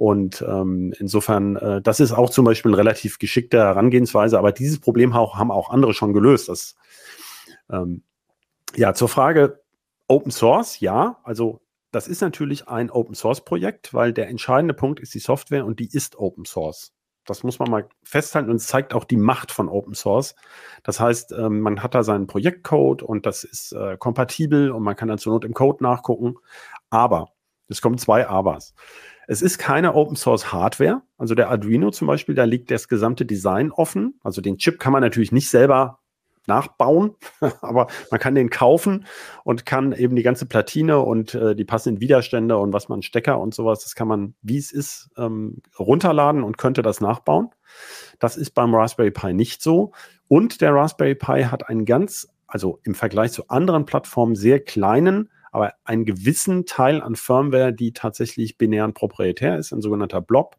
Und 0.00 0.42
ähm, 0.48 0.94
insofern, 0.98 1.56
äh, 1.56 1.82
das 1.82 2.00
ist 2.00 2.12
auch 2.12 2.30
zum 2.30 2.46
Beispiel 2.46 2.70
eine 2.70 2.78
relativ 2.78 3.18
geschickte 3.18 3.58
Herangehensweise, 3.58 4.38
aber 4.38 4.50
dieses 4.50 4.80
Problem 4.80 5.12
auch, 5.12 5.36
haben 5.36 5.50
auch 5.50 5.68
andere 5.68 5.92
schon 5.92 6.14
gelöst. 6.14 6.48
Das, 6.48 6.74
ähm, 7.70 8.02
ja, 8.74 8.94
zur 8.94 9.10
Frage 9.10 9.60
Open 10.08 10.32
Source, 10.32 10.80
ja, 10.80 11.18
also 11.22 11.60
das 11.90 12.08
ist 12.08 12.22
natürlich 12.22 12.66
ein 12.66 12.90
Open 12.90 13.14
Source 13.14 13.44
Projekt, 13.44 13.92
weil 13.92 14.14
der 14.14 14.28
entscheidende 14.28 14.72
Punkt 14.72 15.00
ist 15.00 15.12
die 15.12 15.18
Software 15.18 15.66
und 15.66 15.80
die 15.80 15.94
ist 15.94 16.16
Open 16.16 16.46
Source. 16.46 16.94
Das 17.26 17.42
muss 17.42 17.58
man 17.58 17.70
mal 17.70 17.86
festhalten 18.02 18.48
und 18.48 18.56
es 18.56 18.68
zeigt 18.68 18.94
auch 18.94 19.04
die 19.04 19.18
Macht 19.18 19.52
von 19.52 19.68
Open 19.68 19.92
Source. 19.92 20.34
Das 20.82 20.98
heißt, 20.98 21.32
ähm, 21.32 21.60
man 21.60 21.82
hat 21.82 21.94
da 21.94 22.04
seinen 22.04 22.26
Projektcode 22.26 23.02
und 23.02 23.26
das 23.26 23.44
ist 23.44 23.72
äh, 23.72 23.98
kompatibel 23.98 24.70
und 24.70 24.82
man 24.82 24.96
kann 24.96 25.08
dann 25.08 25.18
zur 25.18 25.34
Not 25.34 25.44
im 25.44 25.52
Code 25.52 25.84
nachgucken. 25.84 26.36
Aber, 26.88 27.34
es 27.68 27.82
kommen 27.82 27.98
zwei 27.98 28.26
Abers. 28.26 28.72
Es 29.30 29.42
ist 29.42 29.58
keine 29.58 29.94
Open 29.94 30.16
Source 30.16 30.52
Hardware. 30.52 31.02
Also 31.16 31.36
der 31.36 31.50
Arduino 31.50 31.92
zum 31.92 32.08
Beispiel, 32.08 32.34
da 32.34 32.42
liegt 32.42 32.68
das 32.68 32.88
gesamte 32.88 33.24
Design 33.24 33.70
offen. 33.70 34.18
Also 34.24 34.40
den 34.40 34.58
Chip 34.58 34.80
kann 34.80 34.92
man 34.92 35.02
natürlich 35.02 35.30
nicht 35.30 35.48
selber 35.48 36.00
nachbauen, 36.48 37.14
aber 37.60 37.86
man 38.10 38.18
kann 38.18 38.34
den 38.34 38.50
kaufen 38.50 39.06
und 39.44 39.64
kann 39.64 39.92
eben 39.92 40.16
die 40.16 40.24
ganze 40.24 40.46
Platine 40.46 40.98
und 40.98 41.36
äh, 41.36 41.54
die 41.54 41.64
passenden 41.64 42.00
Widerstände 42.00 42.58
und 42.58 42.72
was 42.72 42.88
man 42.88 43.02
Stecker 43.02 43.38
und 43.38 43.54
sowas, 43.54 43.84
das 43.84 43.94
kann 43.94 44.08
man, 44.08 44.34
wie 44.42 44.58
es 44.58 44.72
ist, 44.72 45.10
ähm, 45.16 45.62
runterladen 45.78 46.42
und 46.42 46.58
könnte 46.58 46.82
das 46.82 47.00
nachbauen. 47.00 47.50
Das 48.18 48.36
ist 48.36 48.50
beim 48.50 48.74
Raspberry 48.74 49.12
Pi 49.12 49.32
nicht 49.32 49.62
so. 49.62 49.92
Und 50.26 50.60
der 50.60 50.74
Raspberry 50.74 51.14
Pi 51.14 51.44
hat 51.44 51.68
einen 51.68 51.84
ganz, 51.84 52.26
also 52.48 52.80
im 52.82 52.96
Vergleich 52.96 53.30
zu 53.30 53.46
anderen 53.46 53.86
Plattformen 53.86 54.34
sehr 54.34 54.58
kleinen, 54.58 55.30
aber 55.50 55.74
einen 55.84 56.04
gewissen 56.04 56.66
Teil 56.66 57.00
an 57.02 57.16
Firmware, 57.16 57.72
die 57.72 57.92
tatsächlich 57.92 58.58
binär 58.58 58.84
und 58.84 58.94
proprietär 58.94 59.58
ist, 59.58 59.72
ein 59.72 59.82
sogenannter 59.82 60.20
Blob, 60.20 60.56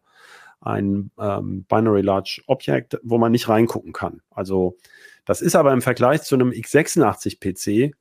ein 0.60 1.10
ähm, 1.18 1.64
Binary 1.64 2.02
Large 2.02 2.42
Object, 2.46 2.98
wo 3.02 3.18
man 3.18 3.32
nicht 3.32 3.48
reingucken 3.48 3.92
kann. 3.92 4.22
Also 4.30 4.76
das 5.24 5.40
ist 5.40 5.56
aber 5.56 5.72
im 5.72 5.82
Vergleich 5.82 6.22
zu 6.22 6.34
einem 6.34 6.50
x86-PC 6.50 7.92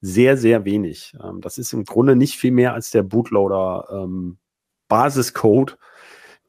sehr, 0.00 0.36
sehr 0.36 0.64
wenig. 0.64 1.14
Ähm, 1.22 1.40
das 1.40 1.58
ist 1.58 1.72
im 1.72 1.84
Grunde 1.84 2.16
nicht 2.16 2.36
viel 2.36 2.52
mehr 2.52 2.74
als 2.74 2.90
der 2.90 3.02
Bootloader 3.02 3.88
ähm, 3.90 4.38
Basiscode, 4.88 5.78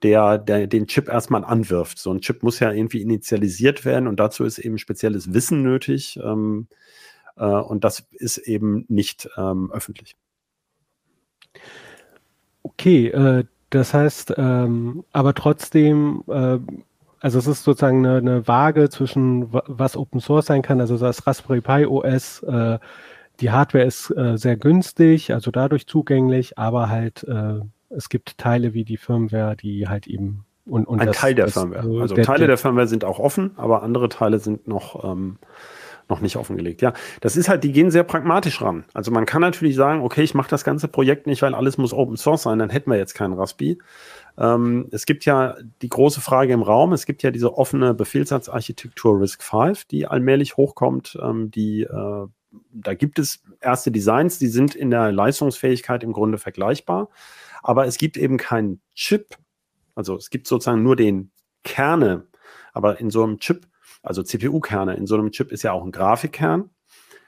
der, 0.03 0.37
der 0.37 0.67
den 0.67 0.87
Chip 0.87 1.07
erstmal 1.07 1.43
anwirft. 1.43 1.97
So 1.97 2.11
ein 2.11 2.21
Chip 2.21 2.43
muss 2.43 2.59
ja 2.59 2.71
irgendwie 2.71 3.01
initialisiert 3.01 3.83
werden 3.83 4.07
und 4.07 4.19
dazu 4.19 4.43
ist 4.43 4.59
eben 4.59 4.77
spezielles 4.77 5.33
Wissen 5.33 5.63
nötig. 5.63 6.19
Ähm, 6.23 6.67
äh, 6.71 6.75
und 7.45 7.83
das 7.83 8.05
ist 8.11 8.37
eben 8.39 8.85
nicht 8.87 9.29
ähm, 9.37 9.71
öffentlich. 9.71 10.15
Okay, 12.63 13.07
äh, 13.07 13.45
das 13.69 13.93
heißt, 13.93 14.33
ähm, 14.37 15.03
aber 15.11 15.33
trotzdem 15.33 16.23
äh, 16.27 16.59
also 17.19 17.39
es 17.39 17.47
ist 17.47 17.63
sozusagen 17.63 18.05
eine, 18.05 18.17
eine 18.17 18.47
Waage 18.47 18.89
zwischen 18.89 19.47
was 19.51 19.97
Open 19.97 20.19
Source 20.19 20.45
sein 20.45 20.61
kann, 20.61 20.79
also 20.79 20.97
das 20.97 21.25
Raspberry 21.25 21.61
Pi 21.61 21.85
OS, 21.85 22.43
äh, 22.43 22.79
die 23.39 23.51
Hardware 23.51 23.83
ist 23.83 24.11
äh, 24.11 24.37
sehr 24.37 24.55
günstig, 24.55 25.33
also 25.33 25.51
dadurch 25.51 25.87
zugänglich, 25.87 26.57
aber 26.57 26.89
halt 26.89 27.23
äh, 27.23 27.59
es 27.89 28.09
gibt 28.09 28.37
Teile 28.37 28.73
wie 28.73 28.83
die 28.83 28.97
Firmware, 28.97 29.55
die 29.55 29.87
halt 29.87 30.07
eben 30.07 30.45
und, 30.65 30.85
und 30.85 30.99
ein 30.99 31.07
das, 31.07 31.17
Teil 31.17 31.35
der 31.35 31.45
das, 31.45 31.53
Firmware. 31.53 32.01
Also 32.01 32.15
der, 32.15 32.25
Teile 32.25 32.39
der, 32.39 32.47
der, 32.47 32.57
Firmware 32.57 32.87
sind 32.87 33.05
auch 33.05 33.19
offen, 33.19 33.51
aber 33.55 33.83
andere 33.83 34.09
Teile 34.09 34.39
sind 34.39 34.67
noch 34.67 35.03
ähm, 35.03 35.37
noch 36.09 36.21
nicht 36.21 36.37
offengelegt. 36.37 36.81
Ja, 36.81 36.93
das 37.21 37.35
ist 37.35 37.49
halt, 37.49 37.63
die 37.63 37.71
gehen 37.71 37.91
sehr 37.91 38.03
pragmatisch 38.03 38.61
ran. 38.61 38.85
Also 38.93 39.11
man 39.11 39.25
kann 39.25 39.41
natürlich 39.41 39.75
sagen, 39.75 40.01
okay, 40.01 40.23
ich 40.23 40.33
mache 40.33 40.49
das 40.49 40.63
ganze 40.63 40.87
Projekt 40.87 41.27
nicht, 41.27 41.41
weil 41.41 41.53
alles 41.53 41.77
muss 41.77 41.93
Open 41.93 42.17
Source 42.17 42.43
sein, 42.43 42.59
dann 42.59 42.69
hätten 42.69 42.89
wir 42.89 42.97
jetzt 42.97 43.13
keinen 43.13 43.33
Raspi. 43.33 43.79
Ähm, 44.37 44.87
es 44.91 45.05
gibt 45.05 45.25
ja 45.25 45.55
die 45.81 45.89
große 45.89 46.21
Frage 46.21 46.53
im 46.53 46.61
Raum, 46.61 46.93
es 46.93 47.05
gibt 47.05 47.23
ja 47.23 47.31
diese 47.31 47.57
offene 47.57 47.93
Befehlssatzarchitektur 47.93 49.19
RISC 49.19 49.43
V, 49.43 49.73
die 49.91 50.07
allmählich 50.07 50.57
hochkommt, 50.57 51.17
ähm, 51.21 51.51
die 51.51 51.83
äh, 51.83 52.27
da 52.71 52.93
gibt 52.93 53.19
es 53.19 53.43
erste 53.59 53.91
Designs, 53.91 54.39
die 54.39 54.47
sind 54.47 54.73
in 54.73 54.89
der 54.89 55.11
Leistungsfähigkeit 55.11 56.03
im 56.03 56.13
Grunde 56.13 56.37
vergleichbar, 56.37 57.09
aber 57.61 57.85
es 57.85 57.97
gibt 57.97 58.17
eben 58.17 58.37
keinen 58.37 58.81
Chip, 58.95 59.35
also 59.95 60.15
es 60.15 60.29
gibt 60.29 60.47
sozusagen 60.47 60.83
nur 60.83 60.95
den 60.95 61.31
Kerne, 61.63 62.27
aber 62.73 62.99
in 62.99 63.09
so 63.09 63.23
einem 63.23 63.39
Chip, 63.39 63.67
also 64.03 64.23
CPU-Kerne, 64.23 64.95
in 64.95 65.07
so 65.07 65.15
einem 65.15 65.31
Chip 65.31 65.51
ist 65.51 65.63
ja 65.63 65.71
auch 65.73 65.83
ein 65.83 65.91
Grafikkern 65.91 66.69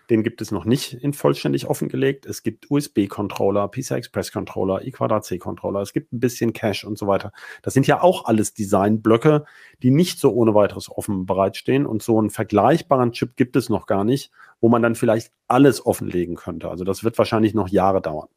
den 0.10 0.24
gibt 0.24 0.42
es 0.42 0.52
noch 0.52 0.66
nicht 0.66 0.94
in 0.94 1.14
vollständig 1.14 1.68
offengelegt. 1.68 2.26
Es 2.26 2.42
gibt 2.42 2.70
USB-Controller, 2.70 3.68
PCI-Express-Controller, 3.68 4.82
I2C-Controller, 4.82 5.82
es 5.82 5.94
gibt 5.94 6.12
ein 6.14 6.20
bisschen 6.20 6.54
Cache 6.54 6.88
und 6.88 6.98
so 6.98 7.08
weiter. 7.08 7.32
Das 7.62 7.74
sind 7.74 7.86
ja 7.86 8.02
auch 8.02 8.26
alles 8.26 8.54
Designblöcke, 8.54 9.46
die 9.84 9.92
nicht 9.92 10.20
so 10.20 10.32
ohne 10.32 10.56
weiteres 10.56 10.90
offen 10.90 11.26
bereitstehen. 11.26 11.86
Und 11.86 12.02
so 12.02 12.18
einen 12.18 12.32
vergleichbaren 12.32 13.12
Chip 13.12 13.36
gibt 13.36 13.56
es 13.56 13.70
noch 13.70 13.86
gar 13.86 14.04
nicht, 14.04 14.32
wo 14.60 14.70
man 14.70 14.82
dann 14.82 14.96
vielleicht 14.96 15.32
alles 15.48 15.86
offenlegen 15.86 16.36
könnte. 16.36 16.70
Also 16.70 16.84
das 16.84 17.04
wird 17.04 17.18
wahrscheinlich 17.18 17.54
noch 17.54 17.70
Jahre 17.70 18.02
dauern. 18.02 18.30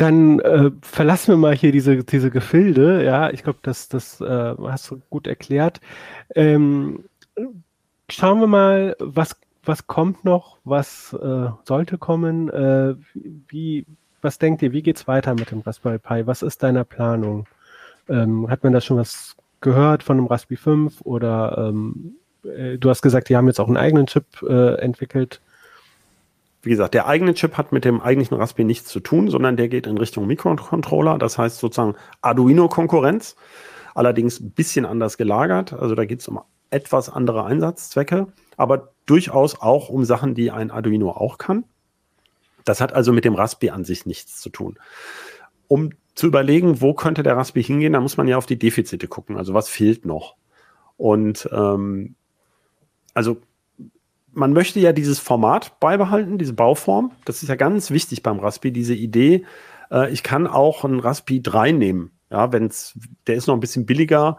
Dann 0.00 0.40
äh, 0.40 0.70
verlassen 0.80 1.32
wir 1.34 1.36
mal 1.36 1.54
hier 1.54 1.72
diese, 1.72 2.02
diese 2.02 2.30
Gefilde. 2.30 3.04
Ja, 3.04 3.28
ich 3.28 3.42
glaube, 3.42 3.58
das, 3.60 3.90
das 3.90 4.18
äh, 4.22 4.54
hast 4.58 4.90
du 4.90 5.02
gut 5.10 5.26
erklärt. 5.26 5.78
Ähm, 6.34 7.04
schauen 8.08 8.40
wir 8.40 8.46
mal, 8.46 8.96
was, 8.98 9.36
was 9.62 9.86
kommt 9.88 10.24
noch, 10.24 10.56
was 10.64 11.12
äh, 11.12 11.50
sollte 11.64 11.98
kommen. 11.98 12.48
Äh, 12.48 12.94
wie, 13.48 13.84
was 14.22 14.38
denkt 14.38 14.62
ihr, 14.62 14.72
wie 14.72 14.80
geht 14.80 14.96
es 14.96 15.06
weiter 15.06 15.34
mit 15.34 15.50
dem 15.50 15.60
Raspberry 15.60 15.98
Pi? 15.98 16.26
Was 16.26 16.40
ist 16.40 16.62
deine 16.62 16.86
Planung? 16.86 17.46
Ähm, 18.08 18.48
hat 18.48 18.64
man 18.64 18.72
da 18.72 18.80
schon 18.80 18.96
was 18.96 19.36
gehört 19.60 20.02
von 20.02 20.16
dem 20.16 20.28
Raspberry 20.28 20.56
5 20.56 21.02
oder 21.02 21.58
ähm, 21.58 22.14
äh, 22.42 22.78
du 22.78 22.88
hast 22.88 23.02
gesagt, 23.02 23.28
die 23.28 23.36
haben 23.36 23.48
jetzt 23.48 23.60
auch 23.60 23.68
einen 23.68 23.76
eigenen 23.76 24.06
Chip 24.06 24.24
äh, 24.48 24.76
entwickelt. 24.76 25.42
Wie 26.62 26.70
gesagt, 26.70 26.94
der 26.94 27.06
eigene 27.06 27.34
Chip 27.34 27.56
hat 27.56 27.72
mit 27.72 27.84
dem 27.84 28.00
eigentlichen 28.00 28.36
Raspberry 28.36 28.66
nichts 28.66 28.90
zu 28.90 29.00
tun, 29.00 29.30
sondern 29.30 29.56
der 29.56 29.68
geht 29.68 29.86
in 29.86 29.96
Richtung 29.96 30.26
Mikrocontroller, 30.26 31.18
das 31.18 31.38
heißt 31.38 31.58
sozusagen 31.58 31.96
Arduino-Konkurrenz, 32.20 33.36
allerdings 33.94 34.40
ein 34.40 34.50
bisschen 34.50 34.84
anders 34.84 35.16
gelagert. 35.16 35.72
Also 35.72 35.94
da 35.94 36.04
geht 36.04 36.20
es 36.20 36.28
um 36.28 36.40
etwas 36.68 37.08
andere 37.08 37.44
Einsatzzwecke, 37.44 38.28
aber 38.56 38.92
durchaus 39.06 39.60
auch 39.60 39.88
um 39.88 40.04
Sachen, 40.04 40.34
die 40.34 40.50
ein 40.50 40.70
Arduino 40.70 41.10
auch 41.10 41.38
kann. 41.38 41.64
Das 42.64 42.80
hat 42.80 42.92
also 42.92 43.12
mit 43.12 43.24
dem 43.24 43.34
Raspberry 43.34 43.70
an 43.70 43.84
sich 43.84 44.04
nichts 44.04 44.40
zu 44.40 44.50
tun. 44.50 44.78
Um 45.66 45.90
zu 46.14 46.26
überlegen, 46.26 46.80
wo 46.82 46.92
könnte 46.92 47.22
der 47.22 47.36
Raspberry 47.36 47.64
hingehen, 47.64 47.94
da 47.94 48.00
muss 48.00 48.18
man 48.18 48.28
ja 48.28 48.36
auf 48.36 48.46
die 48.46 48.58
Defizite 48.58 49.08
gucken. 49.08 49.36
Also 49.38 49.54
was 49.54 49.68
fehlt 49.68 50.04
noch? 50.04 50.36
Und 50.98 51.48
ähm, 51.52 52.14
also 53.14 53.38
man 54.32 54.52
möchte 54.52 54.80
ja 54.80 54.92
dieses 54.92 55.18
Format 55.18 55.78
beibehalten, 55.80 56.38
diese 56.38 56.54
Bauform. 56.54 57.12
Das 57.24 57.42
ist 57.42 57.48
ja 57.48 57.56
ganz 57.56 57.90
wichtig 57.90 58.22
beim 58.22 58.38
Raspberry, 58.38 58.72
diese 58.72 58.94
Idee. 58.94 59.44
Äh, 59.90 60.12
ich 60.12 60.22
kann 60.22 60.46
auch 60.46 60.84
einen 60.84 61.00
Raspberry 61.00 61.42
3 61.42 61.72
nehmen. 61.72 62.10
Ja, 62.30 62.52
wenn's, 62.52 62.98
der 63.26 63.34
ist 63.34 63.48
noch 63.48 63.54
ein 63.54 63.60
bisschen 63.60 63.86
billiger 63.86 64.38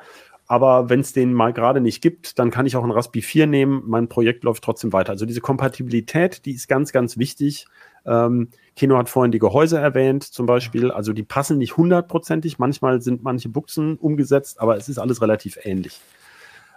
aber 0.51 0.89
wenn 0.89 0.99
es 0.99 1.13
den 1.13 1.33
mal 1.33 1.53
gerade 1.53 1.79
nicht 1.79 2.01
gibt, 2.01 2.37
dann 2.37 2.51
kann 2.51 2.65
ich 2.65 2.75
auch 2.75 2.83
ein 2.83 2.91
Raspi 2.91 3.21
4 3.21 3.47
nehmen. 3.47 3.83
Mein 3.85 4.09
Projekt 4.09 4.43
läuft 4.43 4.65
trotzdem 4.65 4.91
weiter. 4.91 5.11
Also 5.11 5.25
diese 5.25 5.39
Kompatibilität, 5.39 6.45
die 6.45 6.51
ist 6.51 6.67
ganz, 6.67 6.91
ganz 6.91 7.17
wichtig. 7.17 7.67
Ähm, 8.05 8.49
Kino 8.75 8.97
hat 8.97 9.07
vorhin 9.07 9.31
die 9.31 9.39
Gehäuse 9.39 9.77
erwähnt, 9.77 10.25
zum 10.25 10.47
Beispiel. 10.47 10.91
Also 10.91 11.13
die 11.13 11.23
passen 11.23 11.57
nicht 11.57 11.77
hundertprozentig. 11.77 12.59
Manchmal 12.59 13.01
sind 13.01 13.23
manche 13.23 13.47
Buchsen 13.47 13.95
umgesetzt, 13.95 14.59
aber 14.59 14.75
es 14.75 14.89
ist 14.89 14.97
alles 14.97 15.21
relativ 15.21 15.57
ähnlich. 15.63 16.01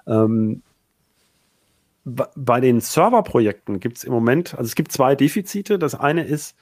Ähm, 0.06 0.62
bei 2.04 2.60
den 2.60 2.80
Serverprojekten 2.80 3.80
gibt 3.80 3.96
es 3.96 4.04
im 4.04 4.12
Moment, 4.12 4.54
also 4.54 4.68
es 4.68 4.74
gibt 4.74 4.92
zwei 4.92 5.14
Defizite. 5.14 5.78
Das 5.78 5.94
eine 5.94 6.24
ist, 6.24 6.54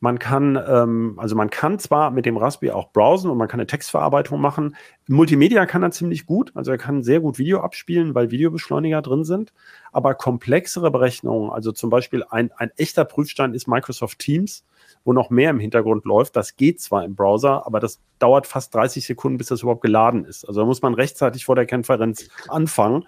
man 0.00 0.18
kann, 0.18 0.62
ähm, 0.68 1.14
also 1.16 1.34
man 1.34 1.48
kann 1.48 1.78
zwar 1.78 2.10
mit 2.10 2.26
dem 2.26 2.36
Raspberry 2.36 2.72
auch 2.72 2.92
browsen 2.92 3.30
und 3.30 3.38
man 3.38 3.48
kann 3.48 3.60
eine 3.60 3.66
Textverarbeitung 3.66 4.38
machen. 4.40 4.76
Multimedia 5.08 5.64
kann 5.64 5.82
er 5.82 5.92
ziemlich 5.92 6.26
gut, 6.26 6.52
also 6.54 6.70
er 6.70 6.78
kann 6.78 7.02
sehr 7.02 7.20
gut 7.20 7.38
Video 7.38 7.60
abspielen, 7.60 8.14
weil 8.14 8.30
Videobeschleuniger 8.30 9.00
drin 9.00 9.24
sind. 9.24 9.54
Aber 9.92 10.14
komplexere 10.14 10.90
Berechnungen, 10.90 11.50
also 11.50 11.72
zum 11.72 11.88
Beispiel 11.88 12.22
ein, 12.28 12.52
ein 12.52 12.70
echter 12.76 13.06
Prüfstein 13.06 13.54
ist 13.54 13.66
Microsoft 13.66 14.18
Teams, 14.18 14.64
wo 15.04 15.12
noch 15.12 15.30
mehr 15.30 15.50
im 15.50 15.58
Hintergrund 15.58 16.04
läuft. 16.04 16.36
Das 16.36 16.56
geht 16.56 16.80
zwar 16.80 17.04
im 17.04 17.14
Browser, 17.14 17.66
aber 17.66 17.80
das 17.80 18.00
dauert 18.18 18.46
fast 18.46 18.74
30 18.74 19.04
Sekunden, 19.06 19.38
bis 19.38 19.48
das 19.48 19.62
überhaupt 19.62 19.82
geladen 19.82 20.24
ist. 20.24 20.46
Also 20.46 20.60
da 20.60 20.66
muss 20.66 20.82
man 20.82 20.94
rechtzeitig 20.94 21.44
vor 21.44 21.56
der 21.56 21.66
Konferenz 21.66 22.28
anfangen. 22.48 23.04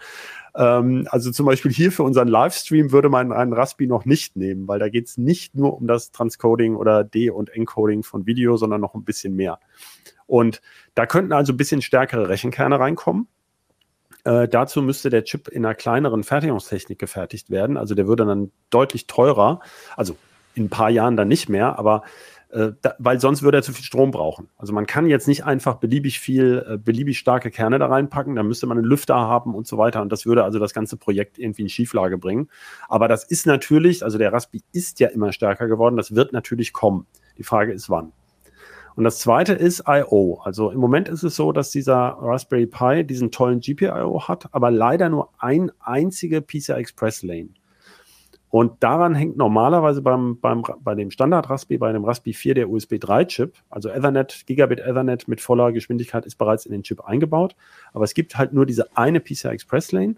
Ähm, 0.57 1.07
also 1.11 1.31
zum 1.31 1.47
Beispiel 1.47 1.73
hier 1.73 1.93
für 1.93 2.03
unseren 2.03 2.29
Livestream 2.29 2.93
würde 2.93 3.09
man 3.09 3.33
einen 3.33 3.53
Raspi 3.53 3.87
noch 3.87 4.05
nicht 4.05 4.37
nehmen, 4.37 4.67
weil 4.67 4.79
da 4.79 4.89
geht 4.89 5.07
es 5.07 5.19
nicht 5.19 5.55
nur 5.55 5.77
um 5.77 5.87
das 5.87 6.11
Transcoding 6.13 6.77
oder 6.77 7.05
De- 7.05 7.31
und 7.31 7.51
Encoding 7.51 8.03
von 8.03 8.27
Video, 8.27 8.57
sondern 8.57 8.81
noch 8.81 8.95
ein 8.95 9.05
bisschen 9.05 9.37
mehr. 9.37 9.59
Und 10.27 10.61
da 10.95 11.07
könnten 11.07 11.33
also 11.33 11.53
ein 11.53 11.57
bisschen 11.57 11.83
stärkere 11.83 12.29
Rechenkerne 12.29 12.79
reinkommen. 12.81 13.29
Äh, 14.25 14.49
dazu 14.49 14.83
müsste 14.83 15.09
der 15.09 15.23
Chip 15.23 15.47
in 15.47 15.65
einer 15.65 15.77
kleineren 15.77 16.25
Fertigungstechnik 16.25 16.99
gefertigt 16.99 17.51
werden. 17.51 17.77
Also 17.77 17.95
der 17.95 18.09
würde 18.09 18.27
dann 18.27 18.51
deutlich 18.71 19.07
teurer. 19.07 19.61
Also 19.97 20.17
in 20.57 20.65
ein 20.65 20.71
paar 20.71 20.91
Jahren 20.91 21.17
dann 21.17 21.29
nicht 21.29 21.49
mehr, 21.49 21.79
aber 21.79 22.03
äh, 22.51 22.73
da, 22.81 22.95
weil 22.99 23.21
sonst 23.21 23.43
würde 23.43 23.59
er 23.59 23.63
zu 23.63 23.73
viel 23.73 23.85
Strom 23.85 24.11
brauchen. 24.11 24.49
Also 24.57 24.73
man 24.73 24.87
kann 24.87 25.07
jetzt 25.07 25.29
nicht 25.29 25.45
einfach 25.45 25.77
beliebig 25.77 26.21
viel, 26.21 26.65
äh, 26.69 26.79
beliebig 26.79 27.19
starke 27.19 27.51
Kerne 27.51 27.79
da 27.79 27.87
reinpacken, 27.87 28.37
da 28.37 28.43
müsste 28.43 28.67
man 28.67 28.79
einen 28.79 28.87
Lüfter 28.87 29.17
haben 29.17 29.55
und 29.55 29.67
so 29.67 29.79
weiter 29.79 30.01
und 30.01 30.11
das 30.11 30.27
würde 30.27 30.45
also 30.45 30.59
das 30.59 30.73
ganze 30.73 30.97
Projekt 30.97 31.39
irgendwie 31.39 31.63
in 31.63 31.69
Schieflage 31.69 32.19
bringen. 32.19 32.49
Aber 32.89 33.09
das 33.09 33.25
ist 33.25 33.47
natürlich, 33.47 34.03
also 34.03 34.17
der 34.17 34.33
Raspi 34.33 34.63
ist 34.73 35.01
ja 35.01 35.09
immer 35.09 35.33
stärker 35.33 35.69
geworden, 35.69 35.97
das 35.97 36.15
wird 36.15 36.33
natürlich 36.33 36.73
kommen. 36.73 37.07
Die 37.37 37.43
Frage 37.43 37.73
ist 37.73 37.91
wann. 37.91 38.13
Und 38.95 39.05
das 39.05 39.19
zweite 39.19 39.53
ist 39.53 39.85
I.O. 39.87 40.41
Also 40.43 40.71
im 40.71 40.81
Moment 40.81 41.09
ist 41.09 41.23
es 41.23 41.37
so, 41.37 41.53
dass 41.53 41.71
dieser 41.71 42.17
Raspberry 42.19 42.67
Pi 42.67 43.05
diesen 43.05 43.31
tollen 43.31 43.61
GPIO 43.61 44.27
hat, 44.27 44.49
aber 44.53 44.71
leider 44.71 45.11
nur 45.11 45.29
ein 45.39 45.71
einzige 45.81 46.41
PCI 46.41 46.73
Express 46.73 47.23
Lane. 47.23 47.51
Und 48.49 48.83
daran 48.83 49.15
hängt 49.15 49.37
normalerweise 49.37 50.03
beim, 50.03 50.39
beim, 50.41 50.63
bei 50.81 50.95
dem 50.95 51.11
Standard 51.11 51.51
Raspberry, 51.51 51.79
bei 51.79 51.93
dem 51.93 52.05
Raspberry 52.05 52.33
4 52.33 52.55
der 52.55 52.71
USB 52.71 52.99
3 53.01 53.25
Chip, 53.25 53.55
also 53.71 53.89
Ethernet, 53.89 54.45
Gigabit 54.47 54.81
Ethernet 54.81 55.27
mit 55.27 55.41
voller 55.41 55.73
Geschwindigkeit 55.73 56.25
ist 56.25 56.37
bereits 56.37 56.65
in 56.65 56.73
den 56.73 56.83
Chip 56.83 57.05
eingebaut. 57.05 57.57
Aber 57.93 58.05
es 58.05 58.15
gibt 58.15 58.39
halt 58.39 58.53
nur 58.53 58.65
diese 58.65 58.97
eine 58.97 59.21
PCI 59.21 59.49
Express 59.49 59.91
Lane. 59.93 60.15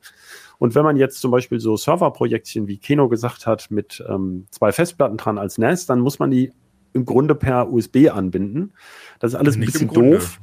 Und 0.58 0.74
wenn 0.74 0.84
man 0.84 0.96
jetzt 0.96 1.20
zum 1.20 1.30
Beispiel 1.30 1.58
so 1.58 1.76
Serverprojektchen, 1.76 2.68
wie 2.68 2.76
Keno 2.76 3.08
gesagt 3.08 3.46
hat, 3.46 3.70
mit 3.70 4.04
ähm, 4.08 4.46
zwei 4.50 4.72
Festplatten 4.72 5.16
dran 5.16 5.38
als 5.38 5.56
NAS, 5.56 5.86
dann 5.86 6.00
muss 6.00 6.18
man 6.18 6.30
die 6.30 6.52
im 6.92 7.06
Grunde 7.06 7.34
per 7.34 7.72
USB 7.72 8.10
anbinden. 8.12 8.72
Das 9.20 9.32
ist 9.32 9.38
alles 9.38 9.56
ein 9.56 9.60
bisschen 9.60 9.88
doof. 9.92 10.38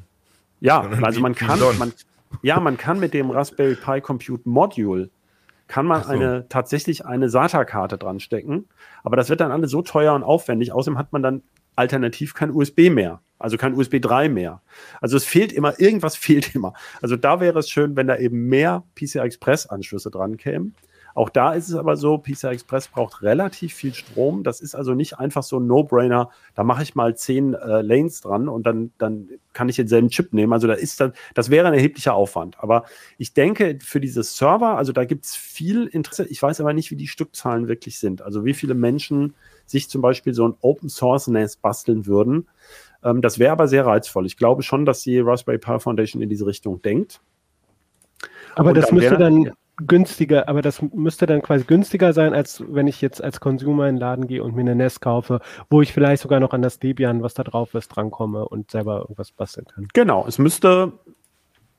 Ja, 0.60 0.82
also 0.82 1.20
man 1.20 1.36
kann, 1.36 1.60
man, 1.78 1.94
ja, 2.42 2.60
man 2.60 2.78
kann 2.78 3.00
mit 3.00 3.14
dem 3.14 3.30
Raspberry 3.30 3.76
Pi 3.76 4.02
Compute 4.02 4.48
Module 4.50 5.10
kann 5.68 5.86
man 5.86 6.04
so. 6.04 6.10
eine 6.10 6.48
tatsächlich 6.50 7.06
eine 7.06 7.30
SATA-Karte 7.30 7.98
dran 7.98 8.20
stecken. 8.20 8.68
Aber 9.04 9.16
das 9.16 9.30
wird 9.30 9.42
dann 9.42 9.52
alles 9.52 9.72
so 9.72 9.82
teuer 9.82 10.14
und 10.14 10.24
aufwendig. 10.24 10.72
Außerdem 10.72 10.98
hat 10.98 11.12
man 11.12 11.24
dann 11.24 11.42
alternativ 11.76 12.34
kein 12.34 12.52
USB 12.52 12.90
mehr. 12.90 13.22
Also 13.38 13.58
kein 13.58 13.74
USB 13.74 14.00
3 14.00 14.30
mehr. 14.30 14.62
Also 15.02 15.18
es 15.18 15.26
fehlt 15.26 15.52
immer, 15.52 15.80
irgendwas 15.80 16.16
fehlt 16.16 16.56
immer. 16.56 16.74
Also 17.02 17.16
da 17.16 17.40
wäre 17.40 17.60
es 17.60 17.70
schön, 17.70 17.96
wenn 17.96 18.08
da 18.08 18.18
eben 18.18 18.48
mehr 18.48 18.84
PCI 18.96 19.20
Express 19.20 19.66
Anschlüsse 19.68 20.12
dran 20.12 20.38
kämen. 20.38 20.76
Auch 21.16 21.30
da 21.30 21.54
ist 21.54 21.70
es 21.70 21.76
aber 21.76 21.96
so, 21.96 22.18
PCI 22.18 22.48
Express 22.48 22.90
braucht 22.90 23.22
relativ 23.22 23.74
viel 23.74 23.94
Strom. 23.94 24.44
Das 24.44 24.60
ist 24.60 24.76
also 24.76 24.94
nicht 24.94 25.18
einfach 25.18 25.44
so 25.44 25.58
ein 25.62 25.66
No-Brainer. 25.66 26.30
Da 26.56 26.64
mache 26.66 26.84
ich 26.84 26.94
mal 26.94 27.16
zehn 27.16 27.54
äh, 27.54 27.82
Lanes 27.82 28.20
dran 28.20 28.50
und 28.50 28.68
dann, 28.68 28.92
dann 28.98 29.30
kann 29.54 29.70
ich 29.70 29.78
denselben 29.78 30.10
Chip 30.10 30.34
nehmen. 30.34 30.52
Also 30.52 30.68
da 30.68 30.74
ist 30.74 31.00
dann, 31.00 31.14
das 31.34 31.50
wäre 31.50 31.68
ein 31.68 31.74
erheblicher 31.74 32.14
Aufwand. 32.14 32.60
Aber 32.60 32.84
ich 33.18 33.34
denke, 33.34 33.80
für 33.82 34.02
diese 34.02 34.24
Server, 34.24 34.78
also 34.78 34.92
da 34.92 35.06
gibt 35.06 35.24
es 35.24 35.38
viel 35.38 35.88
Interesse. 35.88 36.26
Ich 36.26 36.44
weiß 36.44 36.60
aber 36.60 36.74
nicht, 36.74 36.92
wie 36.92 36.98
die 36.98 37.08
Stückzahlen 37.08 37.70
wirklich 37.70 37.98
sind. 37.98 38.22
Also 38.22 38.44
wie 38.44 38.54
viele 38.54 38.74
Menschen 38.74 39.36
sich 39.66 39.90
zum 39.90 40.02
Beispiel 40.02 40.34
so 40.34 40.46
ein 40.46 40.56
Open 40.60 40.90
Source 40.90 41.28
NAS 41.28 41.56
basteln 41.56 42.08
würden. 42.08 42.50
Ähm, 43.06 43.22
das 43.22 43.40
wäre 43.40 43.54
aber 43.54 43.70
sehr 43.70 43.86
reizvoll. 43.86 44.26
Ich 44.26 44.36
glaube 44.36 44.64
schon, 44.64 44.86
dass 44.86 45.02
die 45.04 45.20
Raspberry 45.20 45.60
Pi 45.60 45.80
Foundation 45.80 46.22
in 46.22 46.28
diese 46.28 46.46
Richtung 46.46 46.82
denkt. 46.82 47.22
Aber 48.56 48.70
und 48.70 48.76
das 48.76 48.88
dann 48.88 48.96
müsste 48.96 49.12
wäre, 49.12 49.20
dann, 49.22 49.52
günstiger, 49.78 50.48
aber 50.48 50.62
das 50.62 50.82
müsste 50.82 51.26
dann 51.26 51.42
quasi 51.42 51.66
günstiger 51.66 52.14
sein, 52.14 52.34
als 52.34 52.64
wenn 52.68 52.88
ich 52.88 53.02
jetzt 53.02 53.24
als 53.24 53.40
Consumer 53.40 53.88
in 53.88 53.96
den 53.96 54.02
Laden 54.02 54.28
gehe 54.28 54.44
und 54.44 54.56
mir 54.56 54.62
eine 54.62 54.76
NES 54.76 55.00
kaufe, 55.00 55.42
wo 55.70 55.82
ich 55.82 55.94
vielleicht 55.94 56.22
sogar 56.22 56.40
noch 56.40 56.54
an 56.54 56.62
das 56.62 56.80
Debian, 56.80 57.24
was 57.24 57.34
da 57.34 57.44
drauf 57.44 57.74
ist, 57.74 57.90
drankomme 57.90 58.48
und 58.48 58.72
selber 58.72 59.00
irgendwas 59.02 59.32
basteln 59.32 59.68
kann. 59.68 59.88
Genau, 59.94 60.26
es 60.28 60.38
müsste, 60.38 60.94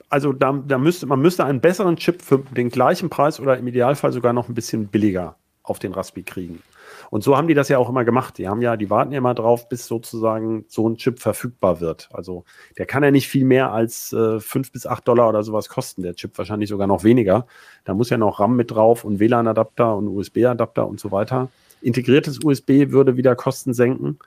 also 0.09 0.33
da, 0.33 0.53
da 0.67 0.77
müsste, 0.77 1.05
man 1.07 1.19
müsste 1.19 1.45
einen 1.45 1.61
besseren 1.61 1.97
Chip 1.97 2.21
für 2.21 2.39
den 2.39 2.69
gleichen 2.69 3.09
Preis 3.09 3.39
oder 3.39 3.57
im 3.57 3.67
Idealfall 3.67 4.11
sogar 4.11 4.33
noch 4.33 4.47
ein 4.47 4.53
bisschen 4.53 4.87
billiger 4.87 5.35
auf 5.63 5.79
den 5.79 5.93
Raspi 5.93 6.23
kriegen. 6.23 6.61
Und 7.09 7.23
so 7.23 7.37
haben 7.37 7.47
die 7.47 7.53
das 7.53 7.69
ja 7.69 7.77
auch 7.77 7.89
immer 7.89 8.05
gemacht. 8.05 8.37
Die 8.37 8.47
haben 8.47 8.61
ja, 8.61 8.77
die 8.77 8.89
warten 8.89 9.11
ja 9.11 9.19
immer 9.19 9.33
drauf, 9.33 9.69
bis 9.69 9.87
sozusagen 9.87 10.65
so 10.67 10.87
ein 10.87 10.97
Chip 10.97 11.19
verfügbar 11.19 11.79
wird. 11.79 12.09
Also 12.11 12.45
der 12.77 12.85
kann 12.85 13.03
ja 13.03 13.11
nicht 13.11 13.27
viel 13.27 13.45
mehr 13.45 13.71
als 13.71 14.13
äh, 14.13 14.39
5 14.39 14.71
bis 14.71 14.85
8 14.85 15.07
Dollar 15.07 15.29
oder 15.29 15.43
sowas 15.43 15.69
kosten, 15.69 16.03
der 16.03 16.15
Chip 16.15 16.37
wahrscheinlich 16.37 16.69
sogar 16.69 16.87
noch 16.87 17.03
weniger. 17.03 17.47
Da 17.85 17.93
muss 17.93 18.09
ja 18.09 18.17
noch 18.17 18.39
RAM 18.39 18.55
mit 18.55 18.71
drauf 18.71 19.03
und 19.03 19.19
WLAN-Adapter 19.19 19.95
und 19.95 20.07
USB-Adapter 20.07 20.87
und 20.87 20.99
so 20.99 21.11
weiter. 21.11 21.49
Integriertes 21.81 22.43
USB 22.43 22.89
würde 22.91 23.17
wieder 23.17 23.35
Kosten 23.35 23.73
senken. 23.73 24.19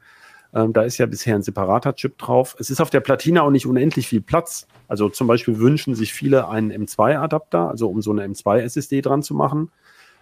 Ähm, 0.55 0.73
da 0.73 0.83
ist 0.83 0.99
ja 0.99 1.07
bisher 1.07 1.35
ein 1.35 1.43
separater 1.43 1.95
Chip 1.95 2.19
drauf. 2.19 2.57
Es 2.59 2.71
ist 2.71 2.81
auf 2.81 2.91
der 2.91 3.01
Platine 3.01 3.43
auch 3.43 3.51
nicht 3.51 3.67
unendlich 3.67 4.09
viel 4.09 4.21
Platz. 4.21 4.67
Also 4.89 5.09
zum 5.09 5.27
Beispiel 5.27 5.59
wünschen 5.59 5.95
sich 5.95 6.13
viele 6.13 6.49
einen 6.49 6.73
M2-Adapter, 6.73 7.69
also 7.69 7.89
um 7.89 8.03
so 8.03 8.11
eine 8.11 8.27
M2-SSD 8.27 9.03
dran 9.03 9.23
zu 9.23 9.35
machen. 9.35 9.71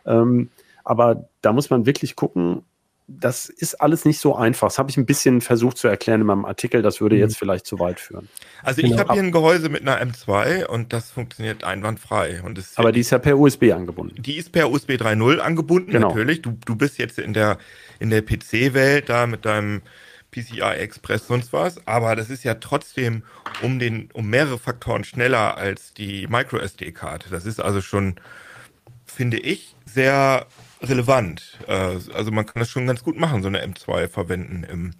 Ähm, 0.04 0.50
aber 0.88 1.28
da 1.42 1.52
muss 1.52 1.68
man 1.68 1.84
wirklich 1.84 2.16
gucken, 2.16 2.62
das 3.06 3.48
ist 3.48 3.80
alles 3.80 4.04
nicht 4.04 4.18
so 4.18 4.34
einfach. 4.34 4.68
Das 4.68 4.78
habe 4.78 4.90
ich 4.90 4.96
ein 4.96 5.06
bisschen 5.06 5.40
versucht 5.40 5.78
zu 5.78 5.88
erklären 5.88 6.20
in 6.20 6.26
meinem 6.26 6.44
Artikel. 6.44 6.82
Das 6.82 7.00
würde 7.00 7.16
mhm. 7.16 7.22
jetzt 7.22 7.36
vielleicht 7.36 7.66
zu 7.66 7.78
weit 7.78 8.00
führen. 8.00 8.28
Also 8.62 8.80
ich 8.80 8.88
genau. 8.88 9.00
habe 9.00 9.14
hier 9.14 9.22
ein 9.22 9.32
Gehäuse 9.32 9.68
mit 9.68 9.82
einer 9.82 10.00
M2 10.00 10.66
und 10.66 10.92
das 10.92 11.10
funktioniert 11.10 11.64
einwandfrei. 11.64 12.42
Und 12.42 12.62
Aber 12.76 12.92
die 12.92 13.00
ist 13.00 13.10
ja 13.10 13.18
per 13.18 13.38
USB 13.38 13.72
angebunden. 13.72 14.22
Die 14.22 14.36
ist 14.36 14.52
per 14.52 14.70
USB 14.70 14.92
3.0 14.92 15.38
angebunden, 15.38 15.90
genau. 15.90 16.08
natürlich. 16.08 16.42
Du, 16.42 16.58
du 16.64 16.76
bist 16.76 16.98
jetzt 16.98 17.18
in 17.18 17.32
der, 17.32 17.58
in 17.98 18.10
der 18.10 18.22
PC-Welt 18.22 19.08
da 19.08 19.26
mit 19.26 19.44
deinem 19.44 19.82
PCI 20.30 20.60
Express 20.60 21.26
sonst 21.26 21.52
was, 21.54 21.86
aber 21.86 22.14
das 22.14 22.28
ist 22.28 22.44
ja 22.44 22.54
trotzdem 22.54 23.22
um 23.62 23.78
den 23.78 24.10
um 24.12 24.28
mehrere 24.28 24.58
Faktoren 24.58 25.04
schneller 25.04 25.56
als 25.56 25.94
die 25.94 26.26
Micro 26.26 26.58
SD 26.58 26.92
Karte. 26.92 27.30
Das 27.30 27.46
ist 27.46 27.60
also 27.60 27.80
schon 27.80 28.16
finde 29.06 29.38
ich 29.38 29.74
sehr 29.86 30.46
relevant. 30.82 31.58
Äh, 31.66 31.72
also 32.14 32.30
man 32.30 32.46
kann 32.46 32.60
das 32.60 32.70
schon 32.70 32.86
ganz 32.86 33.02
gut 33.02 33.18
machen, 33.18 33.42
so 33.42 33.48
eine 33.48 33.64
M2 33.64 34.08
verwenden 34.08 34.64
im, 34.64 34.92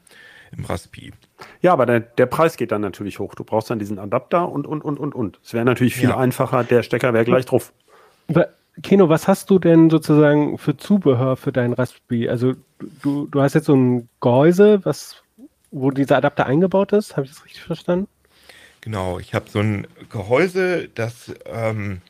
im 0.56 0.64
Raspi. 0.64 1.12
Ja, 1.60 1.72
aber 1.72 1.86
der, 1.86 2.00
der 2.00 2.26
Preis 2.26 2.56
geht 2.56 2.72
dann 2.72 2.80
natürlich 2.80 3.18
hoch. 3.18 3.34
Du 3.34 3.44
brauchst 3.44 3.70
dann 3.70 3.78
diesen 3.78 3.98
Adapter 3.98 4.48
und, 4.48 4.66
und, 4.66 4.82
und, 4.82 4.98
und, 4.98 5.14
und. 5.14 5.40
Es 5.44 5.54
wäre 5.54 5.64
natürlich 5.64 5.94
viel 5.94 6.10
ja. 6.10 6.16
einfacher, 6.16 6.64
der 6.64 6.82
Stecker 6.82 7.12
wäre 7.12 7.24
gleich 7.24 7.46
drauf. 7.46 7.72
Keno, 8.82 9.08
was 9.08 9.26
hast 9.26 9.50
du 9.50 9.58
denn 9.58 9.90
sozusagen 9.90 10.56
für 10.56 10.76
Zubehör 10.76 11.36
für 11.36 11.52
dein 11.52 11.72
Raspi? 11.72 12.28
Also 12.28 12.54
du, 13.02 13.26
du 13.26 13.40
hast 13.40 13.54
jetzt 13.54 13.66
so 13.66 13.74
ein 13.74 14.08
Gehäuse, 14.20 14.84
was, 14.84 15.22
wo 15.70 15.90
dieser 15.90 16.18
Adapter 16.18 16.46
eingebaut 16.46 16.92
ist. 16.92 17.16
Habe 17.16 17.26
ich 17.26 17.32
das 17.32 17.44
richtig 17.44 17.62
verstanden? 17.62 18.08
Genau, 18.80 19.18
ich 19.18 19.34
habe 19.34 19.50
so 19.50 19.58
ein 19.58 19.86
Gehäuse, 20.10 20.88
das 20.94 21.34
ähm, 21.46 22.00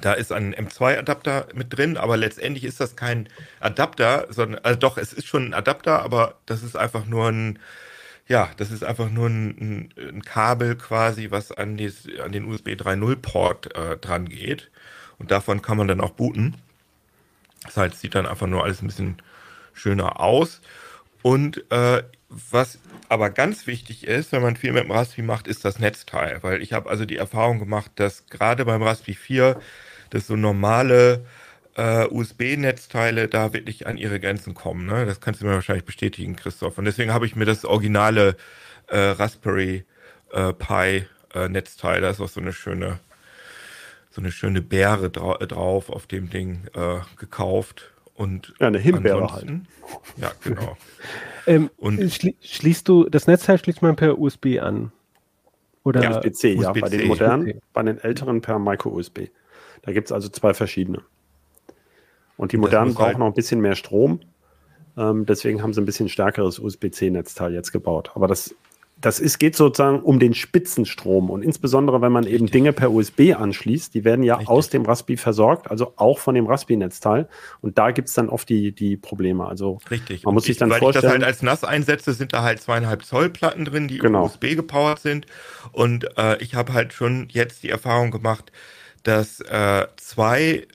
da 0.00 0.12
ist 0.12 0.32
ein 0.32 0.54
M2-Adapter 0.54 1.48
mit 1.54 1.76
drin, 1.76 1.96
aber 1.96 2.16
letztendlich 2.16 2.64
ist 2.64 2.80
das 2.80 2.96
kein 2.96 3.28
Adapter, 3.60 4.26
sondern, 4.30 4.64
also 4.64 4.78
doch, 4.78 4.98
es 4.98 5.12
ist 5.12 5.26
schon 5.26 5.46
ein 5.46 5.54
Adapter, 5.54 6.02
aber 6.02 6.36
das 6.46 6.62
ist 6.62 6.76
einfach 6.76 7.06
nur 7.06 7.28
ein, 7.28 7.58
ja, 8.26 8.50
das 8.56 8.70
ist 8.70 8.84
einfach 8.84 9.10
nur 9.10 9.28
ein, 9.28 9.92
ein 9.96 10.22
Kabel 10.22 10.76
quasi, 10.76 11.30
was 11.30 11.52
an, 11.52 11.76
die, 11.76 11.92
an 12.22 12.32
den 12.32 12.44
USB 12.44 12.68
3.0-Port 12.70 13.74
äh, 13.74 13.96
dran 13.96 14.28
geht. 14.28 14.70
Und 15.18 15.30
davon 15.30 15.62
kann 15.62 15.78
man 15.78 15.88
dann 15.88 16.00
auch 16.00 16.10
booten. 16.10 16.56
Das 17.64 17.76
heißt, 17.76 18.00
sieht 18.00 18.14
dann 18.14 18.26
einfach 18.26 18.46
nur 18.46 18.64
alles 18.64 18.82
ein 18.82 18.86
bisschen 18.86 19.16
schöner 19.72 20.20
aus. 20.20 20.60
Und 21.22 21.64
äh, 21.70 22.02
was 22.28 22.78
aber 23.08 23.30
ganz 23.30 23.66
wichtig 23.66 24.06
ist, 24.06 24.32
wenn 24.32 24.42
man 24.42 24.56
viel 24.56 24.72
mit 24.72 24.84
dem 24.84 24.90
Raspberry 24.90 25.22
macht, 25.22 25.48
ist 25.48 25.64
das 25.64 25.78
Netzteil. 25.78 26.42
Weil 26.42 26.62
ich 26.62 26.72
habe 26.72 26.90
also 26.90 27.06
die 27.06 27.16
Erfahrung 27.16 27.58
gemacht, 27.58 27.90
dass 27.96 28.26
gerade 28.26 28.64
beim 28.64 28.82
Raspberry 28.82 29.14
4 29.14 29.60
dass 30.10 30.26
so 30.26 30.36
normale 30.36 31.24
äh, 31.76 32.06
USB-Netzteile 32.06 33.28
da 33.28 33.52
wirklich 33.52 33.86
an 33.86 33.96
ihre 33.96 34.20
Grenzen 34.20 34.54
kommen. 34.54 34.86
Ne? 34.86 35.06
Das 35.06 35.20
kannst 35.20 35.40
du 35.40 35.46
mir 35.46 35.52
wahrscheinlich 35.52 35.84
bestätigen, 35.84 36.36
Christoph. 36.36 36.76
Und 36.78 36.84
deswegen 36.84 37.12
habe 37.12 37.26
ich 37.26 37.36
mir 37.36 37.44
das 37.44 37.64
originale 37.64 38.36
äh, 38.88 38.98
Raspberry 38.98 39.84
äh, 40.32 40.52
Pi 40.52 41.06
äh, 41.34 41.48
Netzteil, 41.48 42.00
da 42.00 42.10
ist 42.10 42.20
auch 42.20 42.28
so 42.28 42.40
eine 42.40 42.52
schöne, 42.52 42.98
so 44.10 44.20
eine 44.20 44.32
schöne 44.32 44.62
Beere 44.62 45.10
dra 45.10 45.36
drauf 45.38 45.90
auf 45.90 46.06
dem 46.06 46.30
Ding 46.30 46.62
äh, 46.74 46.98
gekauft. 47.16 47.92
Und 48.14 48.54
ja, 48.58 48.66
eine 48.66 48.78
Himbeere 48.78 49.32
halt. 49.32 49.48
Ja, 50.16 50.32
genau. 50.42 50.76
ähm, 51.46 51.70
und 51.76 52.12
schli 52.12 52.34
schließt 52.40 52.88
du, 52.88 53.08
das 53.08 53.28
Netzteil 53.28 53.58
schließt 53.58 53.80
man 53.82 53.94
per 53.94 54.18
USB 54.18 54.58
an? 54.60 54.90
Oder 55.84 56.02
ja, 56.02 56.18
USB-C, 56.18 56.54
ja. 56.54 56.72
Bei 56.72 56.88
den 56.88 57.06
modernen, 57.06 57.60
bei 57.72 57.82
den 57.82 57.98
älteren 57.98 58.40
per 58.40 58.58
Micro-USB. 58.58 59.28
Da 59.88 59.94
gibt 59.94 60.08
es 60.08 60.12
also 60.12 60.28
zwei 60.28 60.52
verschiedene. 60.52 61.00
Und 62.36 62.52
die 62.52 62.58
modernen 62.58 62.92
brauchen 62.92 63.06
halt 63.06 63.18
noch 63.18 63.26
ein 63.26 63.32
bisschen 63.32 63.62
mehr 63.62 63.74
Strom. 63.74 64.20
Ähm, 64.98 65.24
deswegen 65.24 65.62
haben 65.62 65.72
sie 65.72 65.80
ein 65.80 65.86
bisschen 65.86 66.10
stärkeres 66.10 66.58
USB-C-Netzteil 66.58 67.54
jetzt 67.54 67.72
gebaut. 67.72 68.10
Aber 68.12 68.26
das, 68.26 68.54
das 69.00 69.18
ist, 69.18 69.38
geht 69.38 69.56
sozusagen 69.56 70.00
um 70.00 70.18
den 70.18 70.34
Spitzenstrom. 70.34 71.30
Und 71.30 71.40
insbesondere, 71.40 72.02
wenn 72.02 72.12
man 72.12 72.24
Richtig. 72.24 72.38
eben 72.38 72.50
Dinge 72.50 72.74
per 72.74 72.92
USB 72.92 73.34
anschließt, 73.34 73.94
die 73.94 74.04
werden 74.04 74.22
ja 74.22 74.34
Richtig. 74.34 74.50
aus 74.50 74.68
dem 74.68 74.84
Raspi 74.84 75.16
versorgt, 75.16 75.70
also 75.70 75.94
auch 75.96 76.18
von 76.18 76.34
dem 76.34 76.46
Raspi-Netzteil. 76.46 77.26
Und 77.62 77.78
da 77.78 77.90
gibt 77.90 78.08
es 78.08 78.14
dann 78.14 78.28
oft 78.28 78.46
die, 78.50 78.72
die 78.72 78.98
Probleme. 78.98 79.46
Also 79.46 79.78
Richtig. 79.90 80.22
man 80.22 80.34
muss 80.34 80.44
sich 80.44 80.58
dann 80.58 80.68
weil 80.68 80.80
vorstellen. 80.80 81.04
Weil 81.04 81.12
ich 81.12 81.20
das 81.20 81.26
halt 81.26 81.50
als 81.50 81.62
NAS 81.62 81.64
einsetze, 81.64 82.12
sind 82.12 82.34
da 82.34 82.42
halt 82.42 82.60
zweieinhalb 82.60 83.06
Zoll 83.06 83.30
Platten 83.30 83.64
drin, 83.64 83.88
die 83.88 83.96
genau. 83.96 84.26
USB 84.26 84.54
gepowert 84.54 84.98
sind. 84.98 85.24
Und 85.72 86.06
äh, 86.18 86.36
ich 86.42 86.54
habe 86.54 86.74
halt 86.74 86.92
schon 86.92 87.28
jetzt 87.30 87.62
die 87.62 87.70
Erfahrung 87.70 88.10
gemacht, 88.10 88.52
dass 89.02 89.40
äh, 89.40 89.86
zwei, 89.96 90.66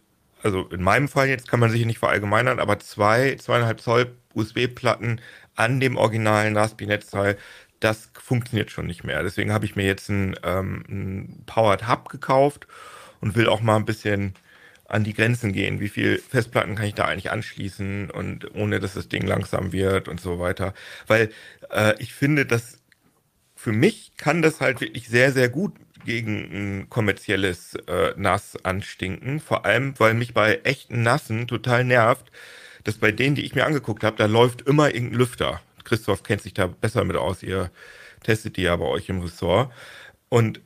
also 0.41 0.67
in 0.69 0.82
meinem 0.84 1.07
Fall 1.07 1.28
jetzt 1.28 1.47
kann 1.47 1.59
man 1.59 1.71
sich 1.71 1.86
nicht 1.86 1.99
verallgemeinern, 1.99 2.59
aber 2.59 2.80
zwei, 2.80 3.36
zweieinhalb 3.36 3.82
Zoll 3.82 4.15
USB-Platten 4.34 5.21
an 5.55 5.80
dem 5.80 5.97
originalen 5.97 6.57
Raspi-Netzteil, 6.57 7.38
das 7.80 8.09
funktioniert 8.13 8.71
schon 8.71 8.88
nicht 8.88 9.03
mehr. 9.03 9.24
Deswegen 9.24 9.51
habe 9.51 9.65
ich 9.65 9.76
mir 9.76 9.86
jetzt 9.86 10.09
ein, 10.09 10.36
ähm, 10.43 10.84
ein 10.88 11.43
Powered 11.45 11.88
Hub 11.88 12.09
gekauft 12.09 12.67
und 13.19 13.36
will 13.36 13.47
auch 13.47 13.61
mal 13.61 13.76
ein 13.76 13.86
bisschen 13.86 14.34
an 14.88 15.03
die 15.03 15.13
Grenzen 15.13 15.53
gehen. 15.53 15.80
Wie 15.80 15.89
viel 15.89 16.17
Festplatten 16.17 16.76
kann 16.76 16.86
ich 16.86 16.93
da 16.93 17.05
eigentlich 17.05 17.32
anschließen 17.32 18.09
und 18.11 18.53
ohne 18.55 18.80
dass 18.80 18.93
das 18.93 19.09
Ding 19.09 19.26
langsam 19.26 19.74
wird 19.74 20.07
und 20.07 20.21
so 20.21 20.39
weiter. 20.39 20.74
Weil 21.07 21.32
äh, 21.71 21.95
ich 21.99 22.13
finde, 22.13 22.45
dass 22.45 22.80
für 23.55 23.71
mich 23.71 24.13
kann 24.17 24.41
das 24.41 24.61
halt 24.61 24.82
wirklich 24.82 25.07
sehr, 25.07 25.32
sehr 25.32 25.49
gut 25.49 25.74
gegen 26.05 26.81
ein 26.81 26.89
kommerzielles 26.89 27.75
äh, 27.87 28.13
Nass 28.15 28.57
anstinken. 28.63 29.39
Vor 29.39 29.65
allem, 29.65 29.93
weil 29.99 30.13
mich 30.13 30.33
bei 30.33 30.61
echten 30.63 31.03
Nassen 31.03 31.47
total 31.47 31.83
nervt, 31.83 32.31
dass 32.83 32.95
bei 32.97 33.11
denen, 33.11 33.35
die 33.35 33.45
ich 33.45 33.55
mir 33.55 33.65
angeguckt 33.65 34.03
habe, 34.03 34.17
da 34.17 34.25
läuft 34.25 34.61
immer 34.61 34.93
irgendein 34.93 35.19
Lüfter. 35.19 35.61
Christoph 35.83 36.23
kennt 36.23 36.41
sich 36.41 36.53
da 36.53 36.67
besser 36.67 37.03
mit 37.03 37.15
aus, 37.15 37.43
ihr 37.43 37.71
testet 38.23 38.57
die 38.57 38.63
ja 38.63 38.75
bei 38.75 38.85
euch 38.85 39.09
im 39.09 39.21
Ressort. 39.21 39.71
Und 40.29 40.61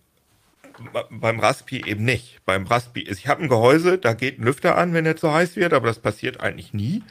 beim 1.10 1.40
Raspi 1.40 1.84
eben 1.86 2.06
nicht. 2.06 2.40
Beim 2.46 2.66
Raspi 2.66 3.02
ist, 3.02 3.20
ich 3.20 3.28
habe 3.28 3.44
ein 3.44 3.50
Gehäuse, 3.50 3.98
da 3.98 4.14
geht 4.14 4.40
ein 4.40 4.44
Lüfter 4.44 4.78
an, 4.78 4.94
wenn 4.94 5.06
er 5.06 5.16
zu 5.16 5.32
heiß 5.32 5.56
wird, 5.56 5.74
aber 5.74 5.88
das 5.88 6.00
passiert 6.00 6.40
eigentlich 6.40 6.74
nie. 6.74 7.04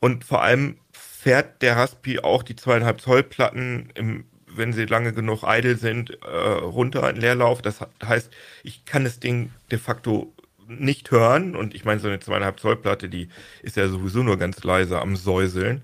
Und 0.00 0.24
vor 0.24 0.42
allem 0.42 0.78
fährt 0.92 1.62
der 1.62 1.76
Raspi 1.76 2.18
auch 2.20 2.42
die 2.42 2.56
zweieinhalb 2.56 3.00
Zoll 3.00 3.22
Platten 3.22 3.90
im 3.94 4.24
wenn 4.56 4.72
sie 4.72 4.86
lange 4.86 5.12
genug 5.12 5.42
idle 5.44 5.76
sind, 5.76 6.10
äh, 6.22 6.26
runter 6.26 7.08
in 7.10 7.16
Leerlauf. 7.16 7.62
Das 7.62 7.80
heißt, 8.04 8.30
ich 8.62 8.84
kann 8.84 9.04
das 9.04 9.20
Ding 9.20 9.50
de 9.70 9.78
facto 9.78 10.32
nicht 10.68 11.10
hören. 11.10 11.56
Und 11.56 11.74
ich 11.74 11.84
meine, 11.84 12.00
so 12.00 12.08
eine 12.08 12.20
zweieinhalb 12.20 12.60
Zoll 12.60 12.76
Platte, 12.76 13.08
die 13.08 13.28
ist 13.62 13.76
ja 13.76 13.88
sowieso 13.88 14.22
nur 14.22 14.38
ganz 14.38 14.62
leise 14.64 15.00
am 15.00 15.16
Säuseln. 15.16 15.82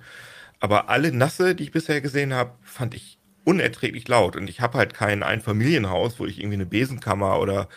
Aber 0.60 0.88
alle 0.88 1.12
Nasse, 1.12 1.54
die 1.54 1.64
ich 1.64 1.72
bisher 1.72 2.00
gesehen 2.00 2.34
habe, 2.34 2.52
fand 2.62 2.94
ich 2.94 3.18
unerträglich 3.44 4.06
laut. 4.08 4.36
Und 4.36 4.50
ich 4.50 4.60
habe 4.60 4.78
halt 4.78 4.94
kein 4.94 5.22
Einfamilienhaus, 5.22 6.20
wo 6.20 6.26
ich 6.26 6.38
irgendwie 6.38 6.56
eine 6.56 6.66
Besenkammer 6.66 7.40
oder 7.40 7.68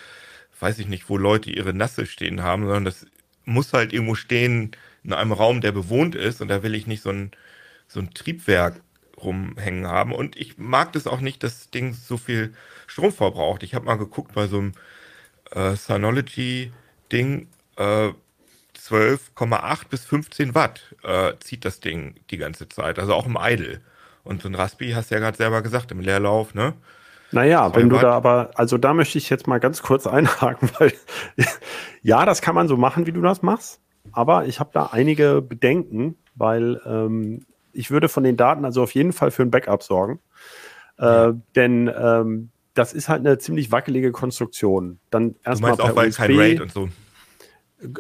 weiß 0.60 0.80
ich 0.80 0.88
nicht, 0.88 1.10
wo 1.10 1.18
Leute 1.18 1.52
ihre 1.52 1.74
Nasse 1.74 2.06
stehen 2.06 2.44
haben, 2.44 2.64
sondern 2.64 2.86
das 2.86 3.06
muss 3.46 3.74
halt 3.74 3.94
irgendwo 3.94 4.16
stehen 4.16 4.72
in 5.04 5.14
einem 5.14 5.32
Raum, 5.34 5.62
der 5.62 5.72
bewohnt 5.72 6.16
ist. 6.16 6.41
Und 6.41 6.48
da 6.50 6.64
will 6.64 6.76
ich 6.76 6.88
nicht 6.88 7.02
so 7.02 7.10
ein, 7.10 7.32
so 7.88 8.00
ein 8.00 8.14
Triebwerk 8.14 8.82
rumhängen 9.24 9.88
haben. 9.88 10.14
Und 10.14 10.36
ich 10.36 10.58
mag 10.58 10.94
das 10.94 11.08
auch 11.08 11.22
nicht, 11.22 11.44
dass 11.44 11.60
das 11.60 11.70
Ding 11.72 11.94
so 11.94 12.18
viel 12.18 12.54
Strom 12.88 13.12
verbraucht. 13.12 13.64
Ich 13.64 13.76
habe 13.76 13.86
mal 13.86 13.98
geguckt 13.98 14.34
bei 14.34 14.48
so 14.48 14.60
einem 14.60 14.74
äh, 15.52 15.76
Synology-Ding, 15.76 17.48
äh, 17.78 18.10
12,8 18.78 19.88
bis 19.90 20.06
15 20.06 20.56
Watt 20.56 20.96
äh, 21.04 21.34
zieht 21.40 21.64
das 21.64 21.80
Ding 21.80 22.16
die 22.32 22.38
ganze 22.38 22.68
Zeit, 22.68 23.00
also 23.00 23.14
auch 23.14 23.26
im 23.26 23.38
Idle. 23.40 23.82
Und 24.24 24.42
so 24.42 24.50
ein 24.50 24.56
Raspi 24.56 24.92
hast 24.92 25.12
du 25.12 25.16
ja 25.16 25.20
gerade 25.20 25.38
selber 25.38 25.62
gesagt, 25.62 25.92
im 25.92 26.00
Leerlauf, 26.00 26.54
ne? 26.54 26.74
Naja, 27.32 27.76
wenn 27.76 27.90
du 27.90 27.98
da 27.98 28.12
aber, 28.12 28.52
also 28.56 28.78
da 28.78 28.94
möchte 28.94 29.18
ich 29.18 29.30
jetzt 29.30 29.48
mal 29.48 29.60
ganz 29.60 29.82
kurz 29.82 30.06
einhaken, 30.08 30.70
weil 30.80 30.94
ja, 32.02 32.26
das 32.26 32.42
kann 32.42 32.56
man 32.56 32.68
so 32.68 32.78
machen, 32.78 33.06
wie 33.06 33.12
du 33.12 33.22
das 33.22 33.42
machst, 33.42 33.82
aber 34.12 34.46
ich 34.46 34.60
habe 34.60 34.70
da 34.74 34.90
einige 34.92 35.42
Bedenken, 35.42 36.16
weil 36.36 36.80
ähm, 36.86 37.46
ich 37.74 37.92
würde 37.92 38.08
von 38.08 38.24
den 38.24 38.38
Daten 38.38 38.66
also 38.66 38.84
auf 38.84 38.94
jeden 38.94 39.14
Fall 39.14 39.32
für 39.32 39.44
ein 39.44 39.52
Backup 39.52 39.84
sorgen. 39.84 40.20
Äh, 40.98 41.34
denn 41.56 41.92
ähm, 41.96 42.50
das 42.74 42.94
ist 42.94 43.10
halt 43.10 43.20
eine 43.20 43.38
ziemlich 43.38 43.72
wackelige 43.72 44.12
Konstruktion. 44.12 45.00
Dann 45.10 45.36
erstmal 45.44 45.74
auch, 45.74 45.96
weil 45.96 46.10
USB. 46.10 46.18
kein 46.18 46.36
RAID 46.38 46.62
und 46.62 46.72
so. 46.72 46.90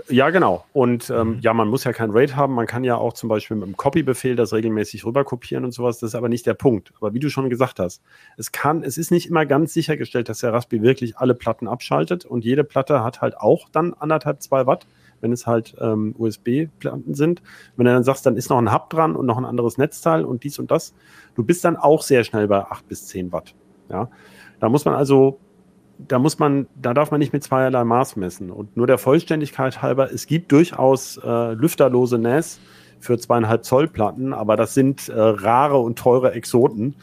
Ja, 0.07 0.29
genau. 0.29 0.65
Und 0.71 1.09
ähm, 1.09 1.35
mhm. 1.35 1.39
ja, 1.41 1.53
man 1.53 1.67
muss 1.67 1.83
ja 1.83 1.91
kein 1.91 2.11
RAID 2.11 2.35
haben. 2.35 2.53
Man 2.53 2.67
kann 2.67 2.83
ja 2.85 2.95
auch 2.95 3.13
zum 3.13 3.27
Beispiel 3.27 3.57
mit 3.57 3.65
einem 3.65 3.75
Copy-Befehl 3.75 4.35
das 4.35 4.53
regelmäßig 4.53 5.05
rüber 5.05 5.25
kopieren 5.25 5.65
und 5.65 5.73
sowas. 5.73 5.99
Das 5.99 6.11
ist 6.11 6.15
aber 6.15 6.29
nicht 6.29 6.45
der 6.45 6.53
Punkt. 6.53 6.93
Aber 6.97 7.13
wie 7.13 7.19
du 7.19 7.29
schon 7.29 7.49
gesagt 7.49 7.79
hast, 7.79 8.01
es 8.37 8.51
kann, 8.51 8.83
es 8.83 8.97
ist 8.97 9.11
nicht 9.11 9.27
immer 9.27 9.45
ganz 9.45 9.73
sichergestellt, 9.73 10.29
dass 10.29 10.39
der 10.39 10.53
Raspberry 10.53 10.83
wirklich 10.83 11.17
alle 11.17 11.35
Platten 11.35 11.67
abschaltet. 11.67 12.23
Und 12.25 12.45
jede 12.45 12.63
Platte 12.63 13.03
hat 13.03 13.21
halt 13.21 13.37
auch 13.37 13.67
dann 13.69 13.93
anderthalb, 13.93 14.41
zwei 14.41 14.65
Watt 14.65 14.87
wenn 15.23 15.31
es 15.31 15.47
halt 15.47 15.73
ähm, 15.79 16.13
USB-Platten 16.17 17.15
sind. 17.15 17.41
Wenn 17.75 17.85
du 17.85 17.93
dann 17.93 18.03
sagst, 18.03 18.25
dann 18.25 18.35
ist 18.35 18.49
noch 18.49 18.59
ein 18.59 18.71
Hub 18.71 18.89
dran 18.91 19.15
und 19.15 19.25
noch 19.25 19.37
ein 19.37 19.45
anderes 19.45 19.77
Netzteil 19.79 20.23
und 20.25 20.43
dies 20.43 20.59
und 20.59 20.69
das, 20.69 20.93
du 21.33 21.43
bist 21.43 21.65
dann 21.65 21.77
auch 21.77 22.03
sehr 22.03 22.23
schnell 22.23 22.47
bei 22.47 22.59
8 22.59 22.87
bis 22.87 23.07
10 23.07 23.31
Watt. 23.31 23.55
Ja, 23.89 24.09
da 24.59 24.69
muss 24.69 24.85
man 24.85 24.93
also, 24.93 25.39
da 25.97 26.19
muss 26.19 26.39
man, 26.39 26.67
da 26.79 26.93
darf 26.93 27.09
man 27.09 27.19
nicht 27.19 27.33
mit 27.33 27.43
zweierlei 27.43 27.83
Maß 27.83 28.17
messen. 28.17 28.51
Und 28.51 28.75
nur 28.75 28.85
der 28.85 28.97
Vollständigkeit 28.97 29.81
halber, 29.81 30.11
es 30.11 30.27
gibt 30.27 30.51
durchaus 30.51 31.17
äh, 31.17 31.53
lüfterlose 31.53 32.17
NAS 32.17 32.59
für 32.99 33.17
zweieinhalb 33.17 33.63
Zoll 33.65 33.87
Platten, 33.87 34.33
aber 34.33 34.55
das 34.57 34.73
sind 34.73 35.09
äh, 35.09 35.13
rare 35.17 35.77
und 35.77 35.97
teure 35.97 36.33
Exoten. 36.33 36.95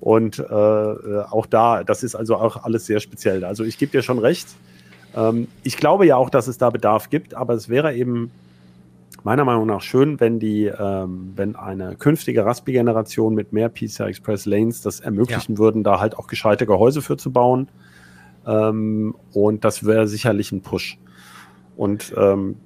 Und 0.00 0.38
äh, 0.38 0.42
äh 0.44 1.24
auch 1.30 1.46
da, 1.46 1.82
das 1.82 2.02
ist 2.02 2.14
also 2.14 2.36
auch 2.36 2.62
alles 2.62 2.86
sehr 2.86 3.00
speziell. 3.00 3.44
Also 3.44 3.64
ich 3.64 3.78
gebe 3.78 3.90
dir 3.90 4.02
schon 4.02 4.18
recht, 4.18 4.48
ähm, 5.16 5.48
ich 5.62 5.76
glaube 5.76 6.06
ja 6.06 6.16
auch, 6.16 6.30
dass 6.30 6.48
es 6.48 6.58
da 6.58 6.70
Bedarf 6.70 7.10
gibt, 7.10 7.34
aber 7.34 7.54
es 7.54 7.68
wäre 7.68 7.94
eben 7.94 8.30
meiner 9.24 9.44
Meinung 9.44 9.66
nach 9.66 9.80
schön, 9.80 10.20
wenn 10.20 10.38
die, 10.38 10.66
ähm, 10.66 11.32
wenn 11.34 11.56
eine 11.56 11.96
künftige 11.96 12.44
Raspi-Generation 12.44 13.34
mit 13.34 13.52
mehr 13.52 13.70
PCI 13.70 14.04
Express 14.04 14.44
Lanes 14.44 14.82
das 14.82 15.00
ermöglichen 15.00 15.54
ja. 15.54 15.58
würden, 15.58 15.82
da 15.82 15.98
halt 15.98 16.16
auch 16.18 16.26
gescheite 16.26 16.66
Gehäuse 16.66 17.00
für 17.00 17.16
zu 17.16 17.32
bauen. 17.32 17.68
Ähm, 18.46 19.14
und 19.32 19.64
das 19.64 19.86
wäre 19.86 20.06
sicherlich 20.06 20.52
ein 20.52 20.60
Push. 20.60 20.98
Und 21.76 22.12
ähm, 22.16 22.56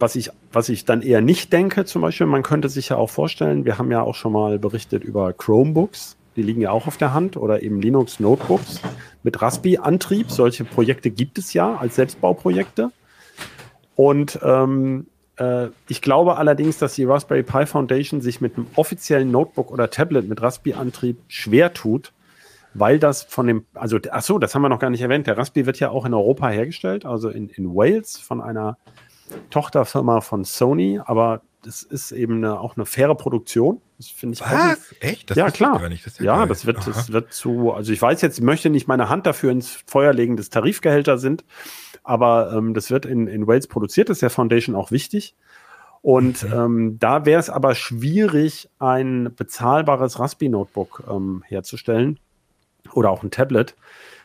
was 0.00 0.16
ich, 0.16 0.30
was 0.52 0.68
ich 0.68 0.84
dann 0.84 1.02
eher 1.02 1.20
nicht 1.20 1.52
denke, 1.52 1.84
zum 1.84 2.02
Beispiel, 2.02 2.26
man 2.26 2.42
könnte 2.42 2.68
sich 2.68 2.90
ja 2.90 2.96
auch 2.96 3.10
vorstellen, 3.10 3.64
wir 3.64 3.78
haben 3.78 3.90
ja 3.90 4.02
auch 4.02 4.14
schon 4.14 4.32
mal 4.32 4.58
berichtet 4.58 5.04
über 5.04 5.32
Chromebooks, 5.32 6.16
die 6.38 6.42
liegen 6.42 6.62
ja 6.62 6.70
auch 6.70 6.86
auf 6.86 6.96
der 6.96 7.12
Hand, 7.12 7.36
oder 7.36 7.62
eben 7.62 7.82
Linux 7.82 8.20
Notebooks 8.20 8.80
mit 9.22 9.42
Raspi-Antrieb. 9.42 10.30
Solche 10.30 10.64
Projekte 10.64 11.10
gibt 11.10 11.36
es 11.36 11.52
ja 11.52 11.76
als 11.76 11.96
Selbstbauprojekte. 11.96 12.90
Und 13.96 14.38
ähm, 14.42 15.08
äh, 15.36 15.68
ich 15.88 16.00
glaube 16.00 16.36
allerdings, 16.36 16.78
dass 16.78 16.94
die 16.94 17.04
Raspberry 17.04 17.42
Pi 17.42 17.66
Foundation 17.66 18.20
sich 18.20 18.40
mit 18.40 18.56
einem 18.56 18.68
offiziellen 18.76 19.30
Notebook 19.30 19.70
oder 19.70 19.90
Tablet 19.90 20.28
mit 20.28 20.40
Raspi-Antrieb 20.40 21.18
schwer 21.26 21.74
tut, 21.74 22.12
weil 22.74 22.98
das 22.98 23.24
von 23.24 23.46
dem, 23.46 23.66
also, 23.74 23.98
ach 24.10 24.22
so, 24.22 24.38
das 24.38 24.54
haben 24.54 24.62
wir 24.62 24.68
noch 24.68 24.78
gar 24.78 24.90
nicht 24.90 25.02
erwähnt. 25.02 25.26
Der 25.26 25.36
Raspi 25.36 25.66
wird 25.66 25.80
ja 25.80 25.90
auch 25.90 26.04
in 26.04 26.14
Europa 26.14 26.48
hergestellt, 26.48 27.04
also 27.04 27.28
in, 27.28 27.48
in 27.48 27.74
Wales 27.74 28.18
von 28.18 28.40
einer 28.40 28.78
Tochterfirma 29.50 30.20
von 30.20 30.44
Sony, 30.44 31.00
aber 31.04 31.42
das 31.62 31.82
ist 31.82 32.12
eben 32.12 32.36
eine, 32.36 32.60
auch 32.60 32.76
eine 32.76 32.86
faire 32.86 33.14
Produktion. 33.14 33.80
Das 33.96 34.08
finde 34.08 34.34
ich 34.34 34.40
Was? 34.40 34.94
Echt? 35.00 35.30
Das 35.30 35.36
ja, 35.36 35.50
klar. 35.50 35.80
Das 36.04 36.18
ja, 36.18 36.24
ja 36.40 36.46
das 36.46 36.66
wird, 36.66 36.86
das 36.86 37.12
wird 37.12 37.32
zu, 37.32 37.72
also 37.72 37.92
ich 37.92 38.00
weiß 38.00 38.20
jetzt, 38.22 38.38
ich 38.38 38.44
möchte 38.44 38.70
nicht 38.70 38.86
meine 38.86 39.08
Hand 39.08 39.26
dafür 39.26 39.50
ins 39.50 39.82
Feuer 39.86 40.12
legen, 40.12 40.36
dass 40.36 40.50
Tarifgehälter 40.50 41.18
sind, 41.18 41.44
aber 42.04 42.52
ähm, 42.52 42.74
das 42.74 42.90
wird 42.90 43.06
in, 43.06 43.26
in 43.26 43.46
Wales 43.46 43.66
produziert, 43.66 44.08
das 44.08 44.16
ist 44.16 44.22
der 44.22 44.30
Foundation 44.30 44.76
auch 44.76 44.90
wichtig. 44.90 45.34
Und 46.00 46.44
okay. 46.44 46.54
ähm, 46.54 46.96
da 47.00 47.26
wäre 47.26 47.40
es 47.40 47.50
aber 47.50 47.74
schwierig, 47.74 48.70
ein 48.78 49.34
bezahlbares 49.34 50.18
Raspi-Notebook 50.20 51.04
ähm, 51.10 51.42
herzustellen 51.46 52.20
oder 52.92 53.10
auch 53.10 53.24
ein 53.24 53.30
Tablet. 53.30 53.74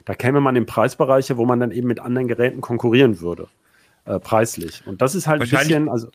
Da 0.05 0.13
käme 0.13 0.39
man 0.39 0.55
in 0.55 0.65
Preisbereiche, 0.65 1.37
wo 1.37 1.45
man 1.45 1.59
dann 1.59 1.71
eben 1.71 1.87
mit 1.87 1.99
anderen 1.99 2.27
Geräten 2.27 2.61
konkurrieren 2.61 3.21
würde, 3.21 3.47
äh, 4.05 4.19
preislich. 4.19 4.85
Und 4.85 5.01
das 5.01 5.15
ist 5.15 5.27
halt 5.27 5.41
ein 5.41 5.49
bisschen, 5.49 5.89
also 5.89 6.09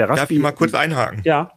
der 0.00 0.08
Raspi. 0.08 0.20
Darf 0.20 0.30
ich 0.30 0.38
mal 0.38 0.52
kurz 0.52 0.74
einhaken? 0.74 1.20
Ja. 1.24 1.52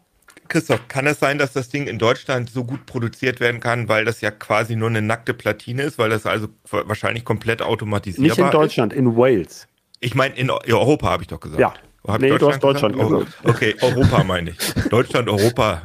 Christoph, 0.49 0.87
kann 0.87 1.07
es 1.07 1.19
sein, 1.19 1.37
dass 1.37 1.53
das 1.53 1.69
Ding 1.69 1.87
in 1.87 1.97
Deutschland 1.97 2.49
so 2.49 2.63
gut 2.63 2.85
produziert 2.85 3.39
werden 3.39 3.61
kann, 3.61 3.87
weil 3.87 4.05
das 4.05 4.21
ja 4.21 4.29
quasi 4.29 4.75
nur 4.75 4.89
eine 4.89 5.01
nackte 5.01 5.33
Platine 5.33 5.83
ist, 5.83 5.97
weil 5.97 6.09
das 6.09 6.25
also 6.25 6.47
wahrscheinlich 6.69 7.23
komplett 7.23 7.61
automatisiert 7.61 8.31
ist? 8.31 8.37
Nicht 8.37 8.45
in 8.45 8.51
Deutschland, 8.51 8.93
ist? 8.93 8.99
in 8.99 9.15
Wales. 9.15 9.67
Ich 9.99 10.15
meine, 10.15 10.35
in 10.35 10.49
Europa 10.49 11.09
habe 11.09 11.23
ich 11.23 11.27
doch 11.27 11.39
gesagt. 11.39 11.61
Ja. 11.61 11.73
Hab 12.05 12.19
nee, 12.19 12.37
du 12.37 12.49
hast 12.49 12.61
Deutschland 12.61 12.95
gesagt. 12.95 13.11
gesagt. 13.11 13.37
Oh, 13.45 13.49
okay, 13.49 13.75
Europa 13.81 14.23
meine 14.25 14.49
ich. 14.49 14.89
Deutschland, 14.89 15.29
Europa. 15.29 15.83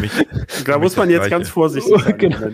Mich, 0.00 0.12
da 0.64 0.78
muss 0.78 0.96
man 0.96 1.10
jetzt 1.10 1.22
Gleiche. 1.22 1.30
ganz 1.30 1.48
vorsichtig 1.48 2.00
sein. 2.00 2.18
Genau. 2.18 2.50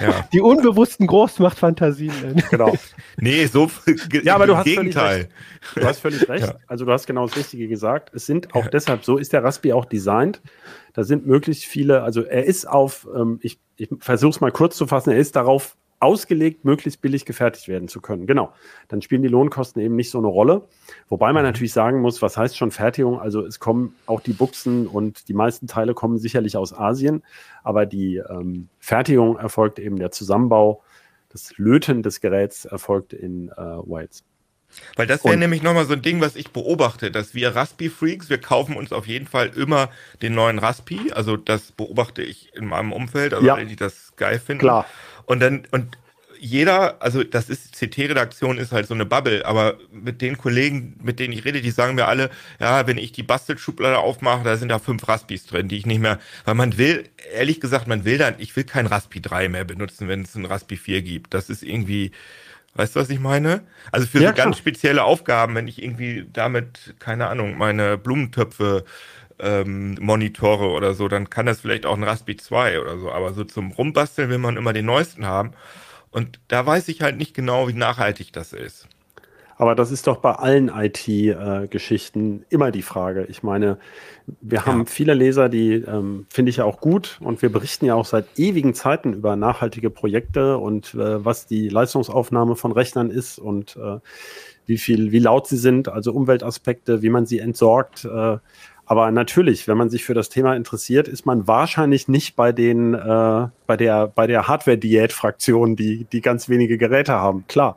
Ja. 0.00 0.28
Die 0.32 0.40
unbewussten 0.40 1.08
Großmachtfantasien. 1.08 2.40
Genau. 2.50 2.72
Nee, 3.16 3.46
so 3.46 3.68
ja, 4.22 4.36
aber 4.36 4.46
du 4.46 4.56
hast 4.56 4.64
Gegenteil. 4.64 5.28
Völlig 5.60 5.74
du 5.74 5.88
hast 5.88 5.98
völlig 5.98 6.28
recht. 6.28 6.46
Ja. 6.46 6.54
Also 6.68 6.84
du 6.84 6.92
hast 6.92 7.06
genau 7.08 7.26
das 7.26 7.36
Richtige 7.36 7.66
gesagt. 7.66 8.14
Es 8.14 8.26
sind 8.26 8.54
auch 8.54 8.64
ja. 8.64 8.70
deshalb, 8.70 9.04
so 9.04 9.16
ist 9.16 9.32
der 9.32 9.42
Raspi 9.42 9.72
auch 9.72 9.84
designt. 9.84 10.40
Da 10.92 11.02
sind 11.02 11.26
möglichst 11.26 11.64
viele, 11.64 12.04
also 12.04 12.22
er 12.22 12.44
ist 12.44 12.68
auf, 12.68 13.08
ähm, 13.16 13.40
ich, 13.42 13.58
ich 13.76 13.88
versuche 13.98 14.30
es 14.30 14.40
mal 14.40 14.52
kurz 14.52 14.76
zu 14.76 14.86
fassen, 14.86 15.10
er 15.10 15.18
ist 15.18 15.34
darauf 15.34 15.76
ausgelegt, 16.04 16.64
möglichst 16.64 17.00
billig 17.00 17.24
gefertigt 17.24 17.68
werden 17.68 17.88
zu 17.88 18.00
können. 18.00 18.26
Genau. 18.26 18.52
Dann 18.88 19.02
spielen 19.02 19.22
die 19.22 19.28
Lohnkosten 19.28 19.82
eben 19.82 19.96
nicht 19.96 20.10
so 20.10 20.18
eine 20.18 20.28
Rolle. 20.28 20.62
Wobei 21.08 21.32
man 21.32 21.42
mhm. 21.42 21.48
natürlich 21.48 21.72
sagen 21.72 22.00
muss, 22.00 22.22
was 22.22 22.36
heißt 22.36 22.56
schon 22.56 22.70
Fertigung? 22.70 23.18
Also 23.18 23.44
es 23.44 23.58
kommen 23.58 23.94
auch 24.06 24.20
die 24.20 24.32
Buchsen 24.32 24.86
und 24.86 25.28
die 25.28 25.34
meisten 25.34 25.66
Teile 25.66 25.94
kommen 25.94 26.18
sicherlich 26.18 26.56
aus 26.56 26.72
Asien, 26.72 27.22
aber 27.62 27.86
die 27.86 28.16
ähm, 28.16 28.68
Fertigung 28.78 29.38
erfolgt 29.38 29.78
eben 29.78 29.96
der 29.96 30.10
Zusammenbau, 30.10 30.82
das 31.30 31.56
Löten 31.56 32.02
des 32.02 32.20
Geräts 32.20 32.64
erfolgt 32.64 33.12
in 33.12 33.48
äh, 33.48 33.54
Wales. 33.56 34.24
Weil 34.96 35.06
das 35.06 35.24
wäre 35.24 35.36
nämlich 35.36 35.62
nochmal 35.62 35.86
so 35.86 35.92
ein 35.94 36.02
Ding, 36.02 36.20
was 36.20 36.36
ich 36.36 36.50
beobachte, 36.50 37.10
dass 37.10 37.34
wir 37.34 37.54
Raspi-Freaks, 37.54 38.30
wir 38.30 38.38
kaufen 38.38 38.76
uns 38.76 38.92
auf 38.92 39.06
jeden 39.06 39.26
Fall 39.26 39.50
immer 39.56 39.90
den 40.22 40.34
neuen 40.34 40.58
Raspi. 40.58 41.12
Also 41.12 41.36
das 41.36 41.72
beobachte 41.72 42.22
ich 42.22 42.54
in 42.54 42.66
meinem 42.66 42.92
Umfeld, 42.92 43.34
also 43.34 43.46
ja. 43.46 43.62
die 43.62 43.76
das 43.76 44.14
geil 44.16 44.38
finden. 44.38 44.60
Klar. 44.60 44.86
Und 45.26 45.40
dann, 45.40 45.66
und 45.70 45.96
jeder, 46.38 47.00
also 47.02 47.24
das 47.24 47.48
ist, 47.48 47.72
CT-Redaktion 47.78 48.58
ist 48.58 48.72
halt 48.72 48.86
so 48.86 48.94
eine 48.94 49.06
Bubble, 49.06 49.46
aber 49.46 49.78
mit 49.90 50.20
den 50.20 50.36
Kollegen, 50.36 50.98
mit 51.02 51.18
denen 51.18 51.32
ich 51.32 51.44
rede, 51.44 51.62
die 51.62 51.70
sagen 51.70 51.94
mir 51.94 52.06
alle, 52.06 52.30
ja, 52.60 52.86
wenn 52.86 52.98
ich 52.98 53.12
die 53.12 53.22
Bastelschublade 53.22 53.98
aufmache, 53.98 54.44
da 54.44 54.56
sind 54.56 54.68
da 54.68 54.78
fünf 54.78 55.06
Raspis 55.08 55.46
drin, 55.46 55.68
die 55.68 55.78
ich 55.78 55.86
nicht 55.86 56.00
mehr, 56.00 56.18
weil 56.44 56.54
man 56.54 56.76
will, 56.76 57.08
ehrlich 57.32 57.60
gesagt, 57.60 57.86
man 57.86 58.04
will 58.04 58.18
dann, 58.18 58.34
ich 58.38 58.54
will 58.56 58.64
kein 58.64 58.86
Raspi 58.86 59.20
3 59.22 59.48
mehr 59.48 59.64
benutzen, 59.64 60.08
wenn 60.08 60.22
es 60.22 60.34
ein 60.34 60.44
Raspi 60.44 60.76
4 60.76 61.02
gibt. 61.02 61.32
Das 61.34 61.48
ist 61.48 61.62
irgendwie, 61.62 62.12
weißt 62.74 62.96
du, 62.96 63.00
was 63.00 63.10
ich 63.10 63.20
meine? 63.20 63.62
Also 63.92 64.06
für 64.06 64.20
Ja, 64.20 64.30
so 64.30 64.34
ganz 64.34 64.58
spezielle 64.58 65.04
Aufgaben, 65.04 65.54
wenn 65.54 65.68
ich 65.68 65.82
irgendwie 65.82 66.26
damit, 66.32 66.94
keine 66.98 67.28
Ahnung, 67.28 67.56
meine 67.56 67.96
Blumentöpfe 67.98 68.84
ähm, 69.38 69.96
monitore 70.00 70.70
oder 70.70 70.94
so, 70.94 71.08
dann 71.08 71.30
kann 71.30 71.46
das 71.46 71.60
vielleicht 71.60 71.86
auch 71.86 71.96
ein 71.96 72.04
Raspi 72.04 72.36
2 72.36 72.80
oder 72.80 72.98
so. 72.98 73.10
Aber 73.10 73.32
so 73.32 73.44
zum 73.44 73.72
Rumbasteln 73.72 74.30
will 74.30 74.38
man 74.38 74.56
immer 74.56 74.72
den 74.72 74.86
neuesten 74.86 75.26
haben. 75.26 75.52
Und 76.10 76.38
da 76.48 76.64
weiß 76.64 76.88
ich 76.88 77.02
halt 77.02 77.16
nicht 77.16 77.34
genau, 77.34 77.68
wie 77.68 77.72
nachhaltig 77.72 78.32
das 78.32 78.52
ist. 78.52 78.88
Aber 79.56 79.74
das 79.74 79.92
ist 79.92 80.06
doch 80.06 80.16
bei 80.16 80.32
allen 80.32 80.68
IT-Geschichten 80.68 82.44
immer 82.50 82.72
die 82.72 82.82
Frage. 82.82 83.26
Ich 83.28 83.42
meine, 83.42 83.78
wir 84.40 84.66
haben 84.66 84.86
viele 84.86 85.14
Leser, 85.14 85.48
die 85.48 85.74
ähm, 85.74 86.26
finde 86.28 86.50
ich 86.50 86.56
ja 86.56 86.64
auch 86.64 86.80
gut 86.80 87.18
und 87.20 87.40
wir 87.40 87.52
berichten 87.52 87.86
ja 87.86 87.94
auch 87.94 88.06
seit 88.06 88.26
ewigen 88.36 88.74
Zeiten 88.74 89.12
über 89.12 89.36
nachhaltige 89.36 89.90
Projekte 89.90 90.58
und 90.58 90.94
äh, 90.94 91.24
was 91.24 91.46
die 91.46 91.68
Leistungsaufnahme 91.68 92.56
von 92.56 92.72
Rechnern 92.72 93.10
ist 93.10 93.38
und 93.38 93.76
äh, 93.76 93.98
wie 94.66 94.78
viel, 94.78 95.12
wie 95.12 95.18
laut 95.18 95.46
sie 95.46 95.58
sind, 95.58 95.88
also 95.88 96.12
Umweltaspekte, 96.12 97.02
wie 97.02 97.10
man 97.10 97.26
sie 97.26 97.38
entsorgt. 97.38 98.04
Äh, 98.04 98.38
aber 98.86 99.10
natürlich, 99.10 99.66
wenn 99.66 99.78
man 99.78 99.88
sich 99.88 100.04
für 100.04 100.14
das 100.14 100.28
Thema 100.28 100.54
interessiert, 100.54 101.08
ist 101.08 101.24
man 101.24 101.46
wahrscheinlich 101.46 102.06
nicht 102.08 102.36
bei 102.36 102.52
den, 102.52 102.94
äh, 102.94 103.48
bei 103.66 103.76
der, 103.76 104.08
bei 104.08 104.26
der 104.26 104.46
Hardware-Diät-Fraktion, 104.46 105.76
die, 105.76 106.04
die 106.04 106.20
ganz 106.20 106.48
wenige 106.48 106.76
Geräte 106.76 107.14
haben. 107.14 107.44
Klar. 107.48 107.76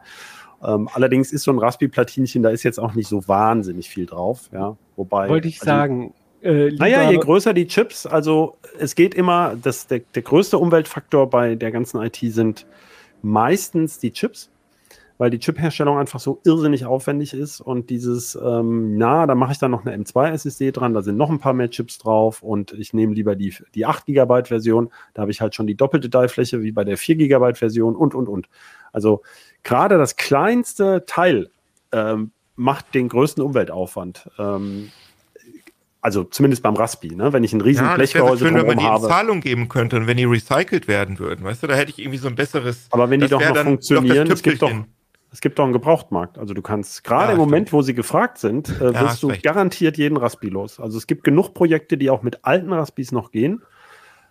Ähm, 0.63 0.89
allerdings 0.93 1.31
ist 1.31 1.43
so 1.43 1.51
ein 1.51 1.59
Raspi-Platinchen, 1.59 2.43
da 2.43 2.49
ist 2.49 2.63
jetzt 2.63 2.79
auch 2.79 2.93
nicht 2.93 3.07
so 3.07 3.27
wahnsinnig 3.27 3.89
viel 3.89 4.05
drauf, 4.05 4.49
ja. 4.51 4.75
Wobei. 4.95 5.29
Wollte 5.29 5.47
ich 5.47 5.61
also, 5.61 5.65
sagen. 5.65 6.13
Äh, 6.41 6.71
Naja, 6.71 7.09
je 7.09 7.17
größer 7.17 7.53
die 7.53 7.67
Chips, 7.67 8.05
also 8.05 8.57
es 8.77 8.95
geht 8.95 9.15
immer, 9.15 9.55
das, 9.61 9.88
der, 9.88 10.01
der 10.13 10.23
größte 10.23 10.57
Umweltfaktor 10.57 11.29
bei 11.29 11.55
der 11.55 11.71
ganzen 11.71 12.01
IT 12.01 12.17
sind 12.21 12.65
meistens 13.21 13.99
die 13.99 14.11
Chips, 14.11 14.49
weil 15.18 15.30
die 15.30 15.39
Chip-Herstellung 15.39 15.98
einfach 15.98 16.19
so 16.19 16.41
irrsinnig 16.45 16.85
aufwendig 16.85 17.34
ist 17.34 17.60
und 17.60 17.89
dieses, 17.89 18.35
ähm, 18.35 18.98
na, 18.98 19.26
da 19.26 19.35
mache 19.35 19.53
ich 19.53 19.57
dann 19.57 19.72
noch 19.72 19.85
eine 19.85 19.95
M2-SSD 19.98 20.72
dran, 20.72 20.94
da 20.94 21.02
sind 21.02 21.18
noch 21.18 21.30
ein 21.30 21.39
paar 21.39 21.53
mehr 21.53 21.69
Chips 21.69 21.98
drauf 21.98 22.44
und 22.44 22.73
ich 22.73 22.94
nehme 22.94 23.14
lieber 23.14 23.35
die, 23.35 23.56
die 23.73 23.85
8 23.85 24.06
GB 24.06 24.45
Version, 24.45 24.89
da 25.14 25.23
habe 25.23 25.31
ich 25.31 25.41
halt 25.41 25.56
schon 25.56 25.68
die 25.68 25.76
doppelte 25.76 26.10
Teilfläche 26.10 26.61
wie 26.61 26.72
bei 26.72 26.84
der 26.84 26.98
4 26.98 27.15
GB 27.15 27.56
Version 27.56 27.95
und, 27.95 28.14
und, 28.14 28.27
und. 28.27 28.48
Also 28.91 29.22
gerade 29.64 29.98
das 29.98 30.15
kleinste 30.15 31.03
Teil 31.06 31.49
ähm, 31.91 32.31
macht 32.56 32.94
den 32.94 33.10
größten 33.10 33.44
Umweltaufwand. 33.44 34.30
Ähm, 34.38 34.91
also 36.02 36.23
zumindest 36.23 36.64
beim 36.64 36.76
Raspi, 36.76 37.15
ne? 37.15 37.34
wenn 37.34 37.44
ich 37.44 37.53
ein 37.53 37.61
riesen 37.61 37.85
Ja, 37.85 37.95
Blechgehäuse 37.95 38.45
schön, 38.45 38.56
wenn 38.56 38.68
man 38.68 38.77
die 38.77 38.85
in. 38.85 39.02
Zahlung 39.02 39.41
geben 39.41 39.68
könnte 39.68 39.98
und 39.98 40.07
wenn 40.07 40.18
die 40.18 40.23
recycelt 40.26 40.88
werden 40.88 41.19
würden. 41.19 41.44
Weißt 41.44 41.64
du, 41.64 41.68
da 41.68 41.76
hätte 41.76 41.91
ich 41.91 41.99
irgendwie 41.99 42.18
so 42.18 42.27
ein 42.27 42.35
besseres. 42.35 42.88
Aber 42.91 43.10
wenn 43.10 43.19
die 43.19 43.27
doch 43.27 43.41
noch 43.41 43.57
funktionieren, 43.57 44.31
es 44.31 44.41
gibt 44.44 44.61
doch. 44.61 44.72
Es 45.32 45.41
gibt 45.41 45.60
doch 45.60 45.66
einen 45.66 45.74
Gebrauchtmarkt. 45.74 46.38
Also 46.38 46.54
du 46.54 46.62
kannst 46.62 47.04
gerade 47.04 47.28
Ja, 47.28 47.32
im 47.34 47.38
Moment, 47.38 47.68
stimmt. 47.70 47.80
wo 47.80 47.82
sie 47.82 47.94
gefragt 47.94 48.38
sind, 48.38 48.70
äh, 48.82 48.91
Ja, 48.91 48.94
hast 48.95 49.04
wirst 49.04 49.24
du 49.24 49.28
recht. 49.28 49.44
garantiert 49.44 49.98
jeden 49.98 50.18
Raspi 50.18 50.49
los. 50.49 50.80
Also 50.80 50.98
es 50.98 51.06
gibt 51.08 51.24
genug 51.24 51.54
Projekte, 51.54 51.98
die 51.98 52.10
auch 52.10 52.24
mit 52.24 52.45
alten 52.45 52.72
Raspis 52.74 53.12
noch 53.12 53.32
gehen. 53.32 53.62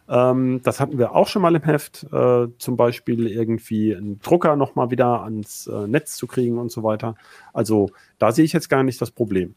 Ähm, 0.08 0.60
das 0.62 0.78
hatten 0.80 0.98
wir 0.98 1.14
auch 1.16 1.26
schon 1.26 1.42
mal 1.42 1.54
im 1.54 1.62
Heft, 1.62 2.06
äh, 2.12 2.46
zum 2.58 2.76
Beispiel 2.76 3.26
irgendwie 3.26 3.94
einen 3.94 4.20
Drucker 4.20 4.54
noch 4.56 4.74
mal 4.76 4.90
wieder 4.90 5.22
ans 5.22 5.66
äh, 5.66 5.86
Netz 5.88 6.16
zu 6.16 6.26
kriegen 6.26 6.58
und 6.58 6.70
so 6.70 6.82
weiter. 6.84 7.16
Also 7.52 7.90
da 8.18 8.30
sehe 8.32 8.44
ich 8.44 8.52
jetzt 8.52 8.68
gar 8.68 8.82
nicht 8.84 9.00
das 9.02 9.10
Problem. 9.10 9.54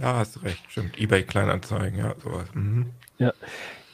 Ja, 0.00 0.16
hast 0.16 0.42
recht, 0.42 0.62
stimmt. 0.68 0.98
Ebay 0.98 1.22
Kleinanzeigen, 1.22 1.98
ja, 1.98 2.14
sowas. 2.22 2.46
Mhm. 2.54 2.86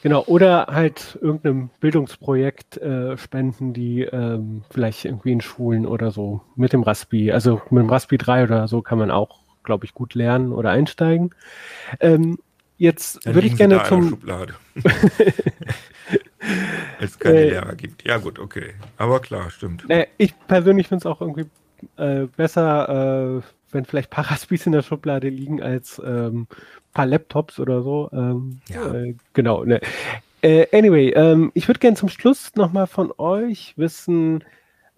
Genau, 0.02 0.24
oder 0.24 0.66
halt 0.66 1.16
irgendeinem 1.22 1.70
Bildungsprojekt 1.78 2.76
äh, 2.78 3.16
spenden, 3.16 3.72
die 3.72 4.02
ähm, 4.02 4.62
vielleicht 4.68 5.04
irgendwie 5.04 5.30
in 5.30 5.40
Schulen 5.40 5.86
oder 5.86 6.10
so 6.10 6.42
mit 6.56 6.72
dem 6.72 6.82
Raspi, 6.82 7.30
also 7.30 7.62
mit 7.70 7.84
dem 7.84 7.88
Raspi 7.90 8.18
3 8.18 8.42
oder 8.42 8.66
so 8.66 8.82
kann 8.82 8.98
man 8.98 9.12
auch, 9.12 9.42
glaube 9.62 9.84
ich, 9.84 9.94
gut 9.94 10.14
lernen 10.14 10.52
oder 10.52 10.70
einsteigen. 10.70 11.30
Ähm, 12.00 12.40
jetzt 12.78 13.24
würde 13.24 13.46
ich 13.46 13.54
gerne 13.56 13.80
zum, 13.84 14.08
Schublade. 14.08 14.54
es 17.00 17.16
keine 17.20 17.38
Äh, 17.38 17.50
Lehrer 17.50 17.76
gibt. 17.76 18.04
Ja, 18.04 18.18
gut, 18.18 18.40
okay. 18.40 18.74
Aber 18.96 19.20
klar, 19.20 19.50
stimmt. 19.50 19.84
Nee, 19.88 20.08
ich 20.18 20.34
persönlich 20.48 20.88
finde 20.88 21.02
es 21.02 21.06
auch 21.06 21.20
irgendwie 21.20 21.46
äh, 21.96 22.26
besser, 22.36 23.38
äh, 23.38 23.42
wenn 23.70 23.84
vielleicht 23.84 24.10
ein 24.10 24.16
paar 24.16 24.30
Raspis 24.32 24.66
in 24.66 24.72
der 24.72 24.82
Schublade 24.82 25.28
liegen, 25.28 25.62
als 25.62 26.02
ähm, 26.04 26.48
paar 26.92 27.06
Laptops 27.06 27.58
oder 27.58 27.82
so. 27.82 28.08
Ähm, 28.12 28.60
Ja. 28.68 28.94
äh, 28.94 29.14
genau. 29.32 29.64
Ne. 29.64 29.80
Äh, 30.42 30.66
anyway, 30.76 31.10
ähm, 31.10 31.52
ich 31.54 31.68
würde 31.68 31.80
gerne 31.80 31.96
zum 31.96 32.08
Schluss 32.08 32.54
nochmal 32.56 32.86
von 32.86 33.12
euch 33.18 33.74
wissen, 33.76 34.44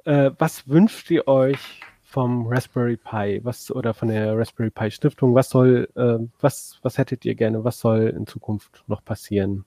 äh, 0.04 0.30
was 0.38 0.68
wünscht 0.68 1.10
ihr 1.10 1.28
euch 1.28 1.80
vom 2.02 2.46
Raspberry 2.46 2.96
Pi 2.96 3.40
was, 3.42 3.70
oder 3.70 3.92
von 3.92 4.08
der 4.08 4.38
Raspberry 4.38 4.70
Pi 4.70 4.90
Stiftung? 4.90 5.34
Was 5.34 5.50
soll, 5.50 5.88
äh, 5.96 6.18
was, 6.40 6.78
was 6.82 6.96
hättet 6.96 7.24
ihr 7.24 7.34
gerne? 7.34 7.64
Was 7.64 7.80
soll 7.80 8.14
in 8.16 8.26
Zukunft 8.26 8.84
noch 8.86 9.04
passieren? 9.04 9.64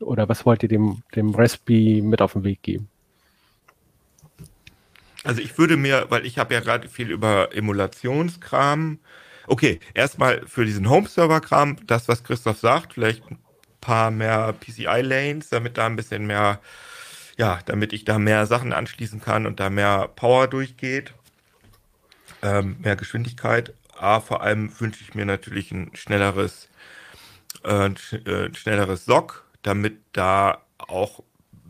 Oder 0.00 0.28
was 0.28 0.44
wollt 0.44 0.62
ihr 0.62 0.68
dem, 0.68 1.02
dem 1.14 1.34
Raspi 1.34 2.02
mit 2.04 2.20
auf 2.20 2.34
den 2.34 2.44
Weg 2.44 2.62
geben? 2.62 2.88
Also 5.24 5.40
ich 5.40 5.56
würde 5.58 5.76
mir, 5.76 6.06
weil 6.10 6.24
ich 6.26 6.38
habe 6.38 6.54
ja 6.54 6.60
gerade 6.60 6.88
viel 6.88 7.10
über 7.10 7.54
Emulationskram. 7.54 8.98
Okay, 9.46 9.80
erstmal 9.94 10.46
für 10.46 10.64
diesen 10.64 10.88
Home-Server-Kram, 10.90 11.86
das, 11.86 12.08
was 12.08 12.24
Christoph 12.24 12.58
sagt, 12.58 12.94
vielleicht 12.94 13.24
ein 13.30 13.38
paar 13.80 14.10
mehr 14.10 14.52
PCI-Lanes, 14.54 15.48
damit 15.50 15.78
da 15.78 15.86
ein 15.86 15.96
bisschen 15.96 16.26
mehr, 16.26 16.60
ja, 17.36 17.60
damit 17.66 17.92
ich 17.92 18.04
da 18.04 18.18
mehr 18.18 18.46
Sachen 18.46 18.72
anschließen 18.72 19.20
kann 19.20 19.46
und 19.46 19.60
da 19.60 19.70
mehr 19.70 20.08
Power 20.08 20.48
durchgeht, 20.48 21.12
ähm, 22.42 22.76
mehr 22.80 22.96
Geschwindigkeit. 22.96 23.72
Aber 23.96 24.20
vor 24.20 24.42
allem 24.42 24.78
wünsche 24.80 25.02
ich 25.02 25.14
mir 25.14 25.24
natürlich 25.24 25.70
ein 25.70 25.90
schnelleres, 25.94 26.68
äh, 27.64 27.90
sch- 27.90 28.26
äh, 28.26 28.54
schnelleres 28.54 29.04
SOC, 29.06 29.44
damit 29.62 29.98
da 30.12 30.62
auch 30.78 31.22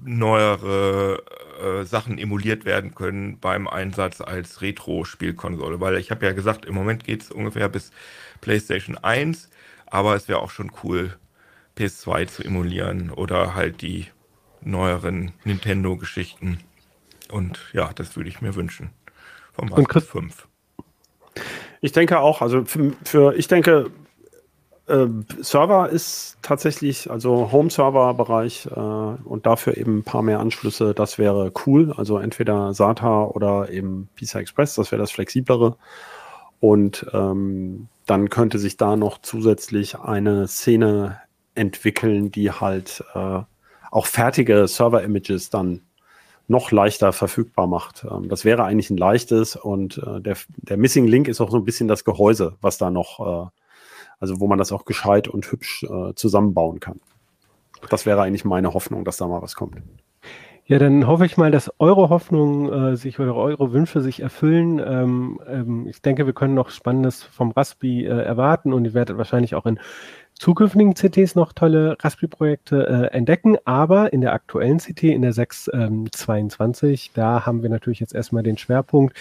neuere 0.02 1.22
äh, 1.56 1.84
Sachen 1.84 2.18
emuliert 2.18 2.64
werden 2.64 2.94
können 2.94 3.38
beim 3.40 3.66
Einsatz 3.68 4.20
als 4.20 4.60
Retro-Spielkonsole. 4.62 5.80
Weil 5.80 5.96
ich 5.98 6.10
habe 6.10 6.26
ja 6.26 6.32
gesagt, 6.32 6.64
im 6.64 6.74
Moment 6.74 7.04
geht 7.04 7.22
es 7.22 7.30
ungefähr 7.30 7.68
bis 7.68 7.90
PlayStation 8.40 8.96
1, 8.98 9.50
aber 9.86 10.14
es 10.14 10.28
wäre 10.28 10.40
auch 10.40 10.50
schon 10.50 10.70
cool, 10.82 11.16
PS2 11.76 12.26
zu 12.26 12.42
emulieren 12.42 13.10
oder 13.10 13.54
halt 13.54 13.82
die 13.82 14.06
neueren 14.62 15.32
Nintendo-Geschichten. 15.44 16.58
Und 17.30 17.60
ja, 17.72 17.92
das 17.94 18.16
würde 18.16 18.28
ich 18.28 18.40
mir 18.40 18.54
wünschen. 18.54 18.90
Vom 19.52 19.70
Und 19.72 19.88
Chris- 19.88 20.06
5. 20.06 20.48
Ich 21.80 21.92
denke 21.92 22.18
auch, 22.20 22.40
also 22.40 22.64
für, 22.64 22.92
für 23.04 23.34
ich 23.36 23.48
denke, 23.48 23.90
äh, 24.86 25.06
Server 25.40 25.88
ist 25.88 26.38
tatsächlich, 26.42 27.10
also 27.10 27.50
Home-Server-Bereich 27.52 28.66
äh, 28.66 28.80
und 28.80 29.46
dafür 29.46 29.76
eben 29.76 29.98
ein 29.98 30.04
paar 30.04 30.22
mehr 30.22 30.40
Anschlüsse, 30.40 30.94
das 30.94 31.18
wäre 31.18 31.52
cool. 31.66 31.92
Also 31.96 32.18
entweder 32.18 32.72
SATA 32.74 33.24
oder 33.24 33.70
eben 33.70 34.08
PCI 34.16 34.38
Express, 34.38 34.74
das 34.74 34.92
wäre 34.92 35.00
das 35.00 35.10
flexiblere. 35.10 35.76
Und 36.60 37.06
ähm, 37.12 37.88
dann 38.06 38.30
könnte 38.30 38.58
sich 38.58 38.76
da 38.76 38.96
noch 38.96 39.18
zusätzlich 39.20 39.98
eine 39.98 40.48
Szene 40.48 41.20
entwickeln, 41.54 42.30
die 42.30 42.50
halt 42.50 43.04
äh, 43.14 43.40
auch 43.90 44.06
fertige 44.06 44.68
Server-Images 44.68 45.50
dann 45.50 45.82
noch 46.48 46.70
leichter 46.70 47.12
verfügbar 47.12 47.66
macht. 47.66 48.06
Ähm, 48.10 48.28
das 48.28 48.44
wäre 48.44 48.64
eigentlich 48.64 48.90
ein 48.90 48.96
leichtes 48.96 49.56
und 49.56 49.98
äh, 49.98 50.20
der, 50.20 50.36
der 50.56 50.76
Missing 50.76 51.06
Link 51.06 51.28
ist 51.28 51.40
auch 51.40 51.50
so 51.50 51.56
ein 51.56 51.64
bisschen 51.64 51.88
das 51.88 52.04
Gehäuse, 52.04 52.56
was 52.60 52.78
da 52.78 52.90
noch, 52.90 53.46
äh, 53.46 53.50
also 54.18 54.40
wo 54.40 54.46
man 54.46 54.58
das 54.58 54.72
auch 54.72 54.84
gescheit 54.84 55.28
und 55.28 55.50
hübsch 55.50 55.84
äh, 55.84 56.14
zusammenbauen 56.14 56.80
kann. 56.80 57.00
Das 57.90 58.06
wäre 58.06 58.22
eigentlich 58.22 58.44
meine 58.44 58.74
Hoffnung, 58.74 59.04
dass 59.04 59.16
da 59.16 59.26
mal 59.28 59.42
was 59.42 59.54
kommt. 59.54 59.76
Ja, 60.68 60.80
dann 60.80 61.06
hoffe 61.06 61.24
ich 61.24 61.36
mal, 61.36 61.52
dass 61.52 61.72
eure 61.78 62.08
Hoffnungen 62.08 62.92
äh, 62.92 62.96
sich 62.96 63.20
oder 63.20 63.36
eure 63.36 63.72
Wünsche 63.72 64.00
sich 64.00 64.18
erfüllen. 64.18 64.80
Ähm, 64.84 65.40
ähm, 65.46 65.86
ich 65.86 66.02
denke, 66.02 66.26
wir 66.26 66.32
können 66.32 66.54
noch 66.54 66.70
Spannendes 66.70 67.22
vom 67.22 67.52
Raspi 67.52 68.04
äh, 68.04 68.08
erwarten 68.08 68.72
und 68.72 68.84
ihr 68.84 68.92
werdet 68.92 69.16
wahrscheinlich 69.16 69.54
auch 69.54 69.66
in 69.66 69.78
zukünftigen 70.38 70.94
CTs 70.94 71.34
noch 71.34 71.52
tolle 71.52 71.96
Raspi-Projekte 72.00 73.10
äh, 73.12 73.16
entdecken, 73.16 73.56
aber 73.64 74.12
in 74.12 74.20
der 74.20 74.32
aktuellen 74.32 74.78
CT, 74.78 75.04
in 75.04 75.22
der 75.22 75.32
622, 75.32 77.12
da 77.14 77.46
haben 77.46 77.62
wir 77.62 77.70
natürlich 77.70 78.00
jetzt 78.00 78.14
erstmal 78.14 78.42
den 78.42 78.58
Schwerpunkt. 78.58 79.16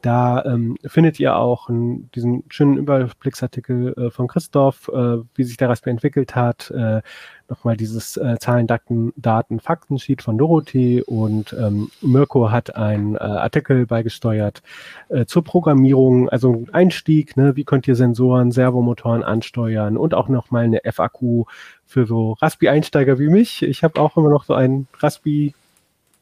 Da 0.00 0.44
ähm, 0.44 0.76
findet 0.86 1.18
ihr 1.18 1.36
auch 1.36 1.68
einen, 1.68 2.10
diesen 2.12 2.44
schönen 2.48 2.76
Überblicksartikel 2.78 3.94
äh, 3.94 4.10
von 4.10 4.28
Christoph, 4.28 4.88
äh, 4.88 5.18
wie 5.34 5.44
sich 5.44 5.56
der 5.56 5.68
Raspi 5.68 5.90
entwickelt 5.90 6.36
hat, 6.36 6.70
äh, 6.70 7.02
nochmal 7.50 7.76
dieses 7.76 8.16
äh, 8.16 8.36
Zahlen, 8.38 8.66
Daten, 8.66 9.12
Daten, 9.16 9.60
Faktensheet 9.60 10.22
von 10.22 10.38
Dorothee 10.38 11.02
und 11.02 11.52
ähm, 11.52 11.90
Mirko 12.00 12.50
hat 12.50 12.76
einen 12.76 13.16
äh, 13.16 13.18
Artikel 13.18 13.86
beigesteuert 13.86 14.62
äh, 15.08 15.26
zur 15.26 15.44
Programmierung, 15.44 16.28
also 16.28 16.52
ein 16.52 16.72
Einstieg, 16.72 17.36
ne, 17.36 17.56
wie 17.56 17.64
könnt 17.64 17.86
ihr 17.88 17.96
Sensoren, 17.96 18.52
Servomotoren 18.52 19.22
ansteuern 19.22 19.96
und 19.96 20.14
auch 20.14 20.28
nochmal 20.28 20.64
eine 20.64 20.80
FAQ 20.90 21.46
für 21.86 22.06
so 22.06 22.32
Raspi-Einsteiger 22.40 23.18
wie 23.18 23.28
mich. 23.28 23.62
Ich 23.62 23.82
habe 23.82 24.00
auch 24.00 24.16
immer 24.16 24.30
noch 24.30 24.44
so 24.44 24.54
ein 24.54 24.86
Raspi 24.98 25.54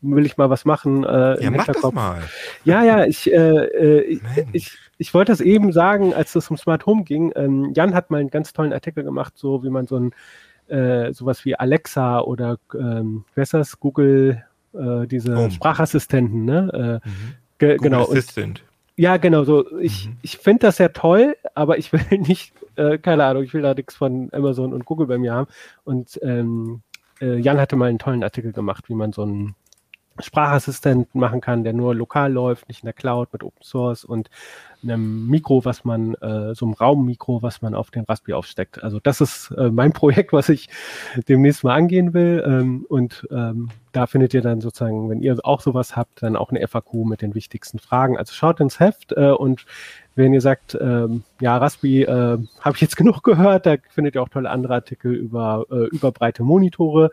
will 0.01 0.27
ich 0.27 0.37
mal 0.37 0.51
was 0.51 0.65
machen. 0.65 1.05
Äh, 1.05 1.43
ja, 1.43 1.51
mach 1.51 1.67
das 1.67 1.83
mal. 1.93 2.23
Ja, 2.65 2.85
ja, 2.85 3.05
ich, 3.05 3.33
äh, 3.33 3.37
äh, 3.37 4.21
ich, 4.53 4.79
ich 4.97 5.15
wollte 5.15 5.33
das 5.33 5.41
eben 5.41 5.73
sagen, 5.73 6.15
als 6.15 6.35
es 6.35 6.51
um 6.51 6.57
Smart 6.57 6.87
Home 6.87 7.05
ging. 7.05 7.33
Ähm, 7.35 7.73
Jan 7.75 7.95
hat 7.95 8.11
mal 8.11 8.21
einen 8.21 8.31
ganz 8.31 8.53
tollen 8.53 8.73
Artikel 8.73 9.05
gemacht, 9.05 9.35
so 9.37 9.65
wie 9.65 9.71
man 9.71 9.87
so 9.87 9.97
ein 9.97 10.13
äh, 10.69 11.13
sowas 11.13 11.45
wie 11.45 11.57
Alexa 11.57 12.21
oder 12.21 12.59
ähm, 12.75 13.25
wer 13.35 13.43
ist 13.43 13.55
das? 13.55 13.81
Google, 13.81 14.45
äh, 14.75 15.07
diese 15.07 15.37
Home. 15.37 15.51
Sprachassistenten, 15.51 16.45
ne? 16.45 17.01
Äh, 17.05 17.09
mhm. 17.09 17.35
ge 17.59 17.77
Google 17.77 17.91
genau. 17.91 18.03
Assistant. 18.05 18.61
Und, 18.61 18.69
ja, 18.97 19.17
genau, 19.17 19.45
so 19.45 19.79
ich, 19.79 20.09
mhm. 20.09 20.17
ich 20.23 20.39
finde 20.39 20.67
das 20.67 20.79
ja 20.79 20.89
toll, 20.89 21.37
aber 21.55 21.79
ich 21.79 21.93
will 21.93 22.01
nicht, 22.19 22.53
äh, 22.77 22.99
keine 22.99 23.25
Ahnung, 23.25 23.45
ich 23.45 23.55
will 23.55 23.63
da 23.63 23.75
nichts 23.75 23.95
von 23.95 24.29
Amazon 24.33 24.73
und 24.73 24.85
Google 24.85 25.07
bei 25.07 25.19
mir 25.19 25.33
haben. 25.33 25.49
Und 25.85 26.19
ähm, 26.23 26.83
äh, 27.21 27.39
Jan 27.39 27.59
hatte 27.59 27.77
mal 27.77 27.89
einen 27.89 27.99
tollen 27.99 28.25
Artikel 28.25 28.53
gemacht, 28.53 28.89
wie 28.89 28.95
man 28.95 29.13
so 29.13 29.25
ein 29.25 29.55
Sprachassistenten 30.21 31.21
machen 31.21 31.41
kann, 31.41 31.65
der 31.65 31.73
nur 31.73 31.95
lokal 31.95 32.33
läuft, 32.33 32.69
nicht 32.69 32.83
in 32.83 32.87
der 32.87 32.93
Cloud 32.93 33.33
mit 33.33 33.43
Open 33.43 33.63
Source 33.63 34.05
und 34.05 34.31
einem 34.83 35.27
Mikro, 35.27 35.65
was 35.65 35.85
man, 35.85 36.15
äh, 36.15 36.55
so 36.55 36.65
einem 36.65 36.75
Raummikro, 36.75 37.43
was 37.43 37.63
man 37.63 37.75
auf 37.75 37.91
den 37.91 38.05
Raspberry 38.05 38.35
aufsteckt. 38.35 38.83
Also 38.83 39.01
das 39.01 39.21
ist 39.21 39.51
äh, 39.53 39.71
mein 39.71 39.93
Projekt, 39.99 40.33
was 40.33 40.49
ich 40.49 40.69
demnächst 41.29 41.65
mal 41.65 41.75
angehen 41.75 42.15
will. 42.15 42.43
Ähm, 42.47 42.87
und 42.89 43.27
ähm, 43.31 43.71
da 43.93 44.07
findet 44.07 44.35
ihr 44.35 44.43
dann 44.43 44.61
sozusagen, 44.61 45.11
wenn 45.11 45.21
ihr 45.21 45.37
auch 45.43 45.61
sowas 45.61 45.97
habt, 45.97 46.23
dann 46.23 46.37
auch 46.37 46.51
eine 46.51 46.67
FAQ 46.67 46.95
mit 47.07 47.23
den 47.23 47.35
wichtigsten 47.35 47.79
Fragen. 47.79 48.17
Also 48.17 48.35
schaut 48.35 48.61
ins 48.61 48.79
Heft 48.79 49.13
äh, 49.13 49.31
und 49.31 49.67
wenn 50.15 50.33
ihr 50.33 50.41
sagt, 50.41 50.77
ähm, 50.81 51.23
ja, 51.41 51.57
Raspberry 51.57 52.03
äh, 52.03 52.39
habe 52.61 52.75
ich 52.75 52.81
jetzt 52.81 52.97
genug 52.97 53.23
gehört, 53.23 53.67
da 53.67 53.77
findet 53.89 54.15
ihr 54.15 54.23
auch 54.23 54.29
tolle 54.29 54.51
andere 54.51 54.75
Artikel 54.75 55.15
über, 55.15 55.65
äh, 55.71 55.87
über 55.87 56.13
breite 56.13 56.43
Monitore 56.43 57.11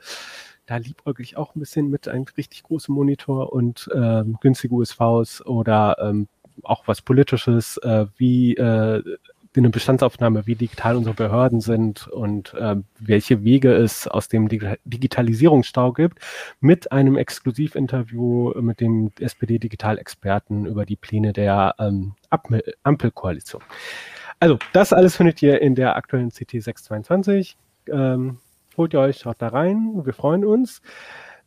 da 0.66 0.78
liebäugel 0.78 1.24
ich 1.24 1.38
auch 1.38 1.56
ein 1.56 1.60
bisschen 1.60 1.90
mit 1.90 2.08
einem 2.08 2.26
richtig 2.38 2.64
großen 2.64 2.94
Monitor 2.94 3.54
und 3.54 3.90
ähm, 3.94 4.38
günstige 4.42 4.74
USVs 4.74 5.46
oder 5.46 5.98
ähm, 6.00 6.28
auch 6.64 6.88
was 6.88 7.02
Politisches, 7.02 7.78
äh, 7.78 8.06
wie 8.18 8.56
äh, 8.56 9.04
eine 9.58 9.70
Bestandsaufnahme, 9.70 10.48
wie 10.48 10.56
digital 10.56 10.98
unsere 10.98 11.16
Behörden 11.16 11.62
sind 11.62 12.08
und 12.08 12.54
äh, 12.56 12.76
welche 13.00 13.44
Wege 13.44 13.74
es 13.74 14.08
aus 14.08 14.28
dem 14.28 14.50
Dig 14.50 14.80
Digitalisierungsstau 14.84 15.94
gibt, 15.94 16.20
mit 16.60 16.92
einem 16.92 17.16
Exklusivinterview 17.16 18.54
mit 18.62 18.82
dem 18.82 19.12
SPD-Digital-Experten 19.20 20.66
über 20.66 20.86
die 20.86 20.98
Pläne 20.98 21.34
der 21.34 21.76
ähm, 21.80 22.16
Ampelkoalition. 22.84 23.62
Also, 24.40 24.60
das 24.74 24.92
alles 24.92 25.16
findet 25.16 25.42
ihr 25.42 25.62
in 25.62 25.76
der 25.76 25.96
aktuellen 25.96 26.32
CT 26.32 26.62
622. 26.62 27.56
Ähm, 27.90 28.40
Holt 28.78 28.94
ihr 28.94 29.00
euch, 29.00 29.20
schaut 29.20 29.42
da 29.42 29.48
rein. 29.50 30.06
Wir 30.06 30.14
freuen 30.14 30.44
uns. 30.44 30.82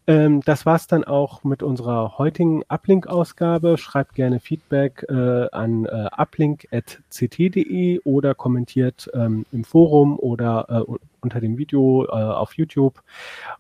Ähm, 0.07 0.41
das 0.41 0.65
war's 0.65 0.87
dann 0.87 1.05
auch 1.05 1.45
mit 1.45 1.63
unserer 1.63 2.17
heutigen 2.17 2.63
Uplink-Ausgabe. 2.67 3.77
Schreibt 3.77 4.15
gerne 4.15 4.41
Feedback 4.41 5.05
äh, 5.11 5.49
an 5.53 5.85
äh, 5.85 6.09
uplink.ct.de 6.17 8.01
oder 8.05 8.35
kommentiert 8.35 9.11
ähm, 9.13 9.45
im 9.53 9.65
Forum 9.65 10.19
oder 10.19 10.87
äh, 10.89 10.95
unter 11.21 11.41
dem 11.41 11.59
Video 11.59 12.07
äh, 12.07 12.09
auf 12.09 12.55
YouTube. 12.55 13.03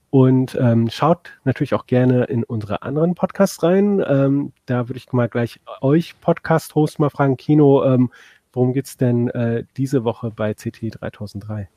Und 0.08 0.56
ähm, 0.58 0.88
schaut 0.88 1.32
natürlich 1.44 1.74
auch 1.74 1.84
gerne 1.84 2.24
in 2.24 2.44
unsere 2.44 2.80
anderen 2.80 3.14
Podcasts 3.14 3.62
rein. 3.62 4.02
Ähm, 4.08 4.52
da 4.64 4.88
würde 4.88 4.96
ich 4.96 5.12
mal 5.12 5.28
gleich 5.28 5.60
euch 5.82 6.18
Podcast-Host 6.22 6.98
mal 6.98 7.10
fragen, 7.10 7.36
Kino, 7.36 7.84
ähm, 7.84 8.10
worum 8.54 8.72
geht's 8.72 8.96
denn 8.96 9.28
äh, 9.28 9.64
diese 9.76 10.04
Woche 10.04 10.30
bei 10.30 10.54
CT 10.54 10.98
3003? 10.98 11.68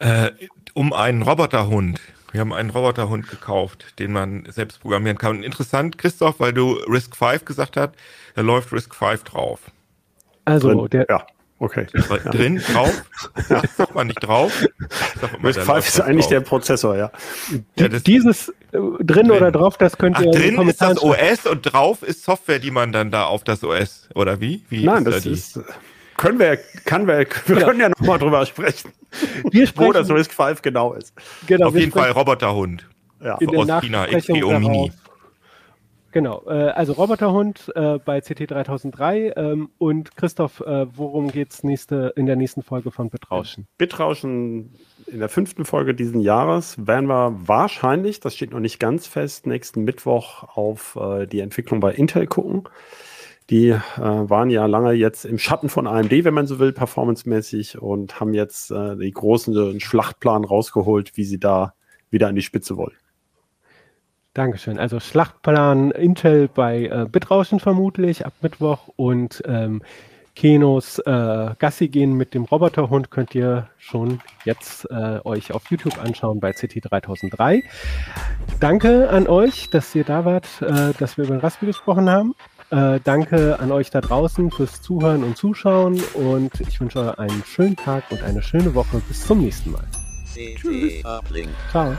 Äh, 0.00 0.32
um 0.74 0.92
einen 0.92 1.22
Roboterhund. 1.22 2.00
Wir 2.32 2.40
haben 2.40 2.52
einen 2.52 2.70
Roboterhund 2.70 3.28
gekauft, 3.28 3.98
den 4.00 4.12
man 4.12 4.44
selbst 4.48 4.80
programmieren 4.80 5.16
kann. 5.16 5.36
Und 5.36 5.42
interessant, 5.44 5.98
Christoph, 5.98 6.40
weil 6.40 6.52
du 6.52 6.72
Risk 6.88 7.16
5 7.16 7.44
gesagt 7.44 7.76
hast, 7.76 7.92
da 8.34 8.42
läuft 8.42 8.72
Risk 8.72 8.94
5 8.94 9.22
drauf. 9.22 9.60
Also, 10.44 10.68
drin, 10.68 10.90
der, 10.90 11.06
ja, 11.08 11.26
okay. 11.60 11.86
Drin, 12.32 12.60
drauf? 12.72 13.04
Ja. 13.48 13.62
Sagt 13.76 13.94
man 13.94 14.08
nicht 14.08 14.20
drauf? 14.20 14.52
Risk 15.44 15.60
5 15.60 15.86
ist 15.86 16.00
eigentlich 16.00 16.24
drauf. 16.24 16.30
der 16.30 16.40
Prozessor, 16.40 16.96
ja. 16.96 17.12
ja 17.78 17.88
Dieses 17.88 18.48
äh, 18.48 18.78
drin, 19.00 19.30
oder 19.30 19.52
drauf, 19.52 19.78
das 19.78 19.96
könnt 19.96 20.18
ihr 20.18 20.30
Ach, 20.34 20.38
drin 20.38 20.68
ist 20.68 20.82
das 20.82 21.00
OS 21.00 21.46
und 21.46 21.62
drauf 21.62 22.02
ist 22.02 22.24
Software, 22.24 22.58
die 22.58 22.72
man 22.72 22.90
dann 22.90 23.12
da 23.12 23.26
auf 23.26 23.44
das 23.44 23.62
OS, 23.62 24.08
oder 24.16 24.40
wie? 24.40 24.64
wie 24.70 24.84
Nein, 24.84 25.06
ist 25.06 25.14
das 25.14 25.22
da 25.22 25.30
ist, 25.30 25.60
können 26.16 26.38
wir, 26.38 26.56
kann 26.84 27.06
wir, 27.06 27.18
wir 27.18 27.26
genau. 27.46 27.66
können 27.66 27.80
ja 27.80 27.88
nochmal 27.88 28.18
drüber 28.18 28.44
sprechen. 28.46 28.92
Wir 29.50 29.66
sprechen, 29.66 29.88
wo 29.88 29.92
das 29.92 30.10
Risk 30.10 30.32
5 30.32 30.62
genau 30.62 30.94
ist. 30.94 31.14
Genau, 31.46 31.68
Auf 31.68 31.76
jeden 31.76 31.92
Fall 31.92 32.10
Roboterhund. 32.10 32.88
Ja. 33.22 33.36
In 33.38 33.56
aus 33.56 33.82
China, 33.82 34.06
XPO 34.06 34.58
Mini. 34.58 34.92
Genau, 36.14 36.44
äh, 36.46 36.68
also 36.68 36.92
Roboterhund 36.92 37.72
äh, 37.74 37.98
bei 37.98 38.20
CT 38.20 38.52
3003 38.52 39.32
ähm, 39.36 39.70
und 39.78 40.14
Christoph, 40.16 40.60
äh, 40.60 40.86
worum 40.96 41.28
geht's 41.32 41.64
nächste, 41.64 42.12
in 42.14 42.26
der 42.26 42.36
nächsten 42.36 42.62
Folge 42.62 42.92
von 42.92 43.10
Bitrauschen? 43.10 43.66
Bitrauschen 43.78 44.70
in 45.08 45.18
der 45.18 45.28
fünften 45.28 45.64
Folge 45.64 45.92
diesen 45.92 46.20
Jahres 46.20 46.86
werden 46.86 47.08
wir 47.08 47.34
wahrscheinlich, 47.48 48.20
das 48.20 48.36
steht 48.36 48.52
noch 48.52 48.60
nicht 48.60 48.78
ganz 48.78 49.08
fest, 49.08 49.48
nächsten 49.48 49.82
Mittwoch 49.82 50.44
auf 50.56 50.94
äh, 50.94 51.26
die 51.26 51.40
Entwicklung 51.40 51.80
bei 51.80 51.92
Intel 51.92 52.28
gucken. 52.28 52.68
Die 53.50 53.68
äh, 53.68 53.80
waren 53.98 54.48
ja 54.48 54.64
lange 54.66 54.92
jetzt 54.92 55.24
im 55.26 55.38
Schatten 55.38 55.68
von 55.68 55.86
AMD, 55.86 56.10
wenn 56.24 56.34
man 56.34 56.46
so 56.46 56.58
will, 56.58 56.72
performancemäßig 56.72 57.80
und 57.80 58.18
haben 58.18 58.32
jetzt 58.32 58.70
äh, 58.70 58.96
die 58.96 59.12
großen 59.12 59.80
Schlachtplan 59.80 60.44
rausgeholt, 60.44 61.16
wie 61.16 61.24
sie 61.24 61.38
da 61.38 61.74
wieder 62.10 62.28
an 62.28 62.36
die 62.36 62.42
Spitze 62.42 62.76
wollen. 62.76 62.96
Dankeschön. 64.32 64.78
Also 64.78 64.98
Schlachtplan 64.98 65.90
Intel 65.90 66.48
bei 66.48 66.86
äh, 66.86 67.06
Bitrauschen 67.10 67.60
vermutlich 67.60 68.26
ab 68.26 68.32
Mittwoch 68.40 68.88
und 68.96 69.42
ähm, 69.46 69.82
Kenos 70.34 70.98
äh, 70.98 71.50
Gassi 71.58 71.88
gehen 71.88 72.14
mit 72.14 72.34
dem 72.34 72.44
Roboterhund 72.44 73.10
könnt 73.10 73.34
ihr 73.34 73.68
schon 73.78 74.20
jetzt 74.44 74.90
äh, 74.90 75.20
euch 75.24 75.52
auf 75.52 75.70
YouTube 75.70 76.02
anschauen 76.02 76.40
bei 76.40 76.52
CT 76.52 76.80
3003. 76.90 77.62
Danke 78.58 79.08
an 79.10 79.28
euch, 79.28 79.70
dass 79.70 79.94
ihr 79.94 80.02
da 80.02 80.24
wart, 80.24 80.48
äh, 80.62 80.92
dass 80.98 81.16
wir 81.16 81.26
über 81.26 81.36
den 81.36 81.40
Raspi 81.40 81.66
gesprochen 81.66 82.10
haben. 82.10 82.34
Äh, 82.70 83.00
danke 83.04 83.58
an 83.60 83.70
euch 83.72 83.90
da 83.90 84.00
draußen 84.00 84.50
fürs 84.50 84.80
Zuhören 84.82 85.22
und 85.22 85.36
Zuschauen 85.36 86.00
und 86.14 86.60
ich 86.60 86.80
wünsche 86.80 87.00
euch 87.00 87.18
einen 87.18 87.44
schönen 87.44 87.76
Tag 87.76 88.04
und 88.10 88.22
eine 88.22 88.42
schöne 88.42 88.74
Woche. 88.74 89.00
Bis 89.08 89.26
zum 89.26 89.40
nächsten 89.40 89.72
Mal. 89.72 89.84
Tschüss. 90.34 91.02
Ciao. 91.70 91.96